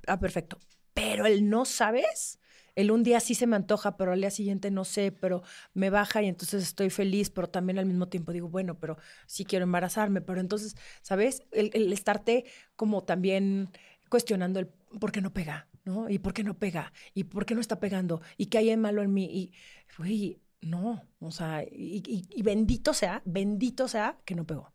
[0.00, 0.58] está perfecto,
[0.92, 2.38] pero el no sabes,
[2.74, 5.88] el un día sí se me antoja, pero al día siguiente no sé, pero me
[5.88, 9.62] baja y entonces estoy feliz, pero también al mismo tiempo digo, bueno, pero sí quiero
[9.62, 11.42] embarazarme, pero entonces, ¿sabes?
[11.52, 12.44] El, el estarte
[12.76, 13.70] como también
[14.12, 14.66] cuestionando el
[15.00, 16.10] por qué no pega, ¿no?
[16.10, 16.92] ¿Y por qué no pega?
[17.14, 18.20] ¿Y por qué no está pegando?
[18.36, 19.24] ¿Y qué hay de malo en mí?
[19.24, 19.52] Y,
[19.96, 24.74] güey, no, o sea, y, y- y bendito sea, bendito sea que no pegó.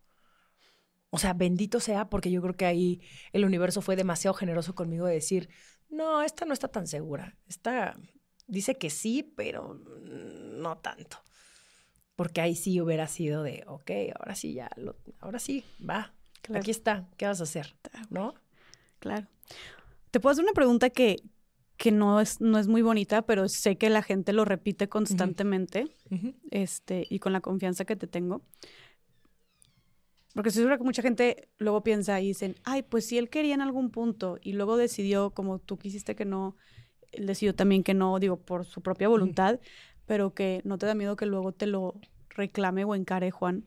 [1.12, 3.00] O sea, bendito sea, porque yo creo que ahí
[3.32, 5.50] el universo fue demasiado generoso conmigo de decir,
[5.90, 7.38] no, esta no está tan segura.
[7.48, 7.96] Esta
[8.48, 11.18] dice que sí, pero no tanto.
[12.16, 16.60] Porque ahí sí hubiera sido de, ok, ahora sí ya, lo- ahora sí, va, Claro.
[16.62, 17.76] aquí está, ¿qué vas a hacer?
[18.10, 18.34] ¿No?
[19.00, 19.28] Claro.
[20.12, 21.18] Te puedo hacer una pregunta que,
[21.78, 25.96] que no, es, no es muy bonita, pero sé que la gente lo repite constantemente
[26.50, 28.42] este, y con la confianza que te tengo.
[30.34, 33.56] Porque estoy segura que mucha gente luego piensa y dicen, ay, pues si él quería
[33.56, 36.56] en algún punto y luego decidió, como tú quisiste que no,
[37.12, 39.60] él decidió también que no, digo, por su propia voluntad,
[40.06, 43.66] pero que no te da miedo que luego te lo reclame o encare Juan,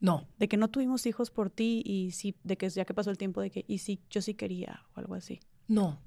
[0.00, 3.10] No, de que no tuvimos hijos por ti y sí, de que ya que pasó
[3.10, 5.40] el tiempo, de que, y sí, yo sí quería o algo así.
[5.68, 6.00] no.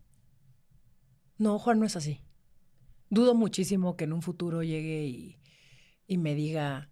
[1.40, 2.22] No, Juan no es así.
[3.10, 5.40] Dudo muchísimo que en un futuro llegue y,
[6.08, 6.90] y me diga,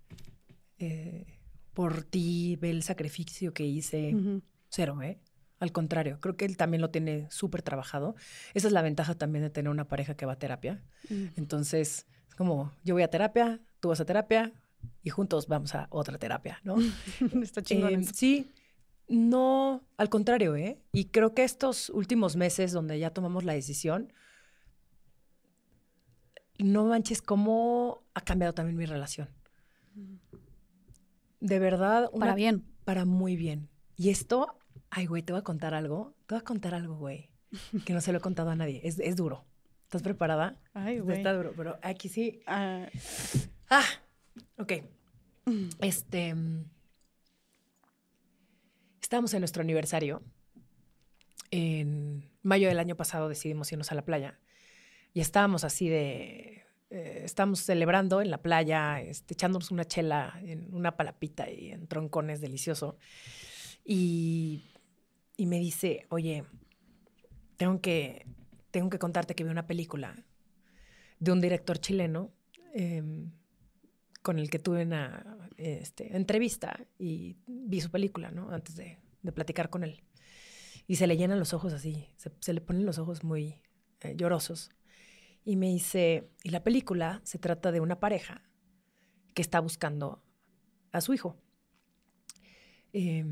[0.79, 1.39] eh,
[1.73, 4.15] por ti, ve el sacrificio que hice.
[4.15, 4.41] Ujú.
[4.69, 5.19] Cero, ¿eh?
[5.59, 8.15] Al contrario, creo que él también lo tiene súper trabajado.
[8.55, 10.83] Esa es la ventaja también de tener una pareja que va a terapia.
[11.35, 14.53] Entonces, es como, yo voy a terapia, tú vas a terapia
[15.03, 16.75] y juntos vamos a otra terapia, ¿no?
[17.41, 17.93] Está chingón.
[17.93, 18.11] Eh, eso.
[18.13, 18.51] sí,
[19.07, 20.79] no, al contrario, ¿eh?
[20.93, 24.13] Y creo que estos últimos meses donde ya tomamos la decisión,
[26.59, 29.29] no manches cómo ha cambiado también mi relación.
[31.39, 32.63] De verdad, una- Para bien.
[32.85, 33.69] para muy bien.
[33.97, 34.57] Y esto,
[34.89, 36.15] ay, güey, te voy a contar algo.
[36.27, 37.31] Te voy a contar algo, güey,
[37.85, 38.81] que no se lo he contado a nadie.
[38.83, 39.45] Es, es duro.
[39.83, 40.55] ¿Estás preparada?
[40.73, 41.17] Ay, güey.
[41.17, 42.41] Está duro, pero aquí sí.
[42.47, 42.87] Ah,
[43.69, 43.83] Ah,
[44.57, 44.73] ok.
[45.81, 46.35] Este.
[49.01, 50.21] Estábamos en nuestro aniversario
[51.51, 54.39] en mayo del año pasado decidimos irnos a la playa
[55.13, 60.73] y estábamos así de, eh, estábamos celebrando en la playa, este, echándonos una chela en
[60.73, 62.97] una palapita y en troncones delicioso.
[63.83, 64.63] Y,
[65.35, 66.45] y me dice, oye,
[67.57, 68.25] tengo que,
[68.71, 70.15] tengo que contarte que vi una película
[71.19, 72.31] de un director chileno
[72.73, 73.31] em,
[74.21, 78.51] con el que tuve una este, entrevista y vi su película, ¿no?
[78.51, 78.97] Antes de,
[79.33, 80.01] platicar con él.
[80.87, 83.61] Y se le llenan los ojos así, se, se le ponen los ojos muy
[84.01, 84.71] eh, llorosos.
[85.43, 88.43] Y me dice, y la película se trata de una pareja
[89.33, 90.23] que está buscando
[90.91, 91.37] a su hijo.
[92.93, 93.25] Eh,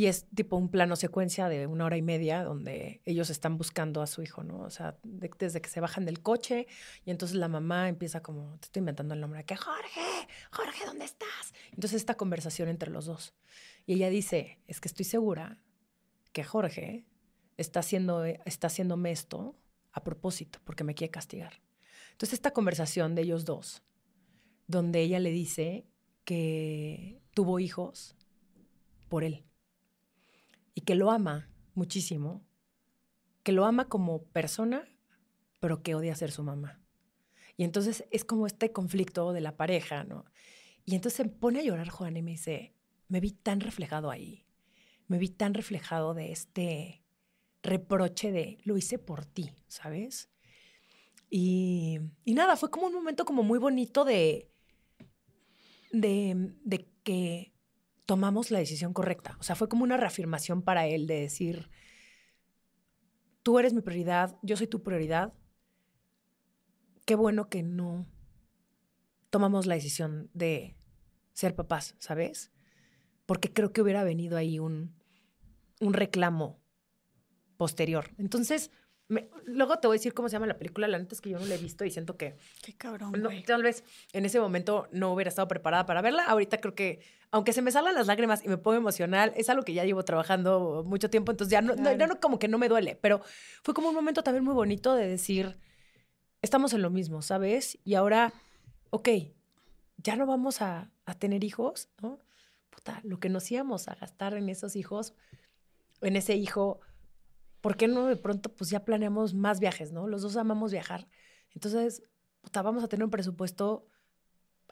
[0.00, 4.00] y es tipo un plano secuencia de una hora y media donde ellos están buscando
[4.00, 4.60] a su hijo, ¿no?
[4.60, 6.66] O sea, desde que se bajan del coche
[7.04, 10.00] y entonces la mamá empieza como, te estoy inventando el nombre, que Jorge,
[10.52, 11.52] Jorge, ¿dónde estás?
[11.72, 13.34] Entonces esta conversación entre los dos.
[13.84, 15.62] Y ella dice, es que estoy segura
[16.32, 17.04] que Jorge
[17.58, 19.54] está, haciendo, está haciéndome esto
[19.92, 21.60] a propósito, porque me quiere castigar.
[22.12, 23.82] Entonces esta conversación de ellos dos,
[24.66, 25.84] donde ella le dice
[26.24, 28.16] que tuvo hijos
[29.10, 29.44] por él
[30.74, 32.44] y que lo ama muchísimo,
[33.42, 34.88] que lo ama como persona,
[35.58, 36.80] pero que odia ser su mamá.
[37.56, 40.24] Y entonces es como este conflicto de la pareja, ¿no?
[40.84, 42.74] Y entonces se pone a llorar Juan y me dice,
[43.08, 44.46] me vi tan reflejado ahí,
[45.08, 47.04] me vi tan reflejado de este
[47.62, 50.30] reproche de, lo hice por ti, ¿sabes?
[51.28, 54.50] Y, y nada, fue como un momento como muy bonito de,
[55.92, 57.52] de, de que
[58.10, 59.36] tomamos la decisión correcta.
[59.38, 61.70] O sea, fue como una reafirmación para él de decir,
[63.44, 65.32] tú eres mi prioridad, yo soy tu prioridad.
[67.06, 68.08] Qué bueno que no
[69.30, 70.76] tomamos la decisión de
[71.34, 72.50] ser papás, ¿sabes?
[73.26, 74.92] Porque creo que hubiera venido ahí un,
[75.78, 76.58] un reclamo
[77.56, 78.10] posterior.
[78.18, 78.72] Entonces,
[79.46, 80.86] luego te voy a decir cómo se llama la película.
[80.88, 82.36] La neta es que yo no la he visto y siento que.
[82.62, 83.12] Qué cabrón.
[83.46, 86.24] tal vez en ese momento no hubiera estado preparada para verla.
[86.26, 89.64] Ahorita creo que, aunque se me salgan las lágrimas y me pongo emocional, es algo
[89.64, 91.32] que ya llevo trabajando mucho tiempo.
[91.32, 92.96] Entonces ya no, no, como que no me duele.
[93.00, 93.20] Pero
[93.62, 95.58] fue como un momento también muy bonito de decir:
[96.42, 97.78] estamos en lo mismo, ¿sabes?
[97.84, 98.32] Y ahora,
[98.90, 99.08] ok,
[99.96, 102.20] ya no vamos a, a tener hijos, ¿no?
[102.70, 105.14] Puta, lo que nos íbamos a gastar en esos hijos,
[106.00, 106.80] en ese hijo
[107.60, 110.06] ¿por qué no de pronto pues ya planeamos más viajes, ¿no?
[110.06, 111.08] Los dos amamos viajar.
[111.54, 112.02] Entonces,
[112.40, 113.86] puta, vamos a tener un presupuesto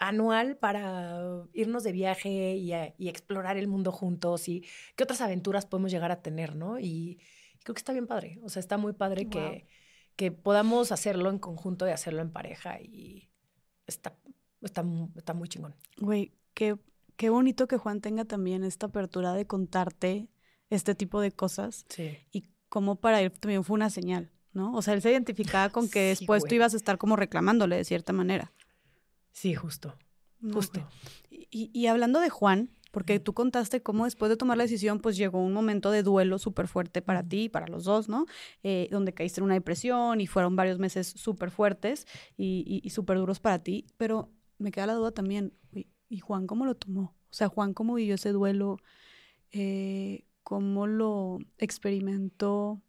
[0.01, 2.73] anual para irnos de viaje y,
[3.09, 4.65] explorar el mundo juntos y
[4.97, 6.79] qué otras aventuras podemos llegar a tener, ¿no?
[6.79, 7.21] Y
[7.65, 8.39] creo que está bien padre.
[8.43, 9.67] O sea, está muy padre que,
[10.17, 13.29] que podamos hacerlo en conjunto y hacerlo en pareja y
[13.87, 14.17] está,
[14.63, 14.85] está,
[15.17, 15.75] está muy chingón.
[15.99, 16.79] Güey, qué,
[17.17, 20.29] qué bonito que Juan tenga también esta apertura de contarte
[20.71, 21.85] este tipo de cosas.
[21.89, 22.19] Sí.
[22.31, 24.75] Y como para él también fue una señal, ¿no?
[24.75, 27.85] O sea, él se identificaba con que después tú ibas a estar como reclamándole de
[27.85, 28.53] cierta manera.
[29.33, 29.95] Sí, justo.
[30.53, 30.87] Justo.
[31.31, 35.17] Y, y, hablando de Juan, porque tú contaste cómo después de tomar la decisión, pues
[35.17, 38.27] llegó un momento de duelo súper fuerte para ti y para los dos, ¿no?
[38.63, 42.07] Eh, donde caíste en una depresión y fueron varios meses súper fuertes
[42.37, 43.87] y, y, súper duros para ti.
[43.97, 45.55] Pero me queda la duda también,
[46.09, 47.17] ¿y Juan cómo lo tomó?
[47.31, 48.79] O sea, Juan, ¿cómo vivió ese duelo?
[49.51, 52.81] Eh, cómo lo experimentó.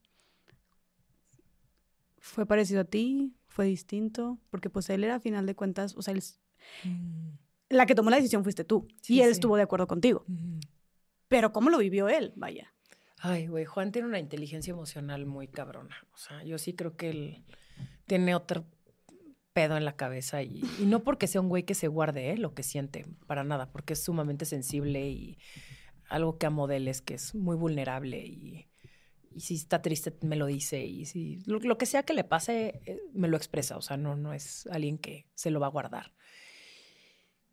[2.18, 3.36] ¿Fue parecido a ti?
[3.48, 4.40] ¿Fue distinto?
[4.50, 7.32] Porque pues él era a final de cuentas, o sea, mm.
[7.68, 10.24] la que tomó la decisión fuiste tú y él estuvo de acuerdo contigo.
[11.28, 12.32] Pero ¿cómo lo vivió él?
[12.38, 12.74] Vaya.
[13.18, 15.98] Ay, güey, Juan tiene una inteligencia emocional muy cabrona.
[16.14, 17.44] O sea, yo sí creo que él
[18.06, 18.64] tiene otro
[19.52, 22.38] pedo en la cabeza y, no porque sea un güey que se guarde ¿eh?
[22.38, 25.38] lo que siente, para nada, porque es sumamente sensible y
[26.10, 28.66] algo que amo de él es que es muy vulnerable y,
[29.38, 33.00] si está triste me lo dice y si lo, que sea que le pase eh,
[33.14, 36.14] me lo expresa, o sea, no, no es alguien que se lo va a guardar.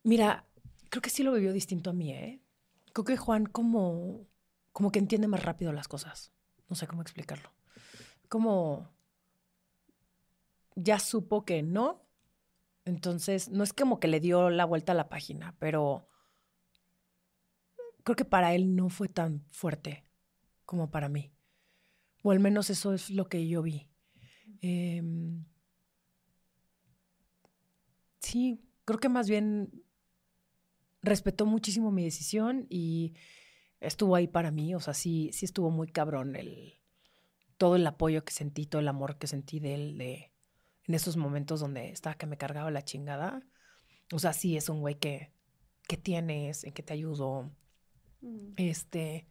[0.02, 0.46] Mira,
[0.88, 2.40] creo que sí lo vivió distinto a mí, ¿eh?
[2.92, 4.26] Creo que Juan como,
[4.72, 6.32] como que entiende más rápido las cosas,
[6.68, 7.52] no sé cómo explicarlo.
[8.28, 8.90] Como
[10.74, 12.06] ya supo que no,
[12.84, 16.08] entonces no es como que le dio la vuelta a la página, pero
[18.06, 20.06] creo que para él no fue tan fuerte
[20.64, 21.32] como para mí.
[22.22, 23.90] O al menos eso es lo que yo vi.
[24.60, 25.44] Em,
[28.20, 29.82] sí, creo que más bien
[31.02, 33.14] respetó muchísimo mi decisión y
[33.80, 34.72] estuvo ahí para mí.
[34.76, 36.74] O sea, sí, sí estuvo muy cabrón el,
[37.56, 40.32] todo el apoyo que sentí, todo el amor que sentí de él de,
[40.84, 43.42] en esos momentos donde estaba que me cargaba la chingada.
[44.12, 45.32] O sea, sí es un güey que,
[45.88, 47.50] que tienes, en que te ayudó,
[48.56, 49.26] Este,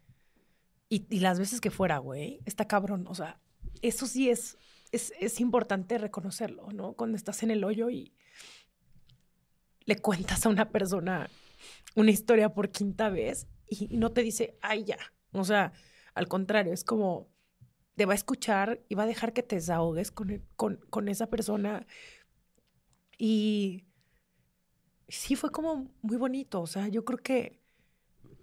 [0.89, 3.07] Y, y las veces que fuera, güey, está cabrón.
[3.07, 3.39] O sea,
[3.81, 4.57] eso sí es,
[4.91, 6.93] es, es importante reconocerlo, ¿no?
[6.93, 8.13] Cuando estás en el hoyo y
[9.85, 11.29] le cuentas a una persona
[11.95, 14.97] una historia por quinta vez y no te dice, ay, ya.
[15.31, 15.73] O sea,
[16.13, 17.29] al contrario, es como
[17.95, 21.27] te va a escuchar y va a dejar que te desahogues con, con, con esa
[21.29, 21.87] persona.
[23.17, 23.85] Y
[25.07, 26.61] sí fue como muy bonito.
[26.61, 27.59] O sea, yo creo que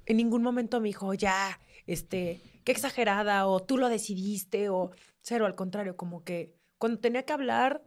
[0.07, 4.91] en ningún momento me dijo, ya, este, qué exagerada, o tú lo decidiste, o
[5.21, 7.83] cero, al contrario, como que cuando tenía que hablar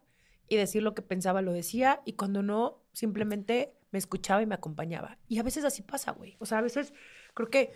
[0.48, 4.56] y decir lo que pensaba, lo decía, y cuando no, simplemente me escuchaba y me
[4.56, 5.18] acompañaba.
[5.28, 6.38] Y a veces así pasa, güey.
[6.40, 6.94] O sea, a veces
[7.34, 7.72] creo que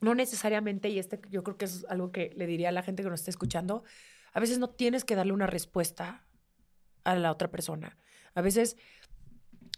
[0.00, 3.02] no necesariamente, y este yo creo que es algo que le diría a la gente
[3.02, 3.84] que nos está escuchando,
[4.32, 6.26] a veces no tienes que darle una respuesta
[7.04, 7.96] a la otra persona.
[8.34, 8.76] A veces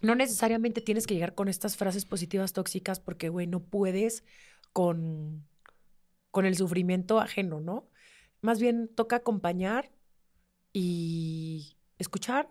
[0.01, 4.25] no necesariamente tienes que llegar con estas frases positivas tóxicas porque, güey, no puedes
[4.73, 5.47] con,
[6.31, 7.89] con el sufrimiento ajeno, ¿no?
[8.41, 9.91] Más bien toca acompañar
[10.73, 12.49] y escuchar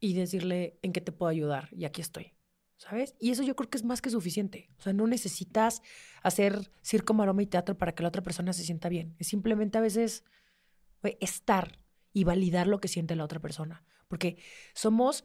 [0.00, 2.34] y decirle en qué te puedo ayudar y aquí estoy.
[2.80, 3.14] ¿sabes?
[3.20, 4.70] Y eso yo creo que es más que suficiente.
[4.78, 5.82] O sea, no necesitas
[6.22, 9.14] hacer circo, maroma y teatro para que la otra persona se sienta bien.
[9.18, 10.24] Es simplemente a veces
[11.20, 11.78] estar
[12.14, 13.84] y validar lo que siente la otra persona.
[14.08, 14.38] Porque
[14.72, 15.24] somos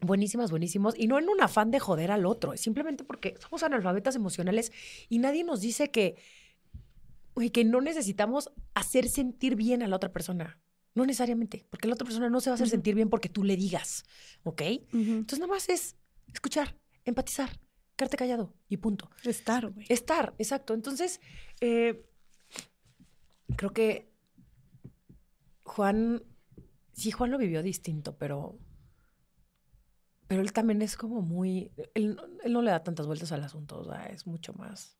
[0.00, 3.62] buenísimas, buenísimos, y no en un afán de joder al otro, es simplemente porque somos
[3.62, 4.72] analfabetas emocionales
[5.08, 6.16] y nadie nos dice que,
[7.52, 10.60] que no necesitamos hacer sentir bien a la otra persona.
[10.94, 13.44] No necesariamente, porque la otra persona no se va a hacer sentir bien porque tú
[13.44, 14.04] le digas,
[14.42, 14.62] ¿ok?
[14.92, 15.94] Entonces, nada más es
[16.32, 17.60] escuchar, empatizar,
[17.94, 19.08] quedarte callado y punto.
[19.22, 19.86] Estar, güey.
[19.88, 20.74] Estar, exacto.
[20.74, 21.20] Entonces,
[21.60, 22.04] eh,
[23.56, 24.10] creo que
[25.62, 26.22] Juan,
[26.92, 28.58] sí, Juan lo vivió distinto, pero,
[30.28, 33.80] pero él también es como muy, él, él no le da tantas vueltas al asunto,
[33.80, 34.96] o sea, es mucho más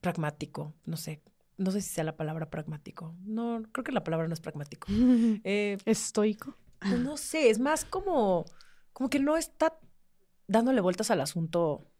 [0.00, 1.22] pragmático, no sé,
[1.56, 3.14] no sé si sea la palabra pragmático.
[3.24, 4.86] No, creo que la palabra no es pragmático.
[5.44, 6.56] Eh, ¿Estoico?
[6.80, 8.44] Pues no sé, es más como,
[8.92, 9.78] como que no está
[10.46, 11.90] dándole vueltas al asunto.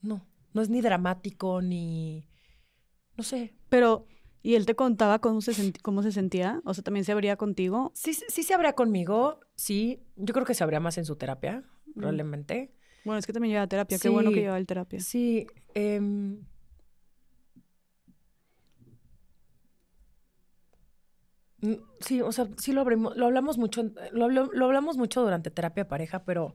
[0.00, 2.28] No, no es ni dramático ni.
[3.16, 3.54] No sé.
[3.68, 4.06] Pero,
[4.42, 6.60] ¿y él te contaba cómo se, cómo se sentía?
[6.64, 7.92] O sea, ¿también se abría contigo?
[7.94, 10.02] Sí, sí se abría conmigo, sí.
[10.16, 11.92] Yo creo que se abría más en su terapia, mm.
[11.92, 12.72] probablemente.
[13.04, 13.98] Bueno, es que también lleva terapia.
[13.98, 15.00] Qué bueno que lleva el terapia.
[15.00, 15.46] Sí.
[15.74, 16.00] Eh,
[21.60, 26.24] Mm, sí, o sea, sí lo, lo hablamos mucho, lo, hablamos mucho durante terapia pareja,
[26.24, 26.54] pero,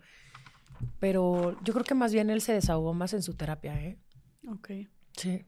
[0.99, 3.99] pero yo creo que más bien él se desahogó más en su terapia, ¿eh?
[4.47, 4.69] Ok.
[5.17, 5.45] Sí.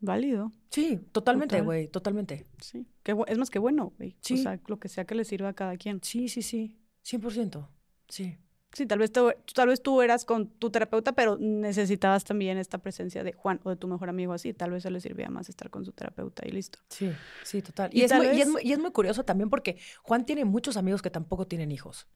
[0.00, 0.52] Válido.
[0.70, 2.46] Sí, totalmente, güey, totalmente.
[2.60, 2.86] Sí.
[3.26, 4.16] es más que bueno, güey.
[4.20, 4.34] Sí.
[4.34, 6.00] O sea, lo que sea que le sirva a cada quien.
[6.02, 6.76] Sí, sí, sí.
[7.04, 7.66] 100%.
[8.08, 8.36] Sí.
[8.72, 12.76] Sí, tal vez, tú, tal vez tú eras con tu terapeuta, pero necesitabas también esta
[12.76, 14.52] presencia de Juan o de tu mejor amigo así.
[14.52, 16.78] Tal vez se le servía más estar con su terapeuta y listo.
[16.90, 17.10] Sí,
[17.42, 17.88] sí, total.
[17.94, 18.26] Y, es, muy,
[18.62, 22.06] y, es, muy, curioso también porque Juan tiene muchos amigos que tampoco tienen hijos.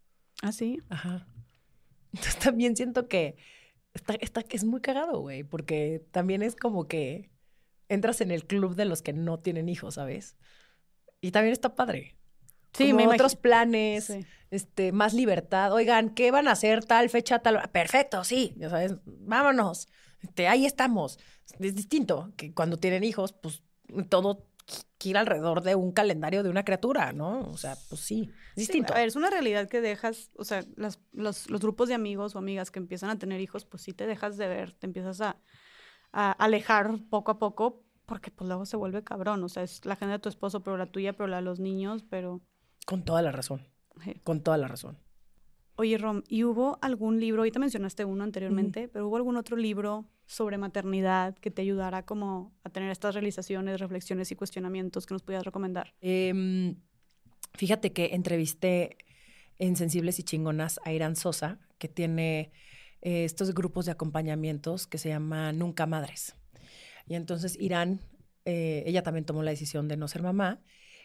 [0.43, 0.83] ¿Ah, sí?
[0.91, 1.27] Ajá.
[2.13, 3.37] Entonces también siento que
[3.95, 7.30] está, está, es muy cagado, güey, porque también es como que
[7.91, 10.37] entras en el club de los que no tienen hijos, ¿sabes?
[11.21, 12.17] Y también está padre.
[12.73, 14.13] Sí, me otros planes,
[14.51, 15.73] este, más libertad.
[15.73, 17.69] Oigan, ¿qué van a hacer tal fecha, tal?
[17.71, 19.89] Perfecto, sí, ya sabes, vámonos.
[20.23, 21.19] Este, ahí estamos.
[21.59, 23.63] Es distinto que cuando tienen hijos, pues
[24.09, 24.47] todo
[25.01, 27.41] gira alrededor de un calendario de una criatura, ¿no?
[27.51, 28.95] O sea, pues sí, es distinto.
[28.95, 32.79] es una realidad que dejas, o sea, los, los, grupos de amigos o amigas que
[32.79, 35.39] empiezan a tener hijos, pues sí te dejas de ver, te empiezas a,
[36.13, 39.95] a alejar poco a poco, porque pues luego se vuelve cabrón, o sea, es la
[39.95, 42.41] agenda de tu esposo, pero la tuya, pero la de los niños, pero
[42.87, 43.69] con toda la razón.
[44.25, 44.99] Con toda la razón.
[45.77, 50.07] Oye, Rom, ¿y hubo algún libro, ahorita mencionaste uno anteriormente, pero hubo algún otro libro
[50.27, 55.23] sobre maternidad que te ayudara como a tener estas realizaciones, reflexiones y cuestionamientos que nos
[55.23, 55.95] pudieras recomendar?
[56.01, 56.77] Em,
[57.55, 58.99] fíjate que entrevisté
[59.59, 62.53] en Sensibles y Chingonas a Irán Sosa, que tiene
[63.03, 66.37] eh, estos grupos de acompañamientos que se llama Nunca Madres.
[67.07, 68.01] Y entonces Irán,
[68.45, 70.61] eh, ella también tomó la decisión de no ser mamá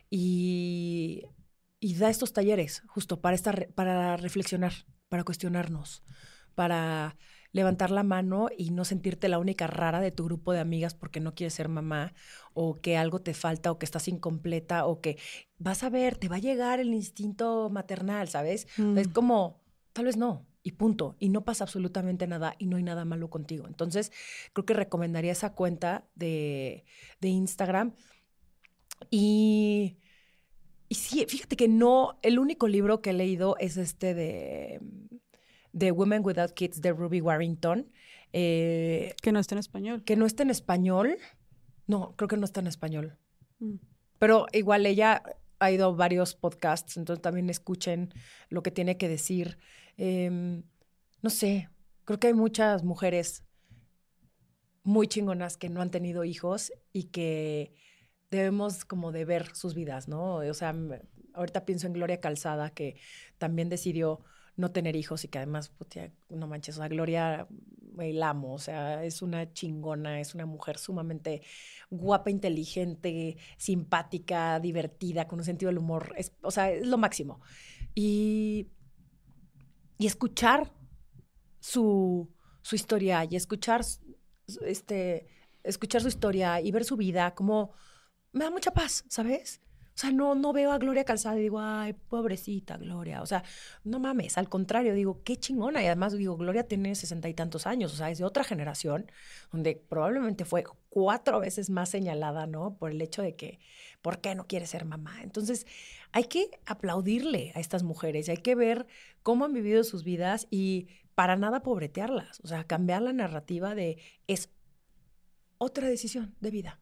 [0.09, 1.23] y
[1.85, 4.73] y da estos talleres justo para, estar, para reflexionar,
[5.07, 6.03] para cuestionarnos,
[6.55, 7.15] para
[7.51, 11.19] levantar la mano y no sentirte la única rara de tu grupo de amigas porque
[11.19, 12.15] no quieres ser mamá
[12.53, 15.19] o que algo te falta o que estás incompleta o que
[15.59, 18.67] vas a ver, te va a llegar el instinto maternal, ¿sabes?
[18.97, 19.11] Es mm.
[19.11, 19.61] como,
[19.93, 21.15] tal vez no, y punto.
[21.19, 23.67] Y no pasa absolutamente nada y no hay nada malo contigo.
[23.67, 24.11] Entonces,
[24.51, 26.83] creo que recomendaría esa cuenta de,
[27.21, 27.93] de Instagram
[29.09, 29.97] y
[30.87, 34.79] y sí, fíjate que no, el único libro que he leído es este de,
[35.73, 37.91] de Women Without Kids de Ruby Warrington.
[38.33, 40.03] Eh, que no está en español.
[40.03, 41.17] Que no está en español.
[41.87, 43.17] No, creo que no está en español.
[43.59, 43.75] Mm.
[44.19, 45.23] Pero igual ella
[45.59, 48.13] ha ido a varios podcasts, entonces también escuchen
[48.49, 49.57] lo que tiene que decir.
[49.97, 50.63] Em,
[51.21, 51.69] no sé,
[52.03, 53.43] creo que hay muchas mujeres
[54.83, 57.73] muy chingonas que no han tenido hijos y que
[58.29, 60.35] debemos como de ver sus vidas, ¿no?
[60.35, 60.75] O sea,
[61.33, 62.97] ahorita pienso en Gloria Calzada, que
[63.37, 64.21] también decidió
[64.57, 65.73] no tener hijos y que además,
[66.29, 67.47] no manches, o sea, Gloria
[67.97, 71.41] la amo, o sea, es una chingona, es una mujer sumamente
[71.89, 77.41] guapa, inteligente, simpática, divertida, con un sentido del humor, es, o sea, es lo máximo.
[77.93, 78.67] Y,
[79.97, 80.71] y escuchar
[81.59, 83.81] su, su historia y escuchar,
[84.61, 85.27] este,
[85.63, 87.71] escuchar su historia y ver su vida, como
[88.31, 89.61] me da mucha paz, ¿sabes?
[89.95, 93.21] O sea, no, no veo a Gloria Calzada y digo, ay, pobrecita Gloria.
[93.21, 93.45] O sea,
[93.85, 95.81] no mames, al contrario, digo, qué chingona.
[95.81, 99.09] Y además digo, Gloria tiene sesenta y tantos años, o sea, es de otra generación,
[99.53, 102.77] donde probablemente fue cuatro veces más señalada, ¿no?
[102.77, 103.59] Por el hecho de que,
[104.01, 105.23] ¿por qué no quiere ser mamá?
[105.23, 105.65] Entonces,
[106.15, 108.87] hay que aplaudirle a estas mujeres y hay que ver
[109.21, 112.39] cómo han vivido sus vidas y para nada pobretearlas.
[112.39, 114.49] O sea, cambiar la narrativa de es
[115.57, 116.79] otra decisión de vida.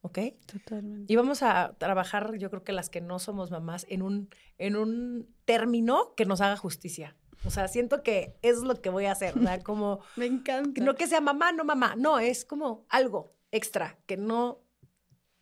[0.00, 0.18] ¿ok?
[0.46, 1.12] Totalmente.
[1.12, 4.76] Y vamos a trabajar, yo creo que las que no somos mamás, en un, en
[4.76, 7.18] un término que nos haga justicia.
[7.44, 9.60] O sea, siento que es lo que voy a hacer, ¿verdad?
[9.62, 10.00] Como...
[10.16, 10.82] Me encanta.
[10.82, 14.62] No que sea mamá, no mamá, no, es como algo extra, que no,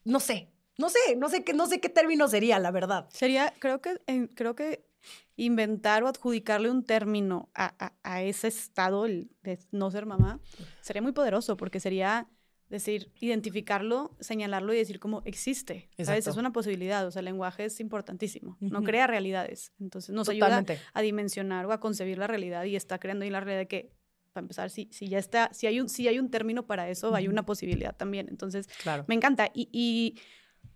[0.02, 3.08] no sé, no sé, no sé qué, no sé qué término sería, la verdad.
[3.10, 4.00] Sería, creo que,
[4.34, 4.86] creo que
[5.36, 10.40] inventar o adjudicarle un término a, a, ese estado de no ser mamá
[10.80, 12.28] sería muy poderoso porque sería
[12.68, 15.88] decir, identificarlo, señalarlo y decir cómo existe.
[15.98, 16.26] ¿Sabes?
[16.26, 19.72] Es una posibilidad, o sea, el lenguaje es importantísimo, no crea realidades.
[19.80, 23.40] Entonces nos ayuda a dimensionar o a concebir la realidad y está creando ahí la
[23.40, 23.92] realidad de que
[24.32, 27.14] para empezar, si, si ya está, si hay un, si hay un término para eso,
[27.14, 28.28] hay una posibilidad también.
[28.28, 29.04] Entonces, claro.
[29.08, 29.50] me encanta.
[29.54, 30.20] Y, y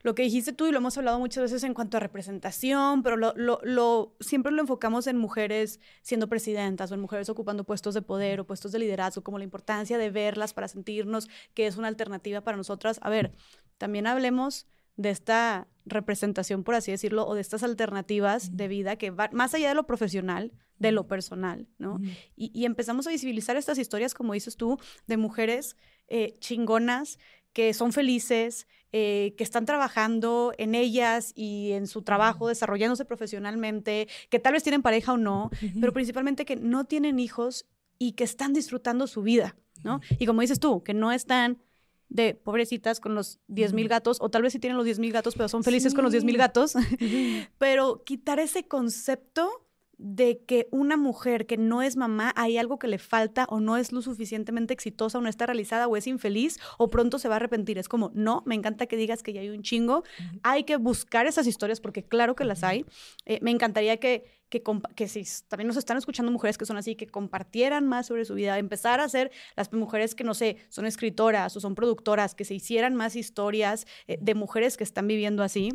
[0.03, 3.17] lo que dijiste tú y lo hemos hablado muchas veces en cuanto a representación, pero
[3.17, 7.95] lo, lo, lo, siempre lo enfocamos en mujeres siendo presidentas o en mujeres ocupando puestos
[7.95, 11.77] de poder o puestos de liderazgo, como la importancia de verlas para sentirnos que es
[11.77, 12.99] una alternativa para nosotras.
[13.03, 13.33] A ver,
[13.79, 19.11] también hablemos de esta representación, por así decirlo, o de estas alternativas de vida que
[19.11, 22.01] van más allá de lo profesional, de lo personal, ¿no?
[22.35, 25.77] y, y, empezamos a visibilizar estas historias, como dices tú, de mujeres
[26.09, 27.19] eh, chingonas
[27.53, 34.09] que son felices, eh, que están trabajando en ellas y en su trabajo, desarrollándose profesionalmente,
[34.29, 35.51] que tal vez tienen pareja o no,
[35.81, 37.67] pero principalmente que no tienen hijos
[37.99, 40.01] y que están disfrutando su vida, ¿no?
[40.19, 41.63] Y como dices tú, que no están
[42.09, 45.13] de pobrecitas con los 10 mil gatos, o tal vez sí tienen los 10 mil
[45.13, 46.75] gatos, pero son felices con los 10 mil gatos,
[47.59, 49.67] pero quitar ese concepto
[50.03, 53.77] de que una mujer que no es mamá hay algo que le falta o no
[53.77, 57.35] es lo suficientemente exitosa o no está realizada o es infeliz o pronto se va
[57.35, 57.79] a arrepentir.
[57.79, 60.03] Es como, no, me encanta que digas que ya hay un chingo.
[60.43, 62.85] Hay que buscar esas historias porque claro que las hay.
[63.27, 64.63] Eh, me encantaría que, que,
[64.97, 68.35] que, si también nos están escuchando mujeres que son así, que compartieran más sobre su
[68.35, 72.45] vida, empezar a ser las mujeres que, no sé, son escritoras o son productoras, que
[72.45, 75.71] se hicieran más historias eh, de mujeres que están viviendo así.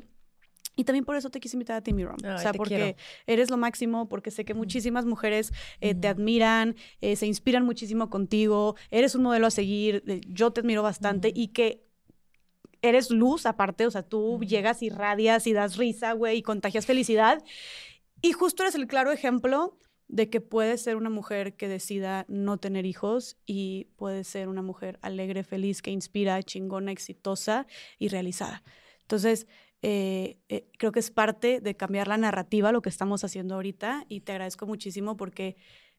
[0.76, 2.18] Y también por eso te quise invitar a Timmy Rom.
[2.24, 7.16] o sea, porque eres lo máximo, porque sé que muchísimas mujeres eh, te admiran, eh,
[7.16, 11.48] se inspiran muchísimo contigo, eres un modelo a seguir, eh, yo te admiro bastante y
[11.50, 11.84] que
[12.84, 16.86] eres luz aparte, o sea, tú llegas y radias y das risa, güey, y contagias
[16.86, 17.44] felicidad.
[18.22, 22.58] Y justo eres el claro ejemplo de que puedes ser una mujer que decida no
[22.58, 27.68] tener hijos y puedes ser una mujer alegre, feliz, que inspira, chingona, exitosa
[28.00, 28.64] y realizada.
[29.02, 29.48] Entonces,
[29.82, 34.06] eh, eh, creo que es parte de cambiar la narrativa, lo que estamos haciendo ahorita,
[34.10, 35.56] y te agradezco muchísimo porque,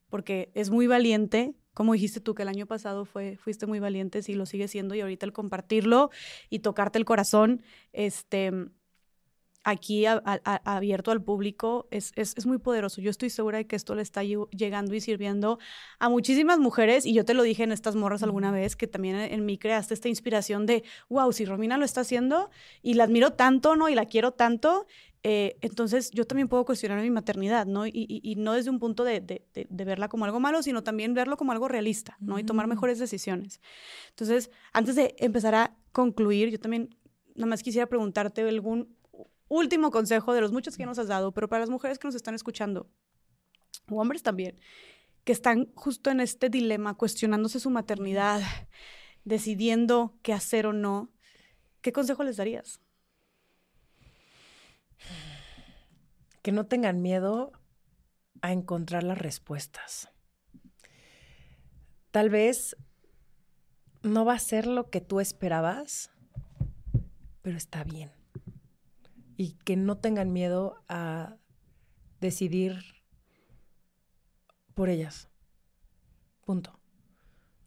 [0.09, 1.55] porque es muy valiente.
[1.75, 4.95] Como dijiste tú que el año pasado fue, fuiste muy valiente, sí lo sigue siendo,
[4.95, 6.11] y ahorita el compartirlo
[6.51, 8.53] y tocarte el corazón, este,
[9.69, 13.01] aquí abierto al público es, es, muy poderoso.
[13.03, 15.59] Yo estoy segura de que esto le está llegando y sirviendo
[15.99, 19.17] a muchísimas mujeres y yo te lo dije en estas morras alguna vez que también
[19.17, 22.51] en mí creaste esta inspiración de, wow, si Romina lo está haciendo
[22.83, 23.89] y la admiro tanto, ¿no?
[23.89, 24.87] Y la quiero tanto.
[25.23, 27.87] Eh, entonces yo también puedo cuestionar mi maternidad, ¿no?
[27.87, 31.13] Y, y, no desde un punto de, de, de, verla como algo malo, sino también
[31.13, 32.39] verlo como algo realista, ¿no?
[32.39, 33.61] Y tomar mejores decisiones.
[34.11, 36.97] Entonces, antes de empezar a concluir, yo también
[37.35, 38.97] nada más quisiera preguntarte algún
[39.49, 42.15] último consejo de los muchos que nos has dado, pero para las mujeres que nos
[42.15, 42.91] están escuchando,
[43.91, 44.59] o hombres también,
[45.25, 48.41] que están justo en este dilema, cuestionándose su maternidad,
[49.25, 51.13] decidiendo qué hacer o no,
[51.81, 52.81] ¿qué consejo les darías?
[56.43, 57.53] Que no tengan miedo
[58.41, 60.09] a encontrar las respuestas.
[62.11, 62.77] Tal vez
[64.03, 66.11] no va a ser lo que tú esperabas,
[67.43, 68.18] pero está bien.
[69.39, 71.39] Y que no tengan miedo a
[72.21, 72.83] decidir
[74.75, 75.31] por ellas.
[76.45, 76.79] Punto.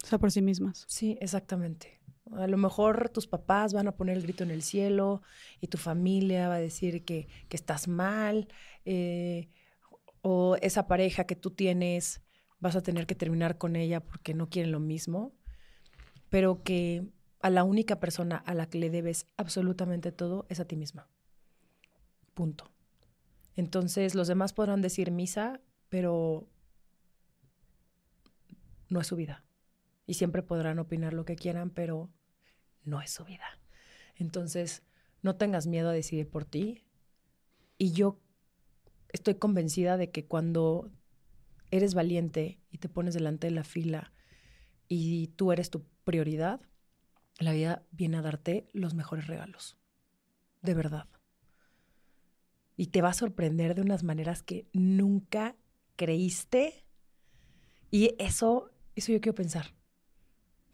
[0.03, 0.85] O sea, por sí mismas.
[0.87, 1.99] Sí, exactamente.
[2.33, 5.23] A lo mejor tus papás van a poner el grito en el cielo
[5.59, 8.47] y tu familia va a decir que, que estás mal,
[8.85, 9.49] eh,
[10.21, 12.21] o esa pareja que tú tienes
[12.59, 15.33] vas a tener que terminar con ella porque no quieren lo mismo,
[16.29, 17.03] pero que
[17.41, 21.09] a la única persona a la que le debes absolutamente todo es a ti misma.
[23.55, 26.47] Entonces los demás podrán decir misa, pero
[28.89, 29.43] no es su vida.
[30.05, 32.09] Y siempre podrán opinar lo que quieran, pero
[32.83, 33.59] no es su vida.
[34.15, 34.83] Entonces,
[35.21, 36.83] no tengas miedo a decidir por ti.
[37.77, 38.19] Y yo
[39.09, 40.91] estoy convencida de que cuando
[41.69, 44.11] eres valiente y te pones delante de la fila
[44.87, 46.61] y tú eres tu prioridad,
[47.39, 49.77] la vida viene a darte los mejores regalos.
[50.61, 51.07] De verdad.
[52.81, 55.55] Y te va a sorprender de unas maneras que nunca
[55.95, 56.83] creíste.
[57.91, 59.75] Y eso, eso yo quiero pensar.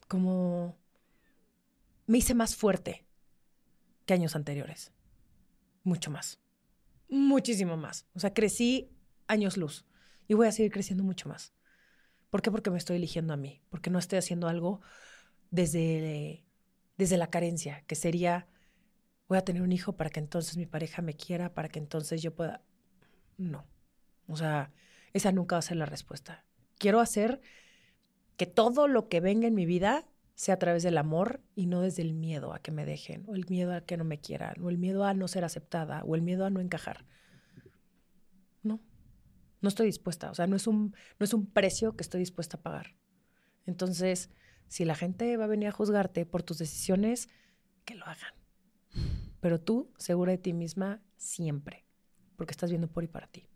[0.07, 0.77] Como
[2.05, 3.05] me hice más fuerte
[4.05, 4.93] que años anteriores.
[5.83, 6.39] Mucho más.
[7.09, 8.07] Muchísimo más.
[8.13, 8.89] O sea, crecí
[9.27, 9.85] años luz
[10.29, 11.53] y voy a seguir creciendo mucho más.
[12.29, 12.51] ¿Por qué?
[12.51, 14.79] Porque me estoy eligiendo a mí, porque no estoy haciendo algo
[15.51, 16.45] desde,
[16.97, 18.47] desde la carencia, que sería,
[19.27, 22.21] voy a tener un hijo para que entonces mi pareja me quiera, para que entonces
[22.21, 22.63] yo pueda...
[23.37, 23.65] No.
[24.27, 24.71] O sea,
[25.13, 26.45] esa nunca va a ser la respuesta.
[26.77, 27.41] Quiero hacer
[28.35, 31.81] que todo lo que venga en mi vida sea a través del amor y no
[31.81, 34.61] desde el miedo a que me dejen, o el miedo a que no me quieran,
[34.61, 37.05] o el miedo a no ser aceptada, o el miedo a no encajar.
[38.61, 38.79] No,
[39.61, 40.29] no estoy dispuesta.
[40.29, 42.95] O sea, no es un, no es un precio que estoy dispuesta a pagar.
[43.65, 44.29] Entonces,
[44.67, 47.29] si la gente va a venir a juzgarte por tus decisiones,
[47.83, 48.36] que lo hagan.
[49.39, 51.85] Pero tú, segura de ti misma, siempre,
[52.35, 53.47] porque estás viendo por y para ti.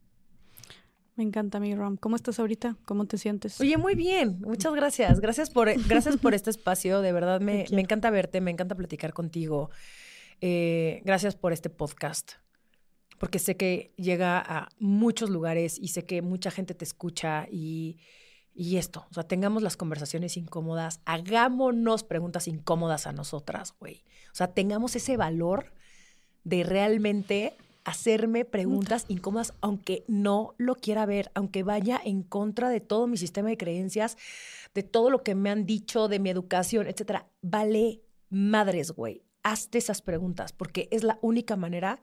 [1.15, 1.97] Me encanta mi Rom.
[1.97, 2.77] ¿Cómo estás ahorita?
[2.85, 3.59] ¿Cómo te sientes?
[3.59, 4.39] Oye, muy bien.
[4.41, 5.19] Muchas gracias.
[5.19, 7.01] Gracias por, gracias por este espacio.
[7.01, 9.69] De verdad, me, me encanta verte, me encanta platicar contigo.
[10.39, 12.33] Eh, gracias por este podcast.
[13.19, 17.99] Porque sé que llega a muchos lugares y sé que mucha gente te escucha y,
[18.53, 24.03] y esto, o sea, tengamos las conversaciones incómodas, hagámonos preguntas incómodas a nosotras, güey.
[24.31, 25.73] O sea, tengamos ese valor
[26.43, 32.79] de realmente hacerme preguntas incómodas, aunque no lo quiera ver, aunque vaya en contra de
[32.79, 34.17] todo mi sistema de creencias,
[34.73, 37.27] de todo lo que me han dicho, de mi educación, etcétera.
[37.41, 39.23] Vale madres, güey.
[39.43, 42.01] Hazte esas preguntas, porque es la única manera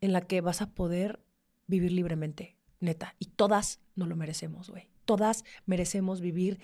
[0.00, 1.20] en la que vas a poder
[1.66, 3.14] vivir libremente, neta.
[3.18, 4.90] Y todas no lo merecemos, güey.
[5.06, 6.60] Todas merecemos vivir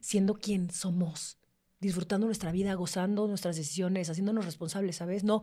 [0.00, 1.38] siendo quien somos,
[1.80, 5.24] disfrutando nuestra vida, gozando nuestras decisiones, haciéndonos responsables, ¿sabes?
[5.24, 5.42] No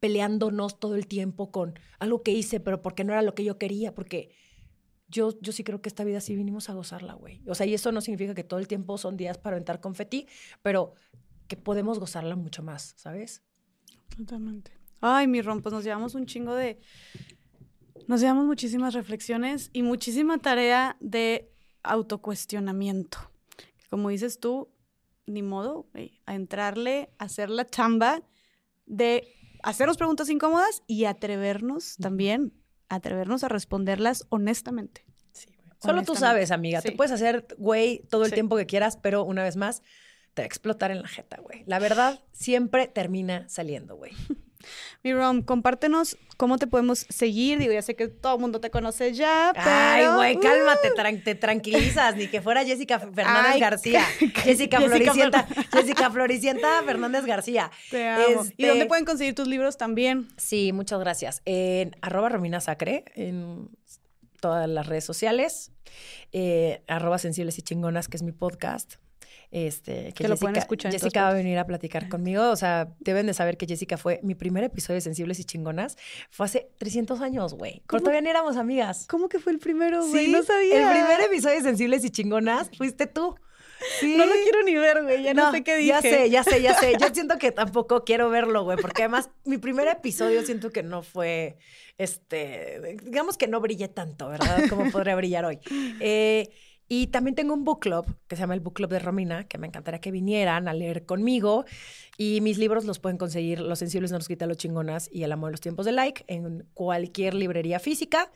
[0.00, 3.58] peleándonos todo el tiempo con algo que hice, pero porque no era lo que yo
[3.58, 4.30] quería, porque
[5.08, 7.42] yo, yo sí creo que esta vida sí vinimos a gozarla, güey.
[7.46, 10.26] O sea, y eso no significa que todo el tiempo son días para aventar confeti,
[10.62, 10.94] pero
[11.48, 13.42] que podemos gozarla mucho más, ¿sabes?
[14.16, 14.72] Totalmente.
[15.00, 16.80] Ay, mi rom, pues nos llevamos un chingo de...
[18.06, 21.52] Nos llevamos muchísimas reflexiones y muchísima tarea de
[21.82, 23.18] autocuestionamiento.
[23.88, 24.68] Como dices tú,
[25.26, 28.22] ni modo, güey, a entrarle, a hacer la chamba
[28.86, 29.28] de
[29.62, 32.52] hacernos preguntas incómodas y atrevernos también,
[32.88, 35.04] atrevernos a responderlas honestamente.
[35.32, 35.48] Sí,
[35.82, 36.82] Solo tú sabes, amiga.
[36.82, 39.82] Te puedes hacer, güey, todo el tiempo que quieras, pero una vez más,
[40.34, 41.64] te va a explotar en la jeta, güey.
[41.66, 44.12] La verdad siempre termina saliendo, güey.
[45.02, 47.58] Mi Rom, compártenos cómo te podemos seguir.
[47.58, 49.66] Digo, ya sé que todo el mundo te conoce ya, pero...
[49.68, 50.90] Ay, güey, cálmate,
[51.24, 52.16] te tranquilizas.
[52.16, 54.02] Ni que fuera Jessica Fernández García.
[54.36, 55.46] Jessica, Floricienta.
[55.72, 57.70] Jessica Floricienta Fernández García.
[57.90, 58.44] Te amo.
[58.56, 60.28] ¿Y dónde este pueden conseguir tus libros también?
[60.36, 61.42] Sí, muchas gracias.
[61.44, 63.68] En arroba Romina Sacre, en
[64.40, 65.72] todas las redes sociales.
[66.32, 68.94] Eh, arroba Sensibles y Chingonas, que es mi podcast.
[69.50, 70.92] Este, que, lo pueden escuchar.
[70.92, 72.50] Jessica va a venir a platicar conmigo.
[72.50, 75.96] O sea, deben de saber que Jessica fue mi primer episodio de Sensibles y Chingonas.
[76.30, 77.82] Fue hace 300 años, güey.
[77.88, 79.06] Todavía no éramos amigas.
[79.08, 80.28] ¿Cómo que fue el primero, güey?
[80.28, 80.92] no sabía.
[80.92, 83.34] El primer episodio de Sensibles y Chingonas fuiste tú.
[83.98, 84.14] Sí.
[84.16, 85.22] No lo quiero ni ver, güey.
[85.22, 85.88] Ya no, sé qué dije.
[85.88, 86.92] Ya sé, ya sé, ya sé.
[87.00, 88.76] Yo siento que tampoco quiero verlo, güey.
[88.76, 91.56] Porque además, mi primer episodio siento que no fue,
[91.98, 94.68] este, digamos que no brillé tanto, ¿verdad?
[94.68, 95.58] Como podría brillar hoy.
[95.98, 96.50] Eh,
[96.92, 99.58] y también tengo un book club que se llama el Book Club de Romina, que
[99.58, 101.64] me encantaría que vinieran a leer conmigo.
[102.18, 105.30] Y mis libros los pueden conseguir Los Sensibles no nos quita los chingonas y El
[105.30, 108.32] amor de los tiempos de like en cualquier librería física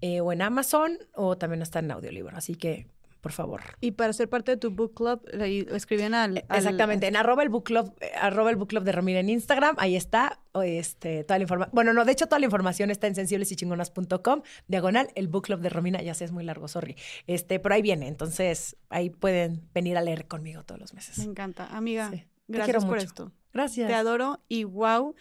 [0.00, 2.34] eh, o en Amazon o también está en audiolibro.
[2.34, 2.86] Así que
[3.20, 3.60] por favor.
[3.80, 7.42] Y para ser parte de tu book club, ahí escriben al, al- Exactamente, en arroba
[7.42, 11.24] el book club, eh, arroba el book club de Romina en Instagram, ahí está este,
[11.24, 11.70] toda la información.
[11.74, 15.68] Bueno, no, de hecho toda la información está en sensiblesychingonas.com, diagonal, el book club de
[15.68, 16.96] Romina, ya sé, es muy largo, sorry.
[17.26, 21.18] Este, pero ahí viene, entonces ahí pueden venir a leer conmigo todos los meses.
[21.18, 21.66] Me encanta.
[21.76, 22.24] Amiga, Sí.
[22.48, 23.06] Gracias por mucho.
[23.06, 23.32] esto.
[23.52, 23.88] Gracias.
[23.88, 25.14] Te adoro y wow.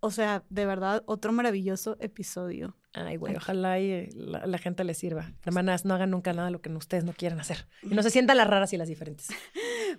[0.00, 2.76] O sea, de verdad, otro maravilloso episodio.
[2.92, 5.32] Ay, güey, ojalá y la, la gente les sirva.
[5.44, 7.66] Hermanas, no hagan nunca nada de lo que ustedes no quieran hacer.
[7.82, 9.28] Y no se sientan las raras y las diferentes.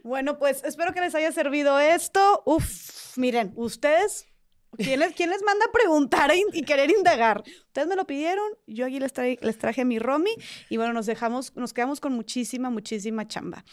[0.03, 2.41] Bueno, pues espero que les haya servido esto.
[2.45, 4.25] Uf, miren, ustedes,
[4.77, 7.43] ¿quién les, quién les manda a preguntar y, y querer indagar?
[7.67, 10.31] Ustedes me lo pidieron, yo aquí les, trae- les traje mi Romy
[10.69, 13.65] y bueno, nos dejamos, nos quedamos con muchísima, muchísima chamba.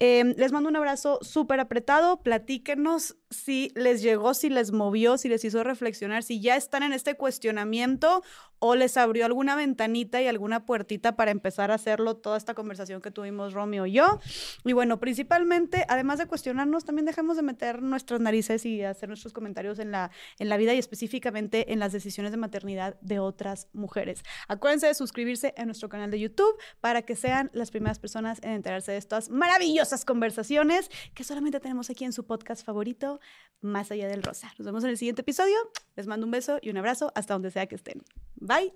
[0.00, 5.28] Eh, les mando un abrazo súper apretado, platíquenos si les llegó, si les movió, si
[5.28, 8.22] les hizo reflexionar, si ya están en este cuestionamiento
[8.58, 13.02] o les abrió alguna ventanita y alguna puertita para empezar a hacerlo, toda esta conversación
[13.02, 14.20] que tuvimos Romeo y yo.
[14.64, 19.32] Y bueno, principalmente, además de cuestionarnos, también dejemos de meter nuestras narices y hacer nuestros
[19.32, 23.68] comentarios en la, en la vida y específicamente en las decisiones de maternidad de otras
[23.72, 24.22] mujeres.
[24.48, 28.52] Acuérdense de suscribirse a nuestro canal de YouTube para que sean las primeras personas en
[28.52, 33.15] enterarse de estas maravillosas conversaciones que solamente tenemos aquí en su podcast favorito,
[33.60, 34.52] Más allá del rosa.
[34.58, 35.56] Nos vemos en el siguiente episodio.
[35.96, 38.02] Les mando un beso y un abrazo hasta donde sea que estén.
[38.36, 38.74] Bye.